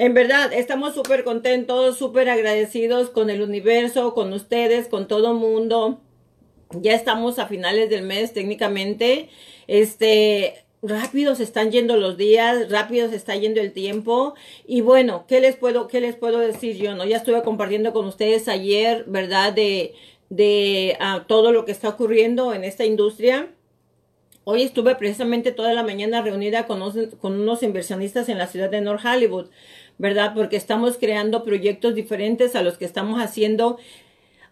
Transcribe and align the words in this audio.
En 0.00 0.14
verdad, 0.14 0.52
estamos 0.52 0.94
súper 0.94 1.24
contentos, 1.24 1.98
súper 1.98 2.28
agradecidos 2.28 3.10
con 3.10 3.30
el 3.30 3.42
universo, 3.42 4.14
con 4.14 4.32
ustedes, 4.32 4.86
con 4.86 5.08
todo 5.08 5.34
mundo. 5.34 5.98
Ya 6.70 6.94
estamos 6.94 7.40
a 7.40 7.48
finales 7.48 7.90
del 7.90 8.02
mes 8.02 8.32
técnicamente. 8.32 9.28
Este, 9.66 10.64
rápido 10.82 11.34
se 11.34 11.42
están 11.42 11.72
yendo 11.72 11.96
los 11.96 12.16
días, 12.16 12.70
rápido 12.70 13.10
se 13.10 13.16
está 13.16 13.34
yendo 13.34 13.60
el 13.60 13.72
tiempo. 13.72 14.34
Y 14.68 14.82
bueno, 14.82 15.24
¿qué 15.26 15.40
les 15.40 15.56
puedo, 15.56 15.88
qué 15.88 16.00
les 16.00 16.14
puedo 16.14 16.38
decir 16.38 16.76
yo? 16.76 16.94
No, 16.94 17.04
ya 17.04 17.16
estuve 17.16 17.42
compartiendo 17.42 17.92
con 17.92 18.06
ustedes 18.06 18.46
ayer, 18.46 19.02
¿verdad? 19.08 19.52
De, 19.52 19.94
de 20.30 20.96
uh, 21.00 21.24
todo 21.26 21.50
lo 21.50 21.64
que 21.64 21.72
está 21.72 21.88
ocurriendo 21.88 22.54
en 22.54 22.62
esta 22.62 22.84
industria. 22.84 23.48
Hoy 24.50 24.62
estuve 24.62 24.94
precisamente 24.94 25.52
toda 25.52 25.74
la 25.74 25.82
mañana 25.82 26.22
reunida 26.22 26.66
con 26.66 26.80
unos, 26.80 26.96
con 27.20 27.38
unos 27.38 27.62
inversionistas 27.62 28.30
en 28.30 28.38
la 28.38 28.46
ciudad 28.46 28.70
de 28.70 28.80
North 28.80 29.04
Hollywood, 29.04 29.50
¿verdad? 29.98 30.32
Porque 30.34 30.56
estamos 30.56 30.96
creando 30.96 31.44
proyectos 31.44 31.94
diferentes 31.94 32.54
a 32.54 32.62
los 32.62 32.78
que 32.78 32.84
estamos 32.84 33.20
haciendo. 33.20 33.78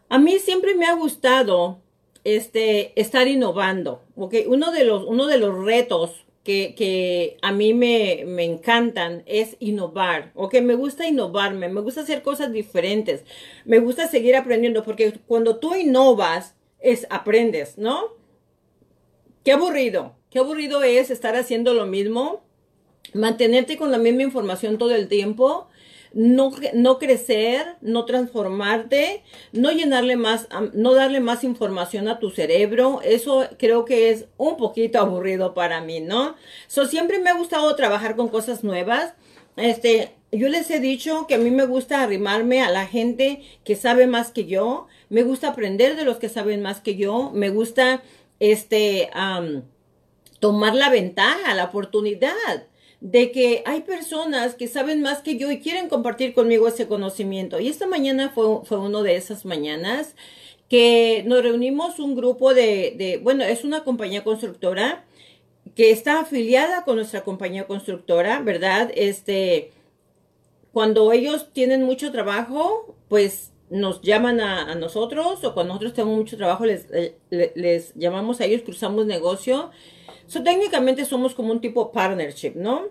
A 0.08 0.18
mí 0.18 0.38
siempre 0.38 0.74
me 0.74 0.86
ha 0.86 0.94
gustado 0.94 1.80
este, 2.24 2.92
estar 3.00 3.28
innovando, 3.28 4.02
¿ok? 4.16 4.34
Uno 4.48 4.72
de 4.72 4.84
los, 4.84 5.04
uno 5.04 5.26
de 5.26 5.38
los 5.38 5.64
retos 5.64 6.26
que, 6.42 6.74
que, 6.76 7.38
a 7.42 7.50
mí 7.52 7.74
me, 7.74 8.24
me, 8.26 8.44
encantan 8.44 9.24
es 9.26 9.56
innovar, 9.58 10.30
¿ok? 10.34 10.60
Me 10.60 10.74
gusta 10.74 11.08
innovarme, 11.08 11.68
me 11.68 11.80
gusta 11.80 12.02
hacer 12.02 12.22
cosas 12.22 12.52
diferentes, 12.52 13.24
me 13.64 13.80
gusta 13.80 14.06
seguir 14.06 14.36
aprendiendo, 14.36 14.84
porque 14.84 15.12
cuando 15.26 15.56
tú 15.56 15.74
innovas, 15.74 16.54
es 16.80 17.06
aprendes, 17.10 17.78
¿no? 17.78 18.14
Qué 19.44 19.52
aburrido, 19.52 20.14
qué 20.30 20.38
aburrido 20.38 20.82
es 20.82 21.10
estar 21.10 21.34
haciendo 21.34 21.74
lo 21.74 21.86
mismo, 21.86 22.45
mantenerte 23.14 23.76
con 23.76 23.90
la 23.90 23.98
misma 23.98 24.22
información 24.22 24.78
todo 24.78 24.94
el 24.94 25.08
tiempo, 25.08 25.68
no, 26.16 26.50
no 26.72 26.98
crecer, 26.98 27.76
no 27.82 28.06
transformarte, 28.06 29.22
no 29.52 29.70
llenarle 29.70 30.16
más, 30.16 30.48
no 30.72 30.94
darle 30.94 31.20
más 31.20 31.44
información 31.44 32.08
a 32.08 32.18
tu 32.18 32.30
cerebro. 32.30 33.00
Eso 33.04 33.46
creo 33.58 33.84
que 33.84 34.08
es 34.08 34.24
un 34.38 34.56
poquito 34.56 34.98
aburrido 34.98 35.52
para 35.52 35.82
mí, 35.82 36.00
¿no? 36.00 36.34
So, 36.68 36.86
siempre 36.86 37.18
me 37.18 37.28
ha 37.28 37.36
gustado 37.36 37.76
trabajar 37.76 38.16
con 38.16 38.28
cosas 38.28 38.64
nuevas. 38.64 39.12
Este, 39.56 40.14
yo 40.32 40.48
les 40.48 40.70
he 40.70 40.80
dicho 40.80 41.26
que 41.26 41.34
a 41.34 41.38
mí 41.38 41.50
me 41.50 41.66
gusta 41.66 42.02
arrimarme 42.02 42.62
a 42.62 42.70
la 42.70 42.86
gente 42.86 43.42
que 43.62 43.76
sabe 43.76 44.06
más 44.06 44.30
que 44.30 44.46
yo. 44.46 44.86
Me 45.10 45.22
gusta 45.22 45.48
aprender 45.48 45.96
de 45.96 46.04
los 46.06 46.16
que 46.16 46.30
saben 46.30 46.62
más 46.62 46.80
que 46.80 46.96
yo. 46.96 47.30
Me 47.34 47.50
gusta 47.50 48.02
este, 48.40 49.10
tomar 50.40 50.74
la 50.74 50.88
ventaja, 50.88 51.54
la 51.54 51.64
oportunidad 51.64 52.32
de 53.00 53.30
que 53.30 53.62
hay 53.66 53.82
personas 53.82 54.54
que 54.54 54.68
saben 54.68 55.02
más 55.02 55.20
que 55.20 55.36
yo 55.36 55.50
y 55.50 55.60
quieren 55.60 55.88
compartir 55.88 56.34
conmigo 56.34 56.68
ese 56.68 56.86
conocimiento. 56.88 57.60
Y 57.60 57.68
esta 57.68 57.86
mañana 57.86 58.30
fue, 58.30 58.64
fue 58.64 58.78
una 58.78 59.02
de 59.02 59.16
esas 59.16 59.44
mañanas 59.44 60.14
que 60.68 61.22
nos 61.26 61.42
reunimos 61.42 61.98
un 61.98 62.16
grupo 62.16 62.54
de, 62.54 62.94
de, 62.96 63.18
bueno, 63.22 63.44
es 63.44 63.64
una 63.64 63.84
compañía 63.84 64.24
constructora 64.24 65.04
que 65.74 65.90
está 65.90 66.20
afiliada 66.20 66.84
con 66.84 66.96
nuestra 66.96 67.22
compañía 67.22 67.66
constructora, 67.66 68.40
¿verdad? 68.40 68.90
Este, 68.94 69.72
cuando 70.72 71.12
ellos 71.12 71.52
tienen 71.52 71.84
mucho 71.84 72.12
trabajo, 72.12 72.96
pues 73.08 73.52
nos 73.70 74.00
llaman 74.02 74.40
a, 74.40 74.74
nosotros 74.74 75.44
o 75.44 75.54
cuando 75.54 75.74
nosotros 75.74 75.94
tenemos 75.94 76.16
mucho 76.16 76.36
trabajo 76.36 76.64
les, 76.64 76.86
les, 77.30 77.56
les, 77.56 77.94
llamamos 77.94 78.40
a 78.40 78.44
ellos, 78.44 78.62
cruzamos 78.62 79.06
negocio. 79.06 79.70
So, 80.26 80.42
técnicamente 80.42 81.04
somos 81.04 81.34
como 81.34 81.52
un 81.52 81.60
tipo 81.60 81.92
partnership, 81.92 82.52
¿no? 82.56 82.88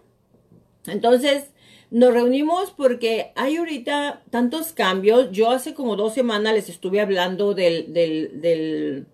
Entonces, 0.88 1.52
nos 1.92 2.14
reunimos 2.14 2.72
porque 2.72 3.32
hay 3.36 3.58
ahorita 3.58 4.24
tantos 4.30 4.72
cambios. 4.72 5.32
Yo 5.32 5.52
hace 5.52 5.74
como 5.74 5.96
dos 5.96 6.14
semanas 6.14 6.54
les 6.54 6.70
estuve 6.70 7.02
hablando 7.02 7.54
del, 7.54 7.94
del, 7.94 9.06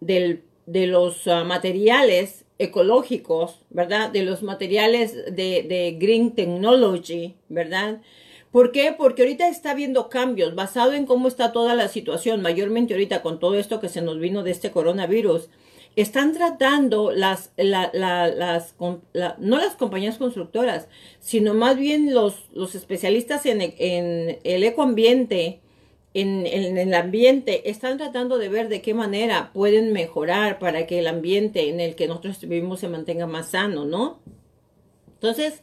del, 0.00 0.42
de 0.66 0.86
los 0.86 1.26
uh, 1.26 1.44
materiales 1.44 2.44
ecológicos, 2.58 3.60
¿verdad? 3.70 4.10
De 4.10 4.22
los 4.22 4.42
materiales 4.42 5.14
de, 5.14 5.62
de 5.62 5.96
Green 5.98 6.34
Technology, 6.34 7.34
¿verdad? 7.48 8.00
¿Por 8.50 8.72
qué? 8.72 8.94
Porque 8.96 9.22
ahorita 9.22 9.48
está 9.48 9.72
habiendo 9.72 10.08
cambios 10.08 10.54
basado 10.54 10.92
en 10.92 11.04
cómo 11.04 11.28
está 11.28 11.52
toda 11.52 11.74
la 11.74 11.88
situación, 11.88 12.40
mayormente 12.40 12.94
ahorita 12.94 13.20
con 13.20 13.38
todo 13.38 13.58
esto 13.58 13.80
que 13.80 13.90
se 13.90 14.00
nos 14.00 14.18
vino 14.18 14.42
de 14.42 14.52
este 14.52 14.70
coronavirus. 14.70 15.50
Están 15.96 16.34
tratando 16.34 17.10
las, 17.10 17.52
la, 17.56 17.90
la, 17.94 18.28
las 18.28 18.74
la, 19.14 19.36
no 19.38 19.56
las 19.56 19.76
compañías 19.76 20.18
constructoras, 20.18 20.88
sino 21.20 21.54
más 21.54 21.76
bien 21.76 22.12
los, 22.12 22.48
especialistas 22.74 23.46
en, 23.46 23.62
el 23.62 24.64
ecoambiente, 24.64 25.60
en, 26.12 26.46
el 26.46 26.94
ambiente, 26.94 27.70
están 27.70 27.96
tratando 27.96 28.36
de 28.36 28.50
ver 28.50 28.68
de 28.68 28.82
qué 28.82 28.92
manera 28.92 29.52
pueden 29.54 29.94
mejorar 29.94 30.58
para 30.58 30.86
que 30.86 30.98
el 30.98 31.06
ambiente 31.06 31.70
en 31.70 31.80
el 31.80 31.94
que 31.94 32.08
nosotros 32.08 32.40
vivimos 32.40 32.80
se 32.80 32.88
mantenga 32.88 33.26
más 33.26 33.50
sano, 33.50 33.86
¿no? 33.86 34.20
Entonces, 35.14 35.62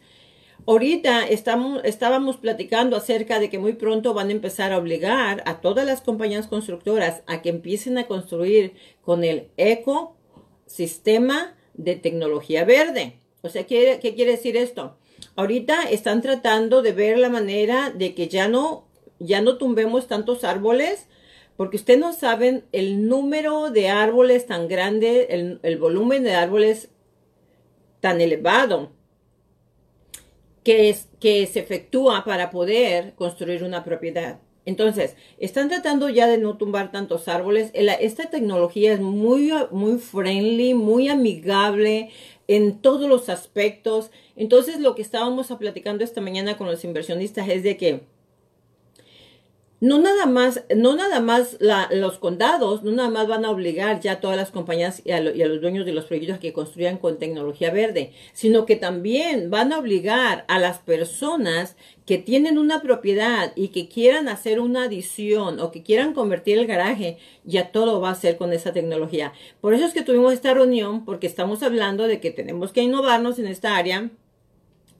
Ahorita 0.65 1.25
estábamos 1.27 2.37
platicando 2.37 2.95
acerca 2.95 3.39
de 3.39 3.49
que 3.49 3.59
muy 3.59 3.73
pronto 3.73 4.13
van 4.13 4.29
a 4.29 4.31
empezar 4.31 4.71
a 4.71 4.77
obligar 4.77 5.43
a 5.45 5.59
todas 5.59 5.85
las 5.85 5.99
compañías 5.99 6.47
constructoras 6.47 7.21
a 7.27 7.41
que 7.41 7.49
empiecen 7.49 7.97
a 7.97 8.07
construir 8.07 8.73
con 9.01 9.25
el 9.25 9.49
ecosistema 10.65 11.55
de 11.73 11.95
tecnología 11.95 12.65
verde. 12.65 13.19
O 13.41 13.49
sea, 13.49 13.65
¿qué, 13.65 13.99
¿qué 14.01 14.15
quiere 14.15 14.31
decir 14.31 14.57
esto? 14.57 14.97
Ahorita 15.35 15.83
están 15.83 16.21
tratando 16.21 16.81
de 16.81 16.91
ver 16.91 17.17
la 17.17 17.29
manera 17.29 17.91
de 17.91 18.13
que 18.13 18.27
ya 18.27 18.47
no, 18.47 18.87
ya 19.19 19.41
no 19.41 19.57
tumbemos 19.57 20.07
tantos 20.07 20.43
árboles, 20.43 21.07
porque 21.57 21.77
ustedes 21.77 21.99
no 21.99 22.13
saben 22.13 22.65
el 22.71 23.07
número 23.07 23.69
de 23.69 23.89
árboles 23.89 24.47
tan 24.47 24.67
grande, 24.67 25.27
el, 25.29 25.59
el 25.63 25.77
volumen 25.77 26.23
de 26.23 26.35
árboles 26.35 26.89
tan 27.99 28.21
elevado 28.21 28.91
que, 30.63 30.89
es, 30.89 31.07
que 31.19 31.45
se 31.45 31.59
efectúa 31.59 32.23
para 32.25 32.49
poder 32.49 33.13
construir 33.15 33.63
una 33.63 33.83
propiedad. 33.83 34.39
Entonces, 34.65 35.15
están 35.39 35.67
tratando 35.69 36.09
ya 36.09 36.27
de 36.27 36.37
no 36.37 36.57
tumbar 36.57 36.91
tantos 36.91 37.27
árboles. 37.27 37.71
Esta 37.73 38.29
tecnología 38.29 38.93
es 38.93 39.01
muy, 39.01 39.51
muy 39.71 39.97
friendly, 39.97 40.73
muy 40.73 41.09
amigable 41.09 42.09
en 42.47 42.79
todos 42.79 43.09
los 43.09 43.29
aspectos. 43.29 44.11
Entonces, 44.35 44.79
lo 44.79 44.95
que 44.95 45.01
estábamos 45.01 45.47
platicando 45.59 46.03
esta 46.03 46.21
mañana 46.21 46.57
con 46.57 46.67
los 46.67 46.83
inversionistas 46.83 47.49
es 47.49 47.63
de 47.63 47.77
que 47.77 48.12
no 49.83 49.99
nada 49.99 50.25
más, 50.27 50.63
no 50.73 50.95
nada 50.95 51.19
más 51.19 51.57
la, 51.59 51.89
los 51.91 52.17
condados, 52.17 52.83
no 52.83 52.93
nada 52.93 53.09
más 53.09 53.27
van 53.27 53.43
a 53.43 53.51
obligar 53.51 53.99
ya 53.99 54.13
a 54.13 54.19
todas 54.21 54.37
las 54.37 54.49
compañías 54.49 55.01
y 55.03 55.11
a, 55.11 55.19
lo, 55.19 55.35
y 55.35 55.43
a, 55.43 55.47
los 55.47 55.59
dueños 55.59 55.85
de 55.85 55.91
los 55.91 56.05
proyectos 56.05 56.39
que 56.39 56.53
construyan 56.53 56.97
con 56.97 57.19
tecnología 57.19 57.69
verde, 57.69 58.13
sino 58.31 58.65
que 58.65 58.77
también 58.77 59.49
van 59.49 59.73
a 59.73 59.79
obligar 59.79 60.45
a 60.47 60.57
las 60.57 60.77
personas 60.77 61.75
que 62.05 62.17
tienen 62.17 62.57
una 62.57 62.81
propiedad 62.81 63.51
y 63.57 63.69
que 63.69 63.89
quieran 63.89 64.29
hacer 64.29 64.61
una 64.61 64.83
adición 64.83 65.59
o 65.59 65.71
que 65.71 65.83
quieran 65.83 66.13
convertir 66.13 66.59
el 66.59 66.65
garaje, 66.65 67.17
ya 67.43 67.73
todo 67.73 67.99
va 67.99 68.11
a 68.11 68.15
ser 68.15 68.37
con 68.37 68.53
esa 68.53 68.71
tecnología. 68.71 69.33
Por 69.59 69.73
eso 69.73 69.83
es 69.83 69.93
que 69.93 70.01
tuvimos 70.01 70.31
esta 70.31 70.53
reunión, 70.53 71.03
porque 71.03 71.27
estamos 71.27 71.61
hablando 71.61 72.07
de 72.07 72.21
que 72.21 72.31
tenemos 72.31 72.71
que 72.71 72.83
innovarnos 72.83 73.37
en 73.37 73.47
esta 73.47 73.75
área 73.75 74.11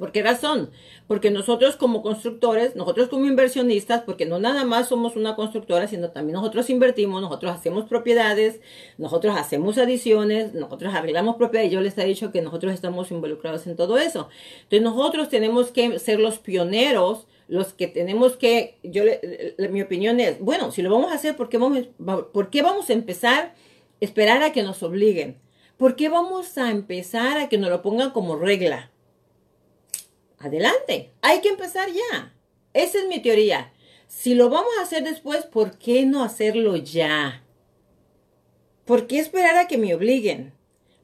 ¿Por 0.04 0.12
qué 0.12 0.22
razón? 0.22 0.70
Porque 1.08 1.32
nosotros 1.32 1.78
como 1.78 2.02
constructores, 2.02 2.76
nosotros 2.76 3.08
como 3.08 3.26
inversionistas, 3.26 4.02
porque 4.02 4.26
no 4.26 4.38
nada 4.38 4.66
más 4.66 4.90
somos 4.90 5.16
una 5.16 5.38
constructora, 5.38 5.88
sino 5.88 6.10
también 6.10 6.34
nosotros 6.34 6.70
invertimos, 6.70 7.22
nosotros 7.22 7.54
hacemos 7.54 7.86
propiedades, 7.86 8.60
nosotros 8.98 9.38
hacemos 9.38 9.78
adiciones, 9.78 10.54
nosotros 10.56 10.94
arreglamos 10.94 11.38
propiedades. 11.38 11.72
Yo 11.72 11.80
les 11.80 11.98
he 11.98 12.04
dicho 12.04 12.34
que 12.34 12.42
nosotros 12.42 12.74
estamos 12.74 13.12
involucrados 13.12 13.66
en 13.66 13.78
todo 13.78 13.98
eso. 13.98 14.28
Entonces 14.64 14.82
nosotros 14.82 15.30
tenemos 15.30 15.72
que 15.72 15.98
ser 16.00 16.20
los 16.20 16.38
pioneros, 16.38 17.26
los 17.48 17.72
que 17.72 17.88
tenemos 17.88 18.36
que, 18.36 18.80
yo, 18.84 19.04
mi 19.70 19.84
opinión 19.84 20.20
es, 20.20 20.38
bueno, 20.42 20.74
si 20.74 20.82
lo 20.82 20.92
vamos 20.92 21.14
a 21.14 21.16
hacer, 21.16 21.38
¿por 21.38 21.48
qué 21.48 21.58
vamos, 21.58 21.88
¿por 22.34 22.50
qué 22.50 22.62
vamos 22.62 22.90
a 22.90 22.94
empezar? 22.94 23.56
Esperar 24.02 24.44
a 24.44 24.52
que 24.52 24.64
nos 24.64 24.84
obliguen. 24.84 25.40
¿Por 25.78 25.96
qué 25.96 26.10
vamos 26.10 26.58
a 26.58 26.72
empezar 26.72 27.38
a 27.38 27.48
que 27.48 27.58
nos 27.58 27.70
lo 27.70 27.82
pongan 27.82 28.12
como 28.12 28.36
regla? 28.36 28.90
Adelante. 30.44 31.12
Hay 31.22 31.42
que 31.42 31.50
empezar 31.50 31.90
ya. 31.90 32.34
Esa 32.74 33.00
es 33.00 33.08
mi 33.08 33.22
teoría. 33.22 33.74
Si 34.08 34.36
lo 34.36 34.50
vamos 34.50 34.72
a 34.80 34.84
hacer 34.84 35.04
después, 35.04 35.46
¿por 35.46 35.78
qué 35.78 36.06
no 36.06 36.24
hacerlo 36.24 36.76
ya? 36.76 37.44
¿Por 38.86 39.08
qué 39.08 39.20
esperar 39.20 39.58
a 39.58 39.68
que 39.68 39.78
me 39.78 39.96
obliguen? 39.96 40.54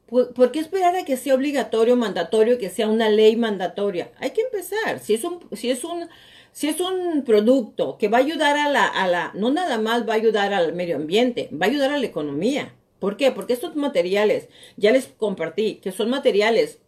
¿Por, 0.06 0.50
qué 0.50 0.58
esperar 0.58 0.96
a 0.96 1.04
que 1.04 1.16
sea 1.16 1.34
obligatorio, 1.34 1.94
mandatorio, 1.94 2.58
que 2.58 2.68
sea 2.68 2.88
una 2.88 3.08
ley 3.08 3.36
mandatoria? 3.36 4.10
Hay 4.18 4.30
que 4.30 4.42
empezar. 4.42 4.98
Si 4.98 5.14
es 5.14 5.22
un, 5.22 5.40
si 5.52 5.70
es 5.70 5.84
un, 5.84 6.08
si 6.50 6.68
es 6.68 6.80
un 6.80 7.22
producto 7.24 7.96
que 7.96 8.08
va 8.08 8.18
a 8.18 8.22
ayudar 8.22 8.58
a 8.58 8.68
la, 8.68 8.86
a 8.86 9.06
la, 9.06 9.30
no 9.34 9.52
nada 9.52 9.78
más 9.78 10.08
va 10.08 10.14
a 10.14 10.16
ayudar 10.16 10.52
al 10.52 10.72
medio 10.72 10.96
ambiente, 10.96 11.48
va 11.52 11.66
a 11.66 11.68
ayudar 11.68 11.92
a 11.92 11.98
la 11.98 12.06
economía. 12.06 12.74
¿Por 12.98 13.16
qué? 13.16 13.30
Porque 13.30 13.52
estos 13.52 13.76
materiales, 13.76 14.48
ya 14.76 14.90
les 14.90 15.06
compartí, 15.06 15.76
que 15.76 15.92
son 15.92 16.10
materiales 16.10 16.80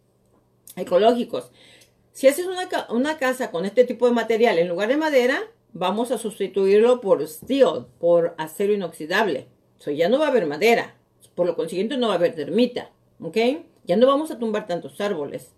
ecológicos, 0.75 1.51
Si 2.13 2.27
haces 2.27 2.45
una, 2.45 2.69
una 2.89 3.17
casa 3.17 3.51
con 3.51 3.65
este 3.65 3.83
tipo 3.83 4.07
de 4.07 4.13
material 4.13 4.59
en 4.59 4.69
lugar 4.69 4.87
de 4.89 4.97
madera, 4.97 5.41
vamos 5.73 6.11
a 6.11 6.17
sustituirlo 6.17 7.01
por 7.01 7.27
steel, 7.27 7.87
por 7.99 8.35
acero 8.37 8.71
inoxidable. 8.73 9.47
O 9.79 9.81
sea, 9.81 9.93
ya 9.93 10.07
no 10.07 10.19
va 10.19 10.27
a 10.27 10.29
haber 10.29 10.45
madera. 10.45 10.95
Por 11.35 11.47
lo 11.47 11.55
consiguiente, 11.55 11.97
no 11.97 12.07
va 12.07 12.13
a 12.13 12.17
haber 12.17 12.35
termita. 12.35 12.91
¿Ok? 13.19 13.37
Ya 13.85 13.97
no 13.97 14.07
vamos 14.07 14.31
a 14.31 14.39
tumbar 14.39 14.67
tantos 14.67 15.01
árboles. 15.01 15.51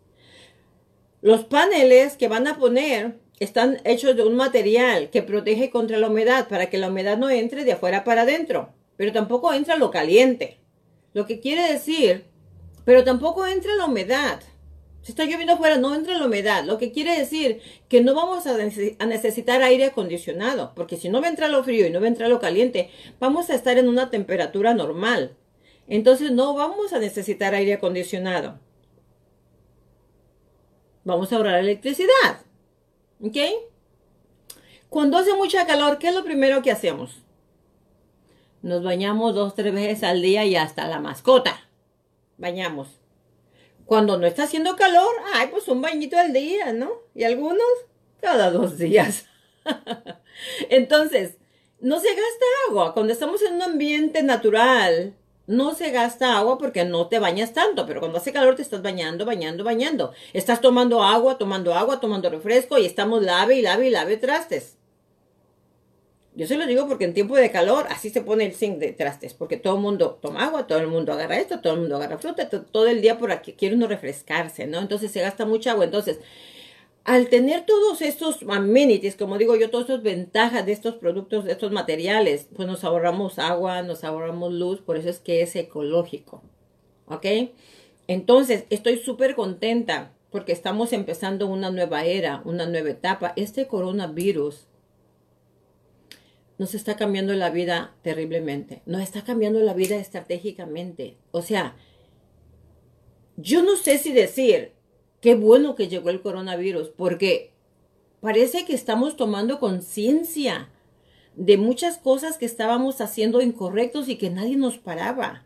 Los 1.21 1.43
paneles 1.43 2.15
que 2.15 2.27
van 2.27 2.47
a 2.47 2.57
poner 2.57 3.19
están 3.39 3.81
hechos 3.83 4.15
de 4.15 4.23
un 4.23 4.35
material 4.35 5.09
que 5.09 5.21
protege 5.21 5.69
contra 5.69 5.97
la 5.97 6.07
humedad 6.07 6.47
para 6.47 6.69
que 6.69 6.77
la 6.77 6.87
humedad 6.87 7.17
no 7.17 7.29
entre 7.29 7.65
de 7.65 7.73
afuera 7.73 8.03
para 8.03 8.21
adentro, 8.21 8.69
pero 8.95 9.11
tampoco 9.11 9.53
entra 9.53 9.75
lo 9.75 9.91
caliente. 9.91 10.59
Lo 11.13 11.25
que 11.25 11.39
quiere 11.39 11.71
decir, 11.71 12.25
pero 12.85 13.03
tampoco 13.03 13.45
entra 13.45 13.75
la 13.75 13.85
humedad. 13.85 14.39
Si 15.05 15.11
está 15.11 15.25
lloviendo 15.25 15.53
afuera, 15.53 15.77
no 15.77 15.93
entra 15.93 16.17
la 16.17 16.25
humedad. 16.25 16.63
Lo 16.63 16.79
que 16.79 16.91
quiere 16.91 17.15
decir 17.15 17.61
que 17.87 18.01
no 18.01 18.15
vamos 18.15 18.47
a, 18.47 18.57
necesitar 19.05 19.61
aire 19.61 19.85
acondicionado, 19.85 20.73
porque 20.73 20.97
si 20.97 21.09
no 21.09 21.21
va 21.21 21.27
a 21.27 21.29
entrar 21.29 21.51
lo 21.51 21.63
frío 21.63 21.85
y 21.85 21.91
no 21.91 21.99
va 21.99 22.07
a 22.07 22.09
entrar 22.09 22.27
lo 22.27 22.39
caliente, 22.39 22.89
vamos 23.19 23.51
a 23.51 23.53
estar 23.53 23.77
en 23.77 23.87
una 23.87 24.09
temperatura 24.09 24.73
normal. 24.73 25.37
Entonces 25.87 26.31
no 26.31 26.55
vamos 26.55 26.91
a 26.91 26.97
necesitar 26.97 27.53
aire 27.53 27.75
acondicionado. 27.75 28.57
Vamos 31.03 31.31
a 31.31 31.35
ahorrar 31.35 31.59
electricidad. 31.59 32.41
¿Ok? 33.21 33.37
Cuando 34.89 35.19
hace 35.19 35.35
mucha 35.35 35.67
calor, 35.67 35.99
¿qué 35.99 36.07
es 36.07 36.15
lo 36.15 36.23
primero 36.23 36.63
que 36.63 36.71
hacemos? 36.71 37.21
Nos 38.63 38.83
bañamos 38.83 39.35
dos, 39.35 39.53
tres 39.53 39.71
veces 39.71 40.01
al 40.01 40.23
día 40.23 40.45
y 40.45 40.55
hasta 40.55 40.87
la 40.87 40.99
mascota. 40.99 41.69
Bañamos. 42.39 43.04
Cuando 43.85 44.17
no 44.17 44.25
está 44.25 44.43
haciendo 44.43 44.75
calor, 44.75 45.13
ay, 45.33 45.49
pues 45.51 45.67
un 45.67 45.81
bañito 45.81 46.17
al 46.17 46.33
día, 46.33 46.73
¿no? 46.73 46.91
Y 47.13 47.23
algunos 47.23 47.65
cada 48.21 48.51
dos 48.51 48.77
días. 48.77 49.25
Entonces, 50.69 51.37
no 51.79 51.99
se 51.99 52.09
gasta 52.09 52.45
agua. 52.67 52.93
Cuando 52.93 53.13
estamos 53.13 53.41
en 53.43 53.55
un 53.55 53.61
ambiente 53.61 54.23
natural, 54.23 55.13
no 55.47 55.75
se 55.75 55.91
gasta 55.91 56.37
agua 56.37 56.57
porque 56.57 56.85
no 56.85 57.07
te 57.07 57.19
bañas 57.19 57.53
tanto, 57.53 57.85
pero 57.85 57.99
cuando 57.99 58.17
hace 58.17 58.33
calor 58.33 58.55
te 58.55 58.63
estás 58.63 58.81
bañando, 58.81 59.25
bañando, 59.25 59.63
bañando. 59.63 60.11
Estás 60.33 60.61
tomando 60.61 61.03
agua, 61.03 61.37
tomando 61.37 61.75
agua, 61.75 61.99
tomando 61.99 62.29
refresco 62.29 62.79
y 62.79 62.85
estamos 62.85 63.21
lave 63.21 63.55
y 63.55 63.61
lave 63.61 63.87
y 63.87 63.91
lave 63.91 64.17
trastes. 64.17 64.77
Yo 66.35 66.47
se 66.47 66.57
lo 66.57 66.67
digo 66.67 66.85
porque 66.87 67.05
en 67.05 67.13
tiempo 67.13 67.35
de 67.37 67.49
calor 67.49 67.85
así 67.89 68.09
se 68.09 68.21
pone 68.21 68.45
el 68.45 68.53
zinc 68.53 68.77
de 68.77 68.91
trastes, 68.91 69.33
porque 69.33 69.55
todo 69.55 69.75
el 69.75 69.81
mundo 69.81 70.19
toma 70.21 70.45
agua, 70.45 70.67
todo 70.67 70.79
el 70.79 70.87
mundo 70.87 71.13
agarra 71.13 71.39
esto, 71.39 71.61
todo 71.61 71.73
el 71.73 71.79
mundo 71.79 71.95
agarra 71.95 72.17
fruta, 72.17 72.49
todo 72.49 72.87
el 72.87 73.01
día 73.01 73.17
por 73.17 73.31
aquí 73.31 73.53
quiere 73.53 73.75
uno 73.75 73.87
refrescarse, 73.87 74.67
¿no? 74.67 74.79
Entonces 74.79 75.11
se 75.11 75.21
gasta 75.21 75.45
mucha 75.45 75.71
agua. 75.71 75.85
Entonces, 75.85 76.19
al 77.05 77.29
tener 77.29 77.65
todos 77.65 78.01
estos 78.01 78.39
amenities, 78.49 79.15
como 79.15 79.37
digo 79.37 79.55
yo, 79.55 79.69
todas 79.69 79.85
estas 79.89 80.03
ventajas 80.03 80.65
de 80.65 80.73
estos 80.73 80.95
productos, 80.95 81.45
de 81.45 81.53
estos 81.53 81.71
materiales, 81.71 82.47
pues 82.53 82.67
nos 82.67 82.83
ahorramos 82.83 83.39
agua, 83.39 83.81
nos 83.83 84.03
ahorramos 84.03 84.51
luz, 84.51 84.81
por 84.81 84.97
eso 84.97 85.09
es 85.09 85.19
que 85.19 85.41
es 85.41 85.55
ecológico. 85.55 86.41
¿Ok? 87.05 87.25
Entonces, 88.07 88.65
estoy 88.69 88.97
súper 88.97 89.35
contenta 89.35 90.11
porque 90.31 90.51
estamos 90.51 90.91
empezando 90.91 91.47
una 91.47 91.71
nueva 91.71 92.03
era, 92.03 92.41
una 92.43 92.65
nueva 92.65 92.89
etapa. 92.89 93.31
Este 93.37 93.67
coronavirus 93.67 94.67
nos 96.57 96.73
está 96.73 96.95
cambiando 96.95 97.33
la 97.33 97.49
vida 97.49 97.95
terriblemente, 98.01 98.81
nos 98.85 99.01
está 99.01 99.23
cambiando 99.23 99.59
la 99.59 99.73
vida 99.73 99.97
estratégicamente. 99.97 101.17
O 101.31 101.41
sea, 101.41 101.75
yo 103.37 103.63
no 103.63 103.75
sé 103.75 103.97
si 103.97 104.13
decir, 104.13 104.71
qué 105.21 105.35
bueno 105.35 105.75
que 105.75 105.87
llegó 105.87 106.09
el 106.09 106.21
coronavirus, 106.21 106.89
porque 106.89 107.51
parece 108.21 108.65
que 108.65 108.73
estamos 108.73 109.17
tomando 109.17 109.59
conciencia 109.59 110.69
de 111.35 111.57
muchas 111.57 111.97
cosas 111.97 112.37
que 112.37 112.45
estábamos 112.45 113.01
haciendo 113.01 113.41
incorrectos 113.41 114.07
y 114.07 114.15
que 114.15 114.29
nadie 114.29 114.55
nos 114.55 114.77
paraba. 114.77 115.45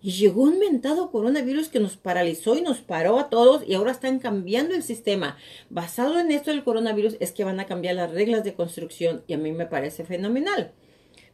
Y 0.00 0.12
llegó 0.12 0.42
un 0.42 0.58
mentado 0.58 1.10
coronavirus 1.10 1.68
que 1.68 1.80
nos 1.80 1.96
paralizó 1.96 2.56
y 2.56 2.62
nos 2.62 2.78
paró 2.78 3.18
a 3.18 3.30
todos 3.30 3.62
y 3.66 3.74
ahora 3.74 3.90
están 3.90 4.20
cambiando 4.20 4.74
el 4.74 4.82
sistema. 4.82 5.36
Basado 5.70 6.20
en 6.20 6.30
esto 6.30 6.50
del 6.50 6.62
coronavirus 6.62 7.16
es 7.18 7.32
que 7.32 7.44
van 7.44 7.58
a 7.58 7.66
cambiar 7.66 7.96
las 7.96 8.12
reglas 8.12 8.44
de 8.44 8.54
construcción 8.54 9.24
y 9.26 9.34
a 9.34 9.38
mí 9.38 9.50
me 9.50 9.66
parece 9.66 10.04
fenomenal. 10.04 10.72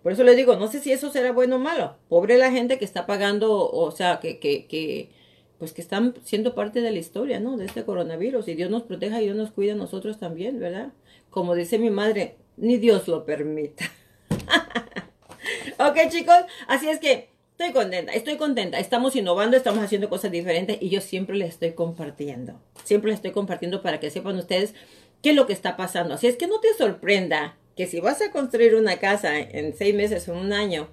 Por 0.02 0.12
eso 0.12 0.24
le 0.24 0.34
digo, 0.34 0.56
no 0.56 0.68
sé 0.68 0.80
si 0.80 0.92
eso 0.92 1.10
será 1.10 1.32
bueno 1.32 1.56
o 1.56 1.58
malo. 1.58 1.96
Pobre 2.08 2.38
la 2.38 2.50
gente 2.50 2.78
que 2.78 2.84
está 2.84 3.06
pagando, 3.06 3.70
o 3.70 3.90
sea, 3.90 4.20
que, 4.20 4.38
que, 4.38 4.66
que, 4.66 5.10
pues 5.58 5.72
que 5.72 5.80
están 5.80 6.14
siendo 6.24 6.54
parte 6.54 6.80
de 6.80 6.90
la 6.90 6.98
historia, 6.98 7.40
¿no? 7.40 7.56
De 7.56 7.66
este 7.66 7.84
coronavirus. 7.84 8.48
Y 8.48 8.54
Dios 8.54 8.70
nos 8.70 8.82
proteja 8.82 9.20
y 9.20 9.24
Dios 9.24 9.36
nos 9.36 9.50
cuida 9.50 9.72
a 9.72 9.76
nosotros 9.76 10.18
también, 10.18 10.58
¿verdad? 10.60 10.92
Como 11.30 11.54
dice 11.54 11.78
mi 11.78 11.90
madre, 11.90 12.36
ni 12.56 12.76
Dios 12.76 13.08
lo 13.08 13.24
permita. 13.24 13.90
ok, 15.78 16.10
chicos, 16.10 16.36
así 16.68 16.88
es 16.88 16.98
que 16.98 17.33
Estoy 17.56 17.72
contenta, 17.72 18.12
estoy 18.12 18.36
contenta. 18.36 18.80
Estamos 18.80 19.14
innovando, 19.14 19.56
estamos 19.56 19.84
haciendo 19.84 20.08
cosas 20.08 20.32
diferentes 20.32 20.76
y 20.80 20.88
yo 20.88 21.00
siempre 21.00 21.36
les 21.36 21.50
estoy 21.50 21.70
compartiendo. 21.70 22.60
Siempre 22.82 23.10
les 23.10 23.18
estoy 23.18 23.30
compartiendo 23.30 23.80
para 23.80 24.00
que 24.00 24.10
sepan 24.10 24.36
ustedes 24.36 24.74
qué 25.22 25.30
es 25.30 25.36
lo 25.36 25.46
que 25.46 25.52
está 25.52 25.76
pasando. 25.76 26.14
Así 26.14 26.26
es 26.26 26.36
que 26.36 26.48
no 26.48 26.58
te 26.58 26.74
sorprenda 26.74 27.56
que 27.76 27.86
si 27.86 28.00
vas 28.00 28.20
a 28.22 28.32
construir 28.32 28.74
una 28.74 28.96
casa 28.96 29.38
en 29.38 29.72
seis 29.72 29.94
meses 29.94 30.28
o 30.28 30.32
un 30.32 30.52
año, 30.52 30.88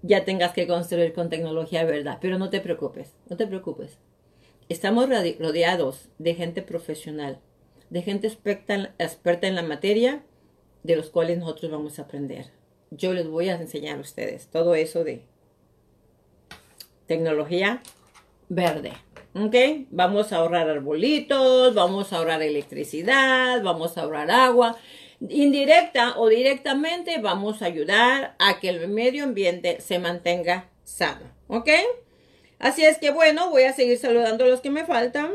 ya 0.00 0.24
tengas 0.24 0.52
que 0.52 0.66
construir 0.66 1.12
con 1.12 1.28
tecnología, 1.28 1.84
¿verdad? 1.84 2.16
Pero 2.18 2.38
no 2.38 2.48
te 2.48 2.62
preocupes, 2.62 3.12
no 3.28 3.36
te 3.36 3.46
preocupes. 3.46 3.98
Estamos 4.70 5.10
rodeados 5.10 6.08
de 6.16 6.34
gente 6.34 6.62
profesional, 6.62 7.40
de 7.90 8.00
gente 8.00 8.26
experta 8.26 9.46
en 9.46 9.54
la 9.54 9.62
materia, 9.62 10.22
de 10.82 10.96
los 10.96 11.10
cuales 11.10 11.36
nosotros 11.36 11.70
vamos 11.70 11.98
a 11.98 12.02
aprender. 12.02 12.52
Yo 12.90 13.12
les 13.12 13.28
voy 13.28 13.50
a 13.50 13.56
enseñar 13.56 13.98
a 13.98 14.00
ustedes 14.00 14.46
todo 14.46 14.74
eso 14.74 15.04
de 15.04 15.26
tecnología 17.06 17.82
verde. 18.48 18.92
¿Ok? 19.34 19.54
Vamos 19.90 20.32
a 20.32 20.36
ahorrar 20.36 20.70
arbolitos, 20.70 21.74
vamos 21.74 22.12
a 22.12 22.16
ahorrar 22.16 22.42
electricidad, 22.42 23.62
vamos 23.62 23.98
a 23.98 24.02
ahorrar 24.02 24.30
agua. 24.30 24.76
Indirecta 25.20 26.18
o 26.18 26.28
directamente 26.28 27.18
vamos 27.18 27.62
a 27.62 27.66
ayudar 27.66 28.34
a 28.38 28.60
que 28.60 28.70
el 28.70 28.88
medio 28.88 29.24
ambiente 29.24 29.80
se 29.80 29.98
mantenga 29.98 30.70
sano. 30.84 31.30
¿Ok? 31.48 31.68
Así 32.58 32.84
es 32.84 32.98
que 32.98 33.10
bueno, 33.10 33.50
voy 33.50 33.64
a 33.64 33.74
seguir 33.74 33.98
saludando 33.98 34.44
a 34.44 34.48
los 34.48 34.60
que 34.60 34.70
me 34.70 34.86
faltan. 34.86 35.32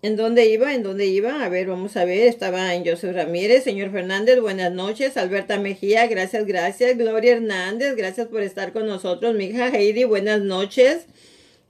¿En 0.00 0.14
dónde 0.14 0.46
iba? 0.46 0.74
¿En 0.74 0.84
dónde 0.84 1.06
iba? 1.06 1.44
A 1.44 1.48
ver, 1.48 1.66
vamos 1.66 1.96
a 1.96 2.04
ver. 2.04 2.28
Estaba 2.28 2.72
en 2.76 2.86
José 2.86 3.12
Ramírez, 3.12 3.64
señor 3.64 3.90
Fernández, 3.90 4.40
buenas 4.40 4.70
noches. 4.70 5.16
Alberta 5.16 5.58
Mejía, 5.58 6.06
gracias, 6.06 6.46
gracias. 6.46 6.96
Gloria 6.96 7.32
Hernández, 7.32 7.96
gracias 7.96 8.28
por 8.28 8.42
estar 8.42 8.72
con 8.72 8.86
nosotros. 8.86 9.34
Mi 9.34 9.46
hija 9.46 9.76
Heidi, 9.76 10.04
buenas 10.04 10.40
noches. 10.40 11.06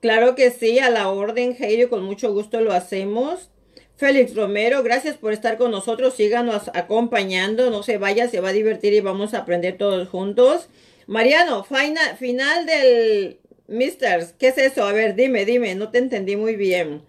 Claro 0.00 0.34
que 0.34 0.50
sí, 0.50 0.78
a 0.78 0.90
la 0.90 1.08
orden, 1.08 1.56
Heidi, 1.58 1.86
con 1.86 2.04
mucho 2.04 2.30
gusto 2.34 2.60
lo 2.60 2.72
hacemos. 2.72 3.48
Félix 3.96 4.34
Romero, 4.36 4.82
gracias 4.82 5.16
por 5.16 5.32
estar 5.32 5.56
con 5.56 5.70
nosotros. 5.70 6.12
Síganos 6.12 6.70
acompañando, 6.74 7.70
no 7.70 7.82
se 7.82 7.96
vaya, 7.96 8.28
se 8.28 8.40
va 8.40 8.50
a 8.50 8.52
divertir 8.52 8.92
y 8.92 9.00
vamos 9.00 9.32
a 9.32 9.38
aprender 9.38 9.78
todos 9.78 10.06
juntos. 10.06 10.68
Mariano, 11.06 11.64
final, 11.64 12.18
final 12.18 12.66
del 12.66 13.38
Misters, 13.68 14.34
¿qué 14.38 14.48
es 14.48 14.58
eso? 14.58 14.84
A 14.84 14.92
ver, 14.92 15.14
dime, 15.14 15.46
dime, 15.46 15.74
no 15.74 15.90
te 15.90 15.96
entendí 15.96 16.36
muy 16.36 16.56
bien 16.56 17.08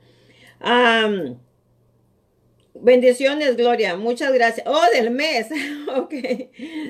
bendiciones, 2.74 3.58
Gloria. 3.58 3.96
Muchas 3.96 4.34
gracias. 4.34 4.66
Oh, 4.68 4.86
del 4.94 5.12
mes. 5.12 5.48
ok. 5.96 6.14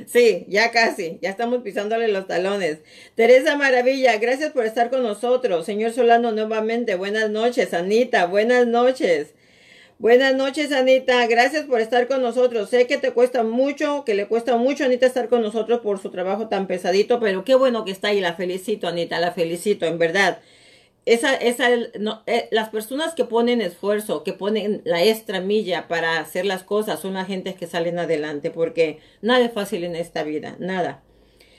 Sí, 0.08 0.46
ya 0.48 0.72
casi. 0.72 1.20
Ya 1.22 1.30
estamos 1.30 1.62
pisándole 1.64 2.08
los 2.08 2.28
talones. 2.28 2.80
Teresa 3.16 3.56
Maravilla, 3.58 4.18
gracias 4.18 4.52
por 4.52 4.66
estar 4.66 4.90
con 4.90 5.04
nosotros. 5.04 5.66
Señor 5.66 5.92
Solano, 5.92 6.32
nuevamente. 6.32 6.96
Buenas 6.96 7.30
noches, 7.30 7.74
Anita. 7.74 8.26
Buenas 8.26 8.68
noches. 8.68 9.34
Buenas 9.98 10.34
noches, 10.34 10.72
Anita. 10.72 11.28
Gracias 11.28 11.66
por 11.66 11.82
estar 11.82 12.08
con 12.08 12.22
nosotros. 12.22 12.70
Sé 12.70 12.88
que 12.88 12.98
te 12.98 13.12
cuesta 13.12 13.44
mucho, 13.44 14.06
que 14.06 14.14
le 14.14 14.28
cuesta 14.28 14.56
mucho 14.56 14.86
Anita 14.86 15.06
estar 15.06 15.28
con 15.28 15.42
nosotros 15.42 15.82
por 15.82 16.00
su 16.00 16.10
trabajo 16.10 16.48
tan 16.48 16.68
pesadito, 16.68 17.20
pero 17.20 17.44
qué 17.44 17.56
bueno 17.56 17.84
que 17.84 17.92
está 17.92 18.10
ahí. 18.10 18.22
La 18.22 18.36
felicito, 18.36 18.88
Anita. 18.88 19.20
La 19.20 19.34
felicito, 19.34 19.86
en 19.86 19.98
verdad 19.98 20.40
esa, 21.14 21.34
esa, 21.34 21.70
no, 22.00 22.22
eh, 22.28 22.48
las 22.52 22.70
personas 22.70 23.16
que 23.16 23.26
ponen 23.26 23.62
esfuerzo, 23.62 24.24
que 24.24 24.34
ponen 24.34 24.82
la 24.86 25.04
extra 25.04 25.42
milla 25.42 25.88
para 25.88 26.20
hacer 26.20 26.46
las 26.46 26.64
cosas, 26.64 27.00
son 27.00 27.16
las 27.16 27.28
gentes 27.28 27.56
que 27.56 27.66
salen 27.66 27.98
adelante, 27.98 28.52
porque 28.52 29.00
nada 29.22 29.44
es 29.44 29.52
fácil 29.52 29.84
en 29.84 29.96
esta 29.96 30.24
vida, 30.24 30.56
nada. 30.60 31.04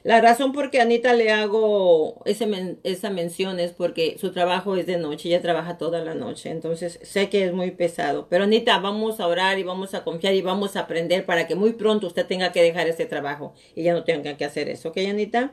La 0.02 0.21
razón 0.21 0.52
por 0.52 0.71
qué 0.71 0.80
Anita 0.80 1.12
le 1.12 1.30
hago 1.30 2.23
esa 2.25 3.11
mención 3.11 3.61
es 3.61 3.73
porque 3.73 4.16
su 4.19 4.33
trabajo 4.33 4.76
es 4.76 4.87
de 4.87 4.97
noche, 4.97 5.28
ella 5.28 5.42
trabaja 5.42 5.76
toda 5.78 6.02
la 6.02 6.14
noche, 6.14 6.50
entonces 6.50 7.00
sé 7.02 7.28
que 7.28 7.45
es 7.45 7.52
muy 7.52 7.73
pesado. 7.73 8.28
Pero 8.30 8.45
Anita, 8.45 8.78
vamos 8.78 9.21
a 9.21 9.26
orar 9.26 9.59
y 9.59 9.62
vamos 9.64 9.95
a 9.95 10.04
confiar 10.04 10.35
y 10.35 10.42
vamos 10.42 10.76
a 10.76 10.80
aprender 10.80 11.26
para 11.26 11.47
que 11.47 11.54
muy 11.57 11.73
pronto 11.75 12.07
usted 12.07 12.26
tenga 12.26 12.52
que 12.52 12.62
dejar 12.62 12.87
ese 12.87 13.04
trabajo 13.04 13.52
y 13.75 13.83
ya 13.83 13.92
no 13.92 14.04
tenga 14.04 14.37
que 14.37 14.45
hacer 14.45 14.69
eso, 14.69 14.90
¿ok, 14.90 14.99
Anita? 15.09 15.52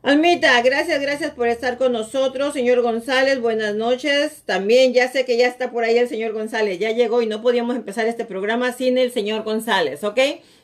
Almita, 0.00 0.62
gracias, 0.62 1.00
gracias 1.00 1.32
por 1.32 1.48
estar 1.48 1.76
con 1.76 1.90
nosotros. 1.90 2.52
Señor 2.52 2.82
González, 2.82 3.40
buenas 3.40 3.74
noches. 3.74 4.42
También 4.44 4.92
ya 4.92 5.10
sé 5.10 5.24
que 5.24 5.36
ya 5.36 5.48
está 5.48 5.72
por 5.72 5.82
ahí 5.82 5.98
el 5.98 6.08
señor 6.08 6.32
González. 6.32 6.78
Ya 6.78 6.92
llegó 6.92 7.20
y 7.20 7.26
no 7.26 7.42
podíamos 7.42 7.74
empezar 7.74 8.06
este 8.06 8.24
programa 8.24 8.72
sin 8.72 8.96
el 8.96 9.10
señor 9.10 9.42
González, 9.42 10.04
¿ok? 10.04 10.20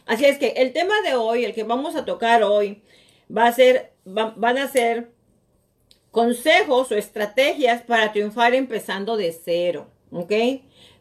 Así 0.06 0.24
es 0.24 0.38
que 0.38 0.54
el 0.58 0.72
tema 0.72 0.94
de 1.04 1.16
hoy, 1.16 1.44
el 1.44 1.52
que 1.52 1.64
vamos 1.64 1.96
a 1.96 2.04
tocar 2.04 2.44
hoy, 2.44 2.82
va 3.36 3.48
a 3.48 3.52
ser, 3.52 3.92
van 4.04 4.56
a 4.56 4.68
ser 4.68 5.10
consejos 6.12 6.92
o 6.92 6.94
estrategias 6.94 7.82
para 7.82 8.12
triunfar 8.12 8.54
empezando 8.54 9.16
de 9.16 9.32
cero, 9.32 9.88
¿ok? 10.12 10.32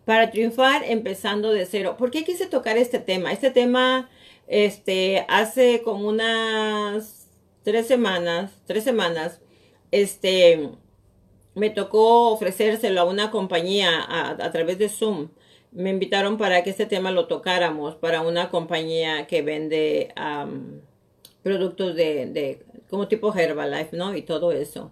Para 0.05 0.31
triunfar 0.31 0.83
empezando 0.85 1.51
de 1.51 1.67
cero. 1.67 1.97
¿Por 1.99 2.09
qué 2.09 2.23
quise 2.23 2.47
tocar 2.47 2.77
este 2.77 2.97
tema? 2.97 3.31
Este 3.31 3.51
tema, 3.51 4.09
este, 4.47 5.23
hace 5.29 5.83
como 5.83 6.07
unas 6.07 7.22
tres 7.63 7.87
semanas, 7.87 8.51
tres 8.65 8.83
semanas, 8.83 9.41
este, 9.91 10.69
me 11.55 11.69
tocó 11.69 12.31
ofrecérselo 12.31 13.01
a 13.01 13.05
una 13.05 13.31
compañía 13.31 13.89
a, 14.07 14.51
través 14.51 14.77
de 14.77 14.89
Zoom. 14.89 15.29
Me 15.71 15.89
invitaron 15.89 16.37
para 16.37 16.63
que 16.63 16.69
este 16.69 16.85
tema 16.85 17.11
lo 17.11 17.27
tocáramos 17.27 17.95
para 17.95 18.21
una 18.21 18.49
compañía 18.49 19.27
que 19.27 19.41
vende 19.41 20.13
productos 21.41 21.95
de, 21.95 22.27
de, 22.27 22.65
como 22.89 23.07
tipo 23.07 23.33
Herbalife, 23.33 23.95
¿no? 23.95 24.15
Y 24.15 24.21
todo 24.21 24.51
eso. 24.51 24.91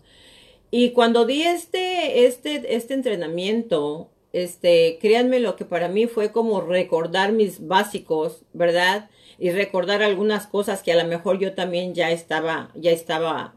Y 0.69 0.91
cuando 0.91 1.25
di 1.25 1.43
este, 1.43 2.25
este, 2.25 2.75
este 2.75 2.93
entrenamiento, 2.93 4.10
este, 4.33 4.97
créanme 5.01 5.39
lo 5.39 5.55
que 5.55 5.65
para 5.65 5.87
mí 5.87 6.07
fue 6.07 6.31
como 6.31 6.61
recordar 6.61 7.31
mis 7.33 7.67
básicos, 7.67 8.43
¿verdad? 8.53 9.09
y 9.41 9.49
recordar 9.49 10.03
algunas 10.03 10.45
cosas 10.45 10.83
que 10.83 10.91
a 10.91 11.03
lo 11.03 11.09
mejor 11.09 11.39
yo 11.39 11.55
también 11.55 11.95
ya 11.95 12.11
estaba, 12.11 12.69
ya 12.75 12.91
estaba, 12.91 13.55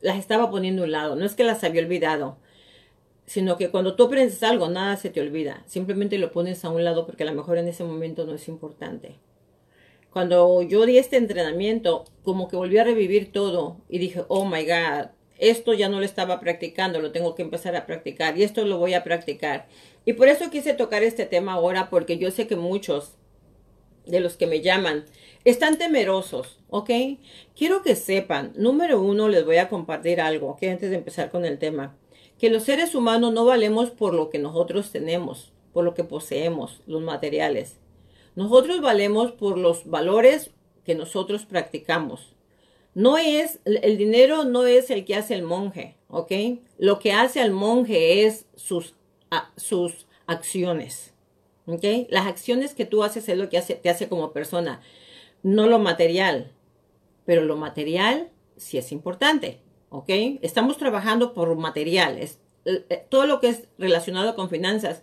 las 0.00 0.16
estaba 0.16 0.48
poniendo 0.48 0.82
a 0.82 0.84
un 0.84 0.92
lado. 0.92 1.16
No 1.16 1.26
es 1.26 1.34
que 1.34 1.42
las 1.42 1.64
había 1.64 1.82
olvidado, 1.82 2.38
sino 3.26 3.56
que 3.56 3.68
cuando 3.68 3.96
tú 3.96 4.04
aprendes 4.04 4.44
algo, 4.44 4.68
nada 4.68 4.96
se 4.96 5.10
te 5.10 5.20
olvida. 5.20 5.64
Simplemente 5.66 6.18
lo 6.18 6.30
pones 6.30 6.64
a 6.64 6.70
un 6.70 6.84
lado 6.84 7.04
porque 7.04 7.24
a 7.24 7.26
lo 7.26 7.32
mejor 7.32 7.58
en 7.58 7.66
ese 7.66 7.82
momento 7.82 8.24
no 8.24 8.34
es 8.34 8.46
importante. 8.46 9.16
Cuando 10.12 10.62
yo 10.62 10.86
di 10.86 10.98
este 10.98 11.16
entrenamiento, 11.16 12.04
como 12.22 12.46
que 12.46 12.54
volví 12.54 12.78
a 12.78 12.84
revivir 12.84 13.32
todo 13.32 13.78
y 13.88 13.98
dije, 13.98 14.22
oh 14.28 14.44
my 14.44 14.64
God, 14.64 15.08
esto 15.38 15.72
ya 15.74 15.88
no 15.88 15.98
lo 15.98 16.04
estaba 16.04 16.38
practicando, 16.38 17.00
lo 17.00 17.10
tengo 17.10 17.34
que 17.34 17.42
empezar 17.42 17.74
a 17.74 17.86
practicar 17.86 18.38
y 18.38 18.44
esto 18.44 18.64
lo 18.64 18.78
voy 18.78 18.94
a 18.94 19.02
practicar. 19.02 19.66
Y 20.04 20.14
por 20.14 20.28
eso 20.28 20.50
quise 20.50 20.74
tocar 20.74 21.02
este 21.02 21.26
tema 21.26 21.54
ahora 21.54 21.88
porque 21.90 22.18
yo 22.18 22.30
sé 22.30 22.46
que 22.46 22.56
muchos 22.56 23.14
de 24.06 24.20
los 24.20 24.36
que 24.36 24.46
me 24.46 24.60
llaman 24.60 25.04
están 25.44 25.78
temerosos, 25.78 26.58
¿ok? 26.68 26.90
Quiero 27.56 27.82
que 27.82 27.96
sepan, 27.96 28.52
número 28.56 29.00
uno, 29.00 29.28
les 29.28 29.44
voy 29.44 29.56
a 29.56 29.68
compartir 29.68 30.20
algo, 30.20 30.56
que 30.56 30.70
antes 30.70 30.90
de 30.90 30.96
empezar 30.96 31.30
con 31.30 31.44
el 31.44 31.58
tema, 31.58 31.96
que 32.38 32.50
los 32.50 32.64
seres 32.64 32.94
humanos 32.94 33.32
no 33.32 33.44
valemos 33.44 33.90
por 33.90 34.14
lo 34.14 34.30
que 34.30 34.38
nosotros 34.38 34.90
tenemos, 34.90 35.52
por 35.72 35.84
lo 35.84 35.94
que 35.94 36.04
poseemos, 36.04 36.80
los 36.86 37.02
materiales. 37.02 37.78
Nosotros 38.36 38.80
valemos 38.80 39.32
por 39.32 39.58
los 39.58 39.88
valores 39.88 40.50
que 40.84 40.94
nosotros 40.94 41.46
practicamos. 41.46 42.34
No 42.94 43.18
es, 43.18 43.60
el 43.64 43.96
dinero 43.96 44.44
no 44.44 44.66
es 44.66 44.90
el 44.90 45.04
que 45.04 45.16
hace 45.16 45.34
el 45.34 45.42
monje, 45.42 45.96
¿ok? 46.08 46.32
Lo 46.78 46.98
que 46.98 47.12
hace 47.12 47.40
al 47.40 47.50
monje 47.50 48.24
es 48.24 48.46
sus, 48.54 48.94
sus 49.56 50.06
acciones. 50.26 51.12
¿Ok? 51.66 51.84
Las 52.10 52.26
acciones 52.26 52.74
que 52.74 52.84
tú 52.84 53.02
haces 53.02 53.28
es 53.28 53.38
lo 53.38 53.48
que 53.48 53.58
hace, 53.58 53.74
te 53.74 53.88
hace 53.88 54.08
como 54.08 54.32
persona, 54.32 54.80
no 55.42 55.66
lo 55.66 55.78
material. 55.78 56.52
Pero 57.24 57.44
lo 57.44 57.56
material 57.56 58.30
sí 58.56 58.78
es 58.78 58.92
importante. 58.92 59.60
¿Ok? 59.88 60.08
Estamos 60.42 60.76
trabajando 60.76 61.34
por 61.34 61.54
materiales. 61.56 62.40
Eh, 62.64 63.06
todo 63.08 63.26
lo 63.26 63.40
que 63.40 63.48
es 63.50 63.68
relacionado 63.78 64.34
con 64.34 64.50
finanzas 64.50 65.02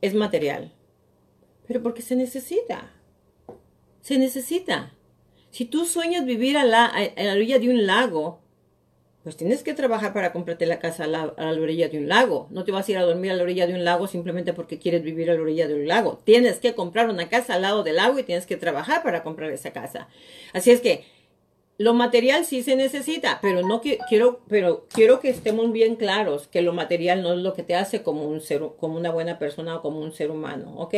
es 0.00 0.14
material. 0.14 0.72
Pero 1.66 1.82
porque 1.82 2.02
se 2.02 2.16
necesita. 2.16 2.92
Se 4.00 4.18
necesita. 4.18 4.92
Si 5.50 5.64
tú 5.64 5.84
sueñas 5.84 6.24
vivir 6.24 6.56
a 6.56 6.62
a 6.62 6.66
la 6.66 7.32
orilla 7.32 7.58
de 7.58 7.68
un 7.68 7.86
lago, 7.86 8.41
pues 9.22 9.36
tienes 9.36 9.62
que 9.62 9.72
trabajar 9.74 10.12
para 10.12 10.32
comprarte 10.32 10.66
la 10.66 10.80
casa 10.80 11.04
a 11.04 11.06
la, 11.06 11.34
orilla 11.38 11.88
de 11.88 11.98
un 11.98 12.08
lago. 12.08 12.48
No 12.50 12.64
te 12.64 12.72
vas 12.72 12.88
a 12.88 12.90
ir 12.90 12.98
a 12.98 13.02
dormir 13.02 13.30
a 13.30 13.34
la 13.34 13.44
orilla 13.44 13.66
de 13.66 13.74
un 13.74 13.84
lago 13.84 14.08
simplemente 14.08 14.52
porque 14.52 14.78
quieres 14.78 15.02
vivir 15.02 15.30
a 15.30 15.34
la 15.34 15.42
orilla 15.42 15.68
de 15.68 15.74
un 15.74 15.86
lago. 15.86 16.18
Tienes 16.24 16.58
que 16.58 16.74
comprar 16.74 17.08
una 17.08 17.28
casa 17.28 17.54
al 17.54 17.62
lado 17.62 17.84
del 17.84 17.96
lago 17.96 18.18
y 18.18 18.24
tienes 18.24 18.46
que 18.46 18.56
trabajar 18.56 19.02
para 19.04 19.22
comprar 19.22 19.50
esa 19.52 19.72
casa. 19.72 20.08
Así 20.52 20.72
es 20.72 20.80
que 20.80 21.04
lo 21.78 21.94
material 21.94 22.44
sí 22.44 22.62
se 22.62 22.74
necesita, 22.74 23.38
pero 23.40 23.62
no 23.62 23.80
quiero, 23.80 24.40
pero 24.48 24.86
quiero 24.92 25.20
que 25.20 25.30
estemos 25.30 25.70
bien 25.72 25.96
claros 25.96 26.48
que 26.48 26.62
lo 26.62 26.72
material 26.72 27.22
no 27.22 27.32
es 27.32 27.38
lo 27.38 27.54
que 27.54 27.62
te 27.62 27.76
hace 27.76 28.02
como 28.02 28.24
un 28.24 28.40
ser, 28.40 28.62
como 28.78 28.96
una 28.96 29.10
buena 29.10 29.38
persona 29.38 29.76
o 29.76 29.82
como 29.82 30.00
un 30.00 30.12
ser 30.12 30.30
humano, 30.30 30.74
¿ok? 30.76 30.94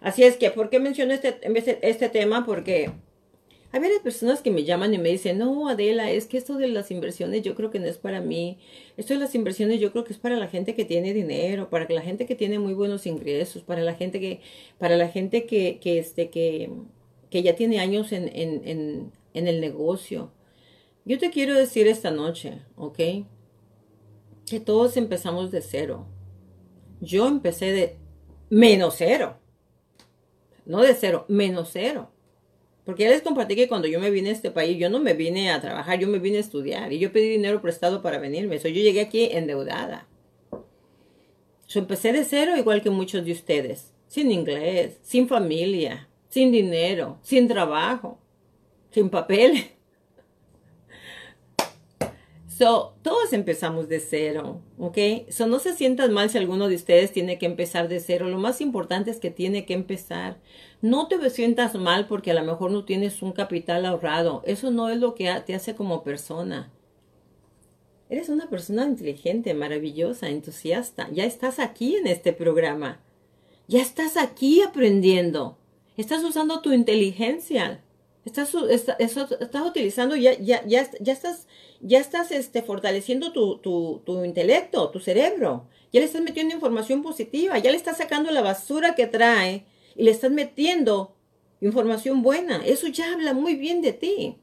Así 0.00 0.24
es 0.24 0.36
que, 0.36 0.50
¿por 0.50 0.70
qué 0.70 0.80
menciono 0.80 1.12
este, 1.12 1.38
este 1.82 2.08
tema? 2.08 2.44
Porque 2.44 2.90
hay 3.72 3.80
varias 3.80 4.00
personas 4.00 4.42
que 4.42 4.50
me 4.50 4.64
llaman 4.64 4.92
y 4.92 4.98
me 4.98 5.08
dicen, 5.08 5.38
no, 5.38 5.66
Adela, 5.66 6.10
es 6.10 6.26
que 6.26 6.36
esto 6.36 6.58
de 6.58 6.68
las 6.68 6.90
inversiones 6.90 7.40
yo 7.42 7.54
creo 7.54 7.70
que 7.70 7.80
no 7.80 7.86
es 7.86 7.96
para 7.96 8.20
mí. 8.20 8.58
Esto 8.98 9.14
de 9.14 9.20
las 9.20 9.34
inversiones 9.34 9.80
yo 9.80 9.92
creo 9.92 10.04
que 10.04 10.12
es 10.12 10.18
para 10.18 10.36
la 10.36 10.46
gente 10.48 10.74
que 10.74 10.84
tiene 10.84 11.14
dinero, 11.14 11.70
para 11.70 11.88
la 11.88 12.02
gente 12.02 12.26
que 12.26 12.34
tiene 12.34 12.58
muy 12.58 12.74
buenos 12.74 13.06
ingresos, 13.06 13.62
para 13.62 13.80
la 13.80 13.94
gente 13.94 14.20
que, 14.20 14.40
para 14.78 14.96
la 14.96 15.08
gente 15.08 15.46
que, 15.46 15.78
que, 15.80 15.98
este, 15.98 16.28
que, 16.28 16.70
que 17.30 17.42
ya 17.42 17.56
tiene 17.56 17.80
años 17.80 18.12
en, 18.12 18.28
en, 18.28 18.60
en, 18.68 19.12
en 19.32 19.48
el 19.48 19.58
negocio. 19.62 20.30
Yo 21.06 21.18
te 21.18 21.30
quiero 21.30 21.54
decir 21.54 21.88
esta 21.88 22.10
noche, 22.10 22.58
¿ok? 22.76 22.98
Que 24.46 24.60
todos 24.60 24.98
empezamos 24.98 25.50
de 25.50 25.62
cero. 25.62 26.06
Yo 27.00 27.26
empecé 27.26 27.72
de 27.72 27.96
menos 28.50 28.96
cero. 28.98 29.38
No 30.66 30.82
de 30.82 30.94
cero, 30.94 31.24
menos 31.28 31.70
cero. 31.72 32.10
Porque 32.84 33.04
ya 33.04 33.10
les 33.10 33.22
compartí 33.22 33.54
que 33.54 33.68
cuando 33.68 33.86
yo 33.86 34.00
me 34.00 34.10
vine 34.10 34.30
a 34.30 34.32
este 34.32 34.50
país, 34.50 34.76
yo 34.76 34.90
no 34.90 34.98
me 34.98 35.14
vine 35.14 35.52
a 35.52 35.60
trabajar, 35.60 35.98
yo 36.00 36.08
me 36.08 36.18
vine 36.18 36.38
a 36.38 36.40
estudiar. 36.40 36.92
Y 36.92 36.98
yo 36.98 37.12
pedí 37.12 37.28
dinero 37.28 37.62
prestado 37.62 38.02
para 38.02 38.18
venirme. 38.18 38.58
So, 38.58 38.68
yo 38.68 38.82
llegué 38.82 39.00
aquí 39.00 39.28
endeudada. 39.30 40.08
Yo 41.68 41.80
empecé 41.80 42.12
de 42.12 42.24
cero 42.24 42.56
igual 42.56 42.82
que 42.82 42.90
muchos 42.90 43.24
de 43.24 43.32
ustedes. 43.32 43.92
Sin 44.08 44.30
inglés, 44.30 44.98
sin 45.02 45.28
familia, 45.28 46.08
sin 46.28 46.50
dinero, 46.50 47.18
sin 47.22 47.48
trabajo, 47.48 48.18
sin 48.90 49.08
papel. 49.08 49.70
So, 52.58 52.94
todos 53.02 53.32
empezamos 53.32 53.88
de 53.88 53.98
cero, 53.98 54.60
¿ok? 54.78 54.98
So, 55.30 55.46
no 55.46 55.58
se 55.58 55.74
sientan 55.74 56.12
mal 56.12 56.28
si 56.28 56.36
alguno 56.36 56.68
de 56.68 56.74
ustedes 56.74 57.10
tiene 57.10 57.38
que 57.38 57.46
empezar 57.46 57.88
de 57.88 57.98
cero. 57.98 58.28
Lo 58.28 58.38
más 58.38 58.60
importante 58.60 59.10
es 59.10 59.20
que 59.20 59.30
tiene 59.30 59.64
que 59.64 59.72
empezar. 59.72 60.38
No 60.82 61.08
te 61.08 61.30
sientas 61.30 61.74
mal 61.76 62.06
porque 62.06 62.30
a 62.30 62.34
lo 62.34 62.44
mejor 62.44 62.70
no 62.70 62.84
tienes 62.84 63.22
un 63.22 63.32
capital 63.32 63.86
ahorrado. 63.86 64.42
Eso 64.44 64.70
no 64.70 64.90
es 64.90 64.98
lo 64.98 65.14
que 65.14 65.32
te 65.46 65.54
hace 65.54 65.74
como 65.74 66.02
persona. 66.02 66.70
Eres 68.10 68.28
una 68.28 68.50
persona 68.50 68.84
inteligente, 68.84 69.54
maravillosa, 69.54 70.28
entusiasta. 70.28 71.08
Ya 71.10 71.24
estás 71.24 71.58
aquí 71.58 71.96
en 71.96 72.06
este 72.06 72.34
programa. 72.34 73.00
Ya 73.66 73.80
estás 73.80 74.18
aquí 74.18 74.60
aprendiendo. 74.60 75.56
Estás 75.96 76.22
usando 76.22 76.60
tu 76.60 76.72
inteligencia. 76.72 77.82
Estás, 78.24 78.54
estás, 79.00 79.66
utilizando, 79.66 80.14
ya, 80.14 80.38
ya, 80.38 80.64
ya, 80.64 80.88
ya 81.00 81.12
estás, 81.12 81.48
ya 81.80 81.98
estás 81.98 82.30
este, 82.30 82.62
fortaleciendo 82.62 83.32
tu, 83.32 83.58
tu, 83.58 84.00
tu, 84.04 84.24
intelecto, 84.24 84.90
tu 84.90 85.00
cerebro. 85.00 85.66
Ya 85.92 86.00
le 86.00 86.06
estás 86.06 86.22
metiendo 86.22 86.54
información 86.54 87.02
positiva, 87.02 87.58
ya 87.58 87.72
le 87.72 87.76
estás 87.76 87.96
sacando 87.96 88.30
la 88.30 88.40
basura 88.40 88.94
que 88.94 89.08
trae 89.08 89.66
y 89.96 90.04
le 90.04 90.12
estás 90.12 90.30
metiendo 90.30 91.16
información 91.60 92.22
buena. 92.22 92.64
Eso 92.64 92.86
ya 92.86 93.12
habla 93.12 93.34
muy 93.34 93.56
bien 93.56 93.82
de 93.82 93.92
ti. 93.92 94.36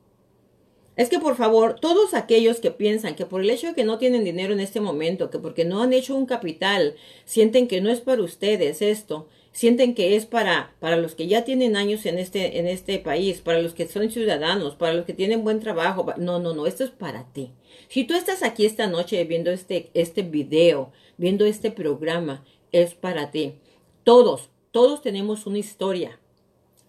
Es 0.98 1.08
que 1.08 1.20
por 1.20 1.38
favor, 1.38 1.80
todos 1.80 2.14
aquellos 2.14 2.60
que 2.60 2.72
piensan 2.72 3.16
que 3.16 3.26
por 3.26 3.40
el 3.40 3.50
hecho 3.50 3.68
de 3.68 3.74
que 3.74 3.86
no 3.86 3.98
tienen 3.98 4.26
dinero 4.26 4.52
en 4.52 4.60
este 4.60 4.82
momento, 4.82 5.30
que 5.30 5.40
porque 5.40 5.64
no 5.64 5.82
han 5.82 5.94
hecho 5.94 6.14
un 6.14 6.26
capital, 6.26 6.96
sienten 7.24 7.70
que 7.70 7.80
no 7.80 7.90
es 7.90 8.02
para 8.02 8.22
ustedes 8.22 8.82
esto, 8.82 9.30
sienten 9.52 9.96
que 9.96 10.16
es 10.16 10.26
para, 10.26 10.74
para 10.80 10.98
los 10.98 11.16
que 11.16 11.28
ya 11.28 11.44
tienen 11.44 11.76
años 11.76 12.06
en 12.06 12.20
este, 12.20 12.60
en 12.60 12.68
este 12.68 13.00
país, 13.00 13.42
para 13.42 13.62
los 13.62 13.74
que 13.74 13.88
son 13.88 14.10
ciudadanos, 14.12 14.76
para 14.76 14.94
los 14.94 15.06
que 15.06 15.14
tienen 15.14 15.44
buen 15.44 15.60
trabajo. 15.60 16.14
No, 16.18 16.40
no, 16.40 16.54
no, 16.54 16.66
esto 16.66 16.84
es 16.84 16.92
para 16.92 17.26
ti. 17.32 17.52
Si 17.88 18.04
tú 18.04 18.14
estás 18.14 18.44
aquí 18.44 18.66
esta 18.66 18.88
noche 18.88 19.24
viendo 19.26 19.52
este, 19.52 19.90
este 19.94 20.22
video, 20.22 20.92
viendo 21.18 21.46
este 21.46 21.72
programa, 21.72 22.46
es 22.72 22.94
para 22.94 23.32
ti. 23.32 23.56
Todos, 24.04 24.50
todos 24.72 25.02
tenemos 25.02 25.46
una 25.46 25.58
historia. 25.58 26.20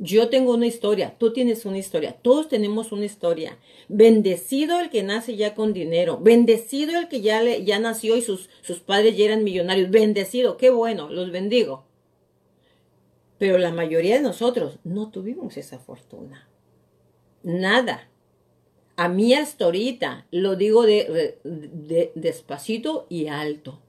Yo 0.03 0.31
tengo 0.31 0.55
una 0.55 0.67
historia, 0.67 1.15
tú 1.19 1.35
tienes 1.35 1.67
una 1.67 1.77
historia, 1.77 2.17
todos 2.23 2.49
tenemos 2.49 2.91
una 2.91 3.05
historia. 3.05 3.59
Bendecido 3.89 4.81
el 4.81 4.89
que 4.89 5.03
nace 5.03 5.37
ya 5.37 5.55
con 5.55 5.75
dinero, 5.75 6.19
bendecido 6.19 6.99
el 6.99 7.09
que 7.09 7.21
ya, 7.21 7.43
le, 7.43 7.65
ya 7.65 7.79
nació 7.79 8.17
y 8.17 8.23
sus, 8.23 8.49
sus 8.63 8.81
padres 8.81 9.19
ya 9.19 9.27
eran 9.27 9.45
millonarios, 9.45 9.91
bendecido, 9.91 10.57
qué 10.57 10.71
bueno, 10.71 11.11
los 11.11 11.31
bendigo. 11.31 11.85
Pero 13.41 13.57
la 13.57 13.73
mayoría 13.73 14.17
de 14.17 14.21
nosotros 14.21 14.81
no 14.85 15.11
tuvimos 15.11 15.57
esa 15.57 15.79
fortuna. 15.79 16.47
Nada. 17.43 18.11
a 18.97 19.09
mí 19.09 19.33
hasta 19.33 19.65
ahorita, 19.65 20.27
lo 20.31 20.57
digo 20.57 20.85
de, 20.85 21.39
de, 21.43 22.13
despacito 22.15 23.07
y 23.09 23.29
alto. 23.29 23.81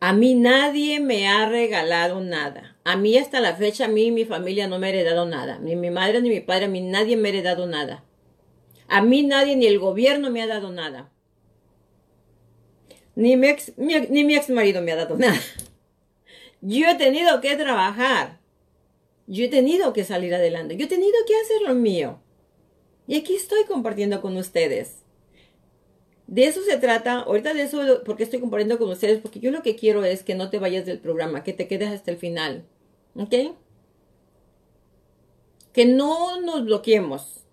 A 0.00 0.12
mí 0.12 0.34
nadie 0.34 0.98
me 0.98 1.28
ha 1.28 1.48
regalado 1.48 2.20
nada. 2.20 2.76
A 2.82 2.96
mí 2.96 3.16
hasta 3.16 3.38
la 3.40 3.54
fecha, 3.54 3.84
a 3.84 3.88
mí 3.88 4.10
mi 4.10 4.24
familia 4.24 4.66
no 4.66 4.80
me 4.80 4.88
ha 4.88 4.90
heredado 4.90 5.26
nada. 5.26 5.60
Ni 5.60 5.76
mi 5.76 5.90
madre 5.90 6.20
ni 6.20 6.28
mi 6.28 6.40
padre, 6.40 6.64
a 6.64 6.68
mí 6.68 6.80
nadie 6.80 7.16
me 7.16 7.28
ha 7.28 7.32
heredado 7.32 7.68
nada. 7.68 8.02
A 8.88 9.00
mí 9.00 9.22
nadie 9.22 9.54
ni 9.54 9.66
el 9.66 9.78
gobierno 9.78 10.28
me 10.30 10.42
ha 10.42 10.48
dado 10.48 10.72
nada. 10.72 11.12
Ni 13.14 13.36
mi 13.36 13.46
ex 13.48 14.50
marido 14.50 14.82
me 14.82 14.90
ha 14.90 14.96
dado 14.96 15.16
nada. 15.16 15.38
Yo 16.60 16.88
he 16.88 16.96
tenido 16.96 17.40
que 17.40 17.54
trabajar. 17.54 18.37
Yo 19.28 19.44
he 19.44 19.48
tenido 19.48 19.92
que 19.92 20.04
salir 20.04 20.34
adelante. 20.34 20.76
Yo 20.76 20.86
he 20.86 20.88
tenido 20.88 21.12
que 21.26 21.36
hacer 21.36 21.62
lo 21.62 21.74
mío. 21.74 22.18
Y 23.06 23.16
aquí 23.16 23.34
estoy 23.34 23.64
compartiendo 23.64 24.22
con 24.22 24.36
ustedes. 24.38 25.04
De 26.26 26.46
eso 26.46 26.62
se 26.62 26.78
trata, 26.78 27.20
ahorita 27.20 27.52
de 27.54 27.62
eso, 27.62 28.02
porque 28.04 28.24
estoy 28.24 28.40
compartiendo 28.40 28.78
con 28.78 28.88
ustedes, 28.88 29.20
porque 29.20 29.40
yo 29.40 29.50
lo 29.50 29.62
que 29.62 29.76
quiero 29.76 30.04
es 30.04 30.22
que 30.22 30.34
no 30.34 30.50
te 30.50 30.58
vayas 30.58 30.86
del 30.86 30.98
programa, 30.98 31.44
que 31.44 31.52
te 31.52 31.68
quedes 31.68 31.90
hasta 31.90 32.10
el 32.10 32.16
final. 32.16 32.64
¿Ok? 33.16 33.34
Que 35.72 35.84
no 35.84 36.40
nos 36.40 36.64
bloqueemos. 36.64 37.44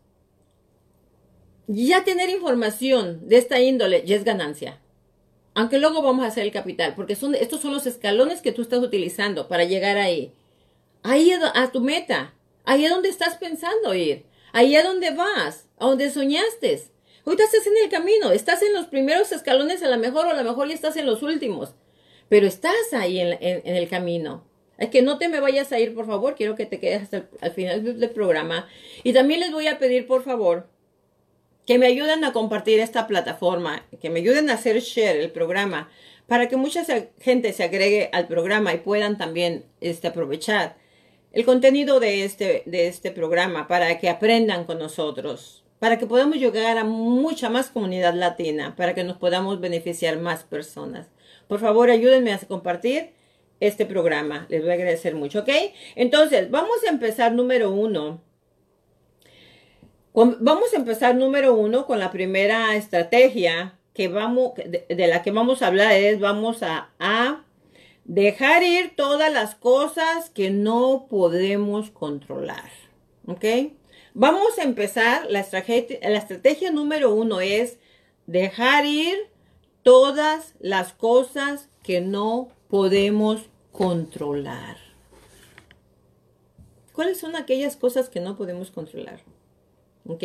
Ya 1.68 2.06
tener 2.06 2.30
información 2.30 3.28
de 3.28 3.38
esta 3.38 3.60
índole 3.60 4.04
ya 4.06 4.16
es 4.16 4.24
ganancia. 4.24 4.80
Aunque 5.54 5.80
luego 5.80 6.02
vamos 6.02 6.24
a 6.24 6.28
hacer 6.28 6.44
el 6.44 6.52
capital, 6.52 6.96
porque 6.96 7.16
son, 7.16 7.36
estos 7.36 7.62
son 7.62 7.74
los 7.74 7.86
escalones 7.86 8.42
que 8.42 8.52
tú 8.54 8.62
estás 8.62 8.80
utilizando 8.80 9.48
para 9.50 9.66
llegar 9.66 9.98
ahí. 9.98 10.34
Ahí 11.08 11.32
a 11.32 11.72
tu 11.72 11.82
meta. 11.82 12.34
Ahí 12.64 12.84
es 12.84 12.90
donde 12.90 13.10
estás 13.10 13.36
pensando 13.36 13.94
ir. 13.94 14.26
Ahí 14.54 14.76
a 14.76 14.84
donde 14.84 15.12
vas, 15.12 15.68
a 15.78 15.86
donde 15.86 16.10
soñaste. 16.10 16.82
Ahorita 17.24 17.44
estás 17.44 17.68
en 17.68 17.74
el 17.84 17.92
camino, 17.92 18.32
estás 18.32 18.64
en 18.64 18.74
los 18.74 18.88
primeros 18.88 19.32
escalones 19.32 19.84
a 19.84 19.88
lo 19.88 19.98
mejor 19.98 20.26
o 20.26 20.32
a 20.32 20.34
lo 20.34 20.44
mejor 20.44 20.68
ya 20.68 20.74
estás 20.74 20.98
en 20.98 21.06
los 21.06 21.22
últimos, 21.22 21.76
pero 22.28 22.48
estás 22.48 22.94
ahí 22.94 23.20
en, 23.20 23.38
el 23.40 23.88
camino. 23.88 24.48
Es 24.80 24.90
que 24.90 25.04
no 25.04 25.20
te 25.20 25.30
me 25.30 25.40
vayas 25.40 25.72
a 25.72 25.80
ir, 25.80 25.94
por 25.94 26.08
favor, 26.08 26.34
quiero 26.34 26.56
que 26.56 26.66
te 26.66 26.80
quedes 26.80 27.04
hasta 27.04 27.30
el 27.40 27.52
final 27.52 28.00
del 28.00 28.10
programa. 28.10 28.68
Y 29.04 29.14
también 29.14 29.42
les 29.42 29.52
voy 29.52 29.68
a 29.68 29.78
pedir, 29.78 30.08
por 30.08 30.24
favor, 30.24 30.68
que 31.68 31.78
me 31.78 31.86
ayuden 31.86 32.24
a 32.24 32.34
compartir 32.34 32.80
esta 32.80 33.06
plataforma, 33.06 33.86
que 34.02 34.10
me 34.10 34.22
ayuden 34.22 34.50
a 34.50 34.54
hacer 34.54 34.80
share 34.80 35.18
el 35.18 35.32
programa, 35.32 35.92
para 36.26 36.50
que 36.50 36.58
mucha 36.58 36.84
gente 37.20 37.54
se 37.54 37.64
agregue 37.64 38.10
al 38.12 38.28
programa 38.28 38.74
y 38.74 38.78
puedan 38.78 39.20
también 39.20 39.66
este, 39.82 40.08
aprovechar 40.08 40.84
el 41.36 41.44
contenido 41.44 42.00
de 42.00 42.24
este, 42.24 42.64
de 42.66 42.88
este 42.88 43.12
programa 43.12 43.68
para 43.68 44.00
que 44.00 44.10
aprendan 44.10 44.64
con 44.64 44.80
nosotros, 44.80 45.66
para 45.80 46.00
que 46.00 46.08
podamos 46.08 46.38
llegar 46.38 46.78
a 46.78 46.86
mucha 46.86 47.50
más 47.50 47.70
comunidad 47.70 48.14
latina, 48.14 48.74
para 48.78 48.96
que 48.96 49.04
nos 49.04 49.18
podamos 49.18 49.60
beneficiar 49.60 50.18
más 50.18 50.44
personas. 50.46 51.08
Por 51.50 51.60
favor, 51.60 51.90
ayúdenme 51.90 52.32
a 52.32 52.40
compartir 52.40 53.12
este 53.60 53.86
programa. 53.86 54.46
Les 54.48 54.62
voy 54.62 54.72
a 54.72 54.76
agradecer 54.76 55.14
mucho, 55.14 55.40
¿ok? 55.40 55.50
Entonces, 55.96 56.50
vamos 56.50 56.78
a 56.88 56.90
empezar 56.90 57.34
número 57.34 57.70
uno. 57.70 58.22
Vamos 60.14 60.74
a 60.74 60.78
empezar 60.78 61.16
número 61.16 61.54
uno 61.54 61.86
con 61.86 62.00
la 62.00 62.12
primera 62.12 62.78
estrategia 62.78 63.78
que 63.94 64.08
vamos, 64.08 64.54
de, 64.56 65.08
la 65.08 65.22
que 65.22 65.32
vamos 65.32 65.62
a 65.62 65.68
hablar 65.68 65.92
es, 65.92 66.18
vamos 66.22 66.64
a, 66.64 66.92
a 66.98 67.44
Dejar 68.06 68.64
ir 68.64 68.96
todas 68.96 69.34
las 69.34 69.56
cosas 69.56 70.30
que 70.30 70.52
no 70.52 71.08
podemos 71.10 71.90
controlar. 71.92 72.70
¿Ok? 73.26 73.44
Vamos 74.14 74.58
a 74.60 74.64
empezar. 74.64 75.26
La 75.30 75.40
estrategia, 75.40 76.00
la 76.02 76.20
estrategia 76.20 76.72
número 76.72 77.14
uno 77.14 77.42
es 77.42 77.80
dejar 78.28 78.86
ir 78.86 79.18
todas 79.84 80.54
las 80.60 80.94
cosas 80.94 81.68
que 81.84 82.00
no 82.00 82.50
podemos 82.70 83.50
controlar. 83.72 84.78
¿Cuáles 86.94 87.20
son 87.20 87.36
aquellas 87.36 87.76
cosas 87.76 88.08
que 88.08 88.20
no 88.20 88.38
podemos 88.38 88.72
controlar? 88.72 89.20
¿Ok? 90.08 90.24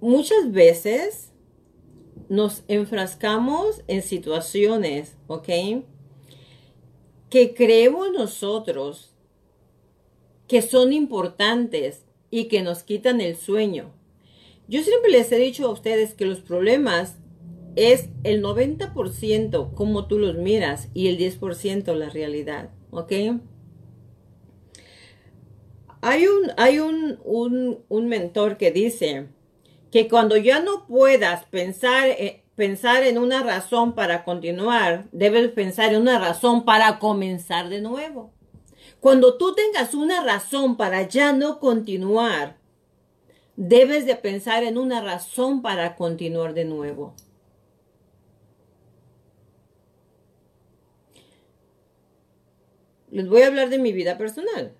Muchas 0.00 0.52
veces 0.52 1.32
nos 2.28 2.62
enfrascamos 2.68 3.82
en 3.88 4.02
situaciones, 4.02 5.16
¿ok? 5.26 5.48
Que 7.28 7.54
creemos 7.54 8.12
nosotros 8.12 9.14
que 10.46 10.62
son 10.62 10.92
importantes 10.92 12.04
y 12.30 12.44
que 12.44 12.62
nos 12.62 12.82
quitan 12.82 13.20
el 13.20 13.36
sueño. 13.36 13.92
Yo 14.68 14.82
siempre 14.82 15.10
les 15.10 15.30
he 15.32 15.38
dicho 15.38 15.66
a 15.66 15.70
ustedes 15.70 16.14
que 16.14 16.24
los 16.24 16.40
problemas 16.40 17.16
es 17.76 18.08
el 18.24 18.42
90% 18.42 19.74
como 19.74 20.06
tú 20.06 20.18
los 20.18 20.36
miras 20.36 20.88
y 20.94 21.08
el 21.08 21.18
10% 21.18 21.94
la 21.94 22.10
realidad, 22.10 22.70
¿ok? 22.90 23.12
Hay 26.02 26.26
un, 26.26 26.50
hay 26.56 26.78
un, 26.78 27.18
un, 27.24 27.80
un 27.88 28.08
mentor 28.08 28.56
que 28.56 28.70
dice, 28.70 29.28
que 29.90 30.08
cuando 30.08 30.36
ya 30.36 30.60
no 30.60 30.86
puedas 30.86 31.44
pensar, 31.46 32.08
eh, 32.08 32.44
pensar 32.54 33.02
en 33.02 33.18
una 33.18 33.42
razón 33.42 33.94
para 33.94 34.24
continuar, 34.24 35.06
debes 35.12 35.50
pensar 35.50 35.92
en 35.92 36.02
una 36.02 36.18
razón 36.18 36.64
para 36.64 36.98
comenzar 36.98 37.68
de 37.68 37.80
nuevo. 37.80 38.32
Cuando 39.00 39.36
tú 39.36 39.54
tengas 39.54 39.94
una 39.94 40.22
razón 40.22 40.76
para 40.76 41.08
ya 41.08 41.32
no 41.32 41.58
continuar, 41.58 42.58
debes 43.56 44.06
de 44.06 44.14
pensar 44.14 44.62
en 44.62 44.78
una 44.78 45.00
razón 45.00 45.62
para 45.62 45.96
continuar 45.96 46.54
de 46.54 46.64
nuevo. 46.66 47.14
Les 53.10 53.28
voy 53.28 53.42
a 53.42 53.48
hablar 53.48 53.70
de 53.70 53.78
mi 53.78 53.92
vida 53.92 54.16
personal. 54.16 54.72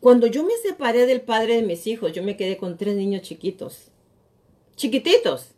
Cuando 0.00 0.26
yo 0.26 0.42
me 0.42 0.54
separé 0.60 1.06
del 1.06 1.20
padre 1.20 1.54
de 1.54 1.62
mis 1.62 1.86
hijos, 1.86 2.12
yo 2.12 2.24
me 2.24 2.36
quedé 2.36 2.56
con 2.56 2.76
tres 2.76 2.96
niños 2.96 3.22
chiquitos 3.22 3.91
chiquititos. 4.76 5.52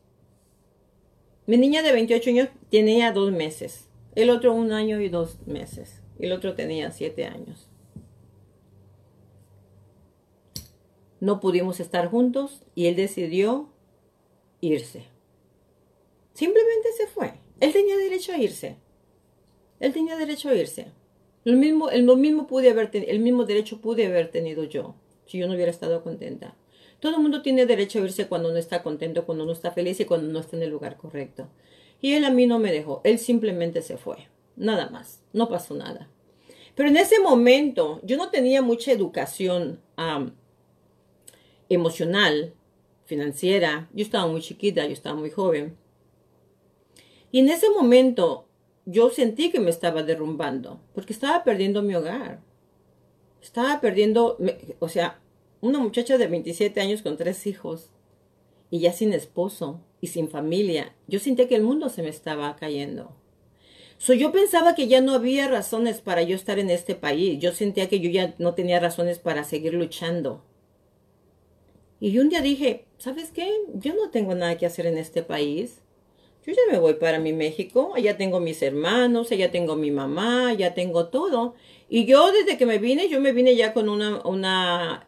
Mi 1.47 1.57
niña 1.57 1.83
de 1.83 1.93
28 1.93 2.31
años 2.31 2.49
tenía 2.71 3.13
dos 3.13 3.33
meses, 3.33 3.89
el 4.15 4.31
otro 4.31 4.55
un 4.55 4.73
año 4.73 5.01
y 5.01 5.09
dos 5.09 5.39
meses, 5.47 6.03
el 6.19 6.33
otro 6.33 6.55
tenía 6.55 6.91
siete 6.91 7.25
años. 7.27 7.69
No 11.21 11.41
pudimos 11.41 11.81
estar 11.81 12.09
juntos 12.11 12.63
y 12.75 12.87
él 12.87 12.97
decidió 12.97 13.71
irse. 14.61 15.05
Simplemente 16.35 16.93
se 16.97 17.07
fue. 17.07 17.35
Él 17.61 17.73
tenía 17.73 17.97
derecho 17.97 18.33
a 18.33 18.39
irse. 18.39 18.77
Él 19.81 19.93
tenía 19.93 20.17
derecho 20.17 20.49
a 20.49 20.55
irse. 20.55 20.93
El 21.45 21.57
mismo, 21.57 21.91
el 21.91 22.05
mismo, 22.05 22.47
pude 22.47 22.71
haber, 22.71 22.91
el 22.93 23.21
mismo 23.21 23.45
derecho 23.45 23.81
pude 23.81 24.07
haber 24.07 24.31
tenido 24.31 24.65
yo 24.65 24.97
si 25.27 25.39
yo 25.39 25.47
no 25.47 25.55
hubiera 25.55 25.71
estado 25.71 26.03
contenta. 26.03 26.57
Todo 27.05 27.17
el 27.17 27.23
mundo 27.23 27.43
tiene 27.43 27.67
derecho 27.67 27.99
a 27.99 28.03
irse 28.05 28.29
cuando 28.29 28.51
no 28.51 28.57
está 28.57 28.83
contento, 28.83 29.27
cuando 29.27 29.45
no 29.45 29.53
está 29.53 29.73
feliz 29.73 30.01
y 30.01 30.07
cuando 30.07 30.33
no 30.33 30.39
está 30.39 30.57
en 30.57 30.63
el 30.63 30.71
lugar 30.71 30.97
correcto. 30.97 31.51
Y 32.01 32.15
él 32.15 32.25
a 32.25 32.31
mí 32.31 32.47
no 32.47 32.59
me 32.59 32.73
dejó, 32.73 33.03
él 33.05 33.19
simplemente 33.19 33.83
se 33.83 33.99
fue. 33.99 34.31
Nada 34.57 34.89
más, 34.89 35.23
no 35.35 35.51
pasó 35.51 35.75
nada. 35.75 36.09
Pero 36.75 36.89
en 36.89 36.97
ese 36.97 37.21
momento 37.21 38.01
yo 38.05 38.17
no 38.17 38.31
tenía 38.31 38.63
mucha 38.63 38.91
educación 38.91 39.83
emocional, 41.69 42.55
financiera. 43.05 43.91
Yo 43.93 44.03
estaba 44.03 44.27
muy 44.27 44.41
chiquita, 44.41 44.87
yo 44.87 44.95
estaba 44.95 45.15
muy 45.15 45.29
joven. 45.29 45.77
Y 47.31 47.41
en 47.41 47.51
ese 47.51 47.69
momento 47.69 48.49
yo 48.87 49.11
sentí 49.11 49.51
que 49.51 49.61
me 49.61 49.69
estaba 49.69 50.05
derrumbando, 50.05 50.81
porque 50.95 51.13
estaba 51.13 51.45
perdiendo 51.45 51.83
mi 51.83 51.95
hogar. 51.95 52.41
Estaba 53.43 53.83
perdiendo, 53.83 54.39
o 54.79 54.89
sea, 54.89 55.21
una 55.65 55.79
muchacha 55.79 56.19
de 56.19 56.27
27 56.27 56.79
años 56.81 57.01
con 57.01 57.17
tres 57.17 57.47
hijos 57.47 57.91
y 58.71 58.81
ya 58.81 58.93
sin 58.93 59.15
esposo 59.15 59.81
y 60.03 60.09
sin 60.09 60.29
familia. 60.29 60.95
Yo 61.07 61.19
sentía 61.19 61.49
que 61.49 61.57
el 61.57 61.63
mundo 61.63 61.89
se 61.89 62.03
me 62.03 62.11
estaba 62.11 62.55
cayendo. 62.57 63.17
So, 63.97 64.13
yo 64.13 64.31
pensaba 64.31 64.75
que 64.75 64.89
ya 64.89 65.01
no 65.01 65.15
había 65.15 65.49
razones 65.49 66.03
para 66.03 66.23
yo 66.23 66.37
estar 66.37 66.59
en 66.59 66.69
este 66.69 66.95
país. 66.95 67.39
Yo 67.41 67.53
sentía 67.53 67.89
que 67.89 68.01
yo 68.01 68.11
ya 68.11 68.35
no 68.39 68.53
tenía 68.53 68.79
razones 68.79 69.19
para 69.19 69.45
seguir 69.45 69.73
luchando. 69.73 70.45
Y 71.99 72.19
un 72.19 72.29
día 72.29 72.43
dije, 72.43 72.85
¿sabes 72.99 73.31
qué? 73.31 73.51
Yo 73.73 73.95
no 73.95 74.11
tengo 74.11 74.35
nada 74.35 74.59
que 74.59 74.67
hacer 74.67 74.85
en 74.85 74.99
este 74.99 75.23
país. 75.23 75.81
Yo 76.47 76.53
ya 76.53 76.71
me 76.71 76.79
voy 76.79 76.95
para 76.95 77.19
mi 77.19 77.33
México. 77.33 77.93
Allá 77.95 78.19
tengo 78.19 78.39
mis 78.39 78.61
hermanos, 78.61 79.33
allá 79.33 79.51
tengo 79.51 79.77
mi 79.77 79.91
mamá, 79.91 80.53
ya 80.53 80.75
tengo 80.75 81.07
todo. 81.07 81.55
Y 81.89 82.07
yo 82.07 82.33
desde 82.33 82.57
que 82.57 82.65
me 82.65 82.79
vine, 82.79 83.09
yo 83.09 83.21
me 83.21 83.33
vine 83.33 83.57
ya 83.57 83.75
con 83.75 83.89
una, 83.89 84.21
una 84.25 85.07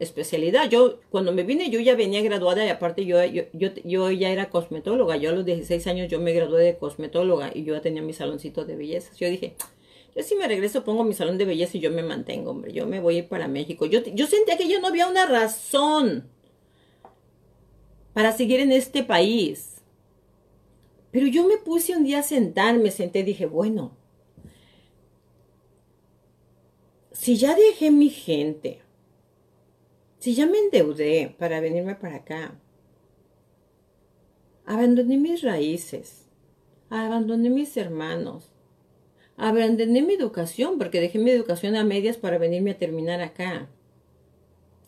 especialidad. 0.00 0.68
Yo 0.68 0.98
cuando 1.10 1.32
me 1.32 1.44
vine 1.44 1.70
yo 1.70 1.80
ya 1.80 1.94
venía 1.94 2.22
graduada 2.22 2.64
y 2.66 2.68
aparte 2.68 3.06
yo, 3.06 3.24
yo, 3.24 3.44
yo, 3.52 4.10
ya 4.10 4.30
era 4.30 4.50
cosmetóloga. 4.50 5.16
Yo 5.16 5.30
a 5.30 5.32
los 5.32 5.44
16 5.44 5.86
años 5.86 6.08
yo 6.08 6.20
me 6.20 6.32
gradué 6.32 6.64
de 6.64 6.76
cosmetóloga 6.76 7.52
y 7.54 7.64
yo 7.64 7.74
ya 7.74 7.80
tenía 7.80 8.02
mi 8.02 8.12
saloncito 8.12 8.64
de 8.64 8.76
belleza. 8.76 9.12
Yo 9.16 9.28
dije, 9.28 9.54
Yo 10.16 10.22
si 10.22 10.34
me 10.34 10.48
regreso 10.48 10.84
pongo 10.84 11.04
mi 11.04 11.14
salón 11.14 11.38
de 11.38 11.44
belleza 11.44 11.76
y 11.76 11.80
yo 11.80 11.90
me 11.92 12.02
mantengo, 12.02 12.50
hombre. 12.50 12.72
Yo 12.72 12.86
me 12.86 13.00
voy 13.00 13.16
a 13.16 13.18
ir 13.18 13.28
para 13.28 13.46
México. 13.46 13.86
Yo, 13.86 14.02
yo 14.02 14.26
sentía 14.26 14.58
que 14.58 14.68
yo 14.68 14.80
no 14.80 14.88
había 14.88 15.06
una 15.06 15.24
razón 15.26 16.28
para 18.12 18.32
seguir 18.32 18.58
en 18.58 18.72
este 18.72 19.04
país. 19.04 19.76
Pero 21.12 21.28
yo 21.28 21.46
me 21.46 21.56
puse 21.56 21.96
un 21.96 22.04
día 22.04 22.18
a 22.18 22.22
sentarme, 22.22 22.90
senté 22.90 23.20
y 23.20 23.22
dije, 23.22 23.46
bueno, 23.46 23.97
si 27.18 27.36
ya 27.36 27.56
dejé 27.56 27.90
mi 27.90 28.10
gente, 28.10 28.80
si 30.20 30.36
ya 30.36 30.46
me 30.46 30.56
endeudé 30.58 31.34
para 31.36 31.58
venirme 31.58 31.96
para 31.96 32.18
acá, 32.18 32.54
abandoné 34.64 35.18
mis 35.18 35.42
raíces, 35.42 36.28
abandoné 36.88 37.50
mis 37.50 37.76
hermanos, 37.76 38.52
abandoné 39.36 40.00
mi 40.02 40.14
educación 40.14 40.78
porque 40.78 41.00
dejé 41.00 41.18
mi 41.18 41.32
educación 41.32 41.74
a 41.74 41.82
medias 41.82 42.16
para 42.16 42.38
venirme 42.38 42.70
a 42.70 42.78
terminar 42.78 43.20
acá. 43.20 43.68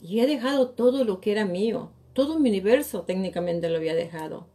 Y 0.01 0.21
he 0.21 0.27
dejado 0.29 0.71
todo 0.71 1.03
lo 1.03 1.21
que 1.21 1.33
era 1.33 1.45
mío, 1.45 1.91
todo 2.13 2.39
mi 2.39 2.49
universo 2.49 3.03
técnicamente 3.03 3.69
lo 3.69 3.79
había 3.79 3.97
dejado. 3.97 4.47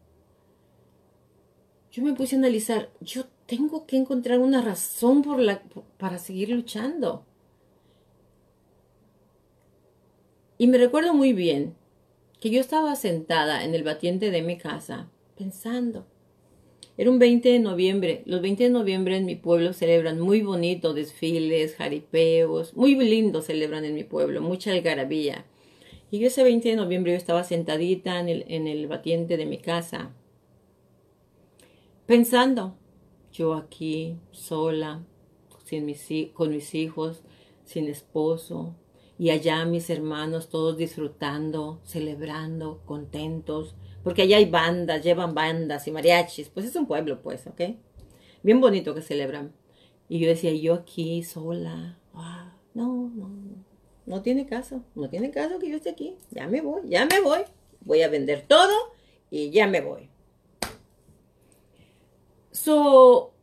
Yo 1.91 2.03
me 2.03 2.13
puse 2.13 2.37
a 2.37 2.39
analizar, 2.39 2.89
yo 3.01 3.25
tengo 3.45 3.85
que 3.85 3.97
encontrar 3.97 4.39
una 4.39 4.61
razón 4.61 5.25
para 5.97 6.19
seguir 6.19 6.51
luchando. 6.51 7.25
Y 10.57 10.67
me 10.67 10.77
recuerdo 10.77 11.13
muy 11.13 11.33
bien 11.33 11.75
que 12.39 12.49
yo 12.49 12.61
estaba 12.61 12.95
sentada 12.95 13.65
en 13.65 13.75
el 13.75 13.83
batiente 13.83 14.31
de 14.31 14.41
mi 14.41 14.57
casa 14.57 15.09
pensando. 15.37 16.05
Era 16.97 17.09
un 17.09 17.19
20 17.19 17.49
de 17.49 17.59
noviembre. 17.59 18.23
Los 18.25 18.41
20 18.41 18.63
de 18.65 18.69
noviembre 18.69 19.17
en 19.17 19.25
mi 19.25 19.35
pueblo 19.35 19.73
celebran 19.73 20.19
muy 20.19 20.41
bonito 20.41 20.93
desfiles, 20.93 21.75
jaripeos, 21.75 22.73
muy 22.75 22.95
lindo 22.95 23.41
celebran 23.41 23.83
en 23.83 23.95
mi 23.95 24.05
pueblo, 24.05 24.41
mucha 24.41 24.71
algarabía. 24.71 25.45
Y 26.09 26.23
ese 26.23 26.43
20 26.43 26.69
de 26.69 26.75
noviembre 26.77 27.11
yo 27.11 27.17
estaba 27.17 27.43
sentadita 27.43 28.19
en 28.19 28.29
el, 28.29 28.45
en 28.47 28.67
el 28.67 28.87
batiente 28.87 29.35
de 29.35 29.45
mi 29.45 29.57
casa, 29.57 30.13
pensando, 32.05 32.77
yo 33.33 33.55
aquí 33.55 34.15
sola, 34.31 35.03
sin 35.65 35.85
mis, 35.85 36.07
con 36.33 36.51
mis 36.51 36.73
hijos, 36.75 37.23
sin 37.65 37.87
esposo, 37.87 38.75
y 39.17 39.29
allá 39.29 39.65
mis 39.65 39.89
hermanos 39.89 40.49
todos 40.49 40.77
disfrutando, 40.77 41.79
celebrando, 41.83 42.81
contentos, 42.85 43.75
porque 44.03 44.23
allá 44.23 44.37
hay 44.37 44.45
bandas, 44.45 45.03
llevan 45.03 45.33
bandas 45.33 45.87
y 45.87 45.91
mariachis, 45.91 46.49
pues 46.49 46.65
es 46.65 46.75
un 46.75 46.85
pueblo, 46.85 47.21
pues, 47.21 47.47
¿ok? 47.47 47.61
Bien 48.43 48.61
bonito 48.61 48.93
que 48.93 49.01
celebran. 49.01 49.53
Y 50.07 50.19
yo 50.19 50.27
decía, 50.27 50.53
yo 50.53 50.75
aquí 50.75 51.23
sola, 51.23 51.97
no, 52.73 53.09
no, 53.15 53.29
no, 53.29 53.65
no 54.05 54.21
tiene 54.21 54.45
caso, 54.45 54.83
no 54.93 55.09
tiene 55.09 55.31
caso 55.31 55.57
que 55.59 55.69
yo 55.69 55.77
esté 55.77 55.89
aquí, 55.89 56.17
ya 56.29 56.47
me 56.47 56.61
voy, 56.61 56.89
ya 56.89 57.05
me 57.05 57.21
voy, 57.21 57.39
voy 57.81 58.01
a 58.01 58.09
vender 58.09 58.45
todo 58.47 58.73
y 59.31 59.49
ya 59.49 59.65
me 59.65 59.81
voy. 59.81 60.09
So, 62.51 63.34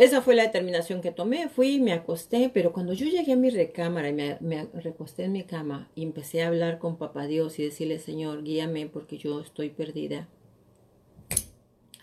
esa 0.00 0.22
fue 0.22 0.34
la 0.34 0.44
determinación 0.44 1.02
que 1.02 1.12
tomé. 1.12 1.50
Fui, 1.50 1.78
me 1.78 1.92
acosté, 1.92 2.50
pero 2.54 2.72
cuando 2.72 2.94
yo 2.94 3.04
llegué 3.04 3.34
a 3.34 3.36
mi 3.36 3.50
recámara 3.50 4.08
y 4.08 4.14
me, 4.14 4.38
me, 4.40 4.64
recosté 4.72 5.24
en 5.24 5.32
mi 5.32 5.42
cama 5.42 5.90
y 5.94 6.04
empecé 6.04 6.42
a 6.42 6.46
hablar 6.46 6.78
con 6.78 6.96
Papá 6.96 7.26
Dios 7.26 7.58
y 7.58 7.64
decirle, 7.64 7.98
Señor, 7.98 8.42
guíame 8.42 8.86
porque 8.86 9.18
yo 9.18 9.40
estoy 9.40 9.68
perdida. 9.68 10.26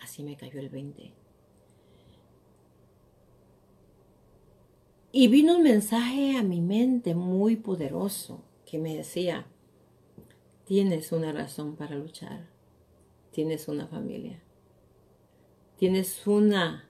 Así 0.00 0.22
me 0.22 0.36
cayó 0.36 0.60
el 0.60 0.68
20. 0.68 1.12
Y 5.10 5.26
vino 5.26 5.56
un 5.56 5.64
mensaje 5.64 6.36
a 6.36 6.44
mi 6.44 6.60
mente 6.60 7.16
muy 7.16 7.56
poderoso 7.56 8.44
que 8.64 8.78
me 8.78 8.94
decía, 8.96 9.48
tienes 10.66 11.10
una 11.10 11.32
razón 11.32 11.74
para 11.74 11.96
luchar, 11.96 12.46
tienes 13.32 13.66
una 13.66 13.88
familia, 13.88 14.40
tienes 15.78 16.24
una 16.28 16.87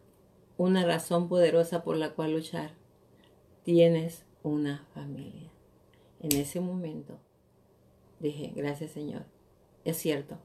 una 0.59 0.85
razón 0.85 1.29
poderosa 1.29 1.83
por 1.83 1.97
la 1.97 2.11
cual 2.11 2.33
luchar. 2.33 2.73
Tienes 3.64 4.25
una 4.42 4.87
familia. 4.92 5.51
En 6.21 6.37
ese 6.37 6.61
momento 6.61 7.18
dije, 8.18 8.53
gracias 8.55 8.90
Señor, 8.90 9.23
es 9.85 9.97
cierto. 9.97 10.38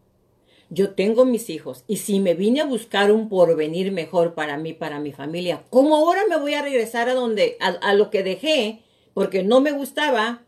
Yo 0.69 0.91
tengo 0.91 1.26
mis 1.26 1.49
hijos 1.49 1.84
y 1.88 1.97
si 1.97 2.19
me 2.19 2.36
vine 2.36 2.62
a 2.62 2.65
buscar 2.65 3.12
un 3.12 3.28
porvenir 3.28 3.91
mejor 3.91 4.34
para 4.34 4.58
mí, 4.58 4.73
para 4.73 4.99
mi 4.99 5.12
familia, 5.12 5.63
¿cómo 5.69 5.95
ahora 5.95 6.21
me 6.30 6.38
voy 6.38 6.54
a 6.54 6.62
regresar 6.62 7.10
a 7.10 7.13
donde, 7.13 7.58
a, 7.60 7.67
a 7.67 7.93
lo 7.93 8.10
que 8.10 8.23
dejé 8.23 8.82
porque 9.13 9.43
no 9.43 9.62
me 9.62 9.71
gustaba? 9.71 10.43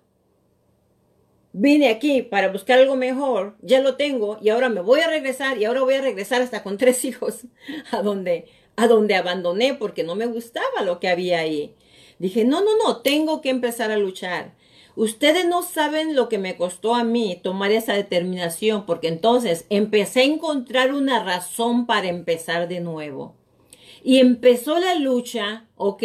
Vine 1.53 1.89
aquí 1.89 2.21
para 2.21 2.51
buscar 2.51 2.79
algo 2.79 2.95
mejor, 2.95 3.55
ya 3.61 3.81
lo 3.81 3.95
tengo 3.95 4.37
y 4.41 4.49
ahora 4.49 4.69
me 4.69 4.81
voy 4.81 4.99
a 4.99 5.07
regresar 5.07 5.57
y 5.57 5.65
ahora 5.65 5.81
voy 5.81 5.95
a 5.95 6.01
regresar 6.01 6.41
hasta 6.41 6.63
con 6.63 6.77
tres 6.77 7.03
hijos 7.05 7.45
a 7.91 8.01
donde 8.01 8.45
a 8.75 8.87
donde 8.87 9.15
abandoné 9.15 9.73
porque 9.73 10.03
no 10.03 10.15
me 10.15 10.25
gustaba 10.25 10.81
lo 10.83 10.99
que 10.99 11.07
había 11.07 11.39
ahí. 11.39 11.75
Dije, 12.19 12.45
no, 12.45 12.61
no, 12.61 12.77
no, 12.77 12.97
tengo 12.97 13.41
que 13.41 13.49
empezar 13.49 13.91
a 13.91 13.97
luchar. 13.97 14.53
Ustedes 14.95 15.45
no 15.45 15.61
saben 15.61 16.15
lo 16.15 16.29
que 16.29 16.37
me 16.37 16.55
costó 16.55 16.95
a 16.95 17.03
mí 17.03 17.39
tomar 17.43 17.71
esa 17.71 17.93
determinación 17.93 18.85
porque 18.85 19.09
entonces 19.09 19.65
empecé 19.69 20.21
a 20.21 20.25
encontrar 20.25 20.93
una 20.93 21.21
razón 21.23 21.85
para 21.85 22.07
empezar 22.07 22.69
de 22.69 22.79
nuevo. 22.79 23.35
Y 24.03 24.19
empezó 24.19 24.79
la 24.79 24.95
lucha, 24.95 25.65
¿ok? 25.75 26.03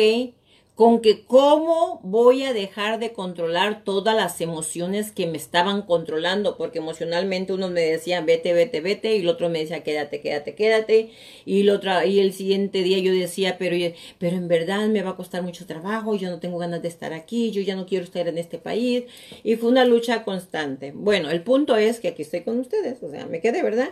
Con 0.80 1.02
que 1.02 1.26
cómo 1.26 2.00
voy 2.02 2.42
a 2.44 2.54
dejar 2.54 3.00
de 3.00 3.12
controlar 3.12 3.84
todas 3.84 4.16
las 4.16 4.40
emociones 4.40 5.12
que 5.12 5.26
me 5.26 5.36
estaban 5.36 5.82
controlando, 5.82 6.56
porque 6.56 6.78
emocionalmente 6.78 7.52
uno 7.52 7.68
me 7.68 7.82
decía 7.82 8.22
vete, 8.22 8.54
vete, 8.54 8.80
vete, 8.80 9.14
y 9.14 9.20
el 9.20 9.28
otro 9.28 9.50
me 9.50 9.58
decía 9.58 9.82
quédate, 9.82 10.22
quédate, 10.22 10.54
quédate, 10.54 11.10
y 11.44 11.68
el 11.68 11.82
y 12.06 12.20
el 12.20 12.32
siguiente 12.32 12.82
día 12.82 12.98
yo 12.98 13.12
decía, 13.12 13.58
pero, 13.58 13.76
pero 14.18 14.36
en 14.38 14.48
verdad 14.48 14.88
me 14.88 15.02
va 15.02 15.10
a 15.10 15.16
costar 15.16 15.42
mucho 15.42 15.66
trabajo, 15.66 16.16
yo 16.16 16.30
no 16.30 16.40
tengo 16.40 16.56
ganas 16.56 16.80
de 16.80 16.88
estar 16.88 17.12
aquí, 17.12 17.50
yo 17.50 17.60
ya 17.60 17.76
no 17.76 17.84
quiero 17.84 18.06
estar 18.06 18.26
en 18.26 18.38
este 18.38 18.56
país, 18.56 19.04
y 19.44 19.56
fue 19.56 19.68
una 19.68 19.84
lucha 19.84 20.24
constante. 20.24 20.92
Bueno, 20.94 21.28
el 21.28 21.42
punto 21.42 21.76
es 21.76 22.00
que 22.00 22.08
aquí 22.08 22.22
estoy 22.22 22.40
con 22.40 22.58
ustedes, 22.58 23.02
o 23.02 23.10
sea, 23.10 23.26
me 23.26 23.42
quedé, 23.42 23.62
¿verdad? 23.62 23.90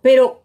Pero 0.00 0.42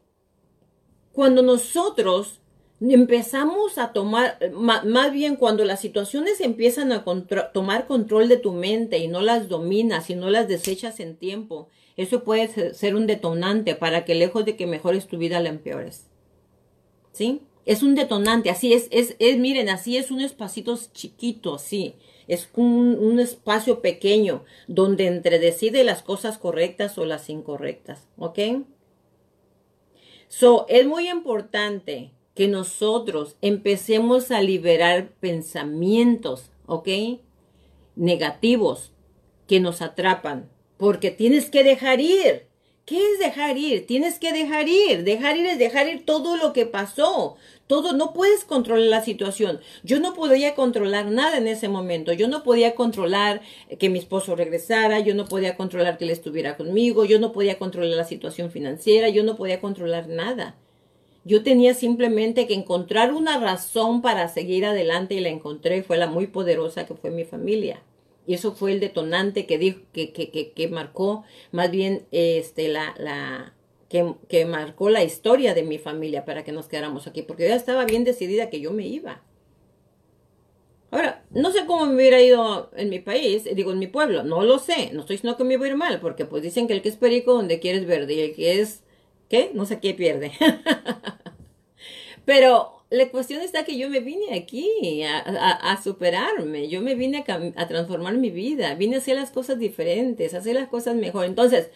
cuando 1.13 1.41
nosotros 1.41 2.41
empezamos 2.81 3.77
a 3.77 3.91
tomar, 3.91 4.39
más 4.53 5.11
bien 5.11 5.35
cuando 5.35 5.65
las 5.65 5.81
situaciones 5.81 6.39
empiezan 6.39 6.91
a 6.91 7.03
tomar 7.53 7.87
control 7.87 8.29
de 8.29 8.37
tu 8.37 8.53
mente 8.53 8.99
y 8.99 9.07
no 9.07 9.21
las 9.21 9.49
dominas 9.49 10.09
y 10.09 10.15
no 10.15 10.29
las 10.29 10.47
desechas 10.47 10.99
en 10.99 11.17
tiempo, 11.17 11.67
eso 11.97 12.23
puede 12.23 12.73
ser 12.73 12.95
un 12.95 13.07
detonante 13.07 13.75
para 13.75 14.05
que 14.05 14.15
lejos 14.15 14.45
de 14.45 14.55
que 14.55 14.67
mejores 14.67 15.07
tu 15.07 15.17
vida 15.17 15.41
la 15.41 15.49
empeores. 15.49 16.07
¿Sí? 17.11 17.41
Es 17.65 17.83
un 17.83 17.95
detonante, 17.95 18.49
así 18.49 18.73
es, 18.73 18.87
es, 18.91 19.15
es 19.19 19.37
miren, 19.37 19.67
así 19.67 19.97
es 19.97 20.09
un 20.09 20.21
espacito 20.21 20.79
chiquito, 20.93 21.55
así. 21.55 21.95
Es 22.27 22.49
un, 22.55 22.97
un 22.97 23.19
espacio 23.19 23.81
pequeño 23.81 24.45
donde 24.67 25.07
entre 25.07 25.39
decide 25.39 25.83
las 25.83 26.01
cosas 26.01 26.37
correctas 26.37 26.97
o 26.97 27.05
las 27.05 27.29
incorrectas, 27.29 28.07
¿ok? 28.17 28.39
So, 30.29 30.65
es 30.69 30.85
muy 30.85 31.09
importante 31.09 32.11
que 32.39 32.47
nosotros 32.47 33.35
empecemos 33.41 34.31
a 34.31 34.41
liberar 34.41 35.09
pensamientos, 35.19 36.51
¿ok? 36.67 36.87
Negativos 37.97 38.93
que 39.45 39.59
nos 39.59 39.81
atrapan, 39.81 40.49
porque 40.77 41.11
tienes 41.11 41.49
que 41.49 41.65
dejar 41.65 41.99
ir. 41.99 42.47
¿Qué 42.85 42.95
es 43.11 43.19
dejar 43.19 43.57
ir? 43.57 43.85
Tienes 43.85 44.19
que 44.19 44.31
dejar 44.31 44.69
ir. 44.69 45.03
Dejar 45.03 45.35
ir 45.35 45.47
es 45.47 45.59
dejar 45.59 45.89
ir 45.89 46.05
todo 46.05 46.37
lo 46.37 46.53
que 46.53 46.65
pasó. 46.65 47.35
Todo, 47.67 47.91
no 47.91 48.13
puedes 48.13 48.45
controlar 48.45 48.87
la 48.87 49.03
situación. 49.03 49.59
Yo 49.83 49.99
no 49.99 50.13
podía 50.13 50.55
controlar 50.55 51.07
nada 51.07 51.39
en 51.39 51.47
ese 51.49 51.67
momento. 51.67 52.13
Yo 52.13 52.29
no 52.29 52.43
podía 52.43 52.73
controlar 52.73 53.41
que 53.79 53.89
mi 53.89 53.99
esposo 53.99 54.37
regresara. 54.37 55.01
Yo 55.01 55.13
no 55.13 55.25
podía 55.25 55.57
controlar 55.57 55.97
que 55.97 56.05
él 56.05 56.11
estuviera 56.11 56.55
conmigo. 56.55 57.03
Yo 57.03 57.19
no 57.19 57.33
podía 57.33 57.59
controlar 57.59 57.97
la 57.97 58.05
situación 58.05 58.49
financiera. 58.49 59.09
Yo 59.09 59.23
no 59.23 59.35
podía 59.35 59.59
controlar 59.59 60.07
nada. 60.07 60.55
Yo 61.25 61.43
tenía 61.43 61.73
simplemente 61.73 62.47
que 62.47 62.53
encontrar 62.53 63.13
una 63.13 63.39
razón 63.39 64.01
para 64.01 64.27
seguir 64.29 64.65
adelante 64.65 65.15
y 65.15 65.19
la 65.19 65.29
encontré. 65.29 65.83
Fue 65.83 65.97
la 65.97 66.07
muy 66.07 66.27
poderosa 66.27 66.85
que 66.85 66.95
fue 66.95 67.11
mi 67.11 67.25
familia. 67.25 67.83
Y 68.25 68.35
eso 68.35 68.53
fue 68.53 68.71
el 68.71 68.79
detonante 68.79 69.45
que 69.45 69.57
dijo, 69.57 69.79
que, 69.91 70.13
que, 70.13 70.29
que, 70.29 70.51
que 70.51 70.67
marcó 70.67 71.23
más 71.51 71.71
bien 71.71 72.05
este, 72.11 72.67
la, 72.67 72.93
la, 72.97 73.53
que, 73.89 74.13
que, 74.27 74.45
marcó 74.45 74.89
la 74.89 75.03
historia 75.03 75.55
de 75.55 75.63
mi 75.63 75.79
familia 75.79 76.25
para 76.25 76.43
que 76.43 76.51
nos 76.51 76.67
quedáramos 76.67 77.07
aquí, 77.07 77.23
porque 77.23 77.43
yo 77.43 77.49
ya 77.49 77.55
estaba 77.55 77.85
bien 77.85 78.03
decidida 78.03 78.51
que 78.51 78.61
yo 78.61 78.71
me 78.71 78.85
iba. 78.85 79.23
Ahora, 80.91 81.23
no 81.31 81.51
sé 81.51 81.65
cómo 81.65 81.85
me 81.85 81.95
hubiera 81.95 82.21
ido 82.21 82.69
en 82.75 82.89
mi 82.89 82.99
país, 82.99 83.47
digo 83.55 83.71
en 83.71 83.79
mi 83.79 83.87
pueblo, 83.87 84.23
no 84.23 84.43
lo 84.43 84.59
sé, 84.59 84.91
no 84.93 85.01
estoy 85.01 85.15
diciendo 85.15 85.37
que 85.37 85.43
me 85.43 85.55
iba 85.55 85.65
a 85.65 85.69
ir 85.69 85.75
mal, 85.75 85.99
porque 85.99 86.25
pues 86.25 86.41
dicen 86.41 86.67
que 86.67 86.73
el 86.73 86.81
que 86.81 86.89
es 86.89 86.97
perico 86.97 87.33
donde 87.33 87.59
quieres 87.59 87.85
verde 87.85 88.13
y 88.13 88.19
el 88.21 88.35
que 88.35 88.59
es 88.59 88.83
¿Qué? 89.29 89.51
No 89.53 89.65
sé 89.65 89.79
qué 89.79 89.93
pierde. 89.93 90.31
Pero 92.25 92.83
la 92.89 93.09
cuestión 93.09 93.41
está 93.41 93.63
que 93.63 93.77
yo 93.77 93.89
me 93.89 93.99
vine 93.99 94.35
aquí 94.35 95.03
a, 95.03 95.79
superarme, 95.81 96.67
yo 96.67 96.81
me 96.81 96.95
vine 96.95 97.23
a, 97.25 97.61
a, 97.61 97.67
transformar 97.67 98.17
mi 98.17 98.31
vida, 98.31 98.73
vine 98.75 98.95
a 98.95 98.99
hacer 98.99 99.15
las 99.15 99.31
cosas 99.31 99.59
diferentes, 99.59 100.33
a 100.33 100.39
hacer 100.39 100.55
las 100.55 100.67
cosas 100.67 100.95
mejor. 100.95 101.25
Entonces, 101.25 101.69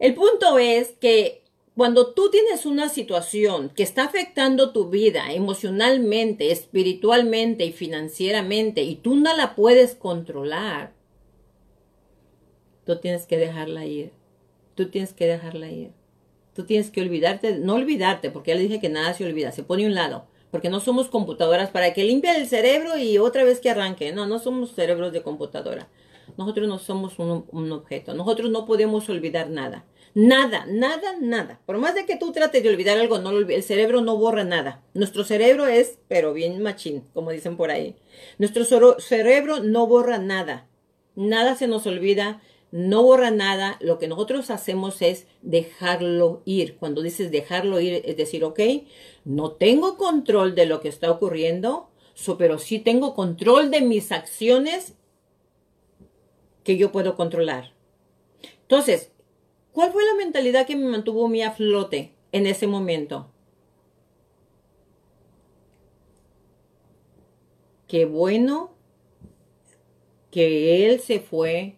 el 0.00 0.14
punto 0.14 0.58
es 0.58 0.92
que 1.00 1.40
cuando 1.76 2.12
tú 2.12 2.30
tienes 2.30 2.66
una 2.66 2.88
situación 2.88 3.70
que 3.70 3.84
está 3.84 4.04
afectando 4.04 4.72
tu 4.72 4.90
vida 4.90 5.32
emocionalmente, 5.32 6.50
espiritualmente 6.50 7.64
y 7.64 7.72
financieramente 7.72 8.82
y 8.82 8.96
tú 8.96 9.14
no 9.14 9.36
la 9.36 9.54
puedes 9.54 9.94
controlar, 9.94 10.92
tú 12.84 12.98
tienes 12.98 13.26
que 13.26 13.36
dejarla 13.36 13.86
ir. 13.86 14.12
Tú 14.74 14.90
tienes 14.90 15.12
que 15.12 15.26
dejarla 15.26 15.70
ir. 15.70 15.99
Tú 16.60 16.66
tienes 16.66 16.90
que 16.90 17.00
olvidarte, 17.00 17.58
no 17.58 17.76
olvidarte, 17.76 18.30
porque 18.30 18.50
ya 18.50 18.54
le 18.54 18.64
dije 18.64 18.80
que 18.80 18.90
nada 18.90 19.14
se 19.14 19.24
olvida, 19.24 19.50
se 19.50 19.62
pone 19.62 19.84
a 19.84 19.86
un 19.86 19.94
lado, 19.94 20.26
porque 20.50 20.68
no 20.68 20.80
somos 20.80 21.08
computadoras 21.08 21.70
para 21.70 21.94
que 21.94 22.04
limpie 22.04 22.36
el 22.36 22.46
cerebro 22.46 22.98
y 22.98 23.16
otra 23.16 23.44
vez 23.44 23.60
que 23.60 23.70
arranque. 23.70 24.12
No, 24.12 24.26
no 24.26 24.38
somos 24.38 24.72
cerebros 24.74 25.10
de 25.14 25.22
computadora. 25.22 25.88
Nosotros 26.36 26.68
no 26.68 26.78
somos 26.78 27.18
un, 27.18 27.72
objeto. 27.72 28.12
Nosotros 28.12 28.50
no 28.50 28.66
podemos 28.66 29.08
olvidar 29.08 29.48
nada. 29.48 29.86
Nada, 30.12 30.66
nada, 30.68 31.16
nada. 31.18 31.62
Por 31.64 31.78
más 31.78 31.94
de 31.94 32.04
que 32.04 32.16
tú 32.16 32.30
trates 32.30 32.62
de 32.62 32.68
olvidar 32.68 32.98
algo, 32.98 33.18
no 33.20 33.30
el 33.30 33.62
cerebro 33.62 34.02
no 34.02 34.18
borra 34.18 34.44
nada. 34.44 34.82
Nuestro 34.92 35.24
cerebro 35.24 35.66
es, 35.66 35.98
pero 36.08 36.34
bien 36.34 36.62
machín, 36.62 37.06
como 37.14 37.30
dicen 37.30 37.56
por 37.56 37.70
ahí. 37.70 37.96
Nuestro 38.36 38.66
cerebro 38.98 39.60
no 39.60 39.86
borra 39.86 40.18
nada. 40.18 40.66
Nada 41.16 41.54
se 41.54 41.68
nos 41.68 41.86
olvida, 41.86 42.42
no 42.72 43.02
borra 43.02 43.30
nada. 43.30 43.76
Lo 43.80 43.98
que 43.98 44.08
nosotros 44.08 44.50
hacemos 44.50 45.02
es 45.02 45.26
dejarlo 45.42 46.42
ir. 46.44 46.76
Cuando 46.76 47.02
dices 47.02 47.30
dejarlo 47.30 47.80
ir, 47.80 48.02
es 48.04 48.16
decir, 48.16 48.44
ok, 48.44 48.60
no 49.24 49.52
tengo 49.52 49.96
control 49.96 50.54
de 50.54 50.66
lo 50.66 50.80
que 50.80 50.88
está 50.88 51.10
ocurriendo, 51.10 51.90
pero 52.38 52.58
sí 52.58 52.78
tengo 52.78 53.14
control 53.14 53.70
de 53.70 53.80
mis 53.80 54.12
acciones 54.12 54.94
que 56.64 56.76
yo 56.76 56.92
puedo 56.92 57.16
controlar. 57.16 57.72
Entonces, 58.62 59.10
¿Cuál 59.72 59.92
fue 59.92 60.04
la 60.04 60.14
mentalidad 60.14 60.66
que 60.66 60.76
me 60.76 60.86
mantuvo 60.88 61.28
mi 61.28 61.42
a 61.42 61.52
flote 61.52 62.14
en 62.32 62.46
ese 62.46 62.66
momento? 62.66 63.30
Qué 67.86 68.04
bueno 68.04 68.74
que 70.30 70.86
él 70.86 71.00
se 71.00 71.20
fue 71.20 71.76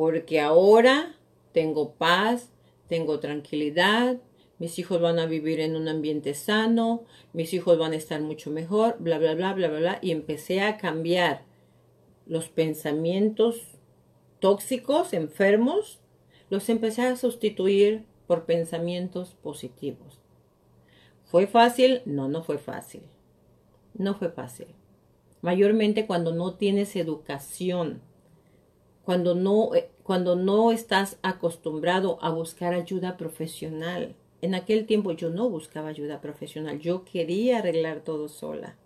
porque 0.00 0.40
ahora 0.40 1.14
tengo 1.52 1.92
paz, 1.92 2.48
tengo 2.88 3.20
tranquilidad, 3.20 4.16
mis 4.58 4.78
hijos 4.78 4.98
van 4.98 5.18
a 5.18 5.26
vivir 5.26 5.60
en 5.60 5.76
un 5.76 5.88
ambiente 5.88 6.32
sano, 6.32 7.04
mis 7.34 7.52
hijos 7.52 7.76
van 7.76 7.92
a 7.92 7.96
estar 7.96 8.22
mucho 8.22 8.50
mejor, 8.50 8.96
bla, 8.98 9.18
bla, 9.18 9.34
bla, 9.34 9.52
bla, 9.52 9.68
bla, 9.68 9.78
bla. 9.78 9.98
Y 10.00 10.12
empecé 10.12 10.62
a 10.62 10.78
cambiar 10.78 11.42
los 12.24 12.48
pensamientos 12.48 13.60
tóxicos, 14.38 15.12
enfermos, 15.12 16.00
los 16.48 16.70
empecé 16.70 17.02
a 17.02 17.16
sustituir 17.16 18.06
por 18.26 18.46
pensamientos 18.46 19.34
positivos. 19.42 20.18
¿Fue 21.26 21.46
fácil? 21.46 22.00
No, 22.06 22.26
no 22.26 22.42
fue 22.42 22.56
fácil. 22.56 23.02
No 23.92 24.14
fue 24.14 24.30
fácil. 24.30 24.68
Mayormente 25.42 26.06
cuando 26.06 26.32
no 26.32 26.54
tienes 26.54 26.96
educación, 26.96 28.00
cuando 29.04 29.34
no, 29.34 29.74
eh, 29.74 29.90
cuando 30.02 30.36
no 30.36 30.72
estás 30.72 31.18
acostumbrado 31.22 32.18
a 32.22 32.30
buscar 32.30 32.74
ayuda 32.74 33.16
profesional. 33.16 34.14
En 34.42 34.54
aquel 34.54 34.86
tiempo 34.86 35.12
yo 35.12 35.30
no 35.30 35.48
buscaba 35.48 35.88
ayuda 35.88 36.20
profesional, 36.20 36.78
yo 36.78 37.04
quería 37.04 37.58
arreglar 37.58 38.00
todo 38.00 38.28
sola. 38.28 38.76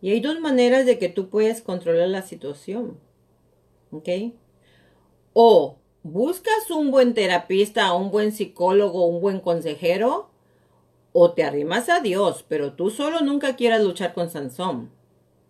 Y 0.00 0.10
hay 0.10 0.20
dos 0.20 0.40
maneras 0.40 0.86
de 0.86 0.98
que 0.98 1.08
tú 1.08 1.28
puedes 1.28 1.62
controlar 1.62 2.08
la 2.08 2.22
situación. 2.22 2.98
¿Ok? 3.90 4.08
O 5.34 5.80
¿Buscas 6.02 6.70
un 6.70 6.90
buen 6.90 7.12
terapista, 7.12 7.92
un 7.92 8.10
buen 8.10 8.32
psicólogo, 8.32 9.04
un 9.04 9.20
buen 9.20 9.38
consejero? 9.38 10.30
¿O 11.12 11.32
te 11.32 11.44
arrimas 11.44 11.90
a 11.90 12.00
Dios, 12.00 12.42
pero 12.48 12.72
tú 12.72 12.88
solo 12.88 13.20
nunca 13.20 13.54
quieras 13.54 13.82
luchar 13.82 14.14
con 14.14 14.30
Sansón? 14.30 14.90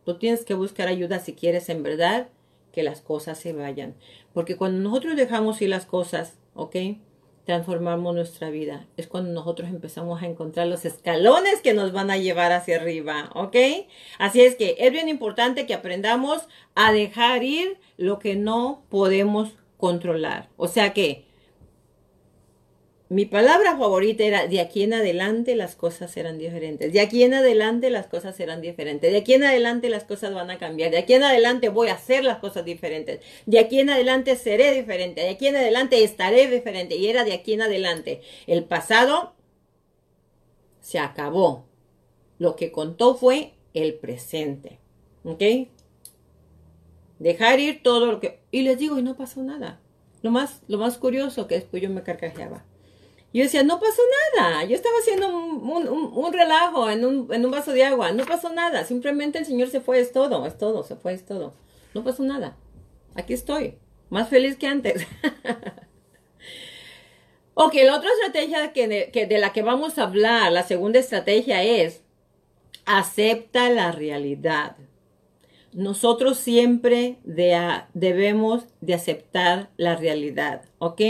Tú 0.05 0.18
tienes 0.18 0.44
que 0.44 0.55
buscar 0.55 0.88
ayuda 0.88 1.20
si 1.20 1.35
quieres 1.35 1.68
en 1.68 1.85
verdad 1.85 2.31
que 2.72 2.83
las 2.83 3.00
cosas 3.00 3.38
se 3.38 3.52
vayan. 3.52 3.94
Porque 4.33 4.56
cuando 4.56 4.80
nosotros 4.80 5.16
dejamos 5.16 5.61
ir 5.62 5.70
las 5.70 5.87
cosas, 5.87 6.38
¿ok? 6.54 6.76
Transformamos 7.44 8.14
nuestra 8.14 8.50
vida. 8.50 8.87
Es 8.96 9.06
cuando 9.06 9.33
nosotros 9.33 9.68
empezamos 9.70 10.22
a 10.22 10.26
encontrar 10.26 10.66
los 10.66 10.85
escalones 10.85 11.61
que 11.62 11.74
nos 11.74 11.92
van 11.92 12.11
a 12.11 12.18
llevar 12.18 12.52
hacia 12.52 12.76
arriba, 12.76 13.30
¿ok? 13.35 13.56
Así 14.18 14.42
es 14.42 14.56
que 14.56 14.76
es 14.78 14.92
bien 14.92 15.09
importante 15.09 15.66
que 15.66 15.74
aprendamos 15.74 16.42
a 16.74 16.92
dejar 16.92 17.42
ir 17.42 17.78
lo 17.96 18.18
que 18.18 18.37
no 18.37 18.83
podemos 18.88 19.50
controlar. 19.78 20.48
O 20.56 20.68
sea 20.68 20.92
que 20.92 21.30
mi 23.11 23.25
palabra 23.27 23.77
favorita 23.77 24.23
era 24.23 24.46
de 24.46 24.61
aquí 24.61 24.85
en 24.85 24.94
adelante 24.94 25.57
las 25.57 25.75
cosas 25.75 26.12
serán 26.12 26.38
diferentes. 26.38 26.92
De 26.92 27.01
aquí 27.01 27.25
en 27.25 27.35
adelante 27.35 27.90
las 27.90 28.07
cosas 28.07 28.37
serán 28.37 28.61
diferentes. 28.61 29.11
De 29.11 29.18
aquí 29.18 29.35
en 29.35 29.42
adelante 29.42 29.90
las 29.90 30.05
cosas 30.05 30.33
van 30.33 30.49
a 30.49 30.59
cambiar. 30.59 30.92
De 30.92 30.99
aquí 30.99 31.14
en 31.14 31.25
adelante 31.25 31.70
voy 31.70 31.88
a 31.88 31.94
hacer 31.94 32.23
las 32.23 32.38
cosas 32.38 32.64
diferentes. 32.64 33.18
De 33.46 33.59
aquí 33.59 33.81
en 33.81 33.90
adelante 33.90 34.37
seré 34.37 34.73
diferente. 34.73 35.23
De 35.23 35.31
aquí 35.31 35.49
en 35.49 35.57
adelante 35.57 36.05
estaré 36.05 36.46
diferente. 36.46 36.94
Y 36.94 37.09
era 37.09 37.25
de 37.25 37.33
aquí 37.33 37.53
en 37.53 37.62
adelante. 37.62 38.23
El 38.46 38.62
pasado 38.62 39.35
se 40.79 41.01
acabó. 41.01 41.66
Lo 42.38 42.55
que 42.55 42.70
contó 42.70 43.16
fue 43.16 43.55
el 43.75 43.94
presente. 43.94 44.79
¿Ok? 45.25 45.42
Dejar 47.18 47.59
ir 47.59 47.83
todo 47.83 48.07
lo 48.07 48.20
que... 48.20 48.38
Y 48.53 48.62
les 48.62 48.79
digo, 48.79 49.01
y 49.01 49.03
no 49.03 49.16
pasó 49.16 49.42
nada. 49.42 49.81
Lo 50.23 50.31
más, 50.31 50.62
lo 50.68 50.79
más 50.79 50.96
curioso 50.96 51.49
que 51.49 51.57
después 51.57 51.83
yo 51.83 51.90
me 51.90 52.05
carcajeaba. 52.05 52.69
Yo 53.33 53.45
decía, 53.45 53.62
no 53.62 53.79
pasó 53.79 54.03
nada. 54.35 54.64
Yo 54.64 54.75
estaba 54.75 54.97
haciendo 54.99 55.29
un, 55.29 56.33
relajo 56.33 56.90
en 56.90 57.05
un, 57.05 57.33
en 57.33 57.45
un, 57.45 57.51
vaso 57.51 57.73
de 57.73 57.85
agua. 57.85 58.12
No 58.12 58.25
pasó 58.25 58.53
nada. 58.53 58.85
Simplemente 58.85 59.38
el 59.38 59.47
Señor 59.47 59.69
se 59.69 59.81
fue, 59.81 60.01
es 60.01 60.12
todo, 60.12 60.47
es 60.47 60.59
todo, 60.59 60.83
se 60.83 60.97
fue, 60.97 61.12
es 61.12 61.25
todo. 61.25 61.55
No 61.95 62.03
pasó 62.03 62.23
nada. 62.23 62.57
Aquí 63.14 63.33
estoy. 63.33 63.79
Más 64.09 64.29
feliz 64.29 64.57
que 64.57 64.66
antes. 64.66 65.07
ok, 67.55 67.75
la 67.85 67.97
otra 67.97 68.11
estrategia 68.11 68.73
que 68.73 69.27
de 69.27 69.38
la 69.38 69.53
que 69.53 69.62
vamos 69.62 69.99
a 69.99 70.05
hablar, 70.05 70.51
la 70.51 70.64
segunda 70.64 70.99
estrategia 70.99 71.62
es 71.62 72.03
acepta 72.85 73.71
la 73.71 73.93
realidad 73.93 74.77
nosotros 75.73 76.38
siempre 76.38 77.19
debemos 77.25 78.64
de 78.81 78.95
aceptar 78.95 79.71
la 79.77 79.97
realidad, 79.97 80.62
¿ok? 80.79 81.01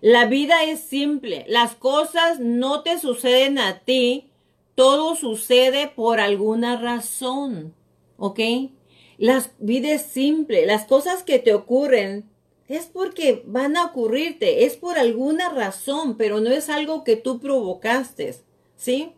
La 0.00 0.26
vida 0.26 0.64
es 0.64 0.80
simple, 0.80 1.44
las 1.48 1.74
cosas 1.74 2.40
no 2.40 2.82
te 2.82 2.98
suceden 2.98 3.58
a 3.58 3.80
ti, 3.80 4.30
todo 4.74 5.14
sucede 5.14 5.88
por 5.88 6.20
alguna 6.20 6.76
razón, 6.76 7.74
¿ok? 8.16 8.40
La 9.18 9.44
vida 9.58 9.92
es 9.92 10.02
simple, 10.02 10.64
las 10.64 10.86
cosas 10.86 11.22
que 11.22 11.38
te 11.38 11.52
ocurren 11.52 12.30
es 12.68 12.86
porque 12.86 13.42
van 13.46 13.76
a 13.76 13.84
ocurrirte, 13.84 14.64
es 14.64 14.76
por 14.76 14.98
alguna 14.98 15.50
razón, 15.50 16.16
pero 16.16 16.40
no 16.40 16.50
es 16.50 16.70
algo 16.70 17.04
que 17.04 17.16
tú 17.16 17.40
provocaste, 17.40 18.34
¿sí? 18.76 19.12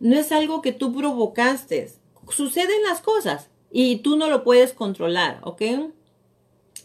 No 0.00 0.16
es 0.16 0.32
algo 0.32 0.62
que 0.62 0.72
tú 0.72 0.94
provocaste 0.94 1.92
suceden 2.32 2.82
las 2.84 3.00
cosas 3.00 3.50
y 3.70 3.96
tú 3.96 4.16
no 4.16 4.28
lo 4.28 4.44
puedes 4.44 4.72
controlar, 4.72 5.40
¿ok? 5.42 5.62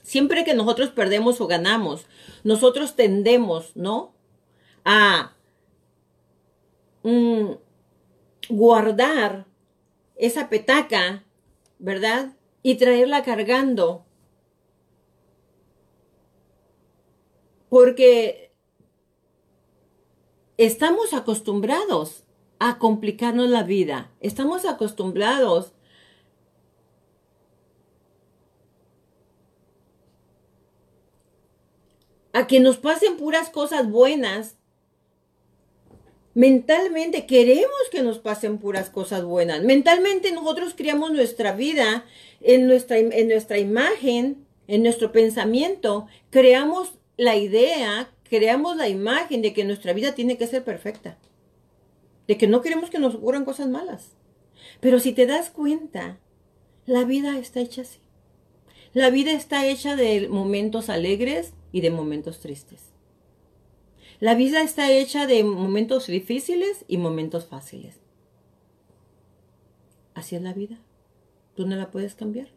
Siempre 0.10 0.44
que 0.44 0.56
nosotros 0.56 0.90
perdemos 0.90 1.40
o 1.40 1.46
ganamos, 1.46 2.08
nosotros 2.44 2.96
tendemos, 2.96 3.76
¿no? 3.76 4.16
A 4.84 5.36
mm, 7.04 7.52
guardar 8.50 9.46
esa 10.16 10.50
petaca, 10.50 11.26
¿verdad? 11.78 12.36
Y 12.64 12.78
traerla 12.78 13.22
cargando. 13.22 14.04
Porque 17.70 18.52
estamos 20.58 21.14
acostumbrados 21.14 22.24
a 22.58 22.80
complicarnos 22.80 23.48
la 23.48 23.62
vida. 23.62 24.10
Estamos 24.22 24.66
acostumbrados 24.66 25.74
a 32.34 32.48
que 32.48 32.60
nos 32.60 32.78
pasen 32.78 33.18
puras 33.18 33.50
cosas 33.50 33.90
buenas. 33.90 34.56
Mentalmente 36.34 37.26
queremos 37.26 37.80
que 37.92 38.02
nos 38.02 38.20
pasen 38.20 38.60
puras 38.60 38.90
cosas 38.90 39.24
buenas. 39.24 39.64
Mentalmente 39.64 40.32
nosotros 40.32 40.74
creamos 40.76 41.12
nuestra 41.12 41.54
vida 41.54 42.06
en 42.42 42.68
nuestra, 42.68 42.98
en 42.98 43.28
nuestra 43.28 43.58
imagen, 43.58 44.46
en 44.68 44.84
nuestro 44.84 45.12
pensamiento. 45.12 46.08
Creamos 46.30 46.94
la 47.18 47.36
idea, 47.36 48.12
creamos 48.24 48.78
la 48.78 48.88
imagen 48.88 49.42
de 49.42 49.54
que 49.54 49.66
nuestra 49.66 49.94
vida 49.94 50.14
tiene 50.14 50.38
que 50.38 50.48
ser 50.48 50.64
perfecta 50.64 51.18
de 52.30 52.38
que 52.38 52.46
no 52.46 52.62
queremos 52.62 52.92
que 52.92 53.00
nos 53.00 53.16
ocurran 53.16 53.44
cosas 53.44 53.70
malas. 53.70 54.12
Pero 54.82 55.00
si 55.00 55.14
te 55.14 55.26
das 55.26 55.50
cuenta, 55.50 56.20
la 56.86 57.04
vida 57.04 57.40
está 57.40 57.60
hecha 57.60 57.82
así. 57.82 57.98
La 58.94 59.10
vida 59.10 59.32
está 59.32 59.66
hecha 59.66 59.96
de 59.96 60.28
momentos 60.30 60.90
alegres 60.90 61.54
y 61.72 61.82
de 61.82 61.92
momentos 61.92 62.40
tristes. 62.40 62.92
La 64.20 64.36
vida 64.36 64.62
está 64.62 64.92
hecha 64.92 65.28
de 65.28 65.44
momentos 65.44 66.08
difíciles 66.08 66.84
y 66.88 66.98
momentos 66.98 67.46
fáciles. 67.46 68.00
Así 70.14 70.36
es 70.36 70.42
la 70.42 70.54
vida. 70.54 70.78
Tú 71.56 71.66
no 71.66 71.76
la 71.76 71.92
puedes 71.92 72.16
cambiar. 72.16 72.50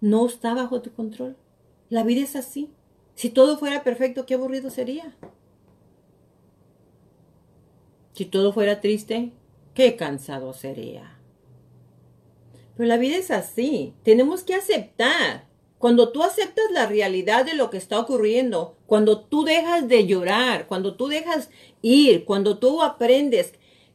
No 0.00 0.26
está 0.26 0.54
bajo 0.54 0.80
tu 0.80 0.92
control. 0.92 1.36
La 1.90 2.04
vida 2.04 2.22
es 2.22 2.36
así. 2.36 2.70
Si 3.14 3.28
todo 3.28 3.58
fuera 3.58 3.84
perfecto, 3.84 4.24
qué 4.24 4.34
aburrido 4.34 4.70
sería. 4.70 5.14
Si 8.14 8.24
todo 8.24 8.52
fuera 8.52 8.80
triste, 8.80 9.32
qué 9.74 9.96
cansado 9.96 10.54
sería. 10.54 11.18
Pero 12.76 12.88
la 12.88 12.96
vida 12.96 13.16
es 13.16 13.30
así. 13.30 13.94
Tenemos 14.02 14.42
que 14.42 14.54
aceptar. 14.54 15.46
Cuando 15.82 16.10
tú 16.10 16.22
aceptas 16.22 16.70
la 16.70 16.86
realidad 16.86 17.44
de 17.44 17.54
lo 17.54 17.68
que 17.68 17.76
está 17.76 17.98
ocurriendo, 17.98 18.76
cuando 18.86 19.18
tú 19.18 19.42
dejas 19.42 19.88
de 19.88 20.06
llorar, 20.06 20.68
cuando 20.68 20.94
tú 20.94 21.08
dejas 21.08 21.50
ir, 21.82 22.24
cuando 22.24 22.58
tú 22.58 22.84
aprendes 22.84 23.54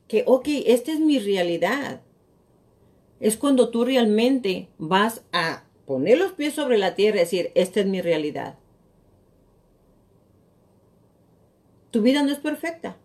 que, 0.09 0.25
ok, 0.27 0.49
esta 0.65 0.91
es 0.91 0.99
mi 0.99 1.17
realidad, 1.17 2.01
es 3.21 3.37
cuando 3.37 3.69
tú 3.69 3.85
realmente 3.85 4.67
vas 4.77 5.23
a 5.31 5.63
poner 5.85 6.17
los 6.17 6.33
pies 6.33 6.55
sobre 6.55 6.77
la 6.77 6.93
tierra 6.93 7.15
y 7.15 7.19
decir, 7.21 7.51
esta 7.55 7.79
es 7.79 7.85
mi 7.85 8.01
realidad. 8.01 8.59
Tu 11.91 12.01
vida 12.01 12.21
no 12.21 12.33
es 12.33 12.39
perfecta. 12.39 12.97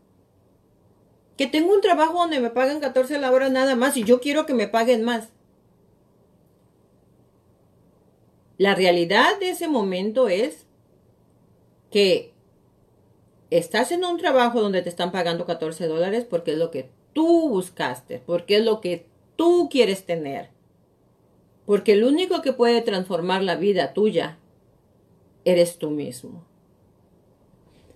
Que 1.36 1.46
tengo 1.46 1.72
un 1.72 1.82
trabajo 1.82 2.14
donde 2.14 2.40
me 2.40 2.50
pagan 2.50 2.80
14 2.80 3.20
la 3.20 3.30
hora 3.30 3.48
nada 3.48 3.76
más 3.76 3.96
y 3.96 4.02
yo 4.02 4.20
quiero 4.20 4.44
que 4.44 4.54
me 4.54 4.66
paguen 4.66 5.04
más. 5.04 5.28
La 8.62 8.76
realidad 8.76 9.40
de 9.40 9.50
ese 9.50 9.66
momento 9.66 10.28
es 10.28 10.66
que 11.90 12.32
estás 13.50 13.90
en 13.90 14.04
un 14.04 14.18
trabajo 14.18 14.60
donde 14.60 14.82
te 14.82 14.88
están 14.88 15.10
pagando 15.10 15.46
14 15.46 15.88
dólares 15.88 16.24
porque 16.30 16.52
es 16.52 16.58
lo 16.58 16.70
que 16.70 16.88
tú 17.12 17.48
buscaste, 17.48 18.22
porque 18.24 18.58
es 18.58 18.64
lo 18.64 18.80
que 18.80 19.04
tú 19.34 19.68
quieres 19.68 20.06
tener. 20.06 20.50
Porque 21.66 21.94
el 21.94 22.04
único 22.04 22.40
que 22.40 22.52
puede 22.52 22.82
transformar 22.82 23.42
la 23.42 23.56
vida 23.56 23.94
tuya 23.94 24.38
eres 25.44 25.78
tú 25.78 25.90
mismo. 25.90 26.46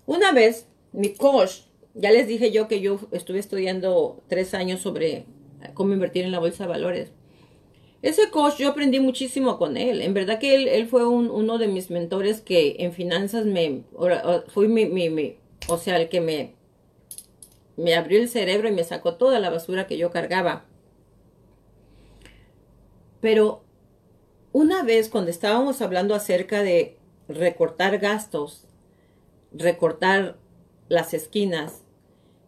Una 0.05 0.33
vez, 0.33 0.67
mi 0.91 1.15
coach, 1.15 1.61
ya 1.95 2.11
les 2.11 2.27
dije 2.27 2.51
yo 2.51 2.67
que 2.67 2.81
yo 2.81 2.99
estuve 3.13 3.39
estudiando 3.39 4.21
tres 4.27 4.53
años 4.53 4.81
sobre 4.81 5.27
cómo 5.75 5.93
invertir 5.93 6.25
en 6.25 6.33
la 6.33 6.41
bolsa 6.41 6.65
de 6.65 6.71
valores. 6.71 7.13
Ese 8.07 8.31
coach 8.31 8.59
yo 8.59 8.69
aprendí 8.69 9.01
muchísimo 9.01 9.59
con 9.59 9.77
él. 9.77 10.01
En 10.01 10.15
verdad 10.15 10.39
que 10.39 10.77
él, 10.77 10.87
fue 10.87 11.05
uno 11.05 11.59
de 11.59 11.67
mis 11.67 11.91
mentores 11.91 12.41
que 12.41 12.77
en 12.79 12.93
finanzas 12.93 13.47
me 13.47 13.83
fue 14.47 14.69
mi, 14.69 14.87
mi, 14.87 15.39
o 15.67 15.77
sea, 15.77 15.97
el 15.97 16.09
que 16.09 16.21
me, 16.21 16.55
me 17.77 17.97
abrió 17.97 18.21
el 18.21 18.29
cerebro 18.29 18.69
y 18.69 18.73
me 18.73 18.85
sacó 18.85 19.17
toda 19.17 19.41
la 19.41 19.51
basura 19.51 19.89
que 19.89 19.99
yo 19.99 20.13
cargaba. 20.13 20.67
Pero 23.21 23.65
una 24.53 24.85
vez 24.85 25.09
cuando 25.09 25.33
estábamos 25.33 25.83
hablando 25.83 26.15
acerca 26.15 26.63
de 26.63 26.99
recortar 27.27 27.99
gastos, 27.99 28.69
recortar 29.51 30.37
las 30.89 31.13
esquinas, 31.13 31.83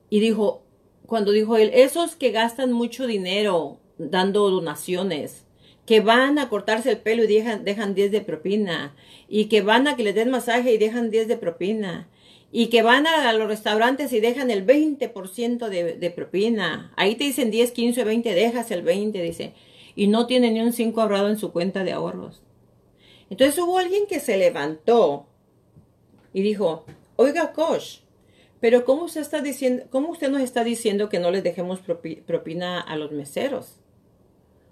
y 0.08 0.20
dijo, 0.20 0.62
cuando 1.04 1.32
dijo 1.32 1.56
él, 1.56 1.72
esos 1.74 2.14
que 2.14 2.30
gastan 2.30 2.70
mucho 2.70 3.08
dinero 3.08 3.80
dando 3.98 4.48
donaciones, 4.50 5.47
que 5.88 6.00
van 6.00 6.38
a 6.38 6.48
cortarse 6.48 6.90
el 6.90 6.98
pelo 6.98 7.24
y 7.24 7.26
dejan, 7.26 7.64
dejan 7.64 7.94
10 7.94 8.12
de 8.12 8.20
propina, 8.20 8.94
y 9.28 9.46
que 9.46 9.62
van 9.62 9.88
a 9.88 9.96
que 9.96 10.04
les 10.04 10.14
den 10.14 10.30
masaje 10.30 10.72
y 10.74 10.78
dejan 10.78 11.10
10 11.10 11.26
de 11.26 11.36
propina, 11.36 12.08
y 12.52 12.66
que 12.68 12.82
van 12.82 13.06
a, 13.06 13.32
los 13.32 13.48
restaurantes 13.48 14.12
y 14.12 14.20
dejan 14.20 14.50
el 14.50 14.66
20% 14.66 15.68
de, 15.68 15.94
de 15.94 16.10
propina. 16.10 16.92
Ahí 16.96 17.16
te 17.16 17.24
dicen 17.24 17.50
10, 17.50 17.72
15, 17.72 18.04
20, 18.04 18.34
dejas 18.34 18.70
el 18.70 18.82
20, 18.82 19.20
dice 19.20 19.54
y 19.98 20.06
no 20.06 20.28
tiene 20.28 20.52
ni 20.52 20.60
un 20.60 20.72
5 20.72 21.00
ahorrado 21.00 21.28
en 21.28 21.38
su 21.38 21.50
cuenta 21.50 21.82
de 21.82 21.90
ahorros. 21.90 22.40
Entonces 23.30 23.58
hubo 23.58 23.78
alguien 23.78 24.06
que 24.06 24.20
se 24.20 24.36
levantó 24.36 25.26
y 26.32 26.42
dijo, 26.42 26.86
oiga, 27.16 27.52
coach, 27.52 28.02
pero 28.60 28.84
¿cómo 28.84 29.06
usted, 29.06 29.22
está 29.22 29.40
diciendo, 29.40 29.86
¿cómo 29.90 30.10
usted 30.10 30.30
nos 30.30 30.40
está 30.40 30.62
diciendo 30.62 31.08
que 31.08 31.18
no 31.18 31.32
les 31.32 31.42
dejemos 31.42 31.80
propina 31.80 32.80
a 32.80 32.94
los 32.94 33.10
meseros? 33.10 33.80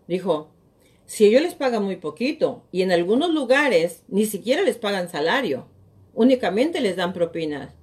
Dijo, 0.06 0.52
si 1.06 1.24
ellos 1.24 1.42
les 1.42 1.54
pagan 1.54 1.84
muy 1.84 1.96
poquito 1.96 2.64
y 2.72 2.82
en 2.82 2.92
algunos 2.92 3.32
lugares 3.32 4.02
ni 4.08 4.26
siquiera 4.26 4.62
les 4.62 4.76
pagan 4.76 5.08
salario, 5.08 5.68
únicamente 6.14 6.80
les 6.80 6.96
dan 6.96 7.12
propinas. 7.12 7.74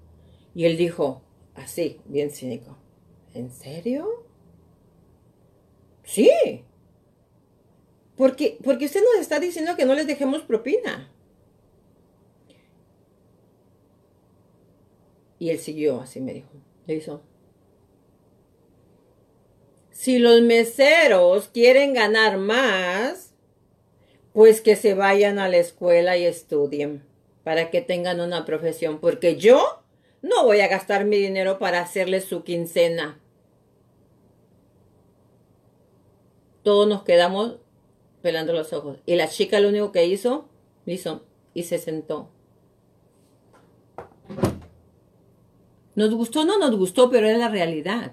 Y 0.54 0.66
él 0.66 0.78
dijo, 0.78 1.24
así, 1.56 2.00
bien 2.06 2.30
cínico, 2.30 2.78
¿en 3.34 3.50
serio? 3.50 4.26
Sí, 6.04 6.30
porque, 8.16 8.58
porque 8.64 8.86
usted 8.86 9.02
nos 9.02 9.22
está 9.22 9.40
diciendo 9.40 9.76
que 9.76 9.86
no 9.86 9.96
les 9.96 10.06
dejemos 10.06 10.44
propina. 10.44 11.10
Y 15.40 15.50
él 15.50 15.60
siguió, 15.60 16.02
así 16.02 16.22
me 16.22 16.34
dijo. 16.34 16.50
Le 16.86 16.96
hizo. 16.96 17.22
Si 20.04 20.20
los 20.20 20.42
meseros 20.42 21.48
quieren 21.48 21.94
ganar 21.94 22.38
más, 22.38 23.34
pues 24.34 24.60
que 24.60 24.76
se 24.76 24.96
vayan 24.96 25.39
a 25.39 25.48
la 25.48 25.56
escuela 25.56 26.18
y 26.18 26.26
estudien 26.26 27.06
para 27.46 27.70
que 27.70 27.80
tengan 27.80 28.20
una 28.20 28.44
profesión, 28.44 29.00
porque 29.00 29.38
yo 29.38 29.82
no 30.22 30.44
voy 30.44 30.60
a 30.60 30.68
gastar 30.68 31.06
mi 31.06 31.16
dinero 31.20 31.58
para 31.58 31.80
hacerles 31.80 32.26
su 32.26 32.44
quincena. 32.44 33.18
Todos 36.63 36.86
nos 36.86 37.04
quedamos 37.04 37.60
pelando 38.22 38.52
los 38.52 38.74
ojos. 38.74 38.98
Y 39.06 39.16
la 39.16 39.30
chica 39.30 39.62
lo 39.62 39.70
único 39.70 39.94
que 39.94 40.06
hizo, 40.06 40.50
hizo 40.86 41.24
y 41.54 41.63
se 41.63 41.78
sentó. 41.78 42.30
Nos 45.96 46.13
gustó, 46.13 46.44
no 46.44 46.60
nos 46.60 46.76
gustó, 46.76 47.10
pero 47.10 47.26
es 47.26 47.38
la 47.38 47.48
realidad. 47.48 48.12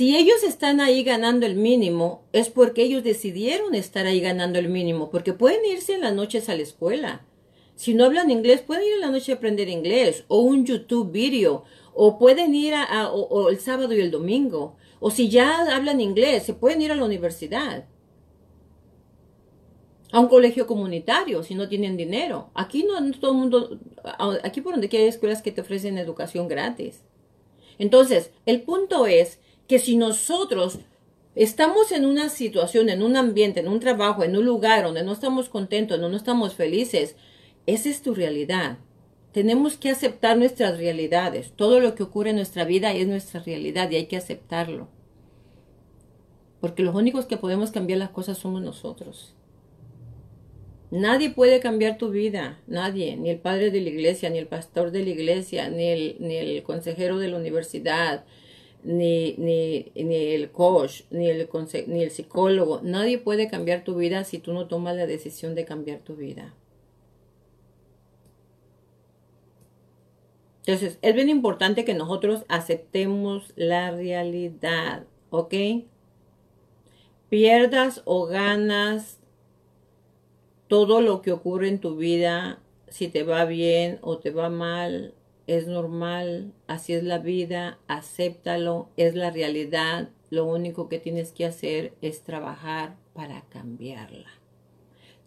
Si 0.00 0.16
ellos 0.16 0.42
están 0.44 0.80
ahí 0.80 1.02
ganando 1.02 1.44
el 1.44 1.56
mínimo, 1.56 2.22
es 2.32 2.48
porque 2.48 2.82
ellos 2.84 3.04
decidieron 3.04 3.74
estar 3.74 4.06
ahí 4.06 4.18
ganando 4.20 4.58
el 4.58 4.70
mínimo, 4.70 5.10
porque 5.10 5.34
pueden 5.34 5.60
irse 5.66 5.92
en 5.92 6.00
las 6.00 6.14
noches 6.14 6.48
a 6.48 6.54
la 6.54 6.62
escuela. 6.62 7.26
Si 7.74 7.92
no 7.92 8.06
hablan 8.06 8.30
inglés, 8.30 8.62
pueden 8.62 8.86
ir 8.86 8.94
en 8.94 9.00
la 9.02 9.10
noche 9.10 9.32
a 9.32 9.34
aprender 9.34 9.68
inglés, 9.68 10.24
o 10.28 10.40
un 10.40 10.64
YouTube 10.64 11.12
video, 11.12 11.64
o 11.92 12.18
pueden 12.18 12.54
ir 12.54 12.72
a, 12.72 13.10
o 13.12 13.50
el 13.50 13.60
sábado 13.60 13.92
y 13.92 14.00
el 14.00 14.10
domingo. 14.10 14.78
O 15.00 15.10
si 15.10 15.28
ya 15.28 15.76
hablan 15.76 16.00
inglés, 16.00 16.44
se 16.44 16.54
pueden 16.54 16.80
ir 16.80 16.92
a 16.92 16.96
la 16.96 17.04
universidad. 17.04 17.84
A 20.12 20.18
un 20.18 20.28
colegio 20.28 20.66
comunitario, 20.66 21.42
si 21.42 21.54
no 21.54 21.68
tienen 21.68 21.98
dinero. 21.98 22.48
Aquí 22.54 22.84
no, 22.84 22.94
todo 23.20 23.32
el 23.32 23.36
mundo, 23.36 23.78
aquí 24.44 24.62
por 24.62 24.72
donde 24.72 24.88
hay 24.90 25.08
escuelas 25.08 25.42
que 25.42 25.52
te 25.52 25.60
ofrecen 25.60 25.98
educación 25.98 26.48
gratis. 26.48 27.02
Entonces, 27.78 28.30
el 28.46 28.62
punto 28.62 29.06
es 29.06 29.40
que 29.70 29.78
si 29.78 29.96
nosotros 29.96 30.80
estamos 31.36 31.92
en 31.92 32.04
una 32.04 32.28
situación, 32.28 32.88
en 32.88 33.04
un 33.04 33.16
ambiente, 33.16 33.60
en 33.60 33.68
un 33.68 33.78
trabajo, 33.78 34.24
en 34.24 34.36
un 34.36 34.44
lugar 34.44 34.82
donde 34.82 35.04
no 35.04 35.12
estamos 35.12 35.48
contentos, 35.48 36.00
donde 36.00 36.10
no 36.10 36.16
estamos 36.16 36.54
felices, 36.54 37.14
esa 37.66 37.88
es 37.88 38.02
tu 38.02 38.12
realidad. 38.12 38.78
Tenemos 39.30 39.76
que 39.76 39.90
aceptar 39.90 40.36
nuestras 40.36 40.76
realidades. 40.76 41.52
Todo 41.54 41.78
lo 41.78 41.94
que 41.94 42.02
ocurre 42.02 42.30
en 42.30 42.36
nuestra 42.36 42.64
vida 42.64 42.92
es 42.92 43.06
nuestra 43.06 43.44
realidad 43.44 43.88
y 43.92 43.94
hay 43.94 44.06
que 44.06 44.16
aceptarlo. 44.16 44.88
Porque 46.60 46.82
los 46.82 46.96
únicos 46.96 47.26
que 47.26 47.36
podemos 47.36 47.70
cambiar 47.70 48.00
las 48.00 48.10
cosas 48.10 48.38
somos 48.38 48.62
nosotros. 48.62 49.36
Nadie 50.90 51.30
puede 51.30 51.60
cambiar 51.60 51.96
tu 51.96 52.10
vida, 52.10 52.58
nadie, 52.66 53.16
ni 53.16 53.30
el 53.30 53.38
padre 53.38 53.70
de 53.70 53.80
la 53.80 53.90
iglesia, 53.90 54.30
ni 54.30 54.38
el 54.38 54.48
pastor 54.48 54.90
de 54.90 55.04
la 55.04 55.10
iglesia, 55.10 55.70
ni 55.70 55.84
el, 55.84 56.16
ni 56.18 56.34
el 56.34 56.64
consejero 56.64 57.20
de 57.20 57.28
la 57.28 57.36
universidad, 57.36 58.24
ni, 58.82 59.34
ni, 59.38 59.92
ni 59.94 60.16
el 60.16 60.50
coach, 60.50 61.02
ni 61.10 61.28
el, 61.28 61.48
ni 61.86 62.02
el 62.02 62.10
psicólogo. 62.10 62.80
Nadie 62.82 63.18
puede 63.18 63.48
cambiar 63.48 63.84
tu 63.84 63.94
vida 63.94 64.24
si 64.24 64.38
tú 64.38 64.52
no 64.52 64.66
tomas 64.66 64.96
la 64.96 65.06
decisión 65.06 65.54
de 65.54 65.64
cambiar 65.64 66.00
tu 66.00 66.16
vida. 66.16 66.54
Entonces, 70.66 70.98
es 71.02 71.14
bien 71.14 71.28
importante 71.28 71.84
que 71.84 71.94
nosotros 71.94 72.44
aceptemos 72.48 73.52
la 73.56 73.90
realidad, 73.90 75.04
¿ok? 75.30 75.54
Pierdas 77.28 78.02
o 78.04 78.26
ganas 78.26 79.18
todo 80.68 81.00
lo 81.00 81.22
que 81.22 81.32
ocurre 81.32 81.68
en 81.68 81.80
tu 81.80 81.96
vida, 81.96 82.60
si 82.88 83.08
te 83.08 83.24
va 83.24 83.44
bien 83.44 83.98
o 84.02 84.18
te 84.18 84.30
va 84.30 84.48
mal, 84.50 85.14
es 85.50 85.66
normal, 85.66 86.52
así 86.68 86.92
es 86.92 87.02
la 87.02 87.18
vida, 87.18 87.80
acéptalo, 87.88 88.88
es 88.96 89.16
la 89.16 89.32
realidad. 89.32 90.10
Lo 90.30 90.44
único 90.44 90.88
que 90.88 91.00
tienes 91.00 91.32
que 91.32 91.44
hacer 91.44 91.92
es 92.02 92.22
trabajar 92.22 92.94
para 93.14 93.42
cambiarla. 93.48 94.28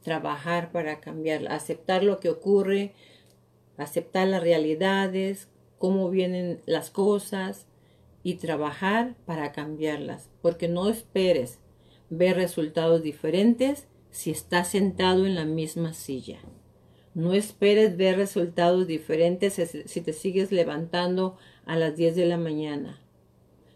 Trabajar 0.02 0.72
para 0.72 1.02
cambiarla, 1.02 1.54
aceptar 1.54 2.06
lo 2.06 2.22
que 2.22 2.30
ocurre, 2.30 2.94
aceptar 3.76 4.30
las 4.30 4.42
realidades, 4.42 5.50
cómo 5.78 6.10
vienen 6.10 6.62
las 6.66 6.90
cosas 6.90 7.68
y 8.24 8.36
trabajar 8.36 9.18
para 9.26 9.52
cambiarlas, 9.52 10.30
porque 10.42 10.70
no 10.70 10.88
esperes 10.88 11.60
ver 12.10 12.38
resultados 12.38 13.04
diferentes 13.04 13.90
si 14.10 14.32
estás 14.32 14.70
sentado 14.70 15.26
en 15.26 15.36
la 15.36 15.44
misma 15.44 15.92
silla. 15.92 16.40
No 17.16 17.34
esperes 17.34 17.96
ver 17.96 18.18
resultados 18.18 18.88
diferentes 18.88 19.54
si 19.86 20.02
te 20.02 20.14
sigues 20.14 20.52
levantando 20.52 21.38
a 21.66 21.76
las 21.76 21.96
10 21.96 22.16
de 22.16 22.26
la 22.26 22.38
mañana. 22.38 23.00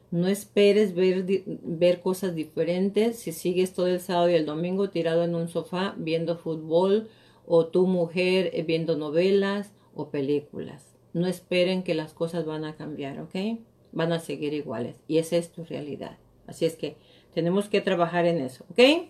No 0.09 0.27
esperes 0.27 0.95
ver, 0.95 1.25
ver 1.45 2.01
cosas 2.01 2.33
diferentes 2.33 3.19
si 3.19 3.31
sigues 3.31 3.73
todo 3.73 3.87
el 3.87 3.99
sábado 3.99 4.29
y 4.29 4.35
el 4.35 4.45
domingo 4.45 4.89
tirado 4.89 5.23
en 5.23 5.35
un 5.35 5.49
sofá 5.49 5.95
viendo 5.97 6.37
fútbol 6.37 7.09
o 7.45 7.67
tu 7.67 7.87
mujer 7.87 8.51
viendo 8.65 8.97
novelas 8.97 9.73
o 9.93 10.09
películas. 10.09 10.95
No 11.13 11.27
esperen 11.27 11.83
que 11.83 11.93
las 11.93 12.13
cosas 12.13 12.45
van 12.45 12.63
a 12.63 12.75
cambiar, 12.75 13.19
¿ok? 13.19 13.59
Van 13.91 14.13
a 14.13 14.19
seguir 14.19 14.53
iguales. 14.53 14.95
Y 15.07 15.17
esa 15.17 15.37
es 15.37 15.51
tu 15.51 15.63
realidad. 15.63 16.17
Así 16.45 16.65
es 16.65 16.75
que 16.75 16.95
tenemos 17.33 17.67
que 17.69 17.81
trabajar 17.81 18.25
en 18.25 18.39
eso, 18.39 18.65
¿ok? 18.71 19.09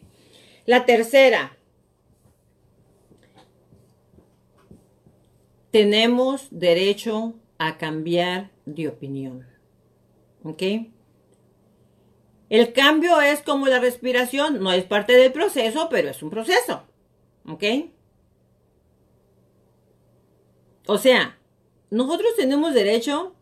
La 0.66 0.86
tercera, 0.86 1.57
tenemos 5.72 6.48
derecho 6.52 7.36
a 7.58 7.78
cambiar 7.78 8.52
de 8.66 8.88
opinión. 8.88 9.48
¿Ok? 10.44 10.64
El 12.50 12.72
cambio 12.72 13.20
es 13.20 13.42
como 13.42 13.68
la 13.68 13.80
respiración, 13.80 14.62
no 14.62 14.72
es 14.72 14.86
parte 14.86 15.14
del 15.14 15.34
proceso, 15.34 15.88
pero 15.90 16.10
es 16.10 16.24
un 16.24 16.30
proceso. 16.30 16.84
¿Ok? 17.48 17.64
O 20.88 20.98
sea, 20.98 21.38
nosotros 21.90 22.30
tenemos 22.38 22.74
derecho 22.74 23.36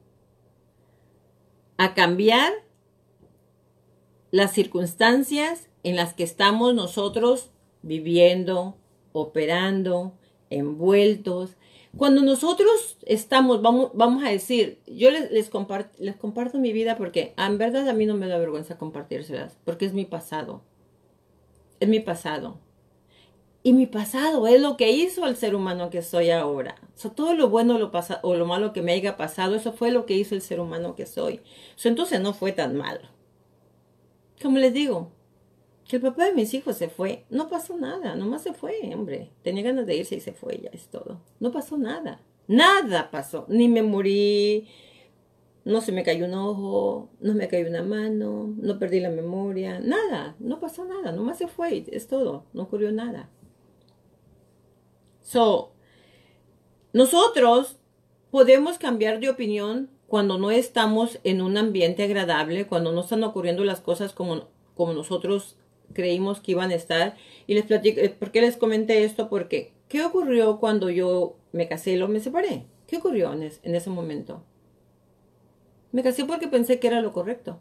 a 1.77 1.93
cambiar 1.93 2.51
las 4.31 4.53
circunstancias 4.53 5.69
en 5.83 5.95
las 5.95 6.13
que 6.15 6.23
estamos 6.23 6.73
nosotros 6.73 7.51
viviendo, 7.83 8.75
operando, 9.13 10.13
envueltos, 10.49 11.55
cuando 11.97 12.21
nosotros 12.21 12.97
estamos, 13.05 13.61
vamos, 13.61 13.91
vamos 13.93 14.23
a 14.23 14.29
decir, 14.29 14.81
yo 14.85 15.11
les, 15.11 15.31
les, 15.31 15.49
les 15.99 16.15
comparto 16.15 16.57
mi 16.57 16.73
vida 16.73 16.97
porque 16.97 17.33
en 17.37 17.57
verdad 17.57 17.87
a 17.87 17.93
mí 17.93 18.05
no 18.05 18.15
me 18.15 18.27
da 18.27 18.37
vergüenza 18.37 18.77
compartírselas, 18.77 19.57
porque 19.63 19.85
es 19.85 19.93
mi 19.93 20.05
pasado. 20.05 20.61
Es 21.79 21.87
mi 21.87 21.99
pasado. 21.99 22.59
Y 23.63 23.73
mi 23.73 23.87
pasado 23.87 24.45
es 24.47 24.61
lo 24.61 24.77
que 24.77 24.91
hizo 24.91 25.25
al 25.25 25.37
ser 25.37 25.55
humano 25.55 25.89
que 25.89 26.03
soy 26.03 26.29
ahora. 26.29 26.75
todo 27.15 27.33
lo 27.33 27.49
bueno 27.49 27.79
lo 27.79 27.89
pasa, 27.89 28.19
o 28.21 28.35
lo 28.35 28.45
malo 28.45 28.73
que 28.73 28.83
me 28.83 28.91
haya 28.91 29.17
pasado, 29.17 29.55
eso 29.55 29.73
fue 29.73 29.89
lo 29.89 30.05
que 30.05 30.13
hizo 30.13 30.35
el 30.35 30.41
ser 30.41 30.59
humano 30.59 30.95
que 30.95 31.07
soy. 31.07 31.41
entonces 31.83 32.21
no 32.21 32.33
fue 32.33 32.51
tan 32.51 32.75
malo. 32.75 33.09
Como 34.39 34.59
les 34.59 34.71
digo, 34.71 35.11
que 35.87 35.97
el 35.97 36.01
papá 36.01 36.25
de 36.25 36.33
mis 36.33 36.53
hijos 36.53 36.77
se 36.77 36.89
fue. 36.89 37.25
No 37.29 37.47
pasó 37.49 37.77
nada, 37.77 38.15
nomás 38.15 38.41
se 38.43 38.53
fue, 38.53 38.79
hombre. 38.93 39.31
Tenía 39.43 39.63
ganas 39.63 39.85
de 39.85 39.95
irse 39.95 40.15
y 40.15 40.19
se 40.19 40.33
fue, 40.33 40.59
ya 40.63 40.69
es 40.71 40.87
todo. 40.87 41.21
No 41.39 41.51
pasó 41.51 41.77
nada. 41.77 42.21
Nada 42.47 43.11
pasó. 43.11 43.45
Ni 43.49 43.67
me 43.67 43.83
morí, 43.83 44.67
no 45.63 45.81
se 45.81 45.91
me 45.91 46.03
cayó 46.03 46.25
un 46.25 46.33
ojo, 46.35 47.09
no 47.19 47.33
me 47.33 47.47
cayó 47.47 47.67
una 47.67 47.83
mano, 47.83 48.53
no 48.57 48.79
perdí 48.79 48.99
la 48.99 49.09
memoria, 49.09 49.79
nada, 49.79 50.35
no 50.39 50.59
pasó 50.59 50.85
nada, 50.85 51.11
nomás 51.11 51.39
se 51.39 51.47
fue, 51.47 51.83
es 51.91 52.07
todo, 52.07 52.45
no 52.53 52.63
ocurrió 52.63 52.91
nada. 52.91 53.29
So, 55.21 55.71
nosotros 56.93 57.77
podemos 58.29 58.77
cambiar 58.77 59.19
de 59.19 59.29
opinión 59.29 59.89
cuando 60.07 60.37
no 60.37 60.51
estamos 60.51 61.19
en 61.23 61.41
un 61.41 61.57
ambiente 61.57 62.03
agradable, 62.03 62.67
cuando 62.67 62.91
no 62.91 63.01
están 63.01 63.23
ocurriendo 63.23 63.63
las 63.63 63.81
cosas 63.81 64.13
como, 64.13 64.49
como 64.75 64.93
nosotros 64.93 65.57
creímos 65.93 66.39
que 66.39 66.51
iban 66.51 66.71
a 66.71 66.75
estar. 66.75 67.15
Y 67.47 67.53
les 67.53 67.65
platico, 67.65 67.99
eh, 67.99 68.09
¿por 68.09 68.31
qué 68.31 68.41
les 68.41 68.57
comenté 68.57 69.03
esto? 69.03 69.29
Porque, 69.29 69.73
¿qué 69.87 70.03
ocurrió 70.03 70.59
cuando 70.59 70.89
yo 70.89 71.37
me 71.51 71.67
casé 71.67 71.93
y 71.93 72.07
me 72.07 72.19
separé? 72.19 72.65
¿Qué 72.87 72.97
ocurrió 72.97 73.33
en, 73.33 73.43
ese 73.43 73.89
momento? 73.89 74.43
Me 75.91 76.03
casé 76.03 76.25
porque 76.25 76.47
pensé 76.47 76.79
que 76.79 76.87
era 76.87 77.01
lo 77.01 77.13
correcto. 77.13 77.59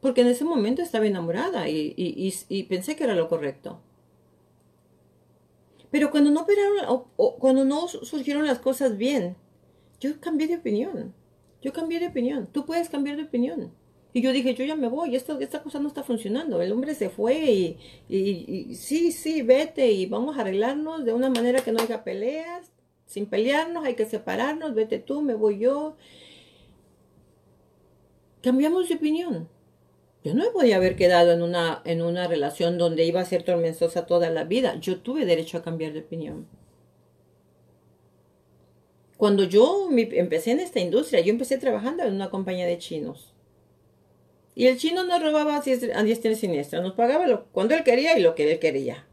Porque 0.00 0.22
en 0.22 0.28
ese 0.28 0.44
momento 0.44 0.82
estaba 0.82 1.06
enamorada 1.06 1.68
y, 1.68 1.94
y, 1.96 2.62
pensé 2.64 2.96
que 2.96 3.04
era 3.04 3.14
lo 3.14 3.28
correcto. 3.28 3.80
Pero 5.90 6.10
cuando 6.10 6.30
no 6.30 6.40
operaron, 6.40 7.04
o, 7.16 7.36
cuando 7.36 7.64
no 7.64 7.86
surgieron 7.86 8.46
las 8.46 8.58
cosas 8.58 8.96
bien, 8.96 9.36
yo 10.00 10.18
cambié 10.20 10.48
de 10.48 10.56
opinión. 10.56 11.14
Yo 11.60 11.72
cambié 11.72 12.00
de 12.00 12.08
opinión. 12.08 12.48
Tú 12.50 12.64
puedes 12.64 12.88
cambiar 12.88 13.16
de 13.16 13.24
opinión. 13.24 13.72
Y 14.14 14.20
yo 14.20 14.32
dije, 14.32 14.54
yo 14.54 14.64
ya 14.64 14.76
me 14.76 14.88
voy, 14.88 15.16
esto, 15.16 15.38
esta 15.40 15.62
cosa 15.62 15.78
no 15.78 15.88
está 15.88 16.02
funcionando. 16.02 16.60
El 16.60 16.72
hombre 16.72 16.94
se 16.94 17.08
fue 17.08 17.78
y, 18.08 18.74
sí, 18.74 19.10
sí, 19.10 19.42
vete 19.42 19.90
y 19.90 20.06
vamos 20.06 20.36
a 20.36 20.42
arreglarnos 20.42 21.04
de 21.04 21.14
una 21.14 21.30
manera 21.30 21.60
que 21.60 21.72
no 21.72 21.80
haya 21.80 22.04
peleas, 22.04 22.70
sin 23.06 23.26
pelearnos, 23.26 23.84
hay 23.84 23.94
que 23.94 24.04
separarnos, 24.04 24.74
vete 24.74 24.98
tú, 24.98 25.22
me 25.22 25.34
voy 25.34 25.58
yo. 25.58 25.96
Cambiamos 28.42 28.88
de 28.88 28.96
opinión. 28.96 29.48
Yo 30.24 30.34
no 30.34 30.44
me 30.44 30.50
podía 30.50 30.76
haber 30.76 30.94
quedado 30.94 31.32
en 31.32 31.42
una, 31.42 31.82
en 31.84 32.02
una 32.02 32.28
relación 32.28 32.78
donde 32.78 33.04
iba 33.04 33.20
a 33.20 33.24
ser 33.24 33.42
tormentosa 33.44 34.06
toda 34.06 34.30
la 34.30 34.44
vida. 34.44 34.78
Yo 34.78 35.00
tuve 35.00 35.24
derecho 35.24 35.58
a 35.58 35.62
cambiar 35.62 35.92
de 35.94 36.00
opinión. 36.00 36.46
Cuando 39.16 39.44
yo 39.44 39.88
empecé 39.90 40.52
en 40.52 40.60
esta 40.60 40.80
industria, 40.80 41.20
yo 41.20 41.30
empecé 41.30 41.56
trabajando 41.56 42.02
en 42.02 42.14
una 42.14 42.28
compañía 42.28 42.66
de 42.66 42.78
chinos. 42.78 43.31
Y 44.54 44.66
el 44.66 44.76
chino 44.76 45.04
nos 45.04 45.22
robaba 45.22 45.56
a 45.56 45.62
diestra 45.62 46.30
y 46.30 46.34
siniestra, 46.34 46.80
nos 46.80 46.92
pagaba 46.92 47.26
lo, 47.26 47.46
cuando 47.52 47.74
él 47.74 47.84
quería 47.84 48.18
y 48.18 48.22
lo 48.22 48.34
que 48.34 48.50
él 48.52 48.58
quería. 48.58 49.06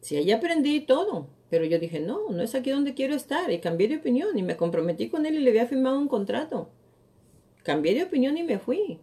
Sí, 0.00 0.16
ahí 0.16 0.30
aprendí 0.30 0.80
todo, 0.80 1.28
pero 1.48 1.64
yo 1.64 1.78
dije, 1.78 2.00
no, 2.00 2.30
no 2.30 2.42
es 2.42 2.54
aquí 2.54 2.70
donde 2.70 2.94
quiero 2.94 3.14
estar, 3.14 3.50
y 3.50 3.58
cambié 3.58 3.88
de 3.88 3.96
opinión, 3.96 4.38
y 4.38 4.42
me 4.42 4.56
comprometí 4.56 5.08
con 5.08 5.26
él 5.26 5.36
y 5.36 5.38
le 5.38 5.50
había 5.50 5.66
firmado 5.66 5.98
un 5.98 6.08
contrato. 6.08 6.70
Cambié 7.62 7.94
de 7.94 8.04
opinión 8.04 8.36
y 8.36 8.42
me 8.42 8.58
fui. 8.58 9.00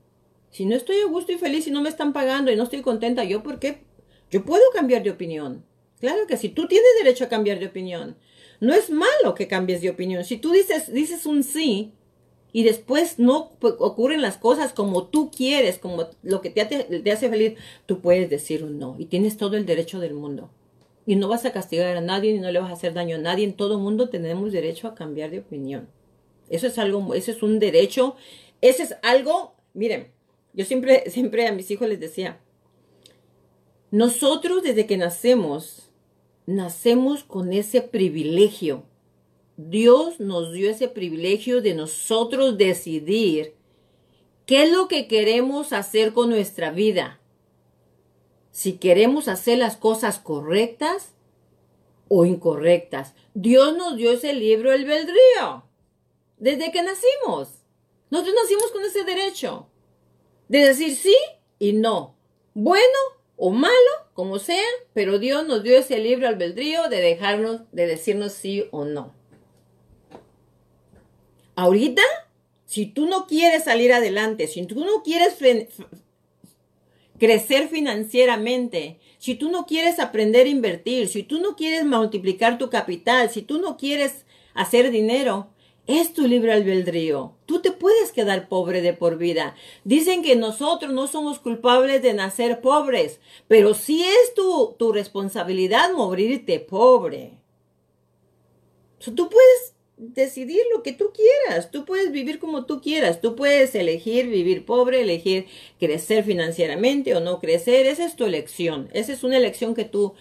Si 0.51 0.65
no 0.65 0.75
estoy 0.75 0.97
a 0.99 1.07
gusto 1.07 1.31
y 1.31 1.37
feliz 1.37 1.67
y 1.67 1.71
no 1.71 1.81
me 1.81 1.89
están 1.89 2.13
pagando 2.13 2.51
y 2.51 2.55
no 2.55 2.63
estoy 2.63 2.81
contenta, 2.81 3.23
¿yo 3.23 3.41
por 3.41 3.59
qué? 3.59 3.81
Yo 4.29 4.45
puedo 4.45 4.63
cambiar 4.73 5.03
de 5.03 5.09
opinión. 5.09 5.65
Claro 5.99 6.27
que 6.27 6.37
sí, 6.37 6.49
tú 6.49 6.67
tienes 6.67 6.89
derecho 7.01 7.25
a 7.25 7.29
cambiar 7.29 7.59
de 7.59 7.65
opinión. 7.65 8.17
No 8.59 8.73
es 8.73 8.89
malo 8.89 9.33
que 9.35 9.47
cambies 9.47 9.81
de 9.81 9.89
opinión. 9.89 10.23
Si 10.23 10.37
tú 10.37 10.51
dices, 10.51 10.93
dices 10.93 11.25
un 11.25 11.43
sí, 11.43 11.93
y 12.53 12.63
después 12.63 13.17
no 13.17 13.51
ocurren 13.61 14.21
las 14.21 14.37
cosas 14.37 14.73
como 14.73 15.07
tú 15.07 15.31
quieres, 15.31 15.79
como 15.79 16.07
lo 16.21 16.41
que 16.41 16.51
te, 16.51 17.11
hace 17.11 17.29
feliz, 17.29 17.53
tú 17.87 17.99
puedes 17.99 18.29
decir 18.29 18.63
un 18.63 18.77
no 18.77 18.95
y 18.99 19.05
tienes 19.05 19.37
todo 19.37 19.57
el 19.57 19.65
derecho 19.65 19.99
del 19.99 20.13
mundo. 20.13 20.51
Y 21.07 21.15
no 21.15 21.27
vas 21.27 21.45
a 21.45 21.51
castigar 21.51 21.97
a 21.97 22.01
nadie 22.01 22.31
ni 22.31 22.39
no 22.39 22.51
le 22.51 22.59
vas 22.59 22.69
a 22.69 22.73
hacer 22.73 22.93
daño 22.93 23.15
a 23.17 23.19
nadie. 23.19 23.43
En 23.43 23.53
todo 23.53 23.79
mundo 23.79 24.07
tenemos 24.07 24.53
derecho 24.53 24.87
a 24.87 24.95
cambiar 24.95 25.31
de 25.31 25.39
opinión. 25.39 25.89
Eso 26.47 26.67
es 26.67 26.77
algo, 26.77 27.15
eso 27.15 27.31
es 27.31 27.41
un 27.41 27.57
derecho. 27.57 28.15
Ese 28.61 28.83
es 28.83 28.95
algo, 29.01 29.55
miren, 29.73 30.11
yo 30.53 30.63
siempre, 30.63 31.09
siempre 31.09 31.47
a 31.47 31.51
mis 31.51 31.71
hijos 31.71 31.89
les 31.89 31.99
decía, 31.99 32.39
nosotros 33.89 34.61
desde 34.61 34.85
que 34.85 34.95
nacemos, 34.95 35.89
nacemos 36.45 37.23
con 37.23 37.51
ese 37.51 37.81
privilegio 37.81 38.83
Dios 39.57 40.19
nos 40.19 40.51
dio 40.53 40.69
ese 40.69 40.87
privilegio 40.87 41.61
de 41.61 41.75
nosotros 41.75 42.57
decidir 42.57 43.55
qué 44.45 44.63
es 44.63 44.71
lo 44.71 44.87
que 44.87 45.07
queremos 45.07 45.73
hacer 45.73 46.13
con 46.13 46.29
nuestra 46.29 46.71
vida. 46.71 47.19
Si 48.51 48.73
queremos 48.73 49.27
hacer 49.27 49.57
las 49.57 49.77
cosas 49.77 50.19
correctas 50.19 51.13
o 52.15 52.25
incorrectas. 52.25 53.13
Dios 53.33 53.75
nos 53.75 53.97
dio 53.97 54.11
ese 54.11 54.33
libro 54.33 54.71
el 54.71 54.81
albedrío 54.81 55.63
desde 56.37 56.71
que 56.71 56.83
nacimos. 56.83 57.63
Nosotros 58.11 58.35
nacimos 58.39 58.71
con 58.71 58.83
ese 58.83 59.03
derecho 59.03 59.67
de 60.47 60.59
decir 60.59 60.95
sí 60.95 61.15
y 61.57 61.73
no, 61.73 62.15
bueno 62.53 62.83
o 63.35 63.49
malo, 63.49 63.73
como 64.13 64.37
sea, 64.37 64.63
pero 64.93 65.17
Dios 65.17 65.47
nos 65.47 65.63
dio 65.63 65.75
ese 65.75 65.97
libro 65.97 66.27
albedrío 66.27 66.87
de 66.89 67.01
dejarnos, 67.01 67.61
de 67.71 67.87
decirnos 67.87 68.33
sí 68.33 68.67
o 68.71 68.85
no. 68.85 69.15
Ahorita, 71.55 72.01
si 72.65 72.87
tú 72.87 73.05
no 73.05 73.27
quieres 73.27 73.65
salir 73.65 73.93
adelante, 73.93 74.47
si 74.47 74.65
tú 74.65 74.83
no 74.83 75.03
quieres 75.03 75.37
crecer 77.19 77.67
financieramente, 77.67 78.99
si 79.19 79.35
tú 79.35 79.51
no 79.51 79.65
quieres 79.65 79.99
aprender 79.99 80.47
a 80.47 80.49
invertir, 80.49 81.07
si 81.07 81.23
tú 81.23 81.39
no 81.39 81.55
quieres 81.55 81.85
multiplicar 81.85 82.57
tu 82.57 82.69
capital, 82.69 83.29
si 83.29 83.41
tú 83.41 83.59
no 83.59 83.77
quieres 83.77 84.25
hacer 84.53 84.91
dinero, 84.91 85.49
es 85.85 86.13
tu 86.13 86.27
libre 86.27 86.53
albedrío. 86.53 87.35
Tú 87.45 87.61
te 87.61 87.71
puedes 87.71 88.11
quedar 88.11 88.47
pobre 88.47 88.81
de 88.81 88.93
por 88.93 89.17
vida. 89.17 89.55
Dicen 89.83 90.23
que 90.23 90.35
nosotros 90.35 90.93
no 90.93 91.07
somos 91.07 91.39
culpables 91.39 92.01
de 92.01 92.13
nacer 92.13 92.61
pobres, 92.61 93.19
pero 93.47 93.73
sí 93.73 94.03
es 94.03 94.33
tu, 94.33 94.75
tu 94.79 94.93
responsabilidad 94.93 95.91
morirte 95.93 96.59
pobre. 96.59 97.33
tú 98.99 99.29
puedes 99.29 99.72
decidir 100.13 100.61
lo 100.75 100.83
que 100.83 100.93
tú 100.93 101.11
quieras. 101.13 101.71
Tú 101.71 101.85
puedes 101.85 102.11
vivir 102.11 102.39
como 102.39 102.65
tú 102.65 102.81
quieras. 102.81 103.21
Tú 103.21 103.35
puedes 103.35 103.73
elegir 103.75 104.27
vivir 104.27 104.65
pobre, 104.65 105.01
elegir 105.01 105.47
crecer 105.79 106.23
financieramente 106.23 107.15
o 107.15 107.19
no 107.19 107.39
crecer. 107.39 107.85
Esa 107.85 108.05
es 108.05 108.15
tu 108.15 108.25
elección. 108.25 108.89
Esa 108.93 109.13
es 109.13 109.23
una 109.23 109.37
elección 109.37 109.73
que 109.73 109.85
tú, 109.85 110.13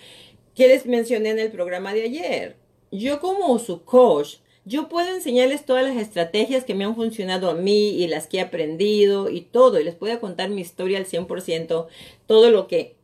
que 0.55 0.69
les 0.69 0.87
mencioné 0.87 1.31
en 1.31 1.39
el 1.39 1.51
programa 1.51 1.93
de 1.93 2.05
ayer. 2.05 2.57
Yo 2.91 3.21
como 3.21 3.59
su 3.59 3.85
coach, 3.85 4.37
yo 4.65 4.89
puedo 4.89 5.13
enseñarles 5.13 5.65
todas 5.67 5.85
las 5.85 5.97
estrategias 5.97 6.65
que 6.65 6.75
me 6.75 6.85
han 6.85 6.95
funcionado 6.95 7.51
a 7.51 7.55
mí 7.55 7.91
y 7.91 8.07
las 8.07 8.29
que 8.29 8.39
he 8.39 8.41
aprendido 8.41 9.29
y 9.29 9.41
todo. 9.41 9.81
Y 9.81 9.85
les 9.85 9.97
puedo 9.97 10.21
contar 10.21 10.51
mi 10.51 10.61
historia 10.61 10.99
al 10.99 11.07
100%, 11.07 11.87
todo 12.27 12.51
lo 12.51 12.69
que 12.69 12.95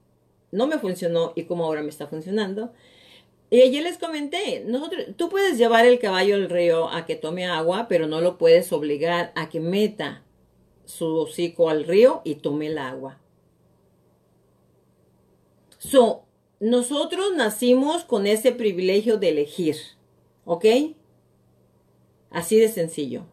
no 0.53 0.67
me 0.67 0.79
funcionó 0.79 1.33
y 1.35 1.45
cómo 1.45 1.65
ahora 1.65 1.83
me 1.83 1.91
está 1.91 2.07
funcionando. 2.07 2.73
Y 3.51 3.63
ayer 3.63 3.83
les 3.83 3.97
comenté, 3.97 4.63
nosotros, 4.67 5.07
tú 5.17 5.31
puedes 5.31 5.57
llevar 5.57 5.87
el 5.87 5.99
caballo 5.99 6.35
al 6.35 6.51
río 6.51 6.91
a 6.91 7.07
que 7.07 7.17
tome 7.17 7.47
agua, 7.47 7.87
pero 7.89 8.07
no 8.07 8.21
lo 8.21 8.37
puedes 8.37 8.73
obligar 8.73 9.33
a 9.37 9.49
que 9.49 9.61
meta 9.61 10.23
su 10.85 11.17
hocico 11.17 11.71
al 11.71 11.85
río 11.85 12.21
y 12.25 12.37
tome 12.37 12.67
el 12.67 12.79
agua. 12.79 13.19
So, 15.79 16.25
nosotros 16.61 17.35
nacimos 17.37 18.05
con 18.05 18.27
ese 18.27 18.53
privilegio 18.53 19.17
de 19.17 19.31
elegir, 19.31 19.77
¿ok? 20.45 20.65
Así 22.31 22.59
de 22.59 22.69
sencillo. 22.69 23.25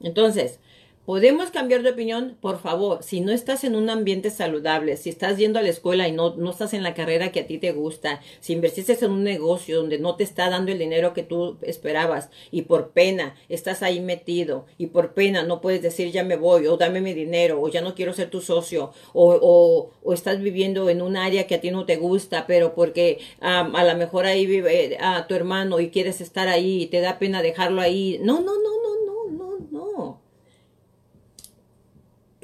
Entonces, 0.00 0.60
¿Podemos 1.06 1.52
cambiar 1.52 1.84
de 1.84 1.90
opinión? 1.90 2.36
Por 2.40 2.58
favor, 2.58 3.04
si 3.04 3.20
no 3.20 3.30
estás 3.30 3.62
en 3.62 3.76
un 3.76 3.90
ambiente 3.90 4.28
saludable, 4.28 4.96
si 4.96 5.08
estás 5.08 5.38
yendo 5.38 5.60
a 5.60 5.62
la 5.62 5.68
escuela 5.68 6.08
y 6.08 6.12
no, 6.12 6.34
no 6.34 6.50
estás 6.50 6.74
en 6.74 6.82
la 6.82 6.94
carrera 6.94 7.30
que 7.30 7.38
a 7.38 7.46
ti 7.46 7.58
te 7.58 7.70
gusta, 7.70 8.20
si 8.40 8.54
invertiste 8.54 8.98
en 9.04 9.12
un 9.12 9.22
negocio 9.22 9.76
donde 9.76 10.00
no 10.00 10.16
te 10.16 10.24
está 10.24 10.50
dando 10.50 10.72
el 10.72 10.80
dinero 10.80 11.14
que 11.14 11.22
tú 11.22 11.58
esperabas 11.62 12.28
y 12.50 12.62
por 12.62 12.90
pena 12.90 13.36
estás 13.48 13.84
ahí 13.84 14.00
metido 14.00 14.66
y 14.78 14.88
por 14.88 15.14
pena 15.14 15.44
no 15.44 15.60
puedes 15.60 15.80
decir 15.80 16.10
ya 16.10 16.24
me 16.24 16.34
voy 16.34 16.66
o 16.66 16.76
dame 16.76 17.00
mi 17.00 17.14
dinero 17.14 17.62
o 17.62 17.68
ya 17.68 17.82
no 17.82 17.94
quiero 17.94 18.12
ser 18.12 18.28
tu 18.28 18.40
socio 18.40 18.92
o, 19.12 19.92
o, 20.02 20.12
estás 20.12 20.40
viviendo 20.40 20.90
en 20.90 21.02
un 21.02 21.16
área 21.16 21.46
que 21.46 21.54
a 21.54 21.60
ti 21.60 21.70
no 21.70 21.86
te 21.86 21.98
gusta, 21.98 22.48
pero 22.48 22.74
porque 22.74 23.20
a 23.40 23.62
lo 23.62 23.96
mejor 23.96 24.26
ahí 24.26 24.44
vive 24.44 24.96
a 24.98 25.18
ah, 25.18 25.26
tu 25.28 25.36
hermano 25.36 25.78
y 25.78 25.90
quieres 25.90 26.20
estar 26.20 26.48
ahí 26.48 26.82
y 26.82 26.86
te 26.86 27.00
da 27.00 27.20
pena 27.20 27.42
dejarlo 27.42 27.80
ahí. 27.80 28.18
No, 28.22 28.40
no, 28.40 28.54
no, 28.60 28.76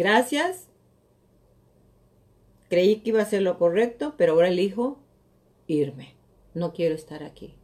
Gracias. 0.03 0.67
Creí 2.69 2.97
que 2.97 3.11
iba 3.11 3.23
a 3.23 3.25
ser 3.25 3.43
lo 3.43 3.57
correcto, 3.57 4.15
pero 4.17 4.33
ahora 4.33 4.49
elijo 4.49 4.99
irme. 5.69 6.17
No 6.55 6.73
quiero 6.73 6.97
estar 6.97 7.23
aquí. 7.23 7.55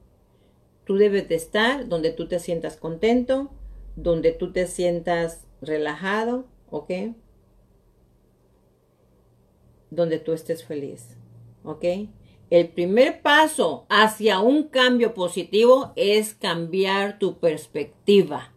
Tú 0.84 0.95
debes 0.95 1.28
de 1.28 1.34
estar 1.34 1.89
donde 1.89 2.12
tú 2.12 2.28
te 2.28 2.39
sientas 2.39 2.76
contento, 2.76 3.51
donde 3.97 4.30
tú 4.30 4.53
te 4.53 4.68
sientas 4.68 5.49
relajado, 5.61 6.47
¿ok? 6.70 6.93
Donde 9.91 10.20
tú 10.20 10.32
estés 10.32 10.62
feliz, 10.62 11.16
¿ok? 11.64 11.84
El 12.51 12.68
primer 12.68 13.20
paso 13.20 13.84
hacia 13.89 14.39
un 14.39 14.68
cambio 14.68 15.12
positivo 15.12 15.93
es 15.97 16.34
cambiar 16.34 17.18
tu 17.18 17.41
perspectiva, 17.41 18.55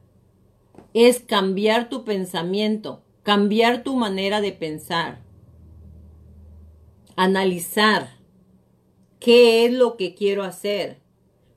es 0.93 1.19
cambiar 1.19 1.89
tu 1.89 2.05
pensamiento 2.05 3.01
cambiar 3.23 3.83
tu 3.83 3.95
manera 3.95 4.41
de 4.41 4.51
pensar, 4.51 5.19
analizar 7.15 8.17
qué 9.19 9.65
es 9.65 9.73
lo 9.73 9.97
que 9.97 10.15
quiero 10.15 10.43
hacer, 10.43 10.99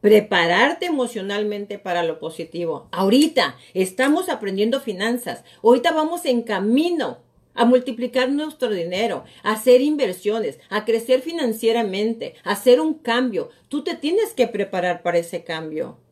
prepararte 0.00 0.86
emocionalmente 0.86 1.78
para 1.78 2.02
lo 2.02 2.18
positivo. 2.18 2.88
Ahorita 2.92 3.56
estamos 3.72 4.28
aprendiendo 4.28 4.80
finanzas, 4.80 5.44
ahorita 5.62 5.92
vamos 5.92 6.26
en 6.26 6.42
camino 6.42 7.24
a 7.54 7.64
multiplicar 7.64 8.30
nuestro 8.30 8.68
dinero, 8.68 9.24
a 9.42 9.52
hacer 9.52 9.80
inversiones, 9.80 10.58
a 10.68 10.84
crecer 10.84 11.22
financieramente, 11.22 12.34
a 12.44 12.52
hacer 12.52 12.80
un 12.80 12.94
cambio. 12.94 13.48
Tú 13.68 13.82
te 13.84 13.94
tienes 13.94 14.34
que 14.34 14.48
preparar 14.48 15.02
para 15.02 15.18
ese 15.18 15.44
cambio. 15.44 16.03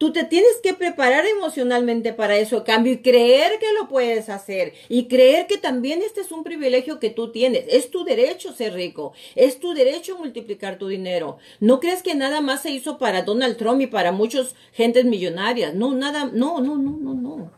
Tú 0.00 0.14
te 0.14 0.24
tienes 0.24 0.54
que 0.62 0.72
preparar 0.72 1.26
emocionalmente 1.26 2.14
para 2.14 2.38
eso, 2.38 2.64
cambio, 2.64 2.94
y 2.94 3.02
creer 3.02 3.58
que 3.60 3.70
lo 3.78 3.86
puedes 3.86 4.30
hacer. 4.30 4.72
Y 4.88 5.08
creer 5.08 5.46
que 5.46 5.58
también 5.58 6.00
este 6.00 6.22
es 6.22 6.32
un 6.32 6.42
privilegio 6.42 6.98
que 6.98 7.10
tú 7.10 7.32
tienes. 7.32 7.66
Es 7.68 7.90
tu 7.90 8.02
derecho 8.04 8.54
ser 8.54 8.72
rico. 8.72 9.12
Es 9.34 9.60
tu 9.60 9.74
derecho 9.74 10.16
multiplicar 10.16 10.78
tu 10.78 10.88
dinero. 10.88 11.36
No 11.60 11.80
crees 11.80 12.02
que 12.02 12.14
nada 12.14 12.40
más 12.40 12.62
se 12.62 12.70
hizo 12.70 12.96
para 12.96 13.24
Donald 13.24 13.58
Trump 13.58 13.82
y 13.82 13.88
para 13.88 14.10
muchas 14.10 14.54
gentes 14.72 15.04
millonarias. 15.04 15.74
No, 15.74 15.94
nada, 15.94 16.30
no, 16.32 16.62
no, 16.62 16.78
no, 16.78 16.96
no, 16.96 17.12
no. 17.12 17.50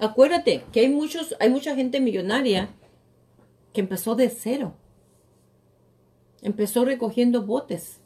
Acuérdate 0.00 0.64
que 0.72 0.80
hay 0.80 0.88
muchos, 0.88 1.36
hay 1.38 1.48
mucha 1.48 1.76
gente 1.76 2.00
millonaria 2.00 2.70
que 3.72 3.82
empezó 3.82 4.16
de 4.16 4.30
cero. 4.30 4.74
Empezó 6.42 6.84
recogiendo 6.84 7.42
botes. 7.42 8.00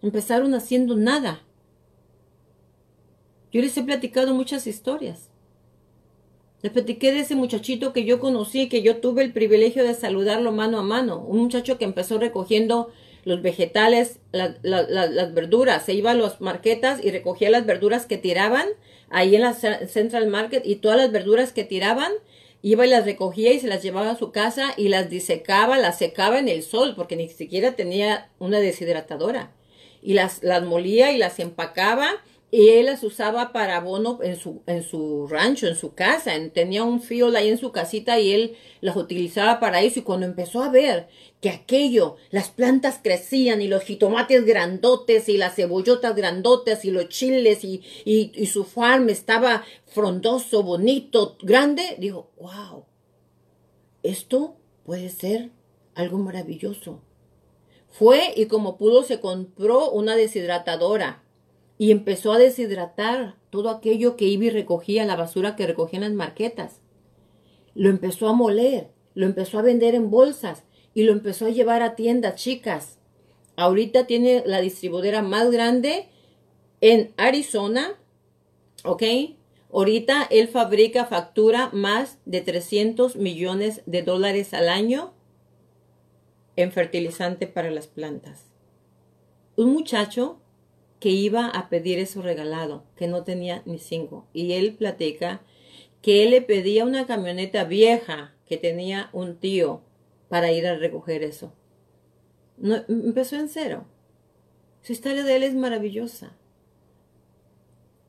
Empezaron 0.00 0.54
haciendo 0.54 0.94
nada 0.94 1.42
yo 3.52 3.60
les 3.60 3.76
he 3.76 3.82
platicado 3.82 4.34
muchas 4.34 4.66
historias. 4.66 5.28
Les 6.62 6.72
platiqué 6.72 7.12
de 7.12 7.20
ese 7.20 7.34
muchachito 7.34 7.92
que 7.92 8.04
yo 8.04 8.20
conocí, 8.20 8.68
que 8.68 8.82
yo 8.82 8.98
tuve 8.98 9.22
el 9.22 9.32
privilegio 9.32 9.84
de 9.84 9.94
saludarlo 9.94 10.52
mano 10.52 10.78
a 10.78 10.82
mano. 10.82 11.18
Un 11.18 11.40
muchacho 11.40 11.76
que 11.76 11.84
empezó 11.84 12.18
recogiendo 12.18 12.90
los 13.24 13.42
vegetales, 13.42 14.20
las 14.32 15.34
verduras. 15.34 15.84
Se 15.84 15.92
iba 15.92 16.12
a 16.12 16.14
las 16.14 16.40
marquetas 16.40 17.04
y 17.04 17.10
recogía 17.10 17.50
las 17.50 17.66
verduras 17.66 18.06
que 18.06 18.16
tiraban 18.16 18.66
ahí 19.10 19.34
en 19.34 19.42
la 19.42 19.54
Central 19.54 20.28
Market 20.28 20.64
y 20.64 20.76
todas 20.76 20.96
las 20.96 21.12
verduras 21.12 21.52
que 21.52 21.64
tiraban 21.64 22.12
iba 22.62 22.86
y 22.86 22.90
las 22.90 23.04
recogía 23.04 23.52
y 23.52 23.58
se 23.58 23.66
las 23.66 23.82
llevaba 23.82 24.10
a 24.10 24.16
su 24.16 24.30
casa 24.30 24.72
y 24.76 24.88
las 24.88 25.10
disecaba, 25.10 25.78
las 25.78 25.98
secaba 25.98 26.38
en 26.38 26.48
el 26.48 26.62
sol 26.62 26.94
porque 26.96 27.16
ni 27.16 27.28
siquiera 27.28 27.72
tenía 27.72 28.30
una 28.38 28.60
deshidratadora. 28.60 29.50
Y 30.00 30.14
las, 30.14 30.42
las 30.42 30.62
molía 30.62 31.12
y 31.12 31.18
las 31.18 31.38
empacaba 31.40 32.08
y 32.54 32.68
él 32.68 32.84
las 32.84 33.02
usaba 33.02 33.50
para 33.50 33.78
abono 33.78 34.18
en 34.22 34.36
su, 34.36 34.60
en 34.66 34.82
su 34.82 35.26
rancho, 35.26 35.66
en 35.66 35.74
su 35.74 35.94
casa. 35.94 36.32
Tenía 36.52 36.84
un 36.84 37.00
field 37.00 37.34
ahí 37.34 37.48
en 37.48 37.56
su 37.56 37.72
casita 37.72 38.20
y 38.20 38.30
él 38.30 38.56
las 38.82 38.94
utilizaba 38.94 39.58
para 39.58 39.80
eso. 39.80 40.00
Y 40.00 40.02
cuando 40.02 40.26
empezó 40.26 40.62
a 40.62 40.68
ver 40.68 41.08
que 41.40 41.48
aquello, 41.48 42.16
las 42.28 42.50
plantas 42.50 43.00
crecían 43.02 43.62
y 43.62 43.68
los 43.68 43.84
jitomates 43.84 44.44
grandotes 44.44 45.30
y 45.30 45.38
las 45.38 45.54
cebollotas 45.54 46.14
grandotes 46.14 46.84
y 46.84 46.90
los 46.90 47.08
chiles 47.08 47.64
y, 47.64 47.82
y, 48.04 48.32
y 48.34 48.44
su 48.44 48.64
farm 48.64 49.08
estaba 49.08 49.64
frondoso, 49.86 50.62
bonito, 50.62 51.38
grande, 51.40 51.96
dijo, 51.98 52.32
wow, 52.38 52.84
esto 54.02 54.56
puede 54.84 55.08
ser 55.08 55.52
algo 55.94 56.18
maravilloso. 56.18 57.00
Fue 57.88 58.34
y 58.36 58.44
como 58.44 58.76
pudo 58.76 59.04
se 59.04 59.20
compró 59.20 59.90
una 59.90 60.16
deshidratadora 60.16 61.22
y 61.82 61.90
empezó 61.90 62.32
a 62.32 62.38
deshidratar 62.38 63.34
todo 63.50 63.68
aquello 63.68 64.14
que 64.14 64.26
iba 64.26 64.44
y 64.44 64.50
recogía, 64.50 65.04
la 65.04 65.16
basura 65.16 65.56
que 65.56 65.66
recogía 65.66 65.96
en 65.96 66.04
las 66.04 66.12
marquetas. 66.12 66.80
Lo 67.74 67.90
empezó 67.90 68.28
a 68.28 68.32
moler, 68.32 68.92
lo 69.14 69.26
empezó 69.26 69.58
a 69.58 69.62
vender 69.62 69.96
en 69.96 70.08
bolsas 70.08 70.62
y 70.94 71.02
lo 71.02 71.10
empezó 71.10 71.46
a 71.46 71.50
llevar 71.50 71.82
a 71.82 71.96
tiendas 71.96 72.36
chicas. 72.36 73.00
Ahorita 73.56 74.06
tiene 74.06 74.44
la 74.46 74.60
distribuidora 74.60 75.22
más 75.22 75.50
grande 75.50 76.08
en 76.80 77.12
Arizona, 77.16 77.98
¿ok? 78.84 79.02
Ahorita 79.72 80.28
él 80.30 80.46
fabrica, 80.46 81.06
factura 81.06 81.70
más 81.72 82.20
de 82.26 82.42
300 82.42 83.16
millones 83.16 83.82
de 83.86 84.02
dólares 84.02 84.54
al 84.54 84.68
año 84.68 85.14
en 86.54 86.70
fertilizante 86.70 87.48
para 87.48 87.72
las 87.72 87.88
plantas. 87.88 88.52
Un 89.56 89.72
muchacho 89.72 90.41
que 91.02 91.08
iba 91.08 91.48
a 91.48 91.68
pedir 91.68 91.98
eso 91.98 92.22
regalado, 92.22 92.84
que 92.94 93.08
no 93.08 93.24
tenía 93.24 93.64
ni 93.66 93.80
cinco. 93.80 94.28
Y 94.32 94.52
él 94.52 94.76
platica 94.76 95.42
que 96.00 96.22
él 96.22 96.30
le 96.30 96.42
pedía 96.42 96.84
una 96.84 97.08
camioneta 97.08 97.64
vieja 97.64 98.36
que 98.46 98.56
tenía 98.56 99.10
un 99.12 99.36
tío 99.36 99.82
para 100.28 100.52
ir 100.52 100.64
a 100.64 100.76
recoger 100.76 101.24
eso. 101.24 101.52
No, 102.56 102.84
empezó 102.86 103.34
en 103.34 103.48
cero. 103.48 103.84
Su 104.82 104.92
historia 104.92 105.24
de 105.24 105.34
él 105.34 105.42
es 105.42 105.56
maravillosa. 105.56 106.36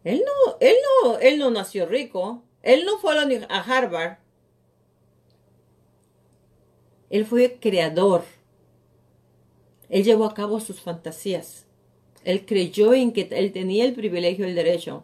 Él 0.04 0.24
no, 0.24 0.58
él 0.60 0.76
no, 1.02 1.18
él 1.18 1.40
no 1.40 1.50
nació 1.50 1.88
rico. 1.88 2.44
Él 2.62 2.86
no 2.86 3.00
fue 3.00 3.18
a, 3.18 3.24
a 3.50 3.60
Harvard. 3.60 4.20
Él 7.10 7.26
fue 7.26 7.58
creador. 7.60 8.24
Él 9.90 10.04
llevó 10.04 10.26
a 10.26 10.36
cabo 10.36 10.60
sus 10.60 10.80
fantasías. 10.80 11.63
Él 12.24 12.46
creyó 12.46 12.94
en 12.94 13.12
que 13.12 13.28
él 13.32 13.52
tenía 13.52 13.86
el 13.86 13.94
privilegio, 13.94 14.46
el 14.46 14.56
derecho 14.56 15.04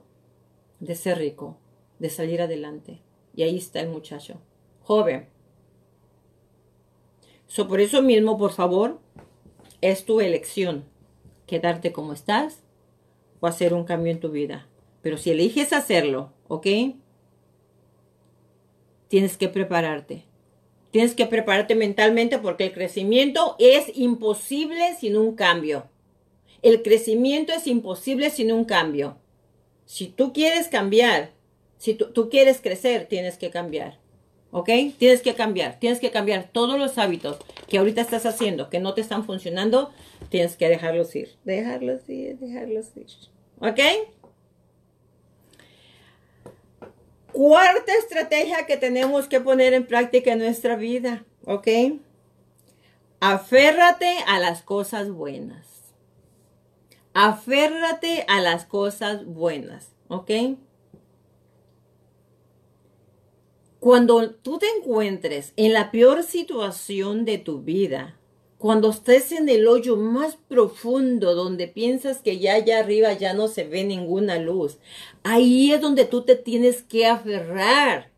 de 0.80 0.96
ser 0.96 1.18
rico, 1.18 1.58
de 2.00 2.10
salir 2.10 2.42
adelante. 2.42 3.00
Y 3.36 3.44
ahí 3.44 3.58
está 3.58 3.82
el 3.82 3.90
muchacho, 3.90 4.40
joven. 4.82 5.28
So, 7.48 7.68
por 7.68 7.82
eso 7.82 8.02
mismo, 8.02 8.38
por 8.38 8.52
favor, 8.52 9.00
es 9.82 10.06
tu 10.06 10.22
elección 10.22 10.86
quedarte 11.48 11.92
como 11.92 12.14
estás 12.14 12.60
o 13.40 13.48
hacer 13.48 13.74
un 13.74 13.84
cambio 13.84 14.12
en 14.12 14.20
tu 14.20 14.30
vida. 14.30 14.68
Pero 15.02 15.18
si 15.18 15.32
eliges 15.32 15.74
hacerlo, 15.74 16.32
¿ok? 16.48 16.68
Tienes 19.08 19.38
que 19.38 19.50
prepararte. 19.50 20.26
Tienes 20.92 21.16
que 21.16 21.26
prepararte 21.26 21.76
mentalmente 21.76 22.38
porque 22.38 22.66
el 22.66 22.74
crecimiento 22.74 23.56
es 23.60 23.92
imposible 23.96 24.96
sin 25.00 25.18
un 25.18 25.36
cambio. 25.36 25.88
El 26.62 26.82
crecimiento 26.84 27.53
es 27.53 27.68
imposible 27.68 28.30
sin 28.30 28.51
un 28.51 28.66
cambio. 28.66 29.18
Si 29.86 30.07
tú 30.07 30.34
quieres 30.34 30.68
cambiar, 30.68 31.32
si 31.78 31.93
tú, 31.93 32.30
quieres 32.30 32.60
crecer, 32.60 33.07
tienes 33.07 33.38
que 33.38 33.49
cambiar. 33.49 33.97
¿Ok? 34.51 34.70
Tienes 34.97 35.22
que 35.22 35.36
cambiar. 35.36 35.80
Tienes 35.80 35.99
que 35.99 36.12
cambiar 36.12 36.49
todos 36.51 36.78
los 36.78 36.97
hábitos 36.97 37.38
que 37.68 37.78
ahorita 37.78 38.01
estás 38.01 38.26
haciendo, 38.26 38.70
que 38.70 38.80
no 38.80 38.93
te 38.93 39.01
están 39.01 39.26
funcionando. 39.26 39.91
Tienes 40.30 40.57
que 40.57 40.68
dejarlos 40.68 41.16
ir. 41.16 41.36
Dejarlos 41.45 42.10
ir, 42.10 42.38
dejarlos 42.39 42.88
ir. 42.97 43.07
¿Ok? 43.60 43.80
Cuarta 47.32 47.93
estrategia 47.93 48.66
que 48.66 48.76
tenemos 48.76 49.28
que 49.28 49.39
poner 49.39 49.74
en 49.74 49.86
práctica 49.86 50.34
en 50.34 50.39
nuestra 50.39 50.76
vida. 50.76 51.24
¿Ok? 51.45 51.68
Aférrate 53.22 54.18
a 54.28 54.39
las 54.39 54.62
cosas 54.62 55.10
buenas. 55.10 55.79
Aférrate 57.22 58.24
a 58.30 58.40
las 58.40 58.64
cosas 58.64 59.26
buenas, 59.26 59.90
¿ok? 60.08 60.32
Cuando 63.82 64.30
tú 64.36 64.58
te 64.58 64.68
encuentres 64.78 65.52
en 65.58 65.74
la 65.74 65.92
peor 65.92 66.24
situación 66.24 67.26
de 67.26 67.38
tu 67.38 67.60
vida, 67.60 68.18
cuando 68.58 68.92
estés 68.92 69.34
en 69.34 69.50
el 69.50 69.68
hoyo 69.68 69.98
más 69.98 70.38
profundo 70.48 71.36
donde 71.36 71.68
piensas 71.68 72.20
que 72.20 72.40
ya 72.40 72.54
allá 72.54 72.80
arriba 72.80 73.12
ya 73.12 73.34
no 73.34 73.50
se 73.50 73.66
ve 73.66 73.84
ninguna 73.84 74.38
luz, 74.40 74.78
ahí 75.24 75.74
es 75.74 75.82
donde 75.82 76.06
tú 76.06 76.22
te 76.22 76.38
tienes 76.38 76.84
que 76.84 77.06
aferrar. 77.06 78.12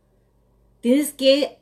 Tienes 0.80 1.12
que 1.12 1.58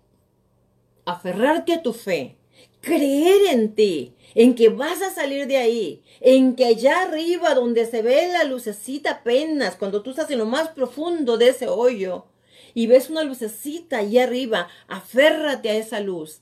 aferrarte 1.05 1.71
a 1.71 1.83
tu 1.83 1.93
fe, 1.93 2.35
creer 2.81 3.53
en 3.53 3.75
ti, 3.75 4.13
en 4.35 4.55
que 4.55 4.69
vas 4.69 5.01
a 5.01 5.11
salir 5.11 5.47
de 5.47 5.57
ahí, 5.57 6.03
en 6.21 6.55
que 6.55 6.65
allá 6.65 7.01
arriba 7.01 7.53
donde 7.55 7.85
se 7.85 8.01
ve 8.01 8.29
la 8.31 8.43
lucecita 8.43 9.11
apenas, 9.11 9.75
cuando 9.75 10.01
tú 10.01 10.11
estás 10.11 10.29
en 10.31 10.39
lo 10.39 10.45
más 10.45 10.69
profundo 10.69 11.37
de 11.37 11.49
ese 11.49 11.67
hoyo 11.67 12.25
y 12.73 12.87
ves 12.87 13.09
una 13.09 13.23
lucecita 13.23 13.99
allá 13.99 14.23
arriba, 14.23 14.67
aférrate 14.87 15.69
a 15.69 15.75
esa 15.75 15.99
luz. 15.99 16.41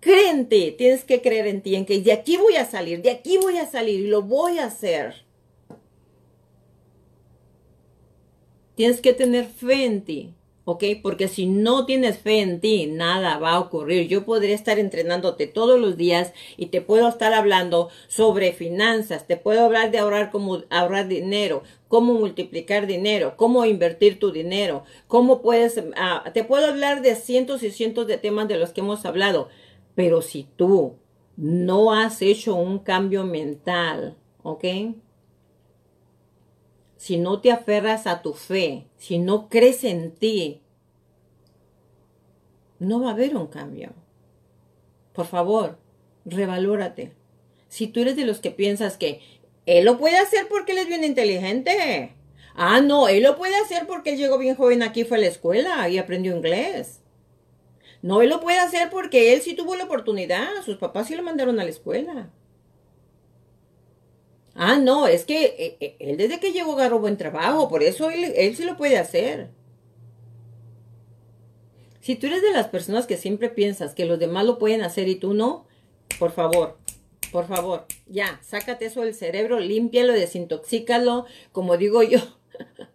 Cree 0.00 0.30
en 0.30 0.48
ti, 0.48 0.74
tienes 0.76 1.04
que 1.04 1.22
creer 1.22 1.46
en 1.46 1.62
ti, 1.62 1.76
en 1.76 1.86
que 1.86 2.00
de 2.00 2.12
aquí 2.12 2.36
voy 2.36 2.56
a 2.56 2.66
salir, 2.66 3.02
de 3.02 3.10
aquí 3.10 3.38
voy 3.38 3.58
a 3.58 3.70
salir 3.70 4.00
y 4.00 4.08
lo 4.08 4.22
voy 4.22 4.58
a 4.58 4.66
hacer. 4.66 5.24
Tienes 8.74 9.00
que 9.00 9.12
tener 9.12 9.46
fe 9.46 9.84
en 9.84 10.02
ti. 10.02 10.34
¿Ok? 10.64 10.84
Porque 11.02 11.28
si 11.28 11.46
no 11.46 11.86
tienes 11.86 12.18
fe 12.18 12.40
en 12.40 12.60
ti, 12.60 12.86
nada 12.86 13.38
va 13.38 13.52
a 13.52 13.60
ocurrir. 13.60 14.08
Yo 14.08 14.24
podría 14.24 14.54
estar 14.54 14.78
entrenándote 14.78 15.46
todos 15.46 15.80
los 15.80 15.96
días 15.96 16.32
y 16.56 16.66
te 16.66 16.80
puedo 16.80 17.08
estar 17.08 17.32
hablando 17.32 17.88
sobre 18.08 18.52
finanzas, 18.52 19.26
te 19.26 19.36
puedo 19.36 19.64
hablar 19.64 19.90
de 19.90 19.98
ahorrar 19.98 20.30
cómo 20.30 20.62
ahorrar 20.70 21.08
dinero, 21.08 21.62
cómo 21.88 22.14
multiplicar 22.14 22.86
dinero, 22.86 23.34
cómo 23.36 23.64
invertir 23.64 24.18
tu 24.18 24.32
dinero, 24.32 24.84
cómo 25.08 25.42
puedes, 25.42 25.82
ah, 25.96 26.24
te 26.32 26.44
puedo 26.44 26.66
hablar 26.66 27.02
de 27.02 27.14
cientos 27.16 27.62
y 27.62 27.70
cientos 27.70 28.06
de 28.06 28.18
temas 28.18 28.48
de 28.48 28.58
los 28.58 28.70
que 28.70 28.80
hemos 28.80 29.04
hablado, 29.04 29.48
pero 29.94 30.22
si 30.22 30.46
tú 30.56 30.96
no 31.36 31.92
has 31.92 32.22
hecho 32.22 32.54
un 32.54 32.78
cambio 32.78 33.24
mental, 33.24 34.16
¿ok? 34.42 34.64
Si 37.02 37.16
no 37.16 37.40
te 37.40 37.50
aferras 37.50 38.06
a 38.06 38.22
tu 38.22 38.32
fe, 38.32 38.86
si 38.96 39.18
no 39.18 39.48
crees 39.48 39.82
en 39.82 40.12
ti, 40.12 40.60
no 42.78 43.00
va 43.00 43.08
a 43.08 43.12
haber 43.12 43.34
un 43.36 43.48
cambio. 43.48 43.92
Por 45.12 45.26
favor, 45.26 45.78
revalórate. 46.24 47.10
Si 47.68 47.88
tú 47.88 48.02
eres 48.02 48.14
de 48.14 48.24
los 48.24 48.38
que 48.38 48.52
piensas 48.52 48.98
que 48.98 49.20
él 49.66 49.84
lo 49.84 49.98
puede 49.98 50.16
hacer 50.16 50.46
porque 50.48 50.70
él 50.70 50.78
es 50.78 50.86
bien 50.86 51.02
inteligente. 51.02 52.14
Ah, 52.54 52.80
no, 52.80 53.08
él 53.08 53.24
lo 53.24 53.36
puede 53.36 53.56
hacer 53.56 53.88
porque 53.88 54.10
él 54.10 54.18
llegó 54.18 54.38
bien 54.38 54.54
joven 54.54 54.84
aquí, 54.84 55.02
fue 55.02 55.16
a 55.16 55.22
la 55.22 55.26
escuela 55.26 55.88
y 55.88 55.98
aprendió 55.98 56.36
inglés. 56.36 57.00
No, 58.00 58.22
él 58.22 58.30
lo 58.30 58.38
puede 58.38 58.60
hacer 58.60 58.90
porque 58.90 59.34
él 59.34 59.42
sí 59.42 59.54
tuvo 59.54 59.74
la 59.74 59.86
oportunidad. 59.86 60.46
Sus 60.64 60.76
papás 60.76 61.08
sí 61.08 61.16
lo 61.16 61.24
mandaron 61.24 61.58
a 61.58 61.64
la 61.64 61.70
escuela. 61.70 62.30
Ah, 64.54 64.78
no, 64.78 65.06
es 65.06 65.24
que 65.24 65.44
eh, 65.44 65.76
eh, 65.80 65.96
él 65.98 66.16
desde 66.16 66.38
que 66.38 66.52
llegó 66.52 66.72
agarró 66.72 66.98
buen 66.98 67.16
trabajo, 67.16 67.68
por 67.68 67.82
eso 67.82 68.10
él, 68.10 68.32
él 68.36 68.54
sí 68.56 68.64
lo 68.64 68.76
puede 68.76 68.98
hacer. 68.98 69.50
Si 72.00 72.16
tú 72.16 72.26
eres 72.26 72.42
de 72.42 72.50
las 72.50 72.68
personas 72.68 73.06
que 73.06 73.16
siempre 73.16 73.48
piensas 73.48 73.94
que 73.94 74.04
los 74.04 74.18
demás 74.18 74.44
lo 74.44 74.58
pueden 74.58 74.82
hacer 74.82 75.08
y 75.08 75.14
tú 75.16 75.34
no, 75.34 75.66
por 76.18 76.32
favor, 76.32 76.76
por 77.30 77.46
favor, 77.46 77.86
ya, 78.06 78.40
sácate 78.42 78.86
eso 78.86 79.02
del 79.02 79.14
cerebro, 79.14 79.58
límpialo, 79.60 80.12
desintoxícalo, 80.12 81.26
como 81.52 81.76
digo 81.76 82.02
yo. 82.02 82.18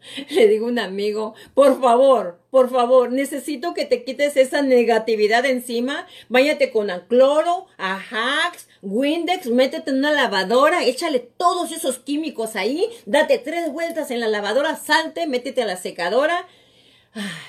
Le 0.30 0.48
digo 0.48 0.66
a 0.66 0.70
un 0.70 0.78
amigo, 0.78 1.34
por 1.54 1.80
favor, 1.80 2.40
por 2.50 2.70
favor, 2.70 3.12
necesito 3.12 3.74
que 3.74 3.84
te 3.84 4.04
quites 4.04 4.36
esa 4.36 4.62
negatividad 4.62 5.44
encima. 5.46 6.06
Váyate 6.28 6.70
con 6.70 6.88
cloro, 7.08 7.66
a 7.78 7.96
Hacks, 7.96 8.68
Windex, 8.82 9.46
métete 9.46 9.90
en 9.90 9.98
una 9.98 10.12
lavadora, 10.12 10.84
échale 10.84 11.20
todos 11.20 11.72
esos 11.72 11.98
químicos 11.98 12.56
ahí, 12.56 12.88
date 13.06 13.38
tres 13.38 13.72
vueltas 13.72 14.10
en 14.10 14.20
la 14.20 14.28
lavadora, 14.28 14.76
salte, 14.76 15.26
métete 15.26 15.62
a 15.62 15.66
la 15.66 15.76
secadora 15.76 16.46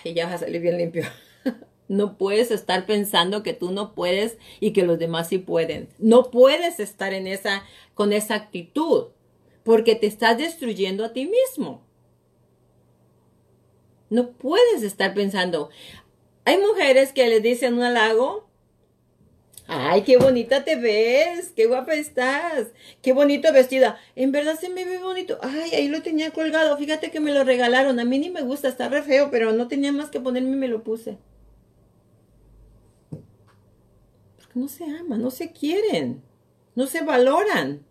y 0.04 0.14
ya 0.14 0.26
vas 0.26 0.36
a 0.36 0.46
salir 0.46 0.62
bien 0.62 0.78
limpio. 0.78 1.06
No 1.88 2.18
puedes 2.18 2.52
estar 2.52 2.86
pensando 2.86 3.44
que 3.44 3.52
tú 3.52 3.72
no 3.72 3.94
puedes 3.94 4.38
y 4.62 4.72
que 4.72 4.84
los 4.84 4.98
demás 4.98 5.28
sí 5.28 5.40
pueden. 5.40 5.90
No 6.00 6.32
puedes 6.32 6.80
estar 6.80 7.14
en 7.14 7.28
esa, 7.28 7.66
con 7.96 8.14
esa 8.14 8.36
actitud, 8.36 9.08
porque 9.66 9.96
te 9.96 10.08
estás 10.08 10.38
destruyendo 10.38 11.04
a 11.04 11.12
ti 11.12 11.26
mismo. 11.26 11.82
No 14.12 14.34
puedes 14.34 14.84
estar 14.84 15.14
pensando. 15.14 15.70
Hay 16.44 16.58
mujeres 16.58 17.14
que 17.14 17.30
le 17.30 17.40
dicen 17.40 17.76
un 17.76 17.84
halago. 17.84 18.46
Ay, 19.68 20.02
qué 20.02 20.18
bonita 20.18 20.66
te 20.66 20.76
ves, 20.76 21.54
qué 21.56 21.66
guapa 21.66 21.94
estás, 21.94 22.68
qué 23.02 23.14
bonito 23.14 23.54
vestida. 23.54 23.98
En 24.18 24.34
verdad 24.34 24.60
se 24.60 24.68
me 24.68 24.84
ve 24.84 24.98
bonito. 24.98 25.40
Ay, 25.42 25.72
ahí 25.76 25.88
lo 25.88 26.02
tenía 26.02 26.32
colgado. 26.32 26.78
Fíjate 26.78 27.10
que 27.10 27.22
me 27.22 27.32
lo 27.32 27.46
regalaron. 27.46 28.02
A 28.02 28.04
mí 28.04 28.20
ni 28.20 28.30
me 28.30 28.42
gusta, 28.42 28.68
está 28.68 28.90
re 28.90 29.02
feo, 29.02 29.32
pero 29.32 29.54
no 29.54 29.70
tenía 29.70 29.94
más 29.94 30.10
que 30.10 30.20
ponerme 30.20 30.52
y 30.52 30.60
me 30.60 30.68
lo 30.68 30.84
puse. 30.84 31.18
Porque 33.10 34.60
no 34.60 34.68
se 34.68 34.84
aman, 34.84 35.22
no 35.22 35.32
se 35.32 35.54
quieren, 35.54 36.22
no 36.76 36.86
se 36.86 37.02
valoran. 37.02 37.86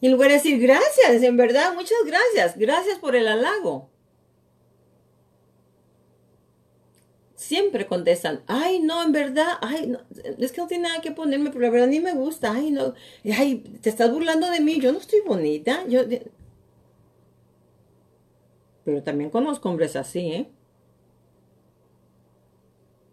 Y 0.00 0.06
en 0.06 0.12
lugar 0.12 0.28
de 0.28 0.34
decir 0.34 0.60
gracias, 0.60 1.20
en 1.20 1.36
verdad, 1.36 1.74
muchas 1.74 1.98
gracias, 2.06 2.56
gracias 2.56 3.00
por 3.00 3.16
el 3.16 3.26
halago. 3.26 3.91
Siempre 7.52 7.86
contestan, 7.86 8.42
ay, 8.46 8.80
no, 8.80 9.02
en 9.02 9.12
verdad, 9.12 9.58
ay, 9.60 9.86
no, 9.86 10.00
es 10.38 10.52
que 10.52 10.60
no 10.62 10.66
tiene 10.66 10.88
nada 10.88 11.02
que 11.02 11.10
ponerme, 11.12 11.50
pero 11.50 11.60
la 11.60 11.68
verdad 11.68 11.86
ni 11.86 12.00
me 12.00 12.14
gusta, 12.14 12.50
ay, 12.50 12.70
no, 12.70 12.94
ay, 13.36 13.56
te 13.82 13.90
estás 13.90 14.10
burlando 14.10 14.48
de 14.48 14.60
mí, 14.60 14.80
yo 14.80 14.90
no 14.90 14.98
estoy 14.98 15.20
bonita, 15.20 15.86
yo... 15.86 16.00
Pero 18.84 19.02
también 19.02 19.28
conozco 19.28 19.68
hombres 19.68 19.96
así, 19.96 20.32
¿eh? 20.32 20.48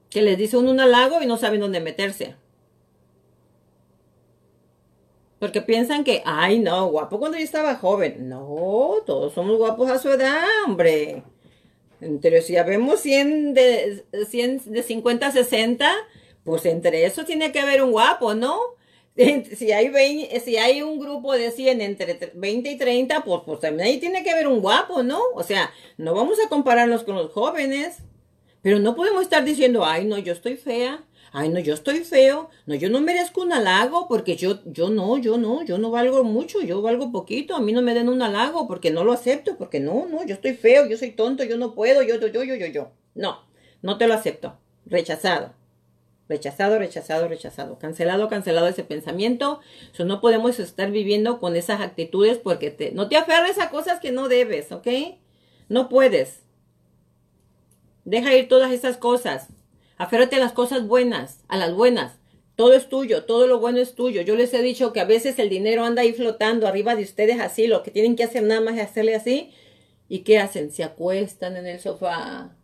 Que 0.09 0.21
les 0.21 0.37
dice 0.37 0.55
uno 0.55 0.71
un 0.71 0.79
halago 0.79 1.21
y 1.21 1.25
no 1.25 1.35
saben 1.35 1.59
dónde 1.59 1.81
meterse. 1.81 2.37
Porque 5.37 5.61
piensan 5.61 6.05
que, 6.05 6.23
ay, 6.25 6.59
no, 6.59 6.87
guapo 6.87 7.19
cuando 7.19 7.37
yo 7.37 7.43
estaba 7.43 7.75
joven. 7.75 8.29
No, 8.29 8.95
todos 9.05 9.33
somos 9.33 9.57
guapos 9.57 9.91
a 9.91 9.99
su 9.99 10.09
edad, 10.09 10.43
hombre. 10.65 11.23
Entre 12.01 12.41
si 12.41 12.53
ya 12.53 12.63
vemos 12.63 13.01
100 13.01 13.53
de, 13.53 14.03
100 14.29 14.71
de 14.71 14.83
50 14.83 15.27
a 15.27 15.31
60, 15.31 15.91
pues 16.43 16.65
entre 16.65 17.05
eso 17.05 17.25
tiene 17.25 17.51
que 17.51 17.59
haber 17.59 17.83
un 17.83 17.91
guapo, 17.91 18.33
¿no? 18.33 18.59
Si 19.55 19.73
hay, 19.73 19.91
si 20.39 20.57
hay 20.57 20.81
un 20.81 20.97
grupo 20.97 21.33
de 21.33 21.51
100 21.51 21.81
entre 21.81 22.31
20 22.33 22.71
y 22.71 22.77
30, 22.77 23.23
pues, 23.25 23.41
pues 23.45 23.59
también 23.59 23.87
ahí 23.87 23.97
tiene 23.97 24.23
que 24.23 24.31
haber 24.31 24.47
un 24.47 24.61
guapo, 24.61 25.03
¿no? 25.03 25.19
O 25.35 25.43
sea, 25.43 25.71
no 25.97 26.13
vamos 26.13 26.37
a 26.39 26.47
compararnos 26.47 27.03
con 27.03 27.15
los 27.15 27.31
jóvenes. 27.31 27.97
Pero 28.61 28.79
no 28.79 28.95
podemos 28.95 29.23
estar 29.23 29.43
diciendo, 29.43 29.85
ay, 29.85 30.05
no, 30.05 30.17
yo 30.17 30.33
estoy 30.33 30.57
fea. 30.57 31.03
Ay, 31.31 31.49
no, 31.49 31.59
yo 31.59 31.73
estoy 31.73 31.99
feo. 31.99 32.49
No, 32.65 32.75
yo 32.75 32.89
no 32.89 33.01
merezco 33.01 33.41
un 33.41 33.53
halago 33.53 34.07
porque 34.07 34.35
yo, 34.35 34.59
yo 34.65 34.89
no, 34.89 35.17
yo 35.17 35.37
no, 35.37 35.63
yo 35.63 35.77
no 35.77 35.91
valgo 35.91 36.23
mucho, 36.23 36.61
yo 36.61 36.81
valgo 36.81 37.11
poquito. 37.11 37.55
A 37.55 37.61
mí 37.61 37.71
no 37.71 37.81
me 37.81 37.93
den 37.93 38.09
un 38.09 38.21
halago 38.21 38.67
porque 38.67 38.91
no 38.91 39.03
lo 39.03 39.13
acepto, 39.13 39.57
porque 39.57 39.79
no, 39.79 40.07
no, 40.07 40.25
yo 40.25 40.33
estoy 40.33 40.53
feo, 40.53 40.87
yo 40.87 40.97
soy 40.97 41.11
tonto, 41.11 41.43
yo 41.43 41.57
no 41.57 41.75
puedo, 41.75 42.01
yo, 42.01 42.19
yo, 42.19 42.27
yo, 42.27 42.43
yo, 42.43 42.55
yo, 42.55 42.67
yo. 42.67 42.91
No, 43.15 43.43
no 43.81 43.97
te 43.97 44.07
lo 44.07 44.13
acepto. 44.13 44.57
Rechazado. 44.85 45.53
Rechazado, 46.27 46.77
rechazado, 46.77 47.27
rechazado. 47.27 47.79
Cancelado, 47.79 48.29
cancelado 48.29 48.67
ese 48.67 48.83
pensamiento. 48.83 49.61
So, 49.93 50.05
no 50.05 50.21
podemos 50.21 50.59
estar 50.59 50.91
viviendo 50.91 51.39
con 51.39 51.55
esas 51.55 51.81
actitudes 51.81 52.37
porque 52.37 52.69
te, 52.69 52.91
no 52.91 53.09
te 53.09 53.17
aferres 53.17 53.57
a 53.59 53.71
cosas 53.71 53.99
que 53.99 54.11
no 54.11 54.29
debes, 54.29 54.71
¿ok? 54.71 54.87
No 55.69 55.89
puedes. 55.89 56.41
Deja 58.05 58.35
ir 58.35 58.47
todas 58.47 58.71
esas 58.71 58.97
cosas. 58.97 59.49
Aférrate 59.99 60.37
a 60.37 60.39
las 60.39 60.53
cosas 60.53 60.87
buenas, 60.87 61.43
a 61.49 61.57
las 61.57 61.73
buenas. 61.73 62.13
Todo 62.55 62.73
es 62.73 62.87
tuyo, 62.87 63.25
todo 63.25 63.47
lo 63.47 63.59
bueno 63.59 63.79
es 63.79 63.95
tuyo. 63.95 64.21
Yo 64.21 64.37
les 64.37 64.53
he 64.53 64.61
dicho 64.61 64.93
que 64.93 65.01
a 65.01 65.05
veces 65.05 65.37
el 65.39 65.49
dinero 65.49 65.83
anda 65.83 66.03
ahí 66.03 66.13
flotando 66.13 66.67
arriba 66.67 66.95
de 66.95 67.03
ustedes 67.03 67.41
así. 67.41 67.67
Lo 67.67 67.83
que 67.83 67.91
tienen 67.91 68.15
que 68.15 68.23
hacer 68.23 68.43
nada 68.43 68.61
más 68.61 68.75
es 68.75 68.83
hacerle 68.83 69.13
así. 69.13 69.51
¿Y 70.07 70.19
qué 70.19 70.39
hacen? 70.39 70.71
Se 70.71 70.85
acuestan 70.85 71.57
en 71.57 71.67
el 71.67 71.81
sofá 71.81 72.55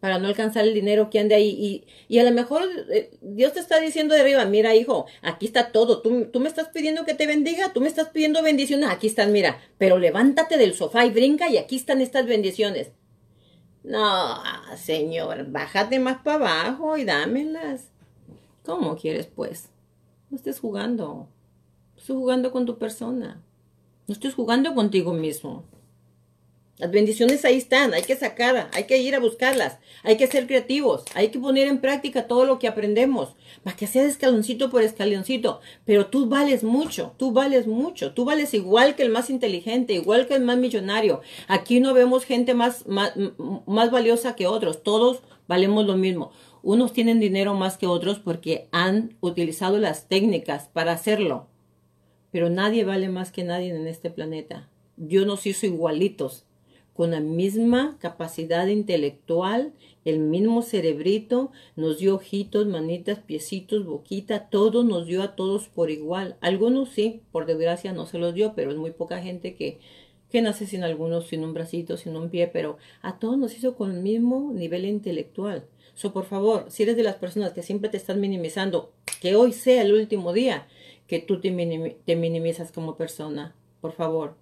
para 0.00 0.18
no 0.18 0.28
alcanzar 0.28 0.64
el 0.64 0.72
dinero 0.72 1.10
que 1.10 1.18
ande 1.18 1.34
ahí. 1.34 1.84
Y, 2.08 2.18
a 2.18 2.24
lo 2.24 2.30
mejor 2.30 2.62
eh, 2.90 3.10
Dios 3.20 3.52
te 3.52 3.60
está 3.60 3.78
diciendo 3.78 4.14
de 4.14 4.22
arriba, 4.22 4.44
mira 4.46 4.74
hijo, 4.74 5.04
aquí 5.20 5.44
está 5.44 5.70
todo, 5.70 6.00
tú, 6.00 6.26
tú 6.32 6.40
me 6.40 6.48
estás 6.48 6.68
pidiendo 6.68 7.04
que 7.04 7.14
te 7.14 7.26
bendiga, 7.26 7.72
tú 7.74 7.82
me 7.82 7.88
estás 7.88 8.08
pidiendo 8.08 8.42
bendiciones, 8.42 8.88
aquí 8.90 9.06
están, 9.06 9.32
mira, 9.32 9.62
pero 9.78 9.98
levántate 9.98 10.56
del 10.56 10.74
sofá 10.74 11.04
y 11.06 11.10
brinca 11.10 11.50
y 11.50 11.56
aquí 11.58 11.76
están 11.76 12.00
estas 12.00 12.26
bendiciones. 12.26 12.90
No, 13.84 14.42
señor, 14.76 15.50
bájate 15.50 15.98
más 15.98 16.22
para 16.22 16.62
abajo 16.62 16.96
y 16.96 17.04
dámelas. 17.04 17.90
¿Cómo 18.64 18.96
quieres, 18.96 19.26
pues? 19.26 19.68
No 20.30 20.38
estés 20.38 20.58
jugando. 20.58 21.28
Estoy 21.94 22.16
jugando 22.16 22.50
con 22.50 22.64
tu 22.64 22.78
persona. 22.78 23.42
No 24.06 24.14
estés 24.14 24.34
jugando 24.34 24.74
contigo 24.74 25.12
mismo. 25.12 25.64
Las 26.76 26.90
bendiciones 26.90 27.44
ahí 27.44 27.56
están, 27.56 27.94
hay 27.94 28.02
que 28.02 28.16
sacarlas, 28.16 28.66
hay 28.72 28.84
que 28.84 28.98
ir 28.98 29.14
a 29.14 29.20
buscarlas, 29.20 29.78
hay 30.02 30.16
que 30.16 30.26
ser 30.26 30.48
creativos, 30.48 31.04
hay 31.14 31.28
que 31.28 31.38
poner 31.38 31.68
en 31.68 31.80
práctica 31.80 32.26
todo 32.26 32.46
lo 32.46 32.58
que 32.58 32.66
aprendemos, 32.66 33.36
para 33.62 33.76
que 33.76 33.86
sea 33.86 34.04
escaloncito 34.04 34.70
por 34.70 34.82
escaloncito. 34.82 35.60
Pero 35.84 36.06
tú 36.06 36.28
vales 36.28 36.64
mucho, 36.64 37.12
tú 37.16 37.30
vales 37.30 37.68
mucho, 37.68 38.12
tú 38.12 38.24
vales 38.24 38.54
igual 38.54 38.96
que 38.96 39.04
el 39.04 39.10
más 39.10 39.30
inteligente, 39.30 39.94
igual 39.94 40.26
que 40.26 40.34
el 40.34 40.42
más 40.42 40.58
millonario. 40.58 41.20
Aquí 41.46 41.78
no 41.78 41.94
vemos 41.94 42.24
gente 42.24 42.54
más, 42.54 42.88
más, 42.88 43.12
más 43.66 43.92
valiosa 43.92 44.34
que 44.34 44.48
otros, 44.48 44.82
todos 44.82 45.22
valemos 45.46 45.86
lo 45.86 45.96
mismo. 45.96 46.32
Unos 46.60 46.92
tienen 46.92 47.20
dinero 47.20 47.54
más 47.54 47.78
que 47.78 47.86
otros 47.86 48.18
porque 48.18 48.68
han 48.72 49.16
utilizado 49.20 49.78
las 49.78 50.08
técnicas 50.08 50.70
para 50.72 50.90
hacerlo. 50.90 51.46
Pero 52.32 52.50
nadie 52.50 52.82
vale 52.84 53.08
más 53.10 53.30
que 53.30 53.44
nadie 53.44 53.70
en 53.70 53.86
este 53.86 54.10
planeta. 54.10 54.68
Dios 54.96 55.24
nos 55.24 55.46
hizo 55.46 55.66
igualitos 55.66 56.46
con 56.94 57.10
la 57.10 57.20
misma 57.20 57.96
capacidad 57.98 58.66
intelectual, 58.68 59.72
el 60.04 60.20
mismo 60.20 60.62
cerebrito, 60.62 61.50
nos 61.76 61.98
dio 61.98 62.14
ojitos, 62.14 62.66
manitas, 62.66 63.18
piecitos, 63.18 63.84
boquita, 63.84 64.48
todo 64.48 64.84
nos 64.84 65.06
dio 65.06 65.22
a 65.22 65.34
todos 65.34 65.68
por 65.68 65.90
igual. 65.90 66.36
Algunos 66.40 66.90
sí, 66.90 67.22
por 67.32 67.46
desgracia 67.46 67.92
no 67.92 68.06
se 68.06 68.18
los 68.18 68.32
dio, 68.32 68.54
pero 68.54 68.70
es 68.70 68.76
muy 68.76 68.92
poca 68.92 69.20
gente 69.20 69.56
que, 69.56 69.80
que 70.30 70.40
nace 70.40 70.66
sin 70.66 70.84
algunos, 70.84 71.26
sin 71.26 71.42
un 71.42 71.52
bracito, 71.52 71.96
sin 71.96 72.16
un 72.16 72.30
pie, 72.30 72.46
pero 72.46 72.78
a 73.02 73.18
todos 73.18 73.38
nos 73.38 73.56
hizo 73.56 73.74
con 73.74 73.90
el 73.90 74.00
mismo 74.00 74.52
nivel 74.52 74.84
intelectual. 74.84 75.64
So, 75.94 76.12
por 76.12 76.24
favor, 76.24 76.66
si 76.68 76.84
eres 76.84 76.96
de 76.96 77.02
las 77.02 77.16
personas 77.16 77.52
que 77.52 77.62
siempre 77.62 77.90
te 77.90 77.96
están 77.96 78.20
minimizando, 78.20 78.92
que 79.20 79.34
hoy 79.34 79.52
sea 79.52 79.82
el 79.82 79.92
último 79.92 80.32
día 80.32 80.68
que 81.06 81.18
tú 81.18 81.40
te, 81.40 81.96
te 82.04 82.16
minimizas 82.16 82.72
como 82.72 82.96
persona. 82.96 83.54
Por 83.80 83.92
favor, 83.92 84.36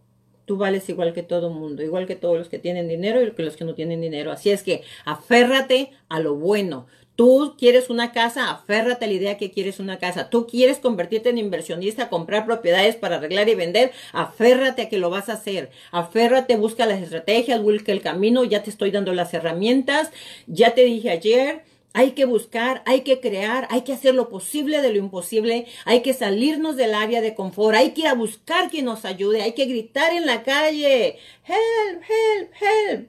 Tú 0.45 0.57
vales 0.57 0.88
igual 0.88 1.12
que 1.12 1.22
todo 1.22 1.51
mundo, 1.51 1.82
igual 1.82 2.07
que 2.07 2.16
todos 2.16 2.36
los 2.36 2.49
que 2.49 2.59
tienen 2.59 2.88
dinero 2.88 3.22
y 3.22 3.32
los 3.43 3.57
que 3.57 3.64
no 3.64 3.74
tienen 3.74 4.01
dinero. 4.01 4.32
Así 4.32 4.51
es 4.51 4.62
que 4.62 4.82
aférrate 5.05 5.90
a 6.09 6.20
lo 6.20 6.34
bueno. 6.34 6.86
Tú 7.14 7.57
quieres 7.59 7.90
una 7.90 8.11
casa, 8.11 8.51
aférrate 8.51 9.05
a 9.05 9.09
la 9.09 9.14
idea 9.14 9.36
que 9.36 9.51
quieres 9.51 9.78
una 9.78 9.99
casa. 9.99 10.30
Tú 10.30 10.47
quieres 10.47 10.78
convertirte 10.78 11.28
en 11.28 11.38
inversionista, 11.38 12.09
comprar 12.09 12.47
propiedades 12.47 12.97
para 12.97 13.16
arreglar 13.16 13.49
y 13.51 13.55
vender, 13.55 13.93
aférrate 14.12 14.82
a 14.82 14.88
que 14.88 14.97
lo 14.99 15.11
vas 15.11 15.28
a 15.28 15.34
hacer. 15.34 15.70
Aférrate, 15.90 16.57
busca 16.57 16.86
las 16.86 17.03
estrategias, 17.03 17.61
busca 17.61 17.93
el 17.93 18.01
camino, 18.01 18.45
ya 18.45 18.62
te 18.62 18.70
estoy 18.70 18.90
dando 18.90 19.12
las 19.12 19.34
herramientas. 19.34 20.11
Ya 20.47 20.74
te 20.74 20.84
dije 20.84 21.11
ayer, 21.11 21.64
hay 21.95 22.12
que 22.12 22.24
buscar, 22.24 22.82
hay 22.86 23.03
que 23.03 23.20
crear, 23.20 23.66
hay 23.70 23.82
que 23.82 23.93
hacer 23.93 24.14
lo 24.14 24.28
posible 24.28 24.80
de 24.80 24.93
lo 24.93 24.99
imposible, 24.99 25.66
hay 25.84 26.03
que 26.03 26.14
salirnos 26.14 26.76
del 26.76 26.95
área 26.95 27.20
de 27.20 27.34
confort, 27.34 27.76
hay 27.76 27.93
que 27.93 28.03
ir 28.03 28.07
a 28.07 28.14
buscar 28.14 28.70
quien 28.70 28.86
nos 28.86 29.05
ayude, 29.05 29.43
hay 29.43 29.53
que 29.53 29.66
gritar 29.66 30.12
en 30.12 30.26
la 30.26 30.43
calle, 30.43 31.18
help, 31.45 32.03
help, 32.03 32.53
help. 32.61 33.09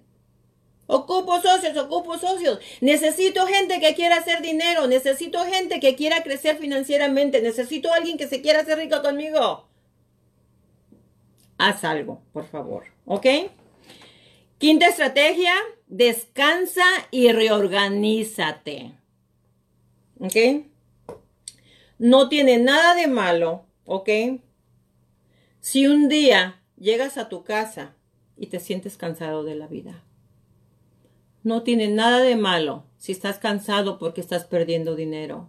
Ocupo 0.86 1.41
socios, 1.41 1.77
ocupo 1.77 2.17
socios. 2.17 2.59
Necesito 2.81 3.47
gente 3.47 3.79
que 3.79 3.95
quiera 3.95 4.17
hacer 4.17 4.41
dinero, 4.41 4.86
necesito 4.88 5.43
gente 5.45 5.79
que 5.79 5.95
quiera 5.95 6.23
crecer 6.23 6.57
financieramente, 6.57 7.41
necesito 7.41 7.91
alguien 7.93 8.17
que 8.17 8.27
se 8.27 8.41
quiera 8.41 8.59
hacer 8.59 8.77
rico 8.77 9.01
conmigo. 9.01 9.67
Haz 11.57 11.84
algo, 11.86 12.21
por 12.34 12.45
favor, 12.45 12.84
¿ok? 13.05 13.25
Quinta 14.57 14.88
estrategia, 14.88 15.53
descansa 15.93 16.83
y 17.11 17.31
reorganízate. 17.31 18.93
¿Ok? 20.19 20.65
No 21.99 22.29
tiene 22.29 22.57
nada 22.57 22.95
de 22.95 23.07
malo, 23.07 23.65
¿ok? 23.85 24.09
Si 25.59 25.85
un 25.85 26.09
día 26.09 26.59
llegas 26.77 27.17
a 27.17 27.29
tu 27.29 27.43
casa 27.43 27.93
y 28.35 28.47
te 28.47 28.59
sientes 28.59 28.97
cansado 28.97 29.43
de 29.43 29.53
la 29.53 29.67
vida. 29.67 30.03
No 31.43 31.61
tiene 31.61 31.87
nada 31.89 32.21
de 32.21 32.37
malo 32.37 32.85
si 32.97 33.11
estás 33.11 33.37
cansado 33.37 33.99
porque 33.99 34.21
estás 34.21 34.45
perdiendo 34.45 34.95
dinero. 34.95 35.47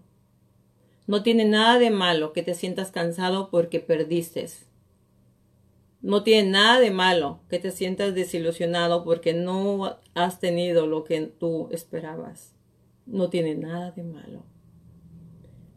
No 1.06 1.22
tiene 1.22 1.46
nada 1.46 1.78
de 1.78 1.90
malo 1.90 2.34
que 2.34 2.42
te 2.42 2.54
sientas 2.54 2.90
cansado 2.90 3.48
porque 3.48 3.80
perdiste. 3.80 4.46
No 6.04 6.22
tiene 6.22 6.50
nada 6.50 6.80
de 6.80 6.90
malo 6.90 7.40
que 7.48 7.58
te 7.58 7.70
sientas 7.70 8.14
desilusionado 8.14 9.04
porque 9.04 9.32
no 9.32 9.96
has 10.12 10.38
tenido 10.38 10.86
lo 10.86 11.02
que 11.02 11.22
tú 11.22 11.70
esperabas. 11.72 12.52
No 13.06 13.30
tiene 13.30 13.54
nada 13.54 13.90
de 13.92 14.02
malo. 14.02 14.44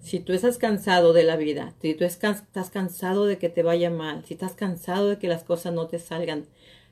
Si 0.02 0.20
tú 0.20 0.34
estás 0.34 0.58
cansado 0.58 1.14
de 1.14 1.24
la 1.24 1.38
vida, 1.38 1.76
si 1.82 1.94
tú 1.94 2.04
estás 2.04 2.44
cansado 2.74 3.26
de 3.26 3.38
que 3.38 3.48
te 3.48 3.64
vaya 3.64 3.90
mal, 3.90 4.26
si 4.26 4.34
estás 4.34 4.52
cansado 4.52 5.08
de 5.08 5.18
que 5.18 5.30
las 5.30 5.46
cosas 5.46 5.74
no 5.74 5.88
te 5.88 5.98
salgan, 5.98 6.46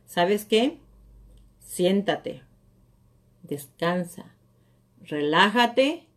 ¿sabes 0.05 0.45
qué? 0.45 0.79
Siéntate, 1.59 2.41
descansa, 3.43 4.33
relájate 5.01 6.07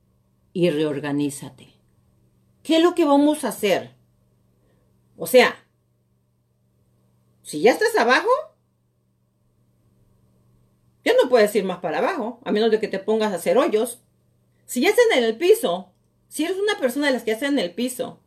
y 0.52 0.70
reorganízate. 0.70 1.74
¿Qué 2.62 2.76
es 2.76 2.82
lo 2.84 2.94
que 2.94 3.04
vamos 3.04 3.42
a 3.42 3.48
hacer? 3.48 3.90
O 5.16 5.26
sea, 5.26 5.64
si 7.48 7.62
ya 7.62 7.70
estás 7.70 7.96
abajo, 7.96 8.28
ya 11.02 11.14
no 11.14 11.30
puedes 11.30 11.56
ir 11.56 11.64
más 11.64 11.78
para 11.78 11.96
abajo, 11.96 12.40
a 12.44 12.52
menos 12.52 12.70
de 12.70 12.78
que 12.78 12.88
te 12.88 12.98
pongas 12.98 13.32
a 13.32 13.36
hacer 13.36 13.56
hoyos. 13.56 14.02
Si 14.66 14.82
ya 14.82 14.90
estás 14.90 15.06
en 15.16 15.24
el 15.24 15.38
piso, 15.38 15.90
si 16.28 16.44
eres 16.44 16.58
una 16.58 16.78
persona 16.78 17.06
de 17.06 17.14
las 17.14 17.22
que 17.22 17.30
están 17.30 17.54
en 17.54 17.64
el 17.64 17.72
piso, 17.72 18.20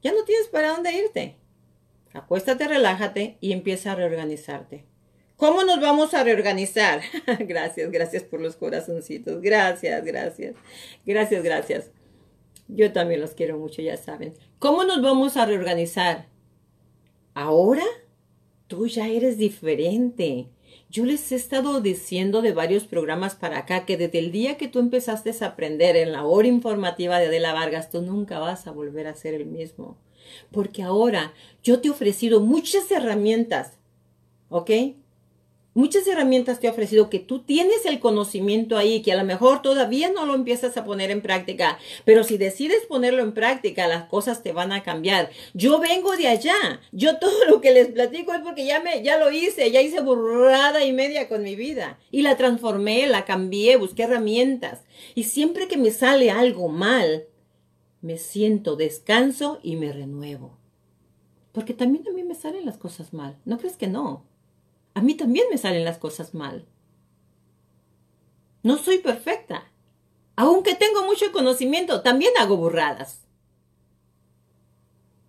ya 0.00 0.12
no 0.12 0.22
tienes 0.22 0.46
para 0.46 0.68
dónde 0.68 0.92
irte. 0.92 1.38
Acuéstate, 2.12 2.68
relájate 2.68 3.36
y 3.40 3.50
empieza 3.50 3.90
a 3.90 3.94
reorganizarte. 3.96 4.84
¿Cómo 5.36 5.64
nos 5.64 5.80
vamos 5.80 6.14
a 6.14 6.22
reorganizar? 6.22 7.00
gracias, 7.40 7.90
gracias 7.90 8.22
por 8.22 8.40
los 8.40 8.54
corazoncitos. 8.54 9.42
Gracias, 9.42 10.04
gracias. 10.04 10.54
Gracias, 11.04 11.42
gracias. 11.42 11.90
Yo 12.68 12.92
también 12.92 13.20
los 13.20 13.32
quiero 13.32 13.58
mucho, 13.58 13.82
ya 13.82 13.96
saben. 13.96 14.34
¿Cómo 14.60 14.84
nos 14.84 15.02
vamos 15.02 15.36
a 15.36 15.46
reorganizar? 15.46 16.28
¿Ahora? 17.34 17.82
Tú 18.66 18.86
ya 18.86 19.08
eres 19.08 19.38
diferente. 19.38 20.48
Yo 20.88 21.04
les 21.04 21.32
he 21.32 21.34
estado 21.34 21.80
diciendo 21.80 22.42
de 22.42 22.52
varios 22.52 22.84
programas 22.84 23.34
para 23.34 23.58
acá 23.58 23.84
que 23.84 23.96
desde 23.96 24.18
el 24.18 24.30
día 24.30 24.56
que 24.56 24.68
tú 24.68 24.78
empezaste 24.78 25.32
a 25.40 25.48
aprender 25.48 25.96
en 25.96 26.12
la 26.12 26.24
hora 26.24 26.48
informativa 26.48 27.18
de 27.18 27.26
Adela 27.26 27.52
Vargas, 27.52 27.90
tú 27.90 28.02
nunca 28.02 28.38
vas 28.38 28.66
a 28.66 28.72
volver 28.72 29.06
a 29.06 29.14
ser 29.14 29.34
el 29.34 29.46
mismo. 29.46 29.98
Porque 30.50 30.82
ahora 30.82 31.32
yo 31.62 31.80
te 31.80 31.88
he 31.88 31.90
ofrecido 31.90 32.40
muchas 32.40 32.90
herramientas, 32.90 33.78
¿ok? 34.48 34.70
Muchas 35.76 36.06
herramientas 36.08 36.58
te 36.58 36.66
he 36.66 36.70
ofrecido 36.70 37.10
que 37.10 37.18
tú 37.18 37.40
tienes 37.40 37.84
el 37.84 38.00
conocimiento 38.00 38.78
ahí, 38.78 39.02
que 39.02 39.12
a 39.12 39.16
lo 39.16 39.24
mejor 39.24 39.60
todavía 39.60 40.10
no 40.10 40.24
lo 40.24 40.34
empiezas 40.34 40.76
a 40.78 40.84
poner 40.84 41.10
en 41.10 41.20
práctica, 41.20 41.78
pero 42.06 42.24
si 42.24 42.38
decides 42.38 42.86
ponerlo 42.86 43.22
en 43.22 43.34
práctica, 43.34 43.86
las 43.86 44.04
cosas 44.04 44.42
te 44.42 44.52
van 44.52 44.72
a 44.72 44.82
cambiar. 44.82 45.30
Yo 45.52 45.78
vengo 45.78 46.16
de 46.16 46.28
allá, 46.28 46.80
yo 46.92 47.18
todo 47.20 47.44
lo 47.44 47.60
que 47.60 47.72
les 47.72 47.88
platico 47.88 48.32
es 48.32 48.40
porque 48.40 48.64
ya 48.64 48.80
me, 48.80 49.02
ya 49.02 49.18
lo 49.18 49.30
hice, 49.30 49.70
ya 49.70 49.82
hice 49.82 50.00
burrada 50.00 50.82
y 50.82 50.94
media 50.94 51.28
con 51.28 51.42
mi 51.42 51.54
vida 51.54 51.98
y 52.10 52.22
la 52.22 52.38
transformé, 52.38 53.06
la 53.06 53.26
cambié, 53.26 53.76
busqué 53.76 54.04
herramientas 54.04 54.80
y 55.14 55.24
siempre 55.24 55.68
que 55.68 55.76
me 55.76 55.90
sale 55.90 56.30
algo 56.30 56.68
mal, 56.68 57.26
me 58.00 58.16
siento 58.16 58.76
descanso 58.76 59.60
y 59.62 59.76
me 59.76 59.92
renuevo. 59.92 60.56
Porque 61.52 61.74
también 61.74 62.08
a 62.08 62.12
mí 62.12 62.22
me 62.22 62.34
salen 62.34 62.64
las 62.64 62.78
cosas 62.78 63.12
mal, 63.12 63.36
¿no 63.44 63.58
crees 63.58 63.76
que 63.76 63.88
no? 63.88 64.24
A 64.96 65.02
mí 65.02 65.14
también 65.14 65.44
me 65.50 65.58
salen 65.58 65.84
las 65.84 65.98
cosas 65.98 66.32
mal. 66.32 66.64
No 68.62 68.78
soy 68.78 68.96
perfecta. 68.96 69.70
Aunque 70.36 70.74
tengo 70.74 71.04
mucho 71.04 71.32
conocimiento, 71.32 72.00
también 72.00 72.32
hago 72.38 72.56
burradas. 72.56 73.20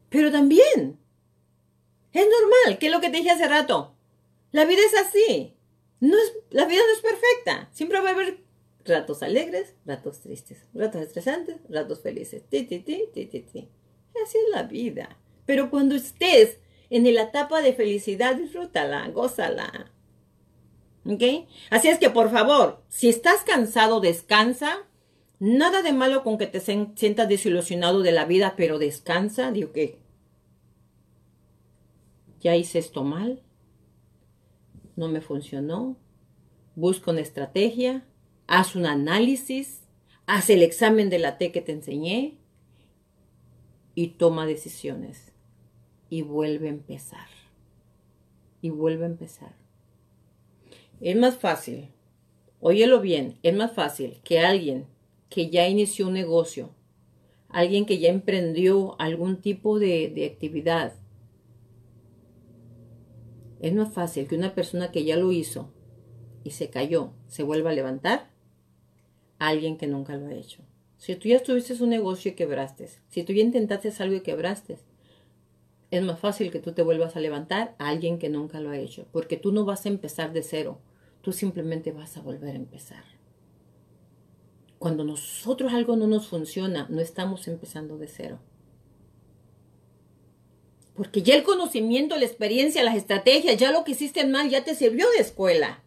Pero 0.07 0.32
también 0.32 0.97
es 2.13 2.28
normal, 2.30 2.80
que 2.80 2.86
es 2.86 2.91
lo 2.93 3.01
que 3.01 3.09
te 3.09 3.18
dije 3.18 3.32
hace 3.32 3.49
rato. 3.49 3.93
La 4.53 4.63
vida 4.63 4.80
es 4.86 4.97
así. 4.97 5.53
No 5.99 6.15
es, 6.15 6.34
la 6.49 6.63
vida 6.63 6.80
no 6.88 6.93
es 6.93 7.01
perfecta. 7.01 7.70
Siempre 7.74 7.99
va 7.99 8.11
a 8.11 8.13
haber 8.13 8.39
ratos 8.86 9.22
alegres, 9.22 9.74
ratos 9.86 10.22
tristes, 10.22 10.59
ratos 10.74 11.01
estresantes, 11.01 11.57
ratos 11.68 11.99
felices. 11.99 12.41
Ti, 12.47 12.63
ti, 12.63 12.80
ti, 12.80 13.09
ti, 13.13 13.26
ti. 13.28 13.68
Así 14.24 14.38
es 14.38 14.49
la 14.49 14.63
vida. 14.63 15.18
Pero 15.45 15.70
cuando 15.70 15.93
estés 15.95 16.57
en 16.89 17.13
la 17.13 17.23
etapa 17.23 17.61
de 17.61 17.73
felicidad, 17.73 18.35
disfrútala, 18.35 19.07
gózala. 19.09 19.91
¿Ok? 21.05 21.47
Así 21.69 21.88
es 21.88 21.99
que 21.99 22.09
por 22.09 22.29
favor, 22.31 22.83
si 22.89 23.09
estás 23.09 23.43
cansado, 23.43 23.99
descansa. 23.99 24.77
Nada 25.39 25.83
de 25.83 25.93
malo 25.93 26.23
con 26.23 26.38
que 26.38 26.47
te 26.47 26.59
sientas 26.59 27.29
desilusionado 27.29 28.01
de 28.01 28.11
la 28.11 28.25
vida, 28.25 28.55
pero 28.57 28.79
descansa. 28.79 29.51
Digo 29.51 29.71
que 29.71 29.99
ya 32.39 32.55
hice 32.55 32.79
esto 32.79 33.03
mal, 33.03 33.43
no 34.95 35.07
me 35.07 35.21
funcionó. 35.21 35.97
Busca 36.75 37.11
una 37.11 37.21
estrategia, 37.21 38.05
haz 38.47 38.75
un 38.75 38.85
análisis, 38.85 39.83
haz 40.25 40.49
el 40.49 40.63
examen 40.63 41.09
de 41.09 41.19
la 41.19 41.38
T 41.38 41.51
que 41.51 41.61
te 41.61 41.71
enseñé 41.71 42.38
y 43.95 44.09
toma 44.09 44.45
decisiones 44.45 45.26
y 46.10 46.22
vuelve 46.22 46.68
a 46.68 46.72
empezar. 46.72 47.28
Y 48.62 48.70
vuelve 48.70 49.03
a 49.03 49.08
empezar. 49.08 49.55
Es 50.99 51.16
más 51.16 51.38
fácil, 51.38 51.89
óyelo 52.60 53.01
bien, 53.01 53.38
es 53.43 53.55
más 53.55 53.72
fácil 53.72 54.20
que 54.24 54.39
alguien 54.39 54.86
que 55.30 55.49
ya 55.49 55.68
inició 55.68 56.08
un 56.08 56.14
negocio, 56.14 56.72
alguien 57.49 57.86
que 57.86 57.99
ya 57.99 58.10
emprendió 58.10 58.99
algún 58.99 59.41
tipo 59.41 59.78
de, 59.78 60.10
de 60.10 60.26
actividad, 60.26 60.93
es 63.60 63.74
más 63.74 63.93
fácil 63.93 64.28
que 64.28 64.36
una 64.36 64.53
persona 64.53 64.91
que 64.91 65.03
ya 65.03 65.18
lo 65.18 65.32
hizo 65.32 65.72
y 66.43 66.51
se 66.51 66.70
cayó, 66.70 67.12
se 67.28 67.43
vuelva 67.43 67.72
a 67.72 67.74
levantar, 67.74 68.30
alguien 69.39 69.78
que 69.78 69.88
nunca 69.88 70.16
lo 70.16 70.28
ha 70.28 70.34
hecho. 70.34 70.64
Si 70.97 71.16
tú 71.16 71.28
ya 71.30 71.41
tuviste 71.41 71.74
un 71.82 71.89
negocio 71.89 72.32
y 72.32 72.36
quebraste, 72.36 72.89
si 73.10 73.24
tú 73.24 73.34
ya 73.34 73.41
intentaste 73.41 73.91
algo 73.99 74.16
y 74.16 74.22
quebraste, 74.22 74.80
es 75.89 76.03
más 76.03 76.19
fácil 76.19 76.51
que 76.51 76.59
tú 76.59 76.73
te 76.73 76.81
vuelvas 76.81 77.15
a 77.15 77.19
levantar 77.19 77.75
a 77.79 77.89
alguien 77.89 78.19
que 78.19 78.29
nunca 78.29 78.59
lo 78.59 78.71
ha 78.71 78.77
hecho, 78.77 79.07
porque 79.11 79.38
tú 79.38 79.51
no 79.51 79.63
vas 79.63 79.85
a 79.85 79.89
empezar 79.89 80.33
de 80.33 80.43
cero, 80.43 80.79
tú 81.21 81.31
simplemente 81.31 81.91
vas 81.91 82.17
a 82.17 82.21
volver 82.21 82.55
a 82.55 82.59
empezar. 82.59 83.03
Cuando 84.79 85.03
nosotros 85.03 85.73
algo 85.73 85.95
no 85.95 86.07
nos 86.07 86.27
funciona, 86.27 86.88
no 86.89 87.01
estamos 87.01 87.47
empezando 87.47 87.97
de 87.97 88.07
cero. 88.07 88.39
Porque 90.93 91.21
ya 91.21 91.35
el 91.35 91.43
conocimiento, 91.43 92.17
la 92.17 92.25
experiencia, 92.25 92.83
las 92.83 92.95
estrategias, 92.95 93.57
ya 93.57 93.71
lo 93.71 93.83
que 93.83 93.91
hiciste 93.91 94.25
mal 94.25 94.49
ya 94.49 94.63
te 94.63 94.75
sirvió 94.75 95.09
de 95.11 95.17
escuela. 95.17 95.83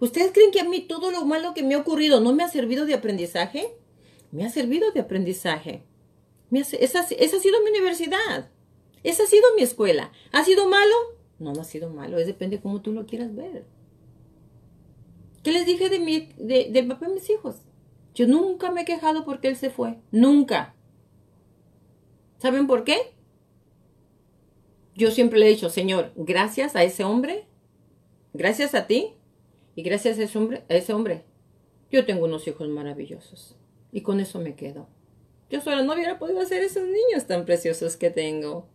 ¿Ustedes 0.00 0.32
creen 0.32 0.50
que 0.50 0.60
a 0.60 0.64
mí 0.64 0.80
todo 0.80 1.10
lo 1.10 1.24
malo 1.24 1.54
que 1.54 1.62
me 1.62 1.74
ha 1.74 1.78
ocurrido 1.78 2.20
no 2.20 2.34
me 2.34 2.42
ha 2.42 2.48
servido 2.48 2.84
de 2.84 2.94
aprendizaje? 2.94 3.76
Me 4.32 4.44
ha 4.44 4.50
servido 4.50 4.90
de 4.90 5.00
aprendizaje. 5.00 5.84
esa 6.52 7.00
ha 7.00 7.06
sido 7.06 7.62
mi 7.62 7.70
universidad. 7.70 8.50
Esa 9.04 9.22
ha 9.22 9.26
sido 9.26 9.44
mi 9.54 9.62
escuela. 9.62 10.10
¿Ha 10.32 10.44
sido 10.44 10.68
malo? 10.68 10.94
No, 11.38 11.52
no 11.52 11.60
ha 11.60 11.64
sido 11.64 11.90
malo. 11.90 12.18
Es 12.18 12.26
depende 12.26 12.56
de 12.56 12.62
cómo 12.62 12.82
tú 12.82 12.92
lo 12.92 13.06
quieras 13.06 13.34
ver. 13.34 13.64
¿Qué 15.44 15.52
les 15.52 15.66
dije 15.66 15.90
de 15.90 16.00
mi, 16.00 16.32
de, 16.38 16.70
de 16.72 16.82
papá 16.82 17.06
y 17.08 17.12
mis 17.12 17.30
hijos? 17.30 17.56
Yo 18.14 18.26
nunca 18.26 18.72
me 18.72 18.82
he 18.82 18.84
quejado 18.84 19.24
porque 19.24 19.48
él 19.48 19.56
se 19.56 19.70
fue. 19.70 19.98
Nunca. 20.10 20.74
¿Saben 22.38 22.66
por 22.66 22.84
qué? 22.84 23.14
Yo 24.94 25.10
siempre 25.10 25.38
le 25.38 25.46
he 25.46 25.50
dicho, 25.50 25.70
Señor, 25.70 26.12
gracias 26.14 26.76
a 26.76 26.84
ese 26.84 27.02
hombre, 27.02 27.46
gracias 28.32 28.74
a 28.74 28.86
ti 28.86 29.14
y 29.74 29.82
gracias 29.82 30.18
a 30.18 30.22
ese 30.22 30.38
hombre, 30.38 30.62
a 30.68 30.74
ese 30.74 30.92
hombre, 30.92 31.24
yo 31.90 32.06
tengo 32.06 32.24
unos 32.24 32.46
hijos 32.46 32.68
maravillosos. 32.68 33.56
Y 33.92 34.02
con 34.02 34.20
eso 34.20 34.38
me 34.38 34.54
quedo. 34.54 34.88
Yo 35.50 35.60
sola 35.60 35.82
no 35.82 35.94
hubiera 35.94 36.18
podido 36.18 36.40
hacer 36.40 36.62
esos 36.62 36.84
niños 36.84 37.26
tan 37.26 37.44
preciosos 37.44 37.96
que 37.96 38.10
tengo. 38.10 38.68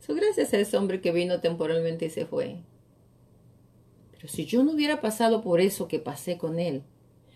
So, 0.00 0.14
gracias 0.14 0.52
a 0.52 0.58
ese 0.58 0.76
hombre 0.76 1.00
que 1.00 1.12
vino 1.12 1.40
temporalmente 1.40 2.06
y 2.06 2.10
se 2.10 2.26
fue. 2.26 2.56
Pero 4.12 4.28
si 4.28 4.46
yo 4.46 4.64
no 4.64 4.72
hubiera 4.72 5.00
pasado 5.00 5.42
por 5.42 5.60
eso 5.60 5.88
que 5.88 5.98
pasé 5.98 6.38
con 6.38 6.58
él, 6.58 6.82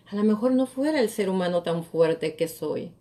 a 0.06 0.16
lo 0.16 0.24
mejor 0.24 0.52
no 0.52 0.66
fuera 0.66 1.00
el 1.00 1.08
ser 1.08 1.28
humano 1.28 1.62
tan 1.62 1.84
fuerte 1.84 2.36
que 2.36 2.48
soy. 2.48 2.92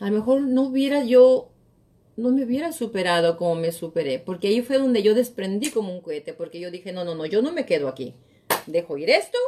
A 0.00 0.06
lo 0.06 0.16
mejor 0.16 0.42
no 0.42 0.62
hubiera 0.62 1.04
yo, 1.04 1.50
no 2.16 2.30
me 2.30 2.44
hubiera 2.44 2.72
superado 2.72 3.36
como 3.36 3.56
me 3.56 3.72
superé, 3.72 4.18
porque 4.18 4.48
ahí 4.48 4.62
fue 4.62 4.78
donde 4.78 5.02
yo 5.02 5.14
desprendí 5.14 5.70
como 5.70 5.92
un 5.92 6.00
cohete, 6.00 6.34
porque 6.34 6.60
yo 6.60 6.70
dije, 6.70 6.92
no, 6.92 7.04
no, 7.04 7.14
no, 7.14 7.26
yo 7.26 7.42
no 7.42 7.52
me 7.52 7.66
quedo 7.66 7.88
aquí. 7.88 8.14
Dejo 8.66 8.96
ir 8.96 9.10
esto, 9.10 9.38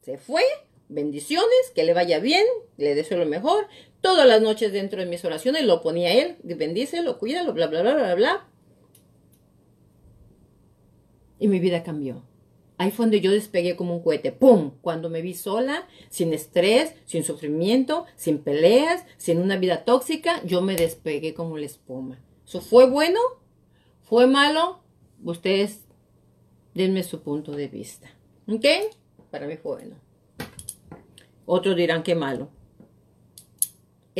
se 0.00 0.16
fue, 0.16 0.42
bendiciones, 0.88 1.70
que 1.74 1.84
le 1.84 1.92
vaya 1.92 2.18
bien, 2.18 2.46
le 2.78 2.94
deseo 2.94 3.18
lo 3.18 3.26
mejor. 3.26 3.66
Todas 4.00 4.26
las 4.26 4.40
noches 4.40 4.72
dentro 4.72 5.00
de 5.00 5.06
mis 5.06 5.24
oraciones 5.24 5.64
lo 5.64 5.82
ponía 5.82 6.12
él, 6.12 6.36
bendícelo, 6.42 7.18
cuídalo, 7.18 7.52
bla, 7.52 7.66
bla, 7.66 7.82
bla, 7.82 7.94
bla, 7.94 8.14
bla. 8.14 8.48
Y 11.38 11.48
mi 11.48 11.58
vida 11.58 11.82
cambió. 11.82 12.22
Ahí 12.78 12.90
fue 12.90 13.04
donde 13.04 13.20
yo 13.20 13.30
despegué 13.30 13.76
como 13.76 13.94
un 13.94 14.02
cohete. 14.02 14.32
¡Pum! 14.32 14.72
Cuando 14.80 15.10
me 15.10 15.20
vi 15.20 15.34
sola, 15.34 15.86
sin 16.08 16.32
estrés, 16.32 16.94
sin 17.04 17.24
sufrimiento, 17.24 18.06
sin 18.16 18.38
peleas, 18.38 19.04
sin 19.18 19.38
una 19.38 19.58
vida 19.58 19.84
tóxica, 19.84 20.42
yo 20.44 20.62
me 20.62 20.76
despegué 20.76 21.34
como 21.34 21.58
la 21.58 21.66
espuma. 21.66 22.18
¿Eso 22.46 22.62
fue 22.62 22.88
bueno? 22.88 23.20
¿Fue 24.00 24.26
malo? 24.26 24.80
Ustedes 25.22 25.82
denme 26.74 27.02
su 27.02 27.20
punto 27.20 27.52
de 27.52 27.68
vista. 27.68 28.08
¿Ok? 28.48 28.64
Para 29.30 29.46
mí 29.46 29.58
fue 29.58 29.76
bueno. 29.76 29.96
Otros 31.44 31.76
dirán 31.76 32.02
que 32.02 32.14
malo. 32.14 32.48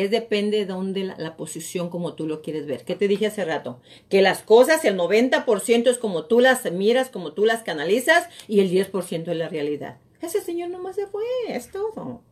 Es 0.01 0.11
depende 0.11 0.59
de 0.59 0.67
dónde 0.67 1.05
la, 1.05 1.37
posición 1.37 1.91
como 1.91 2.15
tú 2.15 2.27
lo 2.27 2.41
quieres 2.41 2.67
ver. 2.67 2.85
¿Qué 2.85 2.97
te 2.97 3.07
dije 3.07 3.27
hace 3.27 3.45
rato? 3.45 3.81
Que 4.09 4.23
las 4.23 4.43
cosas, 4.43 4.83
el 4.87 4.97
90% 4.97 5.89
es 5.89 5.99
como 5.99 6.25
tú 6.25 6.41
las 6.41 6.71
miras, 6.73 7.11
como 7.11 7.35
tú 7.35 7.45
las 7.45 7.63
canalizas 7.63 8.29
y 8.49 8.61
el 8.61 8.71
10% 8.71 9.29
es 9.29 9.37
la 9.37 9.49
realidad. 9.49 9.99
Ese 10.23 10.41
señor 10.41 10.71
nomás 10.71 10.97
se 10.97 11.07
fue, 11.07 11.23
es 11.49 11.71
todo. 11.71 12.23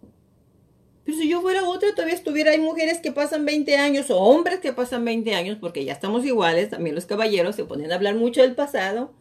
Pero 1.05 1.19
si 1.19 1.29
yo 1.29 1.43
fuera 1.43 1.69
otra, 1.69 1.91
todavía 1.95 2.14
estuviera, 2.14 2.53
hay 2.53 2.59
mujeres 2.59 3.01
que 3.01 3.12
pasan 3.12 3.45
20 3.45 3.77
años 3.77 4.11
o 4.11 4.19
hombres 4.19 4.61
que 4.61 4.73
pasan 4.73 5.05
20 5.05 5.35
años, 5.35 5.59
porque 5.61 5.85
ya 5.85 5.93
estamos 5.93 6.25
iguales, 6.25 6.71
también 6.71 6.95
los 6.95 7.07
caballeros 7.07 7.57
se 7.57 7.64
ponen 7.64 7.93
a 7.93 7.97
hablar 7.97 8.14
mucho 8.14 8.41
del 8.41 8.55
pasado. 8.55 9.12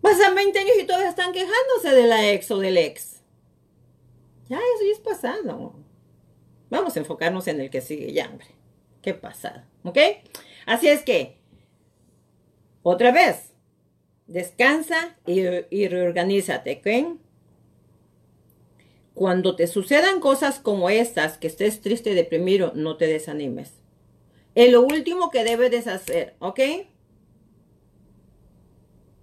Pasan 0.00 0.34
20 0.34 0.58
años 0.58 0.72
y 0.80 0.84
todavía 0.84 1.08
están 1.08 1.32
quejándose 1.32 1.94
de 1.94 2.06
la 2.06 2.30
ex 2.30 2.50
o 2.50 2.58
del 2.58 2.78
ex. 2.78 3.20
Ya, 4.48 4.56
eso 4.56 4.84
ya 4.84 4.92
es 4.92 5.00
pasado. 5.00 5.85
Vamos 6.70 6.96
a 6.96 7.00
enfocarnos 7.00 7.46
en 7.48 7.60
el 7.60 7.70
que 7.70 7.80
sigue 7.80 8.12
ya, 8.12 8.28
hombre. 8.28 8.48
Qué 9.02 9.14
pasado. 9.14 9.62
¿Ok? 9.84 9.98
Así 10.66 10.88
es 10.88 11.02
que, 11.02 11.38
otra 12.82 13.12
vez, 13.12 13.52
descansa 14.26 15.16
y, 15.26 15.88
reorganízate, 15.88 16.80
¿ok? 16.80 17.18
Cuando 19.14 19.56
te 19.56 19.66
sucedan 19.66 20.20
cosas 20.20 20.58
como 20.58 20.90
estas, 20.90 21.38
que 21.38 21.46
estés 21.46 21.80
triste 21.80 22.14
deprimido, 22.14 22.72
no 22.74 22.96
te 22.96 23.06
desanimes. 23.06 23.74
Es 24.54 24.72
lo 24.72 24.82
último 24.82 25.30
que 25.30 25.44
debes 25.44 25.86
hacer, 25.86 26.34
¿ok? 26.38 26.60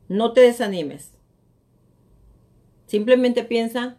No 0.08 0.34
te 0.34 0.41
desanimes. 0.41 1.12
Simplemente 2.88 3.44
piensa, 3.44 3.98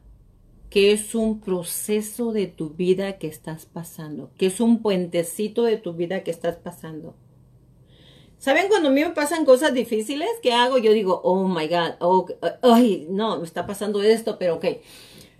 que 0.75 0.91
es 0.91 1.15
un 1.15 1.41
proceso 1.41 2.33
de 2.33 2.49
tu 2.49 2.71
vida 2.71 3.17
que 3.19 3.29
estás 3.29 3.65
pasando, 3.65 4.33
que 4.37 4.47
es 4.47 4.59
un 4.59 4.83
puentecito 4.83 5.63
de 5.63 5.77
tu 5.77 5.93
vida 5.93 6.25
que 6.25 6.33
estás 6.33 6.57
pasando. 6.57 7.15
¿Saben 8.39 8.67
cuando 8.67 8.89
a 8.89 8.91
mí 8.91 9.05
me 9.05 9.11
pasan 9.11 9.45
cosas 9.45 9.73
difíciles? 9.73 10.29
¿Qué 10.43 10.53
hago? 10.53 10.79
Yo 10.79 10.93
digo, 10.93 11.21
oh 11.23 11.47
my 11.47 11.69
God, 11.69 11.93
oh, 12.01 12.27
ay, 12.63 13.07
no, 13.09 13.39
me 13.39 13.45
está 13.45 13.69
pasando 13.69 14.03
esto, 14.03 14.37
pero 14.37 14.57
ok, 14.57 14.65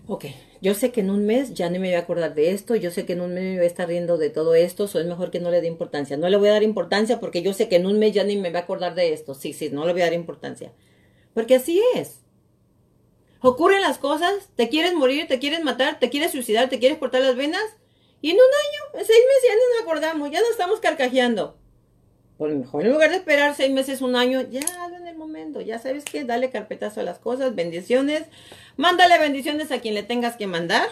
ok, 0.07 0.25
yo 0.61 0.73
sé 0.73 0.93
que 0.93 1.01
en 1.01 1.09
un 1.09 1.25
mes 1.25 1.53
ya 1.53 1.69
no 1.69 1.79
me 1.81 1.89
voy 1.89 1.95
a 1.95 1.99
acordar 1.99 2.33
de 2.33 2.51
esto, 2.51 2.77
yo 2.77 2.89
sé 2.89 3.05
que 3.05 3.11
en 3.11 3.19
un 3.19 3.33
mes 3.33 3.43
me 3.43 3.55
voy 3.57 3.65
a 3.65 3.67
estar 3.67 3.89
riendo 3.89 4.17
de 4.17 4.29
todo 4.29 4.55
esto, 4.55 4.87
so 4.87 5.01
es 5.01 5.05
mejor 5.05 5.31
que 5.31 5.41
no 5.41 5.51
le 5.51 5.59
dé 5.59 5.67
importancia. 5.67 6.15
No 6.15 6.29
le 6.29 6.37
voy 6.37 6.47
a 6.47 6.53
dar 6.53 6.63
importancia 6.63 7.19
porque 7.19 7.41
yo 7.41 7.51
sé 7.51 7.67
que 7.67 7.75
en 7.75 7.87
un 7.87 7.99
mes 7.99 8.13
ya 8.13 8.23
ni 8.23 8.37
me 8.37 8.51
voy 8.51 8.57
a 8.59 8.61
acordar 8.61 8.95
de 8.95 9.11
esto. 9.11 9.33
Sí, 9.33 9.51
sí, 9.51 9.69
no 9.69 9.85
le 9.85 9.91
voy 9.91 10.03
a 10.03 10.05
dar 10.05 10.13
importancia. 10.13 10.71
Porque 11.33 11.55
así 11.55 11.81
es. 11.93 12.24
Ocurren 13.41 13.81
las 13.81 13.97
cosas, 13.97 14.49
te 14.55 14.69
quieres 14.69 14.93
morir, 14.93 15.27
te 15.27 15.39
quieres 15.39 15.63
matar, 15.63 15.99
te 15.99 16.09
quieres 16.09 16.31
suicidar, 16.31 16.69
te 16.69 16.79
quieres 16.79 16.97
cortar 16.97 17.21
las 17.21 17.35
venas, 17.35 17.63
y 18.21 18.31
en 18.31 18.37
un 18.37 18.41
año, 18.41 18.99
en 18.99 19.05
seis 19.05 19.19
meses 19.19 19.49
ya 19.49 19.55
nos 19.55 19.83
acordamos, 19.83 20.31
ya 20.31 20.39
nos 20.41 20.49
estamos 20.49 20.79
carcajeando. 20.79 21.57
Por 22.37 22.49
lo 22.49 22.57
mejor 22.57 22.83
en 22.83 22.91
lugar 22.91 23.11
de 23.11 23.17
esperar 23.17 23.55
seis 23.55 23.71
meses, 23.71 24.01
un 24.01 24.15
año, 24.15 24.41
ya 24.41 24.61
en 24.97 25.07
el 25.07 25.15
momento, 25.15 25.61
ya 25.61 25.79
sabes 25.79 26.03
qué, 26.03 26.25
dale 26.25 26.49
carpetazo 26.49 26.99
a 26.99 27.03
las 27.03 27.19
cosas, 27.19 27.55
bendiciones. 27.55 28.23
Mándale 28.75 29.19
bendiciones 29.19 29.71
a 29.71 29.79
quien 29.79 29.93
le 29.93 30.03
tengas 30.03 30.35
que 30.35 30.47
mandar. 30.47 30.89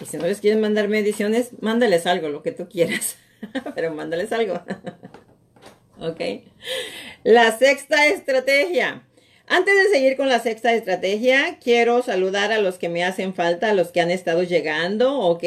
Y 0.00 0.04
si 0.04 0.18
no 0.18 0.26
les 0.26 0.40
quieren 0.40 0.60
mandar 0.60 0.88
bendiciones, 0.88 1.50
mándales 1.60 2.06
algo, 2.06 2.28
lo 2.28 2.42
que 2.42 2.52
tú 2.52 2.68
quieras. 2.68 3.16
Pero 3.74 3.92
mándales 3.92 4.30
algo. 4.32 4.60
ok. 6.00 6.20
La 7.24 7.56
sexta 7.56 8.08
estrategia. 8.08 9.06
Antes 9.46 9.74
de 9.76 9.90
seguir 9.90 10.16
con 10.16 10.28
la 10.28 10.40
sexta 10.40 10.74
estrategia, 10.74 11.56
quiero 11.62 12.02
saludar 12.02 12.50
a 12.50 12.60
los 12.60 12.78
que 12.78 12.88
me 12.88 13.04
hacen 13.04 13.32
falta, 13.32 13.70
a 13.70 13.74
los 13.74 13.92
que 13.92 14.00
han 14.00 14.10
estado 14.10 14.42
llegando, 14.42 15.16
¿ok? 15.20 15.44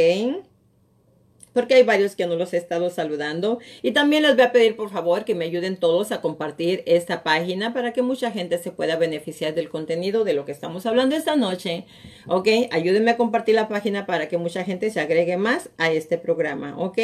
Porque 1.56 1.76
hay 1.76 1.84
varios 1.84 2.18
que 2.18 2.28
no 2.28 2.36
los 2.36 2.54
he 2.54 2.58
estado 2.58 2.90
saludando. 2.90 3.60
Y 3.82 3.92
también 3.94 4.24
les 4.24 4.36
voy 4.36 4.44
a 4.44 4.52
pedir 4.52 4.76
por 4.76 4.90
favor 4.92 5.24
que 5.24 5.34
me 5.34 5.46
ayuden 5.46 5.78
todos 5.78 6.12
a 6.12 6.20
compartir 6.20 6.84
esta 6.86 7.24
página 7.24 7.74
para 7.74 7.94
que 7.94 8.02
mucha 8.02 8.30
gente 8.30 8.58
se 8.58 8.72
pueda 8.72 8.98
beneficiar 8.98 9.56
del 9.56 9.70
contenido 9.70 10.26
de 10.26 10.34
lo 10.34 10.44
que 10.44 10.52
estamos 10.52 10.86
hablando 10.86 11.16
esta 11.16 11.38
noche. 11.38 11.86
Ok, 12.28 12.50
ayúdenme 12.72 13.12
a 13.12 13.18
compartir 13.18 13.56
la 13.56 13.70
página 13.70 14.06
para 14.06 14.28
que 14.28 14.38
mucha 14.38 14.66
gente 14.66 14.92
se 14.92 15.00
agregue 15.00 15.38
más 15.38 15.70
a 15.78 15.92
este 15.92 16.18
programa. 16.18 16.76
Ok, 16.78 17.00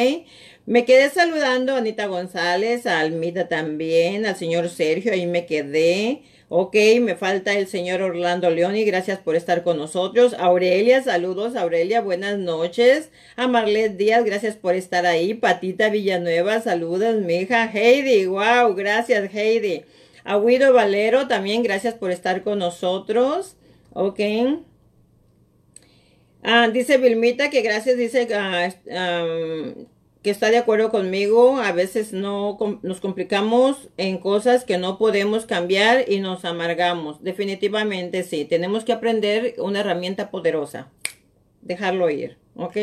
me 0.66 0.84
quedé 0.84 1.10
saludando 1.10 1.74
a 1.74 1.78
Anita 1.78 2.08
González, 2.08 2.86
a 2.86 2.99
Almida 2.99 3.47
también, 3.47 4.26
al 4.26 4.36
señor 4.36 4.68
Sergio, 4.68 5.14
ahí 5.14 5.28
me 5.28 5.45
quedé. 5.45 6.24
Ok, 6.54 6.76
me 6.99 7.16
falta 7.16 7.54
el 7.54 7.66
señor 7.68 8.02
Orlando 8.02 8.49
Leoni, 8.49 8.84
gracias 8.84 9.20
por 9.20 9.38
estar 9.38 9.64
con 9.64 9.78
nosotros. 9.78 10.36
Aurelia, 10.38 11.02
saludos, 11.02 11.56
Aurelia, 11.56 12.02
buenas 12.02 12.38
noches. 12.39 13.10
A 13.38 13.47
Marlet 13.47 13.95
Díaz, 13.95 14.26
gracias 14.26 14.58
por 14.58 14.76
estar 14.76 15.06
ahí. 15.06 15.34
Patita 15.34 15.89
Villanueva, 15.89 16.60
saludos, 16.60 17.16
mi 17.22 17.36
hija. 17.36 17.72
Heidi, 17.72 18.26
wow, 18.26 18.76
gracias, 18.76 19.34
Heidi. 19.34 19.84
A 20.26 20.39
Guido 20.39 20.74
Valero, 20.74 21.30
también 21.30 21.64
gracias 21.64 21.93
por 21.93 22.12
estar 22.12 22.43
con 22.43 22.60
nosotros. 22.60 23.56
Ok. 23.93 24.20
Ah, 26.43 26.68
dice 26.68 26.97
Vilmita 26.97 27.49
que 27.49 27.62
gracias, 27.62 27.95
dice 27.95 28.28
uh, 28.28 29.86
que 30.24 30.30
está 30.30 30.49
de 30.49 30.57
acuerdo 30.57 30.89
conmigo. 30.89 31.57
A 31.57 31.72
veces 31.72 32.13
no 32.13 32.57
nos 32.82 32.99
complicamos 32.99 33.89
en 33.97 34.17
cosas 34.17 34.65
que 34.65 34.78
no 34.78 34.97
podemos 34.97 35.45
cambiar 35.45 36.05
y 36.09 36.19
nos 36.19 36.45
amargamos. 36.45 37.24
Definitivamente 37.24 38.24
sí. 38.24 38.45
Tenemos 38.45 38.84
que 38.84 38.93
aprender 38.93 39.55
una 39.57 39.80
herramienta 39.80 40.32
poderosa. 40.32 40.89
Dejarlo 41.61 42.09
ir. 42.09 42.38
¿Ok? 42.55 42.78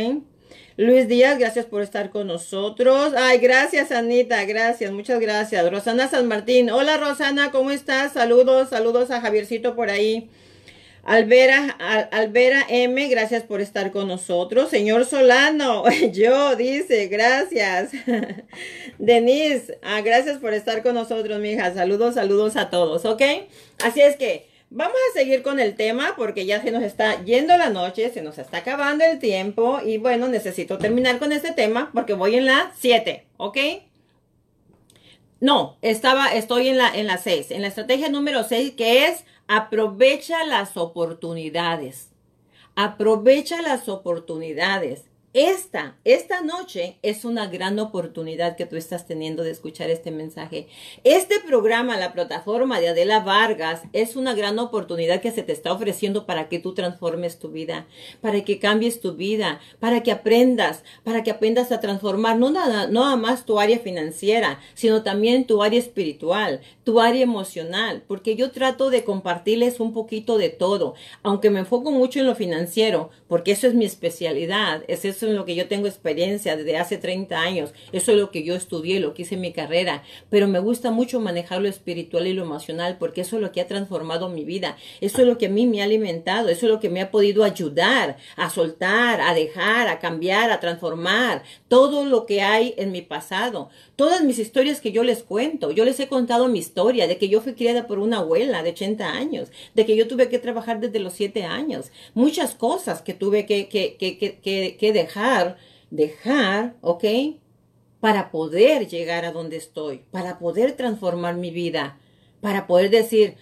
Luis 0.77 1.09
Díaz, 1.09 1.39
gracias 1.39 1.67
por 1.67 1.83
estar 1.83 2.11
con 2.11 2.29
nosotros. 2.29 3.13
Ay, 3.17 3.39
gracias 3.39 3.91
Anita, 3.91 4.45
gracias, 4.45 4.93
muchas 4.93 5.19
gracias. 5.19 5.69
Rosana 5.71 6.07
San 6.07 6.29
Martín, 6.29 6.71
hola 6.71 6.97
Rosana, 6.97 7.51
¿cómo 7.51 7.73
estás? 7.73 8.13
Saludos, 8.13 8.69
saludos 8.69 9.11
a 9.11 9.21
Javiercito 9.21 9.75
por 9.75 9.91
ahí. 9.91 10.31
Alvera, 11.09 11.71
Alvera 12.13 12.67
M, 12.69 13.09
gracias 13.09 13.43
por 13.43 13.63
estar 13.63 13.93
con 13.93 14.09
nosotros. 14.09 14.69
Señor 14.69 15.07
Solano, 15.07 15.85
yo, 16.13 16.55
dice, 16.55 17.07
gracias. 17.07 17.93
Denise, 18.99 19.79
ah, 19.83 20.03
gracias 20.03 20.37
por 20.37 20.53
estar 20.53 20.83
con 20.83 20.95
nosotros, 20.95 21.41
mija. 21.41 21.73
Saludos, 21.73 22.17
saludos 22.17 22.57
a 22.57 22.69
todos, 22.69 23.07
¿ok? 23.07 23.23
Así 23.83 24.03
es 24.03 24.17
que 24.17 24.51
vamos 24.69 24.99
a 25.11 25.19
seguir 25.19 25.41
con 25.41 25.61
el 25.61 25.77
tema 25.77 26.13
porque 26.15 26.45
ya 26.45 26.61
se 26.61 26.73
nos 26.73 26.83
está 26.83 27.25
yendo 27.25 27.57
la 27.57 27.71
noche, 27.71 28.11
se 28.11 28.21
nos 28.21 28.37
está 28.37 28.59
acabando 28.59 29.03
el 29.03 29.19
tiempo 29.19 29.81
y 29.83 29.97
bueno, 29.97 30.29
necesito 30.29 30.77
terminar 30.77 31.19
con 31.19 31.33
este 31.33 31.53
tema 31.53 31.91
porque 31.95 32.13
voy 32.13 32.35
en 32.35 32.45
la 32.45 32.71
7, 32.79 33.25
¿ok? 33.39 33.57
No, 35.41 35.79
estaba, 35.81 36.35
estoy 36.35 36.69
en 36.69 36.77
la, 36.77 36.95
en 36.95 37.07
la 37.07 37.17
6, 37.17 37.53
en 37.53 37.63
la 37.63 37.69
estrategia 37.69 38.11
número 38.11 38.45
6 38.45 38.73
que 38.73 39.07
es 39.07 39.25
Aprovecha 39.51 40.45
las 40.45 40.77
oportunidades. 40.77 42.11
Aprovecha 42.77 43.63
las 43.63 43.89
oportunidades. 43.89 45.08
Esta, 45.41 45.95
esta 46.05 46.41
noche 46.41 46.99
es 47.03 47.25
una 47.25 47.47
gran 47.47 47.79
oportunidad 47.79 48.57
que 48.57 48.67
tú 48.67 48.75
estás 48.75 49.07
teniendo 49.07 49.45
de 49.45 49.53
escuchar 49.53 49.89
este 49.89 50.11
mensaje. 50.11 50.67
Este 51.05 51.37
programa, 51.39 51.97
la 51.97 52.13
plataforma 52.13 52.81
de 52.81 52.89
Adela 52.89 53.21
Vargas, 53.21 53.83
es 53.93 54.17
una 54.17 54.35
gran 54.35 54.59
oportunidad 54.59 55.21
que 55.21 55.31
se 55.31 55.45
te 55.45 55.53
está 55.53 55.73
ofreciendo 55.73 56.27
para 56.27 56.49
que 56.49 56.59
tú 56.59 56.75
transformes 56.75 57.39
tu 57.39 57.51
vida, 57.51 57.87
para 58.21 58.43
que 58.43 58.59
cambies 58.59 59.01
tu 59.01 59.15
vida, 59.15 59.61
para 59.79 60.03
que 60.03 60.11
aprendas, 60.11 60.83
para 61.05 61.23
que 61.23 61.31
aprendas 61.31 61.71
a 61.71 61.79
transformar 61.79 62.37
no 62.37 62.51
nada, 62.51 62.89
no 62.89 63.03
nada 63.03 63.15
más 63.15 63.47
tu 63.47 63.61
área 63.61 63.79
financiera, 63.79 64.59
sino 64.75 65.05
también 65.05 65.47
tu 65.47 65.63
área 65.63 65.79
espiritual, 65.79 66.63
tu 66.83 66.99
área 66.99 67.23
emocional, 67.23 68.03
porque 68.09 68.35
yo 68.35 68.51
trato 68.51 68.91
de 68.91 69.05
compartirles 69.05 69.79
un 69.79 69.93
poquito 69.93 70.37
de 70.37 70.49
todo, 70.49 70.95
aunque 71.23 71.51
me 71.51 71.61
enfoco 71.61 71.93
mucho 71.93 72.19
en 72.19 72.27
lo 72.27 72.35
financiero, 72.35 73.11
porque 73.29 73.53
eso 73.53 73.69
es 73.69 73.75
mi 73.75 73.85
especialidad, 73.85 74.83
es 74.89 75.05
eso 75.05 75.28
en 75.31 75.37
lo 75.37 75.45
que 75.45 75.55
yo 75.55 75.69
tengo 75.69 75.87
experiencia 75.87 76.57
desde 76.57 76.77
hace 76.77 76.99
30 76.99 77.39
años, 77.39 77.73
eso 77.93 78.13
es 78.13 78.19
lo 78.19 78.31
que 78.31 78.45
yo 78.45 78.55
estudié, 78.55 79.01
lo 79.01 79.15
que 79.15 79.23
hice 79.23 79.35
en 79.37 79.41
mi 79.41 79.53
carrera, 79.53 80.03
pero 80.31 80.49
me 80.49 80.59
gusta 80.59 80.91
mucho 80.91 81.21
manejar 81.21 81.61
lo 81.61 81.69
espiritual 81.69 82.27
y 82.27 82.33
lo 82.33 82.43
emocional 82.43 82.97
porque 82.99 83.23
eso 83.23 83.37
es 83.37 83.43
lo 83.43 83.53
que 83.53 83.61
ha 83.61 83.67
transformado 83.67 84.29
mi 84.29 84.45
vida, 84.45 84.77
eso 85.01 85.21
es 85.21 85.27
lo 85.27 85.39
que 85.39 85.47
a 85.47 85.51
mí 85.51 85.67
me 85.67 85.81
ha 85.81 85.85
alimentado, 85.85 86.49
eso 86.49 86.67
es 86.67 86.73
lo 86.73 86.81
que 86.81 86.91
me 86.91 87.01
ha 87.01 87.11
podido 87.11 87.45
ayudar 87.45 88.17
a 88.37 88.51
soltar, 88.51 89.21
a 89.21 89.35
dejar, 89.35 89.89
a 89.89 89.99
cambiar, 89.99 90.51
a 90.51 90.61
transformar 90.61 91.43
todo 91.69 92.05
lo 92.05 92.27
que 92.27 92.43
hay 92.43 92.75
en 92.77 92.93
mi 92.93 93.03
pasado, 93.03 93.71
todas 93.99 94.23
mis 94.23 94.39
historias 94.39 94.81
que 94.81 94.93
yo 94.93 95.03
les 95.03 95.25
cuento, 95.25 95.73
yo 95.73 95.85
les 95.85 95.99
he 95.99 96.07
contado 96.07 96.47
mi 96.47 96.61
historia 96.61 97.09
de 97.09 97.19
que 97.19 97.29
yo 97.29 97.41
fui 97.41 97.55
criada 97.55 97.89
por 97.89 97.99
una 97.99 98.19
abuela 98.19 98.63
de 98.63 98.71
80 98.71 99.11
años, 99.11 99.51
de 99.75 99.87
que 99.87 99.97
yo 99.97 100.07
tuve 100.07 100.29
que 100.29 100.39
trabajar 100.39 100.79
desde 100.79 101.01
los 101.01 101.15
7 101.15 101.43
años, 101.43 101.91
muchas 102.15 102.55
cosas 102.55 103.03
que 103.03 103.13
tuve 103.13 103.45
que, 103.45 103.69
que, 103.69 103.97
que, 103.97 104.77
que, 104.79 104.93
dejar, 104.93 105.57
dejar, 105.91 106.77
¿ok? 106.81 107.05
Para 107.99 108.31
poder 108.31 108.87
llegar 108.87 109.25
a 109.25 109.33
donde 109.33 109.57
estoy, 109.57 110.05
para 110.13 110.39
poder 110.39 110.77
transformar 110.77 111.35
mi 111.35 111.51
vida, 111.51 111.99
para 112.41 112.69
poder 112.69 112.91
decir, 112.91 113.35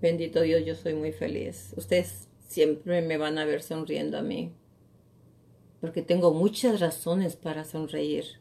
bendito 0.00 0.42
Dios, 0.42 0.64
yo 0.64 0.76
soy 0.76 0.94
muy 0.94 1.10
feliz. 1.10 1.74
Ustedes 1.76 2.28
siempre 2.46 3.02
me 3.02 3.16
van 3.16 3.36
a 3.38 3.44
ver 3.44 3.64
sonriendo 3.64 4.16
a 4.16 4.22
mí, 4.22 4.52
porque 5.80 6.02
tengo 6.02 6.32
muchas 6.32 6.80
razones 6.80 7.36
para 7.36 7.64
sonreír 7.64 8.40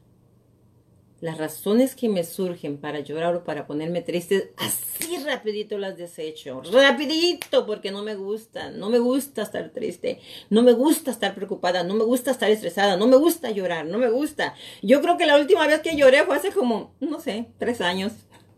las 1.22 1.38
razones 1.38 1.96
que 1.96 2.10
me 2.10 2.24
surgen 2.24 2.78
para 2.78 3.00
llorar 3.00 3.36
o 3.36 3.44
para 3.44 3.66
ponerme 3.66 4.02
triste, 4.02 4.54
así 4.58 5.18
rapidito 5.26 5.78
las 5.78 5.98
desecho, 5.98 6.62
rapidito, 6.72 7.66
porque 7.66 7.90
no 7.92 8.04
me 8.04 8.16
gusta, 8.16 8.70
no 8.70 8.90
me 8.90 9.00
gusta 9.00 9.44
estar 9.44 9.72
triste, 9.72 10.20
no 10.50 10.62
me 10.62 10.74
gusta 10.74 11.12
estar 11.12 11.34
preocupada, 11.34 11.84
no 11.84 11.96
me 11.96 12.04
gusta 12.04 12.32
estar 12.32 12.52
estresada, 12.52 12.98
no 12.98 13.08
me 13.08 13.16
gusta 13.16 13.50
llorar, 13.50 13.86
no 13.86 13.98
me 13.98 14.10
gusta. 14.10 14.54
Yo 14.82 15.02
creo 15.02 15.18
que 15.18 15.26
la 15.26 15.38
última 15.38 15.66
vez 15.68 15.82
que 15.82 15.96
lloré 15.96 16.24
fue 16.26 16.36
hace 16.36 16.52
como, 16.52 16.94
no 17.00 17.20
sé, 17.20 17.48
tres 17.58 17.82
años. 17.82 18.12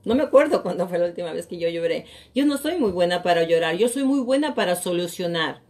No 0.04 0.16
me 0.16 0.24
acuerdo 0.24 0.64
cuándo 0.64 0.88
fue 0.88 1.00
la 1.00 1.06
última 1.06 1.34
vez 1.34 1.48
que 1.48 1.58
yo 1.58 1.70
lloré. 1.70 2.06
Yo 2.34 2.46
no 2.46 2.58
soy 2.58 2.78
muy 2.78 2.92
buena 2.92 3.24
para 3.24 3.44
llorar, 3.44 3.76
yo 3.78 3.88
soy 3.88 4.04
muy 4.04 4.20
buena 4.20 4.56
para 4.56 4.76
solucionar. 4.76 5.67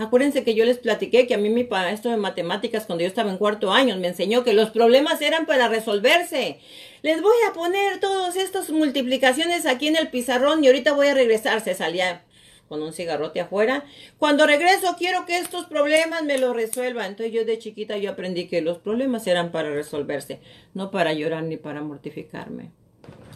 Acuérdense 0.00 0.44
que 0.44 0.54
yo 0.54 0.64
les 0.64 0.78
platiqué 0.78 1.26
que 1.26 1.34
a 1.34 1.38
mí 1.38 1.50
mi 1.50 1.64
maestro 1.64 2.10
de 2.10 2.16
matemáticas 2.16 2.86
cuando 2.86 3.02
yo 3.02 3.08
estaba 3.08 3.30
en 3.30 3.36
cuarto 3.36 3.70
año 3.70 3.98
me 3.98 4.08
enseñó 4.08 4.42
que 4.44 4.54
los 4.54 4.70
problemas 4.70 5.20
eran 5.20 5.44
para 5.44 5.68
resolverse. 5.68 6.58
Les 7.02 7.20
voy 7.20 7.36
a 7.46 7.52
poner 7.52 8.00
todas 8.00 8.34
estas 8.36 8.70
multiplicaciones 8.70 9.66
aquí 9.66 9.88
en 9.88 9.96
el 9.96 10.08
pizarrón 10.08 10.64
y 10.64 10.68
ahorita 10.68 10.94
voy 10.94 11.08
a 11.08 11.14
regresar. 11.14 11.60
Se 11.60 11.74
salía 11.74 12.22
con 12.66 12.82
un 12.82 12.94
cigarrote 12.94 13.42
afuera. 13.42 13.84
Cuando 14.16 14.46
regreso 14.46 14.96
quiero 14.98 15.26
que 15.26 15.36
estos 15.36 15.66
problemas 15.66 16.24
me 16.24 16.38
los 16.38 16.56
resuelvan. 16.56 17.08
Entonces 17.08 17.34
yo 17.34 17.44
de 17.44 17.58
chiquita 17.58 17.98
yo 17.98 18.12
aprendí 18.12 18.46
que 18.48 18.62
los 18.62 18.78
problemas 18.78 19.26
eran 19.26 19.52
para 19.52 19.68
resolverse, 19.68 20.40
no 20.72 20.90
para 20.90 21.12
llorar 21.12 21.42
ni 21.42 21.58
para 21.58 21.82
mortificarme. 21.82 22.70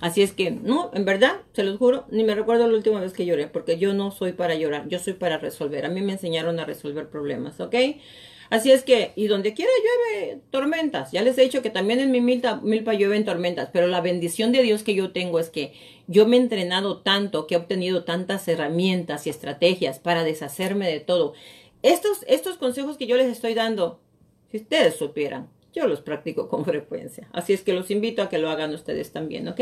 Así 0.01 0.23
es 0.23 0.33
que, 0.33 0.51
no, 0.51 0.91
en 0.93 1.05
verdad, 1.05 1.37
se 1.53 1.63
los 1.63 1.79
juro, 1.79 2.05
ni 2.11 2.25
me 2.25 2.35
recuerdo 2.35 2.67
la 2.67 2.77
última 2.77 3.01
vez 3.01 3.13
que 3.13 3.25
lloré, 3.25 3.47
porque 3.47 3.79
yo 3.79 3.95
no 3.95 4.11
soy 4.11 4.33
para 4.33 4.55
llorar, 4.55 4.89
yo 4.89 4.99
soy 4.99 5.15
para 5.15 5.39
resolver. 5.39 5.87
A 5.87 5.89
mí 5.89 6.03
me 6.03 6.13
enseñaron 6.13 6.59
a 6.59 6.65
resolver 6.65 7.09
problemas, 7.09 7.61
¿ok? 7.61 7.75
Así 8.51 8.71
es 8.71 8.83
que, 8.85 9.13
y 9.17 9.27
donde 9.27 9.55
quiera 9.55 9.71
llueve 9.83 10.41
tormentas. 10.51 11.13
Ya 11.13 11.23
les 11.23 11.39
he 11.39 11.43
dicho 11.43 11.63
que 11.63 11.71
también 11.71 12.01
en 12.01 12.11
mi 12.11 12.21
milpa, 12.21 12.61
milpa 12.63 12.95
llueven 12.95 13.25
tormentas, 13.25 13.71
pero 13.73 13.87
la 13.87 14.01
bendición 14.01 14.53
de 14.53 14.63
Dios 14.63 14.83
que 14.83 14.95
yo 14.95 15.13
tengo 15.13 15.39
es 15.39 15.49
que 15.49 15.73
yo 16.07 16.27
me 16.27 16.37
he 16.37 16.41
entrenado 16.41 16.99
tanto, 16.99 17.47
que 17.47 17.55
he 17.55 17.59
obtenido 17.59 18.05
tantas 18.05 18.47
herramientas 18.47 19.27
y 19.27 19.31
estrategias 19.31 19.99
para 19.99 20.25
deshacerme 20.25 20.87
de 20.87 21.01
todo. 21.01 21.33
Estos, 21.83 22.25
estos 22.29 22.57
consejos 22.57 22.97
que 22.97 23.07
yo 23.07 23.17
les 23.17 23.29
estoy 23.29 23.55
dando, 23.55 24.01
si 24.51 24.59
ustedes 24.59 24.97
supieran, 24.97 25.49
yo 25.75 25.87
los 25.87 26.01
practico 26.01 26.49
con 26.49 26.65
frecuencia. 26.67 27.29
Así 27.33 27.53
es 27.53 27.63
que 27.63 27.75
los 27.75 27.91
invito 27.91 28.23
a 28.23 28.29
que 28.29 28.39
lo 28.39 28.51
hagan 28.51 28.73
ustedes 28.73 29.13
también, 29.13 29.49
¿ok? 29.49 29.61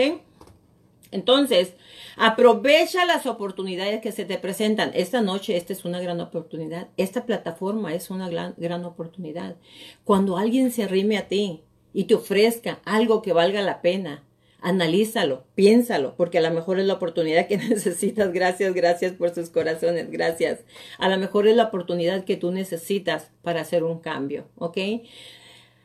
Entonces, 1.13 1.75
aprovecha 2.17 3.05
las 3.05 3.27
oportunidades 3.27 4.01
que 4.01 4.13
se 4.13 4.25
te 4.25 4.39
presentan. 4.39 4.91
Esta 4.95 5.21
noche, 5.21 5.57
esta 5.57 5.75
es 5.75 5.85
una 5.85 6.01
gran 6.01 6.21
oportunidad. 6.21 6.89
Esta 6.97 7.27
plataforma 7.27 7.95
es 7.95 8.11
una 8.11 8.31
gran, 8.31 8.55
gran 8.57 8.85
oportunidad. 8.85 9.57
Cuando 10.05 10.39
alguien 10.39 10.73
se 10.73 10.85
arrime 10.85 11.19
a 11.19 11.29
ti 11.29 11.63
y 11.93 12.05
te 12.05 12.15
ofrezca 12.15 12.81
algo 12.87 13.21
que 13.21 13.35
valga 13.35 13.61
la 13.61 13.83
pena, 13.83 14.25
analízalo, 14.63 15.45
piénsalo, 15.55 16.15
porque 16.17 16.39
a 16.39 16.41
lo 16.41 16.51
mejor 16.51 16.79
es 16.79 16.87
la 16.87 16.95
oportunidad 16.95 17.47
que 17.47 17.59
necesitas. 17.69 18.33
Gracias, 18.33 18.73
gracias 18.73 19.13
por 19.13 19.35
sus 19.35 19.51
corazones, 19.51 20.11
gracias. 20.11 20.61
A 20.99 21.11
lo 21.11 21.19
mejor 21.19 21.47
es 21.47 21.57
la 21.57 21.65
oportunidad 21.65 22.25
que 22.25 22.39
tú 22.39 22.53
necesitas 22.53 23.31
para 23.43 23.61
hacer 23.61 23.85
un 23.85 23.99
cambio, 23.99 24.47
¿ok? 24.57 24.79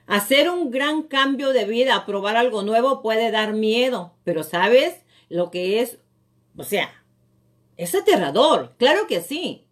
Hacer 0.08 0.50
un 0.50 0.72
gran 0.72 1.04
cambio 1.04 1.52
de 1.54 1.66
vida, 1.66 2.06
probar 2.06 2.36
algo 2.38 2.64
nuevo 2.64 3.02
puede 3.02 3.30
dar 3.30 3.54
miedo, 3.54 4.16
pero 4.24 4.44
¿sabes? 4.44 5.04
lo 5.30 5.52
que 5.52 5.82
es, 5.82 6.00
o 6.58 6.64
sea, 6.64 6.90
es 7.76 7.94
aterrador, 7.96 8.76
claro 8.78 9.08
que 9.08 9.22
sí. 9.22 9.66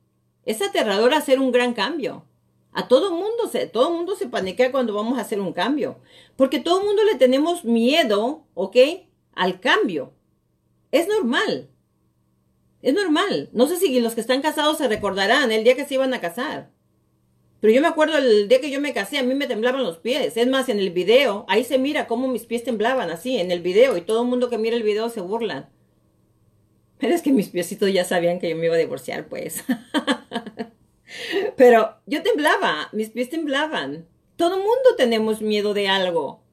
Es 0.45 0.61
aterrador 0.61 1.13
hacer 1.13 1.39
un 1.39 1.51
gran 1.51 1.73
cambio. 1.73 2.25
A 2.71 2.87
todo 2.87 3.11
mundo 3.11 3.47
se, 3.51 3.65
todo 3.67 3.89
mundo 3.91 4.15
se 4.15 4.27
paniquea 4.27 4.71
cuando 4.71 4.93
vamos 4.93 5.17
a 5.17 5.21
hacer 5.21 5.39
un 5.39 5.53
cambio, 5.53 5.99
porque 6.35 6.59
todo 6.59 6.83
mundo 6.83 7.03
le 7.03 7.15
tenemos 7.15 7.63
miedo, 7.63 8.45
¿ok? 8.53 8.75
Al 9.33 9.59
cambio. 9.59 10.13
Es 10.91 11.07
normal. 11.07 11.69
Es 12.81 12.93
normal. 12.93 13.49
No 13.53 13.65
sé 13.65 13.77
si 13.77 13.99
los 13.99 14.13
que 14.13 14.21
están 14.21 14.41
casados 14.41 14.77
se 14.77 14.87
recordarán 14.87 15.51
el 15.51 15.63
día 15.63 15.75
que 15.75 15.85
se 15.85 15.95
iban 15.95 16.13
a 16.13 16.21
casar. 16.21 16.69
Pero 17.65 17.73
yo 17.73 17.81
me 17.81 17.87
acuerdo 17.87 18.19
el 18.19 18.47
día 18.47 18.61
que 18.61 18.69
yo 18.69 18.79
me 18.79 18.93
casé, 18.93 19.17
a 19.17 19.23
mí 19.23 19.33
me 19.33 19.47
temblaban 19.47 19.81
los 19.81 19.97
pies. 19.97 20.37
Es 20.37 20.47
más, 20.47 20.69
en 20.69 20.77
el 20.77 20.91
video, 20.91 21.45
ahí 21.47 21.63
se 21.63 21.79
mira 21.79 22.05
cómo 22.05 22.27
mis 22.27 22.45
pies 22.45 22.63
temblaban 22.63 23.09
así, 23.09 23.39
en 23.39 23.49
el 23.49 23.61
video, 23.61 23.97
y 23.97 24.01
todo 24.01 24.21
el 24.21 24.27
mundo 24.27 24.51
que 24.51 24.59
mira 24.59 24.75
el 24.75 24.83
video 24.83 25.09
se 25.09 25.19
burla. 25.19 25.71
Pero 26.99 27.15
es 27.15 27.23
que 27.23 27.33
mis 27.33 27.49
piecitos 27.49 27.91
ya 27.91 28.05
sabían 28.05 28.37
que 28.37 28.51
yo 28.51 28.55
me 28.55 28.67
iba 28.67 28.75
a 28.75 28.77
divorciar, 28.77 29.27
pues. 29.29 29.63
Pero 31.57 31.95
yo 32.05 32.21
temblaba, 32.21 32.89
mis 32.91 33.09
pies 33.09 33.31
temblaban. 33.31 34.07
Todo 34.35 34.57
mundo 34.57 34.95
tenemos 34.95 35.41
miedo 35.41 35.73
de 35.73 35.87
algo. 35.87 36.43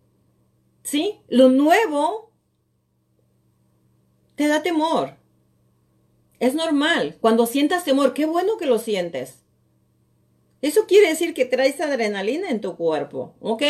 ¿Sí? 0.82 1.20
Lo 1.28 1.50
nuevo 1.50 2.32
te 4.34 4.48
da 4.48 4.62
temor. 4.62 5.16
Es 6.40 6.54
normal. 6.54 7.18
Cuando 7.20 7.44
sientas 7.44 7.84
temor, 7.84 8.14
qué 8.14 8.24
bueno 8.24 8.56
que 8.56 8.64
lo 8.64 8.78
sientes. 8.78 9.41
Eso 10.62 10.86
quiere 10.86 11.08
decir 11.08 11.34
que 11.34 11.44
traes 11.44 11.80
adrenalina 11.80 12.48
en 12.48 12.60
tu 12.60 12.76
cuerpo, 12.76 13.34
¿ok? 13.40 13.62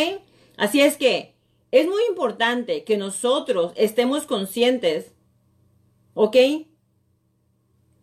Así 0.58 0.82
es 0.82 0.98
que 0.98 1.34
es 1.70 1.88
muy 1.88 2.02
importante 2.08 2.84
que 2.84 2.98
nosotros 2.98 3.72
estemos 3.76 4.26
conscientes, 4.26 5.12
¿ok? 6.12 6.36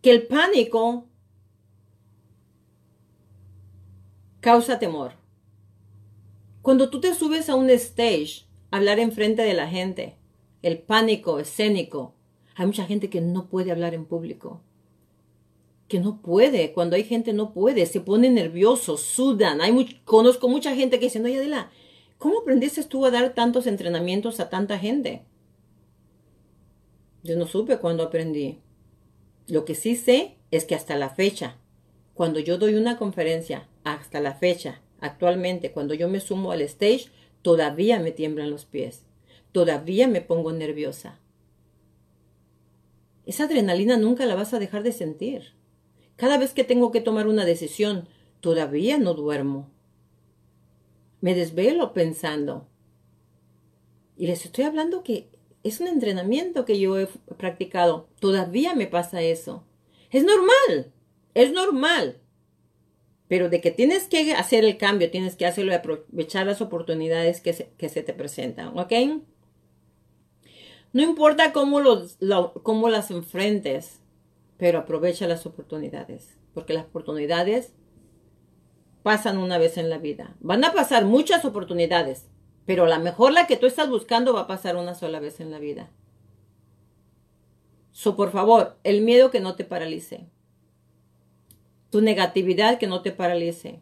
Que 0.02 0.10
el 0.10 0.26
pánico 0.26 1.06
causa 4.40 4.80
temor. 4.80 5.12
Cuando 6.60 6.90
tú 6.90 7.00
te 7.00 7.14
subes 7.14 7.48
a 7.48 7.54
un 7.54 7.70
stage 7.70 8.46
a 8.72 8.78
hablar 8.78 8.98
enfrente 8.98 9.42
de 9.42 9.54
la 9.54 9.68
gente, 9.68 10.16
el 10.62 10.78
pánico 10.78 11.38
escénico, 11.38 12.16
hay 12.56 12.66
mucha 12.66 12.86
gente 12.86 13.08
que 13.08 13.20
no 13.20 13.48
puede 13.48 13.70
hablar 13.70 13.94
en 13.94 14.04
público 14.04 14.62
que 15.90 15.98
no 15.98 16.22
puede, 16.22 16.72
cuando 16.72 16.94
hay 16.94 17.02
gente 17.02 17.32
no 17.32 17.52
puede, 17.52 17.84
se 17.84 18.00
pone 18.00 18.30
nervioso, 18.30 18.96
sudan. 18.96 19.60
Hay 19.60 20.00
conozco 20.04 20.48
mucha 20.48 20.72
gente 20.76 21.00
que 21.00 21.06
dice, 21.06 21.18
no, 21.18 21.26
Adela, 21.26 21.72
¿cómo 22.16 22.38
aprendiste 22.38 22.84
tú 22.84 23.04
a 23.04 23.10
dar 23.10 23.34
tantos 23.34 23.66
entrenamientos 23.66 24.38
a 24.38 24.48
tanta 24.48 24.78
gente? 24.78 25.24
Yo 27.24 27.36
no 27.36 27.44
supe 27.44 27.78
cuándo 27.78 28.04
aprendí. 28.04 28.60
Lo 29.48 29.64
que 29.64 29.74
sí 29.74 29.96
sé 29.96 30.36
es 30.52 30.64
que 30.64 30.76
hasta 30.76 30.96
la 30.96 31.10
fecha, 31.10 31.56
cuando 32.14 32.38
yo 32.38 32.56
doy 32.56 32.76
una 32.76 32.96
conferencia, 32.96 33.68
hasta 33.82 34.20
la 34.20 34.34
fecha, 34.34 34.82
actualmente, 35.00 35.72
cuando 35.72 35.94
yo 35.94 36.08
me 36.08 36.20
sumo 36.20 36.52
al 36.52 36.60
stage, 36.60 37.10
todavía 37.42 37.98
me 37.98 38.12
tiemblan 38.12 38.50
los 38.50 38.64
pies, 38.64 39.02
todavía 39.50 40.06
me 40.06 40.20
pongo 40.20 40.52
nerviosa. 40.52 41.18
Esa 43.26 43.44
adrenalina 43.44 43.96
nunca 43.96 44.24
la 44.24 44.36
vas 44.36 44.54
a 44.54 44.60
dejar 44.60 44.84
de 44.84 44.92
sentir. 44.92 45.58
Cada 46.20 46.36
vez 46.36 46.52
que 46.52 46.64
tengo 46.64 46.92
que 46.92 47.00
tomar 47.00 47.26
una 47.26 47.46
decisión, 47.46 48.06
todavía 48.40 48.98
no 48.98 49.14
duermo. 49.14 49.70
Me 51.22 51.34
desvelo 51.34 51.94
pensando. 51.94 52.68
Y 54.18 54.26
les 54.26 54.44
estoy 54.44 54.64
hablando 54.64 55.02
que 55.02 55.30
es 55.62 55.80
un 55.80 55.88
entrenamiento 55.88 56.66
que 56.66 56.78
yo 56.78 56.98
he 56.98 57.06
practicado. 57.38 58.06
Todavía 58.18 58.74
me 58.74 58.86
pasa 58.86 59.22
eso. 59.22 59.64
Es 60.10 60.22
normal, 60.22 60.92
es 61.32 61.54
normal. 61.54 62.18
Pero 63.26 63.48
de 63.48 63.62
que 63.62 63.70
tienes 63.70 64.06
que 64.06 64.34
hacer 64.34 64.66
el 64.66 64.76
cambio, 64.76 65.10
tienes 65.10 65.36
que 65.36 65.46
hacerlo 65.46 65.72
y 65.72 65.76
aprovechar 65.76 66.44
las 66.44 66.60
oportunidades 66.60 67.40
que 67.40 67.54
se, 67.54 68.02
te 68.02 68.12
presentan, 68.12 68.78
¿ok? 68.78 68.92
No 70.92 71.02
importa 71.02 71.54
cómo, 71.54 71.80
los, 71.80 72.18
cómo 72.62 72.90
las 72.90 73.10
enfrentes, 73.10 73.99
pero 74.60 74.78
aprovecha 74.78 75.26
las 75.26 75.46
oportunidades, 75.46 76.38
porque 76.52 76.74
las 76.74 76.84
oportunidades 76.84 77.72
pasan 79.02 79.38
una 79.38 79.56
vez 79.56 79.78
en 79.78 79.88
la 79.88 79.96
vida. 79.96 80.36
Van 80.40 80.62
a 80.64 80.74
pasar 80.74 81.06
muchas 81.06 81.46
oportunidades, 81.46 82.28
pero 82.66 82.84
a 82.84 82.88
lo 82.90 83.02
mejor 83.02 83.32
la 83.32 83.46
que 83.46 83.56
tú 83.56 83.66
estás 83.66 83.88
buscando 83.88 84.34
va 84.34 84.42
a 84.42 84.46
pasar 84.46 84.76
una 84.76 84.94
sola 84.94 85.18
vez 85.18 85.40
en 85.40 85.50
la 85.50 85.58
vida. 85.58 85.90
So, 87.90 88.16
por 88.16 88.32
favor, 88.32 88.76
el 88.84 89.00
miedo 89.00 89.30
que 89.30 89.40
no 89.40 89.56
te 89.56 89.64
paralice. 89.64 90.28
Tu 91.88 92.02
negatividad 92.02 92.78
que 92.78 92.86
no 92.86 93.00
te 93.00 93.12
paralice. 93.12 93.80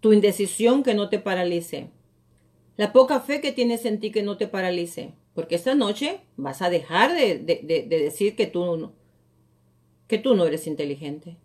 Tu 0.00 0.12
indecisión 0.12 0.82
que 0.82 0.92
no 0.92 1.08
te 1.08 1.18
paralice. 1.18 1.90
La 2.76 2.92
poca 2.92 3.20
fe 3.20 3.40
que 3.40 3.52
tienes 3.52 3.86
en 3.86 3.98
ti 3.98 4.12
que 4.12 4.22
no 4.22 4.36
te 4.36 4.46
paralice. 4.46 5.14
Porque 5.34 5.54
esta 5.54 5.74
noche 5.74 6.20
vas 6.36 6.62
a 6.62 6.70
dejar 6.70 7.14
de, 7.14 7.38
decir 7.88 8.36
que 8.36 8.46
tú, 8.46 8.92
que 10.06 10.18
tú 10.18 10.34
no 10.34 10.46
eres 10.46 10.66
inteligente. 10.66 11.38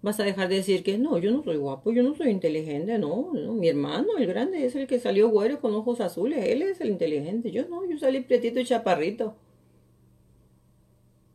Vas 0.00 0.18
a 0.18 0.24
dejar 0.24 0.48
de 0.48 0.56
decir 0.56 0.82
que 0.82 0.98
no, 0.98 1.18
yo 1.18 1.30
no 1.30 1.44
soy 1.44 1.56
guapo, 1.56 1.92
yo 1.92 2.02
no 2.02 2.14
soy 2.16 2.30
inteligente, 2.30 2.98
no, 2.98 3.30
no, 3.32 3.54
mi 3.54 3.68
hermano, 3.68 4.18
el 4.18 4.26
grande, 4.26 4.64
es 4.66 4.74
el 4.74 4.88
que 4.88 4.98
salió 4.98 5.28
güero 5.28 5.60
con 5.60 5.74
ojos 5.74 6.00
azules, 6.00 6.44
él 6.48 6.62
es 6.62 6.80
el 6.80 6.90
inteligente, 6.90 7.52
yo 7.52 7.68
no, 7.68 7.88
yo 7.88 7.98
salí 7.98 8.20
prietito 8.20 8.58
y 8.58 8.64
chaparrito. 8.64 9.36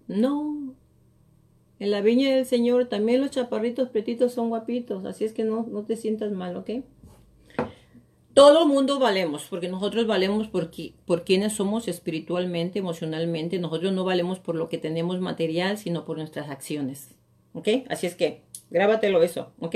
No, 0.07 0.75
en 1.79 1.91
la 1.91 2.01
viña 2.01 2.35
del 2.35 2.45
Señor 2.45 2.89
también 2.89 3.21
los 3.21 3.31
chaparritos 3.31 3.89
prietitos 3.89 4.33
son 4.33 4.49
guapitos, 4.49 5.05
así 5.05 5.25
es 5.25 5.33
que 5.33 5.43
no, 5.43 5.65
no 5.69 5.83
te 5.83 5.95
sientas 5.95 6.31
mal, 6.31 6.57
¿ok? 6.57 6.69
Todo 8.37 8.61
el 8.61 8.67
mundo 8.67 8.99
valemos, 8.99 9.47
porque 9.49 9.67
nosotros 9.67 10.05
valemos 10.05 10.47
por, 10.47 10.69
por 11.07 11.23
quienes 11.23 11.53
somos 11.53 11.87
espiritualmente, 11.87 12.77
emocionalmente. 12.77 13.57
Nosotros 13.57 13.93
no 13.93 14.03
valemos 14.03 14.37
por 14.37 14.53
lo 14.53 14.69
que 14.69 14.77
tenemos 14.77 15.19
material, 15.19 15.79
sino 15.79 16.05
por 16.05 16.19
nuestras 16.19 16.51
acciones. 16.51 17.15
¿Ok? 17.53 17.67
Así 17.89 18.05
es 18.05 18.13
que, 18.13 18.43
grábatelo 18.69 19.23
eso. 19.23 19.53
¿Ok? 19.59 19.75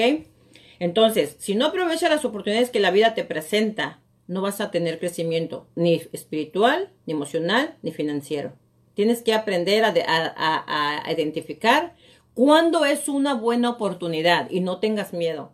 Entonces, 0.77 1.37
si 1.39 1.55
no 1.55 1.65
aprovechas 1.65 2.11
las 2.11 2.23
oportunidades 2.23 2.69
que 2.69 2.79
la 2.79 2.91
vida 2.91 3.15
te 3.15 3.23
presenta, 3.23 3.99
no 4.27 4.43
vas 4.43 4.61
a 4.61 4.69
tener 4.69 4.99
crecimiento 4.99 5.65
ni 5.73 5.95
espiritual, 6.13 6.91
ni 7.07 7.13
emocional, 7.13 7.79
ni 7.81 7.91
financiero. 7.91 8.53
Tienes 8.93 9.23
que 9.23 9.33
aprender 9.33 9.83
a, 9.85 9.91
a 9.95 11.11
identificar 11.11 11.95
cuándo 12.35 12.85
es 12.85 13.09
una 13.09 13.33
buena 13.33 13.71
oportunidad 13.71 14.51
y 14.51 14.59
no 14.59 14.77
tengas 14.77 15.13
miedo. 15.13 15.51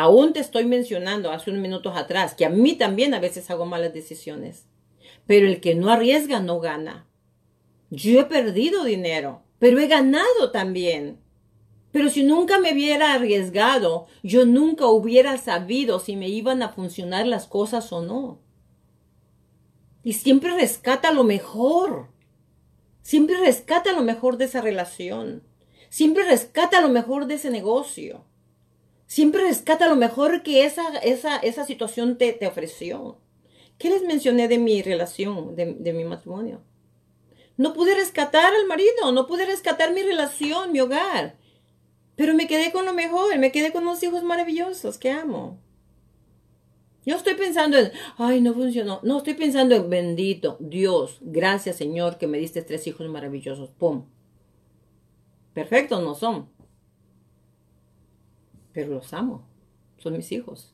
Aún 0.00 0.32
te 0.32 0.38
estoy 0.38 0.64
mencionando 0.64 1.32
hace 1.32 1.50
unos 1.50 1.60
minutos 1.60 1.96
atrás 1.96 2.36
que 2.36 2.44
a 2.44 2.50
mí 2.50 2.74
también 2.76 3.14
a 3.14 3.18
veces 3.18 3.50
hago 3.50 3.66
malas 3.66 3.92
decisiones. 3.92 4.68
Pero 5.26 5.48
el 5.48 5.60
que 5.60 5.74
no 5.74 5.90
arriesga 5.90 6.38
no 6.38 6.60
gana. 6.60 7.08
Yo 7.90 8.20
he 8.20 8.24
perdido 8.26 8.84
dinero, 8.84 9.42
pero 9.58 9.80
he 9.80 9.88
ganado 9.88 10.52
también. 10.52 11.18
Pero 11.90 12.10
si 12.10 12.22
nunca 12.22 12.60
me 12.60 12.74
hubiera 12.74 13.12
arriesgado, 13.12 14.06
yo 14.22 14.46
nunca 14.46 14.86
hubiera 14.86 15.36
sabido 15.36 15.98
si 15.98 16.14
me 16.14 16.28
iban 16.28 16.62
a 16.62 16.68
funcionar 16.68 17.26
las 17.26 17.48
cosas 17.48 17.92
o 17.92 18.00
no. 18.00 18.40
Y 20.04 20.12
siempre 20.12 20.54
rescata 20.54 21.10
lo 21.10 21.24
mejor. 21.24 22.06
Siempre 23.02 23.36
rescata 23.40 23.90
lo 23.94 24.02
mejor 24.02 24.36
de 24.36 24.44
esa 24.44 24.60
relación. 24.60 25.42
Siempre 25.88 26.22
rescata 26.22 26.80
lo 26.80 26.88
mejor 26.88 27.26
de 27.26 27.34
ese 27.34 27.50
negocio. 27.50 28.27
Siempre 29.08 29.42
rescata 29.42 29.88
lo 29.88 29.96
mejor 29.96 30.42
que 30.42 30.66
esa, 30.66 30.98
esa, 30.98 31.38
esa 31.38 31.64
situación 31.64 32.18
te, 32.18 32.34
te 32.34 32.46
ofreció. 32.46 33.18
¿Qué 33.78 33.88
les 33.88 34.02
mencioné 34.02 34.48
de 34.48 34.58
mi 34.58 34.82
relación, 34.82 35.56
de, 35.56 35.72
de 35.72 35.92
mi 35.94 36.04
matrimonio? 36.04 36.62
No 37.56 37.72
pude 37.72 37.94
rescatar 37.94 38.54
al 38.54 38.66
marido, 38.66 39.10
no 39.12 39.26
pude 39.26 39.46
rescatar 39.46 39.94
mi 39.94 40.02
relación, 40.02 40.72
mi 40.72 40.80
hogar. 40.80 41.38
Pero 42.16 42.34
me 42.34 42.46
quedé 42.46 42.70
con 42.70 42.84
lo 42.84 42.92
mejor, 42.92 43.36
me 43.38 43.50
quedé 43.50 43.72
con 43.72 43.84
unos 43.84 44.02
hijos 44.02 44.22
maravillosos 44.24 44.98
que 44.98 45.10
amo. 45.10 45.58
Yo 47.06 47.16
estoy 47.16 47.34
pensando 47.34 47.78
en, 47.78 47.90
ay, 48.18 48.42
no 48.42 48.52
funcionó. 48.52 49.00
No, 49.02 49.16
estoy 49.16 49.34
pensando 49.34 49.74
en, 49.74 49.88
bendito 49.88 50.58
Dios, 50.60 51.16
gracias 51.22 51.76
Señor 51.76 52.18
que 52.18 52.26
me 52.26 52.36
diste 52.36 52.60
tres 52.60 52.86
hijos 52.86 53.08
maravillosos. 53.08 53.70
¡Pum! 53.70 54.04
Perfectos 55.54 56.02
no 56.02 56.14
son. 56.14 56.57
Pero 58.78 58.94
los 58.94 59.12
amo. 59.12 59.44
Son 59.98 60.16
mis 60.16 60.30
hijos. 60.30 60.72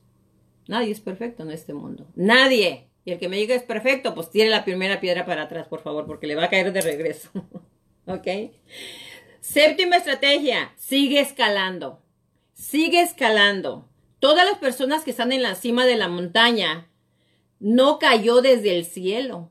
Nadie 0.67 0.91
es 0.91 1.01
perfecto 1.01 1.41
en 1.41 1.49
este 1.49 1.73
mundo. 1.73 2.05
Nadie. 2.13 2.87
Y 3.03 3.11
el 3.11 3.17
que 3.17 3.29
me 3.29 3.37
diga 3.37 3.55
es 3.55 3.63
perfecto, 3.63 4.13
pues 4.13 4.29
tire 4.29 4.47
la 4.47 4.63
primera 4.63 4.99
piedra 4.99 5.25
para 5.25 5.41
atrás, 5.41 5.67
por 5.67 5.81
favor, 5.81 6.05
porque 6.05 6.27
le 6.27 6.35
va 6.35 6.43
a 6.43 6.49
caer 6.51 6.71
de 6.71 6.81
regreso. 6.81 7.31
¿Ok? 8.05 8.27
Séptima 9.41 9.95
estrategia, 9.95 10.71
sigue 10.77 11.19
escalando. 11.19 11.99
Sigue 12.53 13.01
escalando. 13.01 13.89
Todas 14.19 14.45
las 14.45 14.59
personas 14.59 15.03
que 15.03 15.09
están 15.09 15.31
en 15.31 15.41
la 15.41 15.55
cima 15.55 15.87
de 15.87 15.95
la 15.95 16.07
montaña 16.07 16.87
no 17.59 17.97
cayó 17.97 18.41
desde 18.41 18.77
el 18.77 18.85
cielo. 18.85 19.49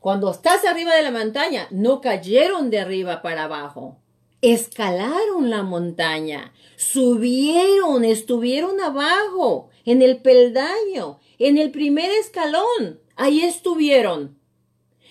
Cuando 0.00 0.32
estás 0.32 0.64
arriba 0.64 0.96
de 0.96 1.04
la 1.04 1.12
montaña, 1.12 1.68
no 1.70 2.00
cayeron 2.00 2.70
de 2.70 2.80
arriba 2.80 3.22
para 3.22 3.44
abajo. 3.44 4.00
Escalaron 4.42 5.48
la 5.48 5.62
montaña, 5.62 6.52
subieron, 6.76 8.04
estuvieron 8.04 8.80
abajo, 8.80 9.70
en 9.86 10.02
el 10.02 10.18
peldaño, 10.18 11.20
en 11.38 11.56
el 11.56 11.70
primer 11.70 12.10
escalón. 12.10 13.00
Ahí 13.16 13.42
estuvieron. 13.42 14.38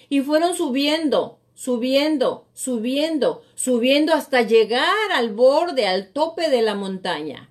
Y 0.10 0.22
fueron 0.22 0.56
subiendo, 0.56 1.40
subiendo, 1.56 2.48
subiendo, 2.54 3.42
subiendo 3.56 4.14
hasta 4.14 4.44
llegar 4.44 5.12
al 5.12 5.34
borde, 5.34 5.88
al 5.88 6.12
tope 6.12 6.50
de 6.50 6.62
la 6.62 6.76
montaña. 6.76 7.50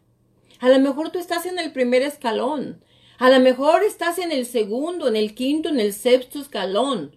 A 0.60 0.68
lo 0.68 0.78
mejor 0.78 1.10
tú 1.10 1.18
estás 1.18 1.44
en 1.46 1.58
el 1.58 1.72
primer 1.72 2.02
escalón. 2.02 2.84
A 3.18 3.30
lo 3.30 3.40
mejor 3.40 3.82
estás 3.82 4.18
en 4.18 4.30
el 4.30 4.46
segundo, 4.46 5.08
en 5.08 5.16
el 5.16 5.34
quinto, 5.34 5.68
en 5.68 5.80
el 5.80 5.92
sexto 5.92 6.40
escalón. 6.40 7.16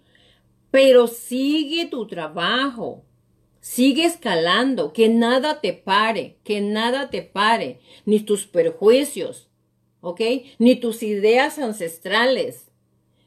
Pero 0.72 1.08
sigue 1.08 1.86
tu 1.86 2.08
trabajo. 2.08 3.04
Sigue 3.68 4.06
escalando. 4.06 4.94
Que 4.94 5.10
nada 5.10 5.60
te 5.60 5.74
pare. 5.74 6.38
Que 6.46 6.62
nada 6.62 7.10
te 7.10 7.22
pare. 7.22 7.82
Ni 8.06 8.22
tus 8.22 8.48
perjuicios. 8.48 9.50
¿Ok? 10.00 10.22
Ni 10.58 10.78
tus 10.78 11.04
ideas 11.04 11.60
ancestrales. 11.60 12.72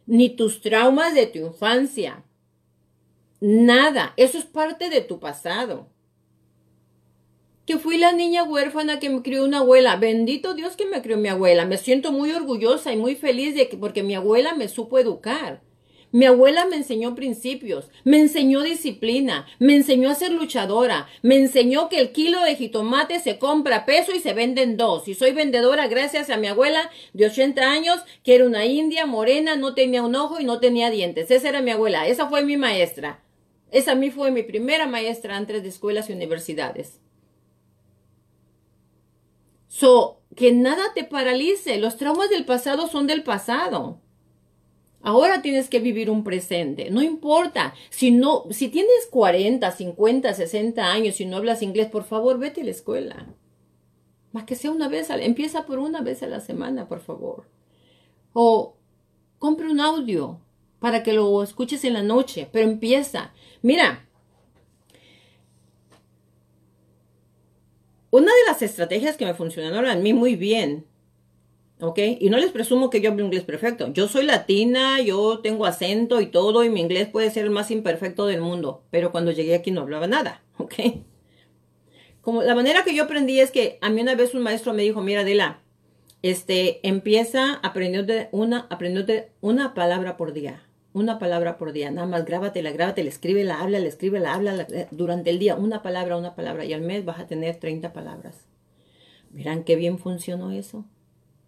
Ni 0.06 0.30
tus 0.30 0.62
traumas 0.62 1.14
de 1.14 1.26
tu 1.26 1.40
infancia. 1.40 2.24
Nada. 3.40 4.14
Eso 4.16 4.38
es 4.38 4.46
parte 4.46 4.88
de 4.88 5.02
tu 5.02 5.20
pasado. 5.20 5.88
Que 7.66 7.78
fui 7.78 7.98
la 7.98 8.12
niña 8.12 8.42
huérfana 8.42 8.98
que 8.98 9.10
me 9.10 9.20
crió 9.20 9.44
una 9.44 9.58
abuela. 9.58 9.96
Bendito 9.96 10.54
Dios 10.54 10.74
que 10.74 10.86
me 10.86 11.02
crió 11.02 11.18
mi 11.18 11.28
abuela. 11.28 11.66
Me 11.66 11.76
siento 11.76 12.12
muy 12.12 12.32
orgullosa 12.32 12.94
y 12.94 12.96
muy 12.96 13.14
feliz 13.14 13.54
de 13.54 13.68
que, 13.68 13.76
porque 13.76 14.02
mi 14.02 14.14
abuela 14.14 14.54
me 14.54 14.68
supo 14.68 14.98
educar. 14.98 15.60
Mi 16.12 16.26
abuela 16.26 16.66
me 16.66 16.74
enseñó 16.74 17.14
principios, 17.14 17.88
me 18.02 18.18
enseñó 18.18 18.62
disciplina, 18.62 19.46
me 19.60 19.76
enseñó 19.76 20.10
a 20.10 20.14
ser 20.16 20.32
luchadora, 20.32 21.06
me 21.22 21.36
enseñó 21.36 21.88
que 21.88 22.00
el 22.00 22.10
kilo 22.10 22.42
de 22.42 22.56
jitomate 22.56 23.20
se 23.20 23.38
compra 23.38 23.86
peso 23.86 24.12
y 24.12 24.18
se 24.18 24.32
vende 24.32 24.62
en 24.62 24.76
dos. 24.76 25.06
Y 25.06 25.14
soy 25.14 25.32
vendedora 25.32 25.86
gracias 25.86 26.28
a 26.28 26.36
mi 26.36 26.48
abuela 26.48 26.90
de 27.12 27.26
80 27.26 27.62
años, 27.70 28.00
que 28.24 28.34
era 28.34 28.46
una 28.46 28.66
india 28.66 29.06
morena, 29.06 29.54
no 29.54 29.74
tenía 29.74 30.02
un 30.02 30.16
ojo 30.16 30.40
y 30.40 30.44
no 30.44 30.58
tenía 30.58 30.90
dientes. 30.90 31.30
Esa 31.30 31.48
era 31.48 31.62
mi 31.62 31.70
abuela, 31.70 32.08
esa 32.08 32.28
fue 32.28 32.44
mi 32.44 32.56
maestra. 32.56 33.22
Esa 33.70 33.92
a 33.92 33.94
mí 33.94 34.10
fue 34.10 34.32
mi 34.32 34.42
primera 34.42 34.88
maestra 34.88 35.36
antes 35.36 35.62
de 35.62 35.68
escuelas 35.68 36.10
y 36.10 36.12
universidades. 36.12 37.00
So, 39.68 40.20
que 40.34 40.52
nada 40.52 40.92
te 40.92 41.04
paralice. 41.04 41.78
Los 41.78 41.96
traumas 41.96 42.30
del 42.30 42.44
pasado 42.44 42.88
son 42.88 43.06
del 43.06 43.22
pasado. 43.22 44.00
Ahora 45.02 45.40
tienes 45.40 45.68
que 45.68 45.80
vivir 45.80 46.10
un 46.10 46.24
presente. 46.24 46.90
No 46.90 47.02
importa. 47.02 47.74
Si 47.88 48.10
no, 48.10 48.44
si 48.50 48.68
tienes 48.68 49.06
40, 49.10 49.70
50, 49.70 50.34
60 50.34 50.92
años 50.92 51.20
y 51.20 51.26
no 51.26 51.38
hablas 51.38 51.62
inglés, 51.62 51.88
por 51.88 52.04
favor, 52.04 52.38
vete 52.38 52.60
a 52.60 52.64
la 52.64 52.70
escuela. 52.70 53.26
Más 54.32 54.44
que 54.44 54.54
sea 54.54 54.70
una 54.70 54.88
vez, 54.88 55.08
empieza 55.10 55.66
por 55.66 55.78
una 55.78 56.02
vez 56.02 56.22
a 56.22 56.26
la 56.26 56.40
semana, 56.40 56.86
por 56.86 57.00
favor. 57.00 57.48
O 58.32 58.76
compre 59.38 59.68
un 59.68 59.80
audio 59.80 60.40
para 60.78 61.02
que 61.02 61.12
lo 61.12 61.42
escuches 61.42 61.84
en 61.84 61.94
la 61.94 62.02
noche, 62.02 62.48
pero 62.52 62.68
empieza. 62.68 63.32
Mira, 63.62 64.06
una 68.10 68.32
de 68.32 68.44
las 68.46 68.62
estrategias 68.62 69.16
que 69.16 69.26
me 69.26 69.34
funcionaron 69.34 69.86
a 69.86 69.96
mí 69.96 70.12
muy 70.12 70.36
bien, 70.36 70.86
¿ok? 71.80 71.98
Y 72.18 72.30
no 72.30 72.38
les 72.38 72.50
presumo 72.50 72.90
que 72.90 73.00
yo 73.00 73.10
hablo 73.10 73.24
inglés 73.24 73.44
perfecto. 73.44 73.92
Yo 73.92 74.08
soy 74.08 74.24
latina, 74.24 75.00
yo 75.00 75.40
tengo 75.40 75.66
acento 75.66 76.20
y 76.20 76.26
todo, 76.26 76.64
y 76.64 76.70
mi 76.70 76.80
inglés 76.80 77.08
puede 77.08 77.30
ser 77.30 77.44
el 77.44 77.50
más 77.50 77.70
imperfecto 77.70 78.26
del 78.26 78.40
mundo, 78.40 78.84
pero 78.90 79.10
cuando 79.12 79.32
llegué 79.32 79.54
aquí 79.54 79.70
no 79.70 79.82
hablaba 79.82 80.06
nada, 80.06 80.42
¿ok? 80.58 80.74
Como 82.20 82.42
la 82.42 82.54
manera 82.54 82.84
que 82.84 82.94
yo 82.94 83.04
aprendí 83.04 83.40
es 83.40 83.50
que 83.50 83.78
a 83.80 83.90
mí 83.90 84.00
una 84.00 84.14
vez 84.14 84.34
un 84.34 84.42
maestro 84.42 84.74
me 84.74 84.82
dijo, 84.82 85.00
mira, 85.00 85.24
Dela, 85.24 85.60
este, 86.22 86.86
empieza 86.86 87.54
aprendiendo 87.62 88.12
una, 88.32 88.66
aprendiendo 88.68 89.12
una 89.40 89.74
palabra 89.74 90.16
por 90.16 90.32
día 90.32 90.62
una 90.92 91.18
palabra 91.18 91.56
por 91.56 91.72
día, 91.72 91.90
nada 91.90 92.06
más 92.06 92.24
grábatela, 92.24 92.72
grábatela, 92.72 93.08
escríbela, 93.08 93.60
háblala, 93.60 93.86
escríbela, 93.86 94.34
háblala 94.34 94.66
eh, 94.70 94.88
durante 94.90 95.30
el 95.30 95.38
día, 95.38 95.54
una 95.54 95.82
palabra, 95.82 96.16
una 96.16 96.34
palabra, 96.34 96.64
y 96.64 96.72
al 96.72 96.80
mes 96.80 97.04
vas 97.04 97.20
a 97.20 97.26
tener 97.26 97.56
30 97.56 97.92
palabras. 97.92 98.46
Verán 99.30 99.62
qué 99.62 99.76
bien 99.76 99.98
funcionó 99.98 100.50
eso. 100.50 100.84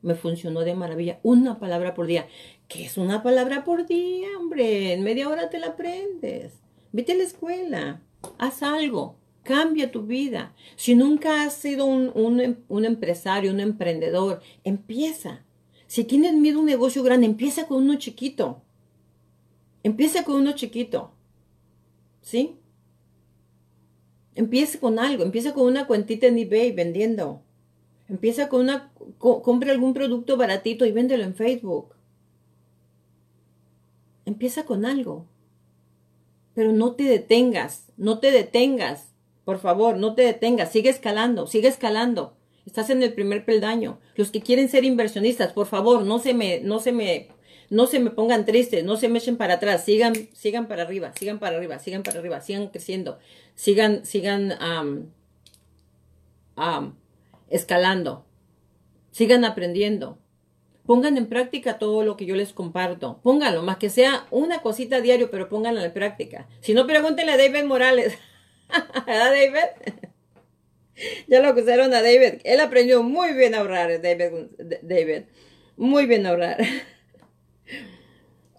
Me 0.02 0.14
funcionó 0.14 0.60
de 0.60 0.74
maravilla. 0.74 1.20
Una 1.22 1.58
palabra 1.58 1.94
por 1.94 2.06
día. 2.06 2.26
¿Qué 2.68 2.84
es 2.84 2.96
una 2.98 3.22
palabra 3.22 3.64
por 3.64 3.86
día, 3.86 4.28
hombre? 4.38 4.92
En 4.92 5.02
media 5.04 5.28
hora 5.28 5.48
te 5.48 5.58
la 5.58 5.68
aprendes. 5.68 6.60
Vete 6.90 7.12
a 7.12 7.16
la 7.16 7.22
escuela. 7.22 8.02
Haz 8.38 8.62
algo. 8.62 9.16
Cambia 9.44 9.90
tu 9.90 10.02
vida. 10.02 10.54
Si 10.76 10.94
nunca 10.94 11.42
has 11.42 11.54
sido 11.54 11.86
un, 11.86 12.10
un, 12.14 12.64
un 12.68 12.84
empresario, 12.84 13.52
un 13.52 13.60
emprendedor, 13.60 14.40
empieza. 14.64 15.44
Si 15.86 16.04
tienes 16.04 16.34
miedo 16.34 16.58
a 16.58 16.60
un 16.60 16.66
negocio 16.66 17.02
grande, 17.02 17.26
empieza 17.26 17.66
con 17.66 17.82
uno 17.84 17.96
chiquito. 17.96 18.62
Empieza 19.82 20.24
con 20.24 20.36
uno 20.36 20.52
chiquito. 20.52 21.12
¿Sí? 22.22 22.56
Empieza 24.34 24.80
con 24.80 24.98
algo, 24.98 25.24
empieza 25.24 25.52
con 25.52 25.66
una 25.66 25.86
cuentita 25.86 26.26
en 26.26 26.38
eBay 26.38 26.72
vendiendo. 26.72 27.42
Empieza 28.08 28.48
con 28.48 28.62
una, 28.62 28.91
compra 29.22 29.72
algún 29.72 29.94
producto 29.94 30.36
baratito 30.36 30.84
y 30.84 30.92
véndelo 30.92 31.24
en 31.24 31.34
Facebook. 31.34 31.94
Empieza 34.24 34.64
con 34.64 34.84
algo. 34.84 35.26
Pero 36.54 36.72
no 36.72 36.92
te 36.92 37.04
detengas, 37.04 37.86
no 37.96 38.18
te 38.18 38.30
detengas. 38.30 39.12
Por 39.44 39.58
favor, 39.58 39.96
no 39.96 40.14
te 40.14 40.22
detengas, 40.22 40.70
sigue 40.70 40.90
escalando, 40.90 41.46
sigue 41.46 41.68
escalando. 41.68 42.36
Estás 42.66 42.90
en 42.90 43.02
el 43.02 43.14
primer 43.14 43.44
peldaño. 43.44 43.98
Los 44.14 44.30
que 44.30 44.40
quieren 44.40 44.68
ser 44.68 44.84
inversionistas, 44.84 45.52
por 45.52 45.66
favor, 45.66 46.04
no 46.04 46.18
se 46.18 46.34
me, 46.34 46.60
no 46.60 46.78
se 46.78 46.92
me 46.92 47.28
no 47.72 47.86
se 47.86 48.00
me 48.00 48.10
pongan 48.10 48.44
tristes, 48.44 48.84
no 48.84 48.98
se 48.98 49.08
me 49.08 49.18
echen 49.18 49.38
para 49.38 49.54
atrás, 49.54 49.86
sigan, 49.86 50.12
sigan 50.34 50.68
para 50.68 50.82
arriba, 50.82 51.14
sigan 51.18 51.38
para 51.38 51.56
arriba, 51.56 51.78
sigan 51.78 52.02
para 52.02 52.18
arriba, 52.18 52.42
sigan 52.42 52.66
creciendo, 52.66 53.18
sigan, 53.54 54.04
sigan 54.04 54.58
escalando, 57.48 58.26
sigan 59.12 59.44
aprendiendo. 59.44 60.18
Pongan 60.84 61.16
en 61.16 61.28
práctica 61.28 61.78
todo 61.78 62.02
lo 62.02 62.16
que 62.16 62.26
yo 62.26 62.34
les 62.34 62.52
comparto. 62.52 63.20
Pónganlo, 63.22 63.62
más 63.62 63.76
que 63.76 63.88
sea 63.88 64.26
una 64.32 64.62
cosita 64.62 65.00
diario, 65.00 65.30
pero 65.30 65.48
pónganlo 65.48 65.80
en 65.80 65.92
práctica. 65.92 66.48
Si 66.60 66.74
no, 66.74 66.88
pregúntenle 66.88 67.32
a 67.32 67.36
David 67.36 67.64
Morales. 67.64 68.18
¿Verdad, 69.06 69.30
David? 69.30 70.00
ya 71.28 71.40
lo 71.40 71.48
acusaron 71.48 71.94
a 71.94 72.02
David. 72.02 72.40
Él 72.42 72.58
aprendió 72.58 73.04
muy 73.04 73.32
bien 73.32 73.54
a 73.54 73.58
ahorrar, 73.58 74.02
David. 74.02 74.48
David. 74.82 75.22
Muy 75.76 76.06
bien 76.06 76.26
a 76.26 76.30
ahorrar. 76.30 76.58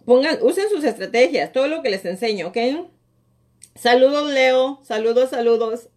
Pongan, 0.06 0.40
usen 0.42 0.70
sus 0.70 0.84
estrategias, 0.84 1.52
todo 1.52 1.68
lo 1.68 1.82
que 1.82 1.90
les 1.90 2.04
enseño, 2.06 2.48
¿ok? 2.48 2.58
Saludos, 3.76 4.32
Leo. 4.32 4.80
Saludos, 4.84 5.32
saludos. 5.32 5.90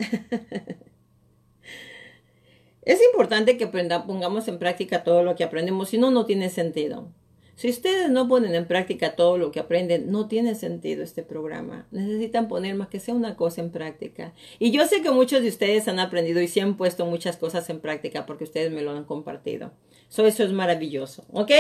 Es 2.87 3.03
importante 3.03 3.59
que 3.59 3.65
aprenda, 3.65 4.07
pongamos 4.07 4.47
en 4.47 4.59
práctica 4.59 5.05
todo 5.05 5.25
lo 5.25 5.35
que 5.35 5.45
aprendemos, 5.45 5.91
si 5.91 5.99
no, 5.99 6.11
no 6.13 6.25
tiene 6.25 6.49
sentido. 6.49 7.11
Si 7.57 7.69
ustedes 7.69 8.11
no 8.11 8.29
ponen 8.29 8.55
en 8.55 8.67
práctica 8.67 9.17
todo 9.17 9.39
lo 9.39 9.51
que 9.51 9.61
aprenden, 9.61 10.13
no 10.13 10.29
tiene 10.29 10.55
sentido 10.55 11.03
este 11.03 11.23
programa. 11.23 11.87
Necesitan 11.91 12.49
poner 12.49 12.75
más 12.75 12.89
que 12.89 13.01
sea 13.01 13.15
una 13.15 13.35
cosa 13.35 13.63
en 13.63 13.71
práctica. 13.71 14.35
Y 14.59 14.71
yo 14.71 14.87
sé 14.87 15.01
que 15.03 15.11
muchos 15.11 15.43
de 15.43 15.49
ustedes 15.49 15.89
han 15.89 15.99
aprendido 15.99 16.41
y 16.41 16.49
sí 16.49 16.61
han 16.61 16.77
puesto 16.77 17.07
muchas 17.07 17.39
cosas 17.39 17.69
en 17.71 17.81
práctica 17.81 18.25
porque 18.25 18.45
ustedes 18.45 18.71
me 18.71 18.83
lo 18.83 18.93
han 18.93 19.05
compartido. 19.05 19.73
eso 20.09 20.27
es 20.27 20.53
maravilloso, 20.53 21.25
¿ok? 21.33 21.51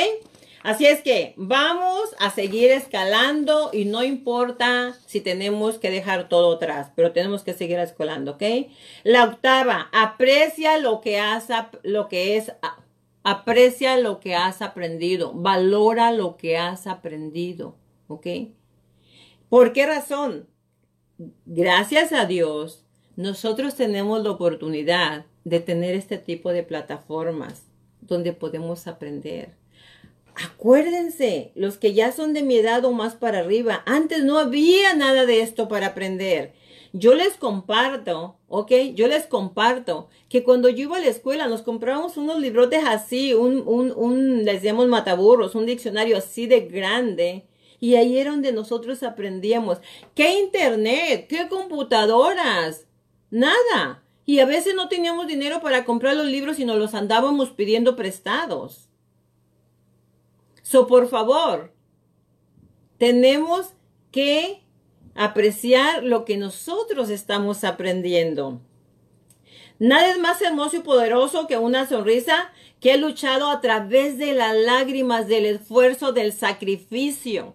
Así 0.67 0.85
es 0.85 1.01
que 1.01 1.33
vamos 1.37 2.15
a 2.19 2.31
seguir 2.31 2.73
escalando 2.73 3.71
y 3.73 3.85
no 3.85 4.03
importa 4.03 4.97
si 5.07 5.21
tenemos 5.21 5.79
que 5.79 5.93
dejar 5.93 6.29
todo 6.29 6.57
atrás, 6.57 6.91
pero 6.97 7.13
tenemos 7.13 7.45
que 7.45 7.55
seguir 7.55 7.79
escalando, 7.79 8.33
¿ok? 8.33 8.43
La 9.05 9.25
octava, 9.25 9.89
aprecia 9.93 10.79
lo 10.79 11.01
que 11.01 11.21
has, 11.21 11.47
lo 11.85 12.09
que 12.09 12.37
es 12.37 12.51
Aprecia 13.29 13.99
lo 13.99 14.21
que 14.21 14.37
has 14.37 14.63
aprendido. 14.63 15.33
Valora 15.35 16.13
lo 16.13 16.37
que 16.37 16.59
has 16.59 16.87
aprendido. 16.87 17.77
¿Ok? 18.07 18.27
¿Por 19.49 19.73
qué 19.73 19.85
razón? 19.85 20.49
Gracias 21.45 22.13
a 22.13 22.27
Dios, 22.27 22.85
nosotros 23.17 23.75
tenemos 23.75 24.23
la 24.23 24.31
oportunidad 24.31 25.27
de 25.43 25.59
tener 25.59 25.97
este 25.97 26.19
tipo 26.19 26.53
de 26.53 26.63
plataformas 26.63 27.65
donde 28.01 28.33
podemos 28.33 28.87
aprender. 28.87 29.57
Acuérdense, 30.45 31.53
los 31.55 31.79
que 31.79 31.95
ya 31.95 32.13
son 32.13 32.35
de 32.35 32.43
mi 32.43 32.57
edad 32.57 32.85
o 32.85 32.93
más 32.93 33.15
para 33.15 33.39
arriba, 33.39 33.83
antes 33.87 34.23
no 34.23 34.39
había 34.39 34.95
nada 34.95 35.25
de 35.25 35.41
esto 35.41 35.67
para 35.67 35.89
aprender. 35.89 36.53
Yo 36.93 37.15
les 37.15 37.35
comparto, 37.35 38.37
¿ok? 38.49 38.71
Yo 38.95 39.09
les 39.09 39.27
comparto 39.27 40.09
que 40.29 40.45
cuando 40.45 40.69
yo 40.69 40.85
iba 40.85 40.99
a 40.99 41.01
la 41.01 41.09
escuela 41.09 41.47
nos 41.47 41.63
comprábamos 41.63 42.19
unos 42.19 42.39
librotes 42.39 42.85
así, 42.87 43.33
un, 43.33 43.63
un, 43.67 43.93
un, 43.97 44.45
les 44.45 44.63
llamamos 44.63 44.89
mataburros, 44.89 45.55
un 45.55 45.65
diccionario 45.65 46.19
así 46.19 46.47
de 46.47 46.61
grande. 46.61 47.47
Y 47.81 47.95
ahí 47.95 48.19
era 48.19 48.31
donde 48.31 48.53
nosotros 48.53 49.03
aprendíamos. 49.03 49.79
¿Qué 50.15 50.39
internet? 50.39 51.27
¿Qué 51.29 51.49
computadoras? 51.49 52.87
Nada. 53.31 54.03
Y 54.25 54.41
a 54.41 54.47
veces 54.47 54.75
no 54.75 54.89
teníamos 54.89 55.27
dinero 55.27 55.61
para 55.61 55.85
comprar 55.85 56.17
los 56.17 56.27
libros 56.27 56.59
y 56.59 56.65
nos 56.65 56.79
los 56.79 56.95
andábamos 56.95 57.51
pidiendo 57.51 57.97
prestados. 57.97 58.89
So, 60.69 60.89
por 60.89 61.07
favor, 61.07 61.73
tenemos 62.99 63.69
que 64.11 64.65
apreciar 65.15 66.03
lo 66.03 66.25
que 66.25 66.37
nosotros 66.37 67.09
estamos 67.09 67.63
aprendiendo. 67.63 68.61
Nada 69.79 70.11
es 70.11 70.19
más 70.19 70.43
hermoso 70.43 70.79
y 70.79 70.81
poderoso 70.81 71.47
que 71.47 71.57
una 71.57 71.87
sonrisa 71.87 72.51
que 72.81 72.91
ha 72.91 72.97
luchado 72.97 73.49
a 73.49 73.61
través 73.61 74.19
de 74.19 74.33
las 74.33 74.57
lágrimas, 74.57 75.29
del 75.29 75.47
esfuerzo, 75.47 76.11
del 76.11 76.33
sacrificio. 76.33 77.55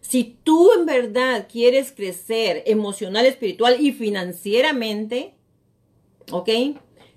Si 0.00 0.36
tú 0.42 0.72
en 0.72 0.86
verdad 0.86 1.46
quieres 1.48 1.92
crecer 1.92 2.64
emocional, 2.66 3.26
espiritual 3.26 3.80
y 3.80 3.92
financieramente, 3.92 5.36
¿ok? 6.32 6.50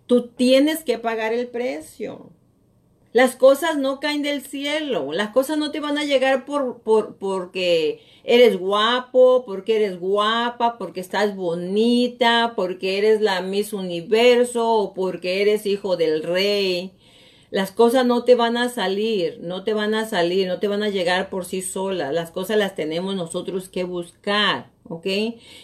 Tú 0.06 0.28
tienes 0.28 0.84
que 0.84 1.00
pagar 1.00 1.34
el 1.34 1.48
precio. 1.48 2.30
Las 3.14 3.36
cosas 3.36 3.78
no 3.78 4.00
caen 4.00 4.24
del 4.24 4.42
cielo. 4.42 5.14
Las 5.14 5.30
cosas 5.30 5.60
no 5.60 5.70
te 5.70 5.80
van 5.80 6.00
a 6.00 6.04
llegar 6.04 6.46
por, 6.46 6.82
por, 6.82 7.18
porque 7.18 8.02
eres 8.24 8.58
guapo, 8.58 9.46
porque 9.46 9.76
eres 9.76 10.00
guapa, 10.00 10.80
porque 10.80 11.00
estás 11.00 11.36
bonita, 11.36 12.54
porque 12.56 12.98
eres 12.98 13.22
la 13.22 13.42
Miss 13.42 13.72
Universo 13.72 14.68
o 14.68 14.94
porque 14.96 15.44
eres 15.44 15.68
hijo 15.68 15.96
del 15.96 16.24
rey. 16.24 16.94
Las 17.52 17.72
cosas 17.72 18.04
no 18.04 18.24
te 18.24 18.34
van 18.34 18.58
a 18.58 18.70
salir, 18.70 19.38
no 19.42 19.64
te 19.64 19.74
van 19.76 19.94
a 19.94 20.10
salir, 20.10 20.48
no 20.48 20.60
te 20.60 20.68
van 20.68 20.82
a 20.82 20.90
llegar 20.90 21.30
por 21.30 21.46
sí 21.46 21.62
solas. 21.62 22.12
Las 22.12 22.32
cosas 22.32 22.58
las 22.58 22.74
tenemos 22.74 23.16
nosotros 23.16 23.70
que 23.70 23.84
buscar, 23.84 24.72
¿ok? 24.86 25.06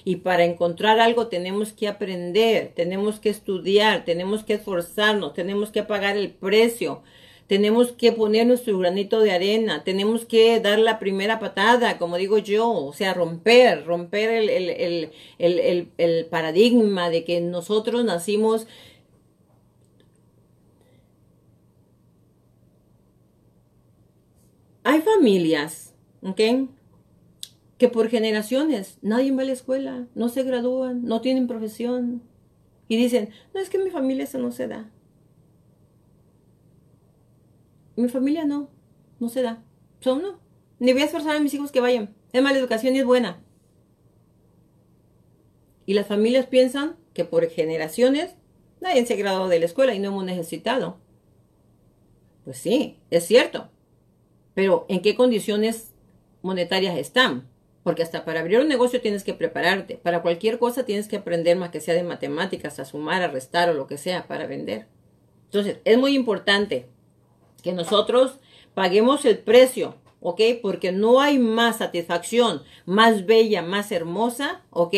Y 0.03 0.17
para 0.17 0.43
encontrar 0.43 0.99
algo 0.99 1.29
tenemos 1.29 1.73
que 1.73 1.87
aprender, 1.87 2.73
tenemos 2.75 3.19
que 3.19 3.31
estudiar, 3.31 4.05
tenemos 4.05 4.43
que 4.43 4.53
esforzarnos, 4.53 5.33
tenemos 5.33 5.71
que 5.71 5.81
pagar 5.81 6.15
el 6.15 6.29
precio 6.29 7.01
tenemos 7.49 7.91
que 7.93 8.11
poner 8.11 8.45
nuestro 8.45 8.77
granito 8.77 9.21
de 9.21 9.31
arena, 9.31 9.83
tenemos 9.83 10.23
que 10.23 10.59
dar 10.59 10.77
la 10.77 10.99
primera 10.99 11.39
patada, 11.39 11.97
como 11.97 12.17
digo 12.17 12.37
yo, 12.37 12.69
o 12.69 12.93
sea, 12.93 13.15
romper, 13.15 13.85
romper 13.85 14.29
el, 14.29 15.09
el, 15.39 16.25
paradigma 16.27 17.09
de 17.09 17.23
que 17.23 17.41
nosotros 17.41 18.05
nacimos 18.05 18.67
Hay 24.83 25.01
familias, 25.01 25.95
¿ok? 26.21 26.69
Que 27.79 27.89
por 27.89 28.09
generaciones 28.09 28.97
nadie 29.01 29.31
va 29.31 29.41
a 29.41 29.45
la 29.45 29.51
escuela, 29.53 30.07
no 30.15 30.29
se 30.29 30.43
gradúan, 30.43 31.03
no 31.03 31.21
tienen 31.21 31.47
profesión. 31.47 32.21
Y 32.87 32.97
dicen, 32.97 33.29
no 33.53 33.59
es 33.59 33.69
que 33.69 33.77
mi 33.79 33.89
familia 33.89 34.23
eso 34.25 34.39
no 34.39 34.51
se 34.51 34.67
da. 34.67 34.89
Mi 37.99 38.07
familia 38.07 38.45
no, 38.45 38.69
no 39.19 39.27
se 39.27 39.41
da. 39.41 39.61
Son 39.99 40.21
no. 40.21 40.39
Ni 40.79 40.93
voy 40.93 41.01
a 41.01 41.05
esforzar 41.05 41.35
a 41.35 41.41
mis 41.41 41.53
hijos 41.53 41.73
que 41.73 41.81
vayan. 41.81 42.15
Es 42.31 42.41
mala 42.41 42.57
educación 42.57 42.95
y 42.95 42.99
es 42.99 43.05
buena. 43.05 43.43
Y 45.85 45.95
las 45.95 46.07
familias 46.07 46.45
piensan 46.45 46.95
que 47.13 47.25
por 47.25 47.45
generaciones 47.49 48.35
nadie 48.79 49.05
se 49.05 49.15
ha 49.15 49.17
graduado 49.17 49.49
de 49.49 49.59
la 49.59 49.65
escuela 49.65 49.93
y 49.93 49.99
no 49.99 50.07
hemos 50.07 50.23
necesitado. 50.23 50.97
Pues 52.45 52.57
sí, 52.57 52.99
es 53.09 53.25
cierto. 53.25 53.69
Pero 54.53 54.85
¿en 54.87 55.01
qué 55.01 55.15
condiciones 55.15 55.93
monetarias 56.41 56.97
están? 56.97 57.49
Porque 57.83 58.03
hasta 58.03 58.23
para 58.23 58.39
abrir 58.39 58.59
un 58.59 58.69
negocio 58.69 59.01
tienes 59.01 59.25
que 59.25 59.33
prepararte. 59.33 59.97
Para 59.97 60.21
cualquier 60.21 60.57
cosa 60.57 60.85
tienes 60.85 61.09
que 61.09 61.17
aprender 61.17 61.57
más 61.57 61.71
que 61.71 61.81
sea 61.81 61.95
de 61.95 62.03
matemáticas, 62.03 62.79
a 62.79 62.85
sumar, 62.85 63.23
a 63.23 63.27
restar 63.27 63.69
o 63.69 63.73
lo 63.73 63.87
que 63.87 63.97
sea 63.97 64.25
para 64.25 64.47
vender. 64.47 64.87
Entonces, 65.47 65.79
es 65.83 65.97
muy 65.97 66.15
importante 66.15 66.87
que 67.61 67.73
nosotros 67.73 68.39
paguemos 68.73 69.25
el 69.25 69.39
precio, 69.39 69.95
¿ok? 70.21 70.41
Porque 70.61 70.91
no 70.91 71.21
hay 71.21 71.39
más 71.39 71.77
satisfacción, 71.77 72.63
más 72.85 73.25
bella, 73.25 73.61
más 73.61 73.91
hermosa, 73.91 74.63
¿ok? 74.69 74.95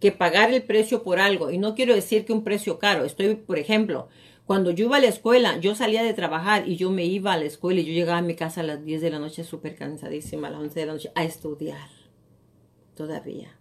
Que 0.00 0.12
pagar 0.12 0.52
el 0.52 0.62
precio 0.62 1.02
por 1.02 1.18
algo. 1.18 1.50
Y 1.50 1.58
no 1.58 1.74
quiero 1.74 1.94
decir 1.94 2.24
que 2.24 2.32
un 2.32 2.44
precio 2.44 2.78
caro. 2.78 3.04
Estoy, 3.04 3.34
por 3.34 3.58
ejemplo, 3.58 4.08
cuando 4.46 4.70
yo 4.70 4.86
iba 4.86 4.98
a 4.98 5.00
la 5.00 5.06
escuela, 5.06 5.58
yo 5.58 5.74
salía 5.74 6.02
de 6.02 6.12
trabajar 6.12 6.68
y 6.68 6.76
yo 6.76 6.90
me 6.90 7.04
iba 7.04 7.32
a 7.32 7.38
la 7.38 7.44
escuela 7.44 7.80
y 7.80 7.86
yo 7.86 7.92
llegaba 7.92 8.18
a 8.18 8.22
mi 8.22 8.34
casa 8.34 8.60
a 8.60 8.64
las 8.64 8.84
10 8.84 9.00
de 9.00 9.10
la 9.10 9.18
noche 9.18 9.42
súper 9.42 9.74
cansadísima, 9.74 10.48
a 10.48 10.50
las 10.50 10.60
11 10.60 10.80
de 10.80 10.86
la 10.86 10.92
noche, 10.92 11.12
a 11.14 11.24
estudiar. 11.24 11.88
Todavía. 12.94 13.58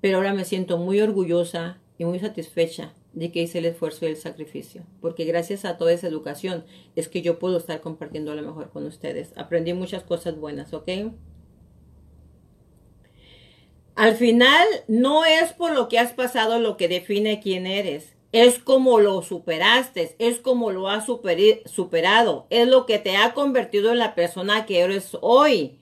Pero 0.00 0.18
ahora 0.18 0.32
me 0.32 0.44
siento 0.44 0.78
muy 0.78 1.00
orgullosa 1.00 1.80
y 1.98 2.04
muy 2.04 2.20
satisfecha 2.20 2.94
de 3.16 3.32
que 3.32 3.42
hice 3.42 3.58
el 3.58 3.64
esfuerzo 3.64 4.04
y 4.04 4.08
el 4.08 4.16
sacrificio, 4.16 4.82
porque 5.00 5.24
gracias 5.24 5.64
a 5.64 5.78
toda 5.78 5.92
esa 5.92 6.06
educación 6.06 6.66
es 6.96 7.08
que 7.08 7.22
yo 7.22 7.38
puedo 7.38 7.56
estar 7.56 7.80
compartiendo 7.80 8.34
lo 8.34 8.42
mejor 8.42 8.70
con 8.70 8.84
ustedes. 8.84 9.32
Aprendí 9.36 9.72
muchas 9.72 10.02
cosas 10.02 10.38
buenas, 10.38 10.74
¿ok? 10.74 10.88
Al 13.94 14.16
final, 14.16 14.66
no 14.86 15.24
es 15.24 15.54
por 15.54 15.72
lo 15.72 15.88
que 15.88 15.98
has 15.98 16.12
pasado 16.12 16.58
lo 16.58 16.76
que 16.76 16.88
define 16.88 17.40
quién 17.40 17.66
eres. 17.66 18.14
Es 18.32 18.58
como 18.58 19.00
lo 19.00 19.22
superaste, 19.22 20.14
es 20.18 20.38
como 20.38 20.70
lo 20.70 20.90
has 20.90 21.06
superado, 21.06 22.46
es 22.50 22.68
lo 22.68 22.84
que 22.84 22.98
te 22.98 23.16
ha 23.16 23.32
convertido 23.32 23.92
en 23.92 23.98
la 23.98 24.14
persona 24.14 24.66
que 24.66 24.80
eres 24.80 25.16
hoy 25.22 25.78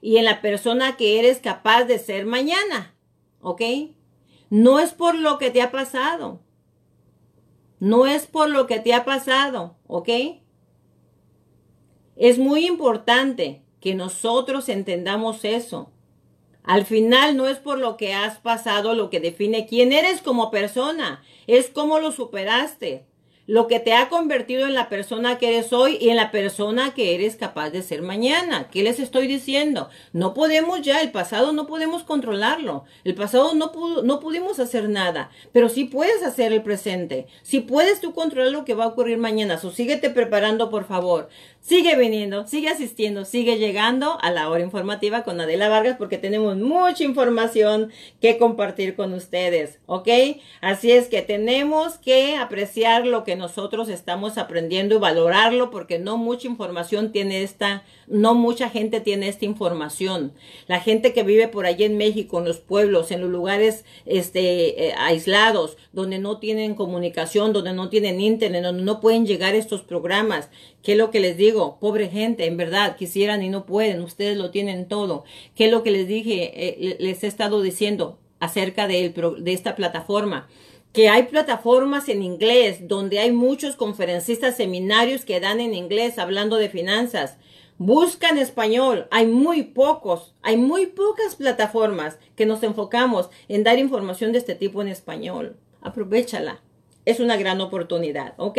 y 0.00 0.16
en 0.16 0.24
la 0.24 0.42
persona 0.42 0.96
que 0.96 1.20
eres 1.20 1.38
capaz 1.38 1.84
de 1.84 2.00
ser 2.00 2.26
mañana, 2.26 2.96
¿ok? 3.40 3.62
No 4.50 4.80
es 4.80 4.92
por 4.92 5.14
lo 5.14 5.38
que 5.38 5.50
te 5.50 5.62
ha 5.62 5.70
pasado, 5.70 6.41
no 7.82 8.06
es 8.06 8.28
por 8.28 8.48
lo 8.48 8.68
que 8.68 8.78
te 8.78 8.94
ha 8.94 9.04
pasado, 9.04 9.74
¿ok? 9.88 10.08
Es 12.14 12.38
muy 12.38 12.64
importante 12.64 13.64
que 13.80 13.96
nosotros 13.96 14.68
entendamos 14.68 15.44
eso. 15.44 15.90
Al 16.62 16.86
final 16.86 17.36
no 17.36 17.48
es 17.48 17.58
por 17.58 17.80
lo 17.80 17.96
que 17.96 18.14
has 18.14 18.38
pasado 18.38 18.94
lo 18.94 19.10
que 19.10 19.18
define 19.18 19.66
quién 19.66 19.92
eres 19.92 20.22
como 20.22 20.52
persona, 20.52 21.24
es 21.48 21.70
cómo 21.70 21.98
lo 21.98 22.12
superaste 22.12 23.04
lo 23.46 23.66
que 23.66 23.80
te 23.80 23.92
ha 23.92 24.08
convertido 24.08 24.66
en 24.66 24.74
la 24.74 24.88
persona 24.88 25.38
que 25.38 25.48
eres 25.48 25.72
hoy 25.72 25.98
y 26.00 26.10
en 26.10 26.16
la 26.16 26.30
persona 26.30 26.94
que 26.94 27.14
eres 27.14 27.36
capaz 27.36 27.70
de 27.70 27.82
ser 27.82 28.02
mañana. 28.02 28.68
¿Qué 28.70 28.82
les 28.82 29.00
estoy 29.00 29.26
diciendo? 29.26 29.88
No 30.12 30.32
podemos 30.32 30.82
ya, 30.82 31.00
el 31.00 31.10
pasado 31.10 31.52
no 31.52 31.66
podemos 31.66 32.04
controlarlo. 32.04 32.84
El 33.04 33.14
pasado 33.14 33.54
no, 33.54 33.72
no 34.02 34.20
pudimos 34.20 34.60
hacer 34.60 34.88
nada, 34.88 35.30
pero 35.52 35.68
sí 35.68 35.84
puedes 35.84 36.22
hacer 36.22 36.52
el 36.52 36.62
presente. 36.62 37.26
Sí 37.42 37.60
puedes 37.60 38.00
tú 38.00 38.14
controlar 38.14 38.52
lo 38.52 38.64
que 38.64 38.74
va 38.74 38.84
a 38.84 38.88
ocurrir 38.88 39.18
mañana. 39.18 39.58
So, 39.58 39.70
síguete 39.70 40.10
preparando, 40.10 40.70
por 40.70 40.84
favor. 40.86 41.28
Sigue 41.62 41.94
viniendo, 41.94 42.44
sigue 42.48 42.70
asistiendo, 42.70 43.24
sigue 43.24 43.56
llegando 43.56 44.18
a 44.20 44.32
la 44.32 44.48
hora 44.48 44.64
informativa 44.64 45.22
con 45.22 45.40
Adela 45.40 45.68
Vargas 45.68 45.96
porque 45.96 46.18
tenemos 46.18 46.56
mucha 46.56 47.04
información 47.04 47.92
que 48.20 48.36
compartir 48.36 48.96
con 48.96 49.14
ustedes, 49.14 49.78
¿ok? 49.86 50.08
Así 50.60 50.90
es 50.90 51.06
que 51.06 51.22
tenemos 51.22 51.98
que 51.98 52.34
apreciar 52.34 53.06
lo 53.06 53.22
que 53.22 53.36
nosotros 53.36 53.88
estamos 53.90 54.38
aprendiendo 54.38 54.96
y 54.96 54.98
valorarlo 54.98 55.70
porque 55.70 56.00
no 56.00 56.16
mucha 56.16 56.48
información 56.48 57.12
tiene 57.12 57.44
esta, 57.44 57.84
no 58.12 58.34
mucha 58.34 58.68
gente 58.68 59.00
tiene 59.00 59.28
esta 59.28 59.44
información. 59.44 60.32
La 60.68 60.80
gente 60.80 61.12
que 61.12 61.22
vive 61.22 61.48
por 61.48 61.66
allí 61.66 61.84
en 61.84 61.96
México, 61.96 62.38
en 62.38 62.44
los 62.44 62.58
pueblos, 62.58 63.10
en 63.10 63.22
los 63.22 63.30
lugares 63.30 63.84
este, 64.06 64.88
eh, 64.88 64.94
aislados, 64.98 65.76
donde 65.92 66.18
no 66.18 66.38
tienen 66.38 66.74
comunicación, 66.74 67.52
donde 67.52 67.72
no 67.72 67.88
tienen 67.88 68.20
internet, 68.20 68.62
donde 68.62 68.82
no 68.82 69.00
pueden 69.00 69.26
llegar 69.26 69.54
estos 69.54 69.82
programas. 69.82 70.50
¿Qué 70.82 70.92
es 70.92 70.98
lo 70.98 71.10
que 71.10 71.20
les 71.20 71.36
digo? 71.36 71.78
Pobre 71.80 72.08
gente, 72.08 72.46
en 72.46 72.56
verdad, 72.56 72.96
quisieran 72.96 73.42
y 73.42 73.48
no 73.48 73.66
pueden, 73.66 74.02
ustedes 74.02 74.36
lo 74.36 74.50
tienen 74.50 74.86
todo. 74.86 75.24
¿Qué 75.56 75.66
es 75.66 75.70
lo 75.70 75.82
que 75.82 75.90
les 75.90 76.06
dije? 76.06 76.52
Eh, 76.54 76.96
les 77.00 77.24
he 77.24 77.26
estado 77.26 77.62
diciendo 77.62 78.18
acerca 78.40 78.86
de, 78.86 79.08
de 79.38 79.52
esta 79.52 79.74
plataforma 79.74 80.48
que 80.92 81.08
hay 81.08 81.24
plataformas 81.24 82.08
en 82.08 82.22
inglés 82.22 82.86
donde 82.86 83.18
hay 83.18 83.32
muchos 83.32 83.76
conferencistas, 83.76 84.56
seminarios 84.56 85.24
que 85.24 85.40
dan 85.40 85.58
en 85.60 85.74
inglés 85.74 86.18
hablando 86.18 86.56
de 86.56 86.68
finanzas. 86.68 87.38
Busca 87.84 88.28
en 88.28 88.38
español. 88.38 89.08
Hay 89.10 89.26
muy 89.26 89.64
pocos, 89.64 90.36
hay 90.40 90.56
muy 90.56 90.86
pocas 90.86 91.34
plataformas 91.34 92.16
que 92.36 92.46
nos 92.46 92.62
enfocamos 92.62 93.28
en 93.48 93.64
dar 93.64 93.80
información 93.80 94.30
de 94.30 94.38
este 94.38 94.54
tipo 94.54 94.82
en 94.82 94.86
español. 94.86 95.56
Aprovechala. 95.80 96.62
Es 97.06 97.18
una 97.18 97.36
gran 97.36 97.60
oportunidad, 97.60 98.34
¿ok? 98.36 98.58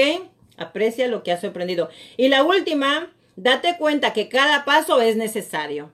Aprecia 0.58 1.08
lo 1.08 1.24
que 1.24 1.32
has 1.32 1.42
aprendido. 1.46 1.88
Y 2.18 2.28
la 2.28 2.44
última, 2.44 3.14
date 3.38 3.78
cuenta 3.78 4.12
que 4.12 4.28
cada 4.28 4.66
paso 4.66 5.00
es 5.00 5.16
necesario. 5.16 5.94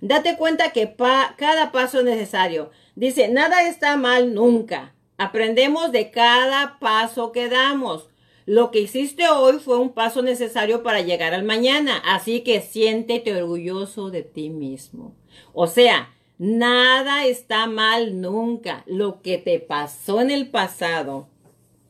Date 0.00 0.38
cuenta 0.38 0.70
que 0.70 0.96
cada 1.36 1.72
paso 1.72 1.98
es 1.98 2.06
necesario. 2.06 2.70
Dice, 2.94 3.28
nada 3.28 3.68
está 3.68 3.98
mal 3.98 4.32
nunca. 4.32 4.94
Aprendemos 5.18 5.92
de 5.92 6.10
cada 6.10 6.78
paso 6.78 7.32
que 7.32 7.50
damos. 7.50 8.08
Lo 8.44 8.70
que 8.70 8.80
hiciste 8.80 9.28
hoy 9.28 9.58
fue 9.58 9.78
un 9.78 9.92
paso 9.92 10.22
necesario 10.22 10.82
para 10.82 11.00
llegar 11.00 11.32
al 11.32 11.44
mañana, 11.44 11.98
así 12.04 12.42
que 12.42 12.60
siéntete 12.60 13.34
orgulloso 13.34 14.10
de 14.10 14.22
ti 14.22 14.50
mismo. 14.50 15.14
O 15.52 15.66
sea, 15.66 16.12
nada 16.38 17.24
está 17.26 17.66
mal 17.66 18.20
nunca. 18.20 18.82
Lo 18.86 19.22
que 19.22 19.38
te 19.38 19.60
pasó 19.60 20.20
en 20.20 20.30
el 20.30 20.50
pasado 20.50 21.28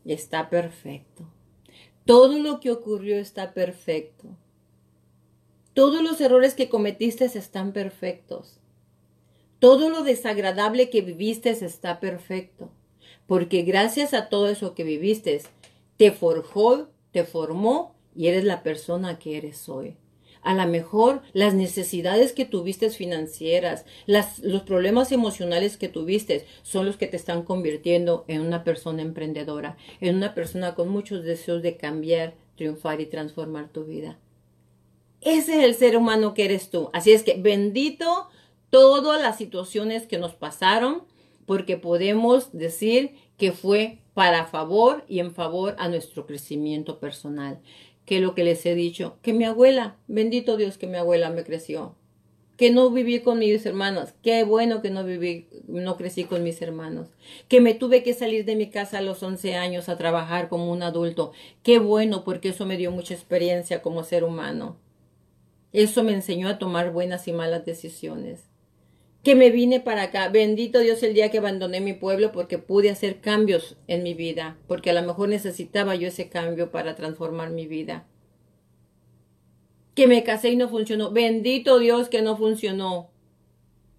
está 0.04 0.50
perfecto. 0.50 1.24
Todo 2.04 2.38
lo 2.38 2.60
que 2.60 2.70
ocurrió 2.70 3.16
está 3.16 3.54
perfecto. 3.54 4.28
Todos 5.72 6.02
los 6.02 6.20
errores 6.20 6.54
que 6.54 6.68
cometiste 6.68 7.24
están 7.24 7.72
perfectos. 7.72 8.58
Todo 9.58 9.88
lo 9.88 10.02
desagradable 10.02 10.90
que 10.90 11.00
viviste 11.00 11.50
está 11.50 11.98
perfecto 11.98 12.70
porque 13.26 13.62
gracias 13.62 14.14
a 14.14 14.28
todo 14.28 14.48
eso 14.48 14.74
que 14.74 14.84
viviste, 14.84 15.40
te 16.02 16.10
forjó, 16.10 16.88
te 17.12 17.22
formó 17.22 17.94
y 18.12 18.26
eres 18.26 18.42
la 18.42 18.64
persona 18.64 19.20
que 19.20 19.36
eres 19.36 19.68
hoy. 19.68 19.98
A 20.42 20.52
lo 20.52 20.66
mejor 20.66 21.22
las 21.32 21.54
necesidades 21.54 22.32
que 22.32 22.44
tuviste 22.44 22.90
financieras, 22.90 23.84
los 24.06 24.62
problemas 24.62 25.12
emocionales 25.12 25.76
que 25.76 25.86
tuviste 25.86 26.44
son 26.64 26.86
los 26.86 26.96
que 26.96 27.06
te 27.06 27.16
están 27.16 27.44
convirtiendo 27.44 28.24
en 28.26 28.40
una 28.40 28.64
persona 28.64 29.00
emprendedora, 29.00 29.76
en 30.00 30.16
una 30.16 30.34
persona 30.34 30.74
con 30.74 30.88
muchos 30.88 31.22
deseos 31.22 31.62
de 31.62 31.76
cambiar, 31.76 32.34
triunfar 32.56 33.00
y 33.00 33.06
transformar 33.06 33.68
tu 33.68 33.84
vida. 33.84 34.18
Ese 35.20 35.58
es 35.58 35.62
el 35.62 35.76
ser 35.76 35.96
humano 35.96 36.34
que 36.34 36.46
eres 36.46 36.68
tú. 36.70 36.90
Así 36.92 37.12
es 37.12 37.22
que 37.22 37.34
bendito 37.34 38.26
todas 38.70 39.22
las 39.22 39.38
situaciones 39.38 40.08
que 40.08 40.18
nos 40.18 40.34
pasaron, 40.34 41.04
porque 41.46 41.76
podemos 41.76 42.50
decir 42.52 43.14
que 43.36 43.52
fue 43.52 43.98
para 44.14 44.46
favor 44.46 45.04
y 45.08 45.20
en 45.20 45.32
favor 45.34 45.74
a 45.78 45.88
nuestro 45.88 46.26
crecimiento 46.26 46.98
personal. 46.98 47.60
Que 48.04 48.20
lo 48.20 48.34
que 48.34 48.44
les 48.44 48.64
he 48.66 48.74
dicho, 48.74 49.16
que 49.22 49.32
mi 49.32 49.44
abuela, 49.44 49.96
bendito 50.08 50.56
Dios 50.56 50.76
que 50.76 50.86
mi 50.86 50.96
abuela 50.96 51.30
me 51.30 51.44
creció, 51.44 51.94
que 52.56 52.70
no 52.70 52.90
viví 52.90 53.20
con 53.20 53.38
mis 53.38 53.64
hermanos, 53.64 54.10
qué 54.22 54.42
bueno 54.44 54.82
que 54.82 54.90
no 54.90 55.04
viví, 55.04 55.46
no 55.68 55.96
crecí 55.96 56.24
con 56.24 56.42
mis 56.42 56.60
hermanos, 56.60 57.08
que 57.48 57.60
me 57.60 57.74
tuve 57.74 58.02
que 58.02 58.12
salir 58.12 58.44
de 58.44 58.56
mi 58.56 58.70
casa 58.70 58.98
a 58.98 59.02
los 59.02 59.22
11 59.22 59.54
años 59.54 59.88
a 59.88 59.96
trabajar 59.96 60.48
como 60.48 60.70
un 60.72 60.82
adulto, 60.82 61.32
qué 61.62 61.78
bueno 61.78 62.24
porque 62.24 62.50
eso 62.50 62.66
me 62.66 62.76
dio 62.76 62.90
mucha 62.90 63.14
experiencia 63.14 63.82
como 63.82 64.02
ser 64.02 64.24
humano. 64.24 64.76
Eso 65.72 66.02
me 66.02 66.12
enseñó 66.12 66.48
a 66.48 66.58
tomar 66.58 66.92
buenas 66.92 67.28
y 67.28 67.32
malas 67.32 67.64
decisiones 67.64 68.51
que 69.22 69.36
me 69.36 69.50
vine 69.50 69.80
para 69.80 70.04
acá. 70.04 70.28
Bendito 70.28 70.80
Dios 70.80 71.02
el 71.02 71.14
día 71.14 71.30
que 71.30 71.38
abandoné 71.38 71.80
mi 71.80 71.92
pueblo 71.92 72.32
porque 72.32 72.58
pude 72.58 72.90
hacer 72.90 73.20
cambios 73.20 73.76
en 73.86 74.02
mi 74.02 74.14
vida, 74.14 74.58
porque 74.66 74.90
a 74.90 74.92
lo 74.92 75.02
mejor 75.02 75.28
necesitaba 75.28 75.94
yo 75.94 76.08
ese 76.08 76.28
cambio 76.28 76.70
para 76.70 76.96
transformar 76.96 77.50
mi 77.50 77.66
vida. 77.66 78.06
Que 79.94 80.06
me 80.06 80.24
casé 80.24 80.50
y 80.50 80.56
no 80.56 80.68
funcionó. 80.68 81.12
Bendito 81.12 81.78
Dios 81.78 82.08
que 82.08 82.22
no 82.22 82.36
funcionó. 82.36 83.10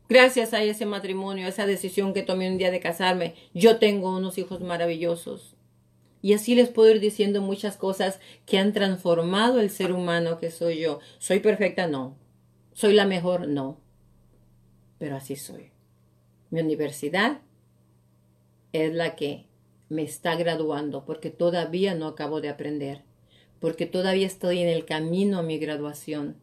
Gracias 0.09 0.53
a 0.53 0.63
ese 0.63 0.85
matrimonio, 0.85 1.45
a 1.45 1.49
esa 1.49 1.65
decisión 1.65 2.13
que 2.13 2.23
tomé 2.23 2.49
un 2.49 2.57
día 2.57 2.71
de 2.71 2.79
casarme, 2.79 3.35
yo 3.53 3.77
tengo 3.77 4.15
unos 4.15 4.37
hijos 4.37 4.59
maravillosos. 4.61 5.55
Y 6.21 6.33
así 6.33 6.55
les 6.55 6.69
puedo 6.69 6.89
ir 6.91 6.99
diciendo 6.99 7.41
muchas 7.41 7.77
cosas 7.77 8.19
que 8.45 8.57
han 8.57 8.73
transformado 8.73 9.59
el 9.59 9.69
ser 9.69 9.91
humano 9.91 10.39
que 10.39 10.51
soy 10.51 10.79
yo. 10.79 10.99
¿Soy 11.19 11.39
perfecta? 11.39 11.87
No. 11.87 12.17
¿Soy 12.73 12.93
la 12.93 13.05
mejor? 13.05 13.47
No 13.47 13.82
pero 15.03 15.17
así 15.17 15.35
soy. 15.35 15.71
Mi 16.49 16.61
universidad 16.61 17.41
es 18.71 18.93
la 18.93 19.17
que 19.17 19.47
me 19.89 20.01
está 20.01 20.37
graduando 20.37 21.03
porque 21.03 21.29
todavía 21.29 21.93
no 21.93 22.07
acabo 22.07 22.39
de 22.39 22.47
aprender, 22.47 23.01
porque 23.59 23.85
todavía 23.85 24.25
estoy 24.25 24.59
en 24.59 24.69
el 24.69 24.85
camino 24.85 25.39
a 25.39 25.43
mi 25.43 25.57
graduación. 25.57 26.37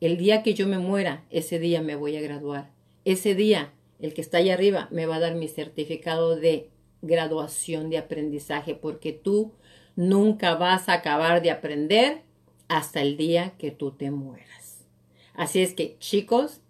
El 0.00 0.16
día 0.16 0.42
que 0.42 0.54
yo 0.54 0.66
me 0.66 0.80
muera, 0.80 1.24
ese 1.30 1.60
día 1.60 1.82
me 1.82 1.94
voy 1.94 2.16
a 2.16 2.20
graduar. 2.20 2.72
Ese 3.04 3.36
día, 3.36 3.72
el 4.00 4.12
que 4.12 4.22
está 4.22 4.38
allá 4.38 4.54
arriba 4.54 4.88
me 4.90 5.06
va 5.06 5.14
a 5.14 5.20
dar 5.20 5.36
mi 5.36 5.46
certificado 5.46 6.34
de 6.34 6.68
graduación 7.02 7.90
de 7.90 7.98
aprendizaje, 7.98 8.74
porque 8.74 9.12
tú 9.12 9.52
nunca 9.94 10.56
vas 10.56 10.88
a 10.88 10.94
acabar 10.94 11.42
de 11.42 11.52
aprender 11.52 12.22
hasta 12.66 13.02
el 13.02 13.16
día 13.16 13.52
que 13.56 13.70
tú 13.70 13.92
te 13.92 14.10
mueras. 14.10 14.84
Así 15.32 15.62
es 15.62 15.74
que, 15.74 15.96
chicos, 16.00 16.60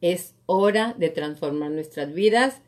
es 0.00 0.34
hora 0.46 0.94
de 0.98 1.08
transformar 1.10 1.70
nuestras 1.70 2.12
vidas. 2.12 2.60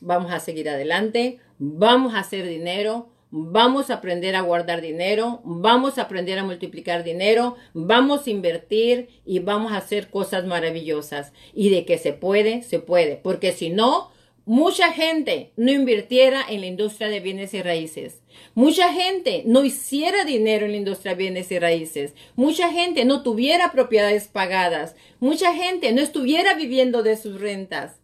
Vamos 0.00 0.32
a 0.32 0.40
seguir 0.40 0.68
adelante, 0.68 1.38
vamos 1.58 2.14
a 2.14 2.20
hacer 2.20 2.46
dinero, 2.46 3.08
vamos 3.30 3.90
a 3.90 3.94
aprender 3.94 4.36
a 4.36 4.42
guardar 4.42 4.80
dinero, 4.80 5.40
vamos 5.44 5.98
a 5.98 6.02
aprender 6.02 6.38
a 6.38 6.44
multiplicar 6.44 7.02
dinero, 7.02 7.56
vamos 7.72 8.26
a 8.26 8.30
invertir 8.30 9.08
y 9.24 9.38
vamos 9.40 9.72
a 9.72 9.78
hacer 9.78 10.10
cosas 10.10 10.46
maravillosas. 10.46 11.32
Y 11.54 11.70
de 11.70 11.84
que 11.84 11.98
se 11.98 12.12
puede, 12.12 12.62
se 12.62 12.78
puede, 12.78 13.16
porque 13.16 13.52
si 13.52 13.70
no, 13.70 14.11
mucha 14.44 14.92
gente 14.92 15.52
no 15.56 15.70
invirtiera 15.70 16.44
en 16.48 16.60
la 16.60 16.66
industria 16.66 17.08
de 17.08 17.20
bienes 17.20 17.54
y 17.54 17.62
raíces. 17.62 18.22
Mucha 18.54 18.92
gente 18.92 19.42
no 19.46 19.64
hiciera 19.64 20.24
dinero 20.24 20.66
en 20.66 20.72
la 20.72 20.78
industria 20.78 21.12
de 21.12 21.18
bienes 21.18 21.50
y 21.52 21.58
raíces. 21.58 22.14
Mucha 22.34 22.70
gente 22.70 23.04
no 23.04 23.22
tuviera 23.22 23.72
propiedades 23.72 24.28
pagadas. 24.28 24.96
Mucha 25.20 25.54
gente 25.54 25.92
no 25.92 26.00
estuviera 26.00 26.54
viviendo 26.54 27.02
de 27.02 27.16
sus 27.16 27.40
rentas. 27.40 28.02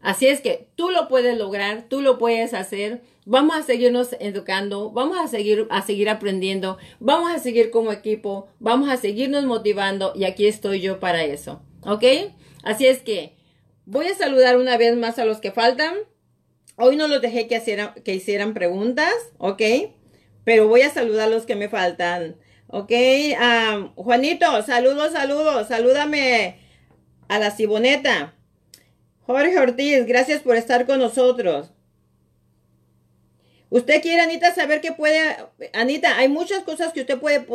Así 0.00 0.26
es 0.26 0.40
que 0.40 0.68
tú 0.76 0.90
lo 0.90 1.08
puedes 1.08 1.36
lograr, 1.36 1.86
tú 1.88 2.00
lo 2.00 2.18
puedes 2.18 2.54
hacer. 2.54 3.02
Vamos 3.26 3.56
a 3.56 3.62
seguirnos 3.62 4.16
educando, 4.18 4.90
vamos 4.90 5.18
a 5.18 5.28
seguir 5.28 5.66
a 5.70 5.82
seguir 5.82 6.08
aprendiendo, 6.08 6.78
vamos 7.00 7.30
a 7.30 7.38
seguir 7.38 7.70
como 7.70 7.92
equipo, 7.92 8.48
vamos 8.58 8.88
a 8.88 8.96
seguirnos 8.96 9.44
motivando 9.44 10.12
y 10.16 10.24
aquí 10.24 10.46
estoy 10.46 10.80
yo 10.80 11.00
para 11.00 11.24
eso. 11.24 11.60
¿Ok? 11.82 12.04
Así 12.62 12.86
es 12.86 13.02
que 13.02 13.34
Voy 13.92 14.06
a 14.06 14.14
saludar 14.14 14.56
una 14.56 14.76
vez 14.76 14.96
más 14.96 15.18
a 15.18 15.24
los 15.24 15.40
que 15.40 15.50
faltan. 15.50 15.92
Hoy 16.76 16.94
no 16.94 17.08
los 17.08 17.20
dejé 17.20 17.48
que, 17.48 18.14
hicieran, 18.14 18.54
preguntas, 18.54 19.12
¿ok? 19.38 19.62
Pero 20.44 20.68
voy 20.68 20.82
a 20.82 20.90
saludar 20.90 21.26
a 21.26 21.30
los 21.30 21.44
que 21.44 21.56
me 21.56 21.68
faltan, 21.68 22.36
¿ok? 22.68 22.92
Juanito, 23.96 24.62
saludos, 24.62 25.10
saludos, 25.10 25.66
salúdame 25.66 26.60
a 27.26 27.40
la 27.40 27.50
Ciboneta. 27.50 28.36
Jorge 29.22 29.58
Ortiz, 29.58 30.06
gracias 30.06 30.40
por 30.42 30.54
estar 30.54 30.86
con 30.86 31.00
nosotros. 31.00 31.72
Usted 33.70 34.02
quiere, 34.02 34.20
Anita, 34.20 34.52
saber 34.52 34.80
qué 34.80 34.90
puede, 34.90 35.36
Anita, 35.72 36.18
hay 36.18 36.28
muchas 36.28 36.64
cosas 36.64 36.92
que 36.92 37.02
usted 37.02 37.20
puede, 37.20 37.46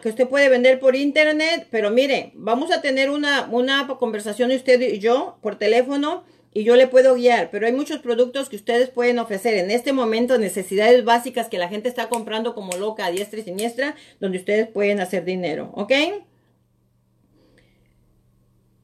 que 0.00 0.08
usted 0.08 0.26
puede 0.26 0.48
vender 0.48 0.80
por 0.80 0.96
internet, 0.96 1.68
pero 1.70 1.90
mire, 1.90 2.32
vamos 2.34 2.72
a 2.72 2.80
tener 2.80 3.10
una, 3.10 3.46
una 3.50 3.86
conversación 3.98 4.50
usted 4.50 4.80
y 4.80 4.98
yo 4.98 5.38
por 5.42 5.58
teléfono 5.58 6.24
y 6.54 6.64
yo 6.64 6.74
le 6.76 6.86
puedo 6.86 7.14
guiar, 7.16 7.50
pero 7.50 7.66
hay 7.66 7.72
muchos 7.72 8.00
productos 8.00 8.48
que 8.48 8.56
ustedes 8.56 8.88
pueden 8.88 9.18
ofrecer 9.18 9.54
en 9.54 9.70
este 9.70 9.92
momento, 9.92 10.38
necesidades 10.38 11.04
básicas 11.04 11.48
que 11.48 11.58
la 11.58 11.68
gente 11.68 11.90
está 11.90 12.08
comprando 12.08 12.54
como 12.54 12.76
loca 12.78 13.04
a 13.04 13.10
diestra 13.10 13.40
y 13.40 13.42
siniestra, 13.42 13.94
donde 14.20 14.38
ustedes 14.38 14.68
pueden 14.68 15.00
hacer 15.00 15.24
dinero, 15.24 15.70
¿ok? 15.74 15.92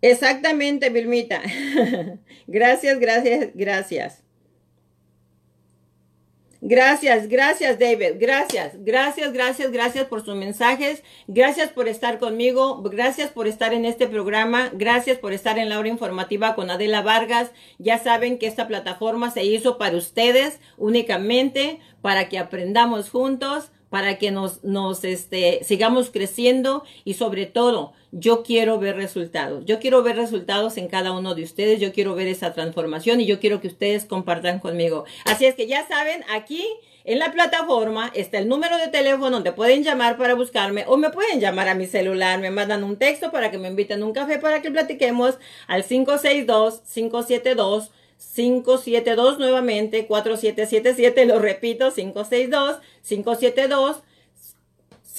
Exactamente, 0.02 0.90
Vilmita. 0.90 1.40
gracias, 2.46 3.00
gracias, 3.00 3.48
gracias. 3.54 4.27
Gracias, 6.70 7.28
gracias 7.28 7.78
David, 7.78 8.16
gracias, 8.18 8.74
gracias, 8.84 9.32
gracias, 9.32 9.72
gracias 9.72 10.06
por 10.06 10.22
sus 10.22 10.36
mensajes, 10.36 11.02
gracias 11.26 11.70
por 11.70 11.88
estar 11.88 12.18
conmigo, 12.18 12.82
gracias 12.82 13.30
por 13.30 13.46
estar 13.46 13.72
en 13.72 13.86
este 13.86 14.06
programa, 14.06 14.68
gracias 14.74 15.16
por 15.16 15.32
estar 15.32 15.58
en 15.58 15.70
la 15.70 15.78
hora 15.78 15.88
informativa 15.88 16.54
con 16.54 16.68
Adela 16.70 17.00
Vargas. 17.00 17.52
Ya 17.78 17.96
saben 17.96 18.38
que 18.38 18.46
esta 18.46 18.68
plataforma 18.68 19.30
se 19.30 19.44
hizo 19.44 19.78
para 19.78 19.96
ustedes 19.96 20.60
únicamente, 20.76 21.80
para 22.02 22.28
que 22.28 22.38
aprendamos 22.38 23.08
juntos, 23.08 23.70
para 23.90 24.18
que 24.18 24.30
nos, 24.30 24.62
nos 24.64 25.04
este, 25.04 25.60
sigamos 25.64 26.10
creciendo 26.10 26.84
y 27.04 27.14
sobre 27.14 27.46
todo 27.46 27.92
yo 28.12 28.42
quiero 28.42 28.78
ver 28.78 28.96
resultados. 28.96 29.64
Yo 29.66 29.78
quiero 29.80 30.02
ver 30.02 30.16
resultados 30.16 30.76
en 30.76 30.88
cada 30.88 31.12
uno 31.12 31.34
de 31.34 31.42
ustedes. 31.42 31.80
Yo 31.80 31.92
quiero 31.92 32.14
ver 32.14 32.28
esa 32.28 32.52
transformación 32.52 33.20
y 33.20 33.26
yo 33.26 33.38
quiero 33.40 33.60
que 33.60 33.68
ustedes 33.68 34.04
compartan 34.04 34.60
conmigo. 34.60 35.04
Así 35.24 35.44
es 35.44 35.54
que 35.54 35.66
ya 35.66 35.86
saben, 35.86 36.24
aquí 36.30 36.64
en 37.04 37.18
la 37.18 37.32
plataforma 37.32 38.10
está 38.14 38.38
el 38.38 38.48
número 38.48 38.76
de 38.76 38.88
teléfono 38.88 39.30
donde 39.30 39.52
pueden 39.52 39.82
llamar 39.82 40.18
para 40.18 40.34
buscarme 40.34 40.84
o 40.86 40.96
me 40.96 41.10
pueden 41.10 41.40
llamar 41.40 41.68
a 41.68 41.74
mi 41.74 41.86
celular. 41.86 42.38
Me 42.40 42.50
mandan 42.50 42.84
un 42.84 42.96
texto 42.96 43.30
para 43.30 43.50
que 43.50 43.58
me 43.58 43.68
inviten 43.68 44.02
a 44.02 44.06
un 44.06 44.12
café 44.12 44.38
para 44.38 44.62
que 44.62 44.70
platiquemos 44.70 45.38
al 45.66 45.84
562 45.84 46.82
572 46.92 47.90
572 48.18 49.38
nuevamente 49.38 50.06
4777, 50.06 51.26
lo 51.26 51.38
repito, 51.38 51.92
562 51.92 52.78
572 53.02 54.02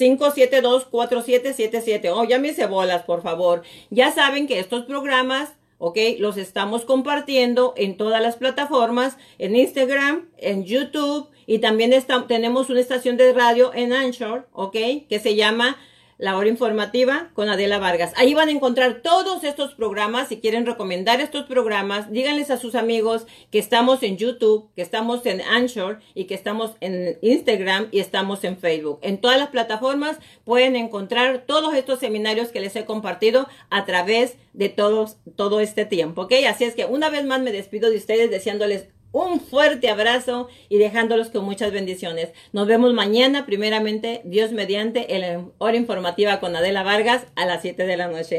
572-4777. 0.00 2.12
Oh, 2.14 2.24
ya 2.24 2.38
me 2.38 2.48
hice 2.48 2.66
bolas, 2.66 3.02
por 3.02 3.22
favor. 3.22 3.62
Ya 3.90 4.10
saben 4.12 4.46
que 4.46 4.58
estos 4.58 4.86
programas, 4.86 5.50
ok, 5.78 5.98
los 6.18 6.38
estamos 6.38 6.86
compartiendo 6.86 7.74
en 7.76 7.98
todas 7.98 8.22
las 8.22 8.36
plataformas, 8.36 9.18
en 9.38 9.56
Instagram, 9.56 10.30
en 10.38 10.64
YouTube 10.64 11.28
y 11.46 11.58
también 11.58 11.92
tenemos 12.28 12.70
una 12.70 12.80
estación 12.80 13.18
de 13.18 13.32
radio 13.32 13.72
en 13.74 13.92
Anchor, 13.92 14.48
ok, 14.52 14.76
que 15.08 15.20
se 15.22 15.36
llama 15.36 15.76
la 16.20 16.36
hora 16.36 16.48
informativa 16.48 17.30
con 17.32 17.48
Adela 17.48 17.78
Vargas. 17.78 18.12
Ahí 18.16 18.34
van 18.34 18.48
a 18.48 18.52
encontrar 18.52 19.00
todos 19.02 19.42
estos 19.42 19.74
programas. 19.74 20.28
Si 20.28 20.38
quieren 20.38 20.66
recomendar 20.66 21.20
estos 21.20 21.46
programas, 21.46 22.12
díganles 22.12 22.50
a 22.50 22.58
sus 22.58 22.74
amigos 22.74 23.26
que 23.50 23.58
estamos 23.58 24.02
en 24.02 24.18
YouTube, 24.18 24.68
que 24.76 24.82
estamos 24.82 25.24
en 25.24 25.40
Anchor 25.40 26.00
y 26.14 26.24
que 26.24 26.34
estamos 26.34 26.72
en 26.80 27.18
Instagram 27.22 27.88
y 27.90 28.00
estamos 28.00 28.44
en 28.44 28.58
Facebook. 28.58 28.98
En 29.00 29.18
todas 29.18 29.38
las 29.38 29.48
plataformas 29.48 30.18
pueden 30.44 30.76
encontrar 30.76 31.44
todos 31.46 31.74
estos 31.74 31.98
seminarios 31.98 32.48
que 32.48 32.60
les 32.60 32.76
he 32.76 32.84
compartido 32.84 33.48
a 33.70 33.86
través 33.86 34.36
de 34.52 34.68
todos, 34.68 35.16
todo 35.36 35.60
este 35.60 35.86
tiempo. 35.86 36.22
¿Ok? 36.22 36.34
Así 36.46 36.64
es 36.64 36.74
que 36.74 36.84
una 36.84 37.08
vez 37.08 37.24
más 37.24 37.40
me 37.40 37.50
despido 37.50 37.88
de 37.88 37.96
ustedes 37.96 38.30
deseándoles 38.30 38.88
un 39.12 39.40
fuerte 39.40 39.88
abrazo 39.88 40.48
y 40.68 40.78
dejándolos 40.78 41.30
con 41.30 41.44
muchas 41.44 41.72
bendiciones. 41.72 42.28
Nos 42.52 42.66
vemos 42.66 42.92
mañana, 42.94 43.46
primeramente, 43.46 44.22
Dios 44.24 44.52
mediante, 44.52 45.14
en 45.14 45.20
la 45.20 45.44
hora 45.58 45.76
informativa 45.76 46.40
con 46.40 46.54
Adela 46.56 46.82
Vargas 46.82 47.26
a 47.36 47.46
las 47.46 47.62
7 47.62 47.86
de 47.86 47.96
la 47.96 48.08
noche. 48.08 48.36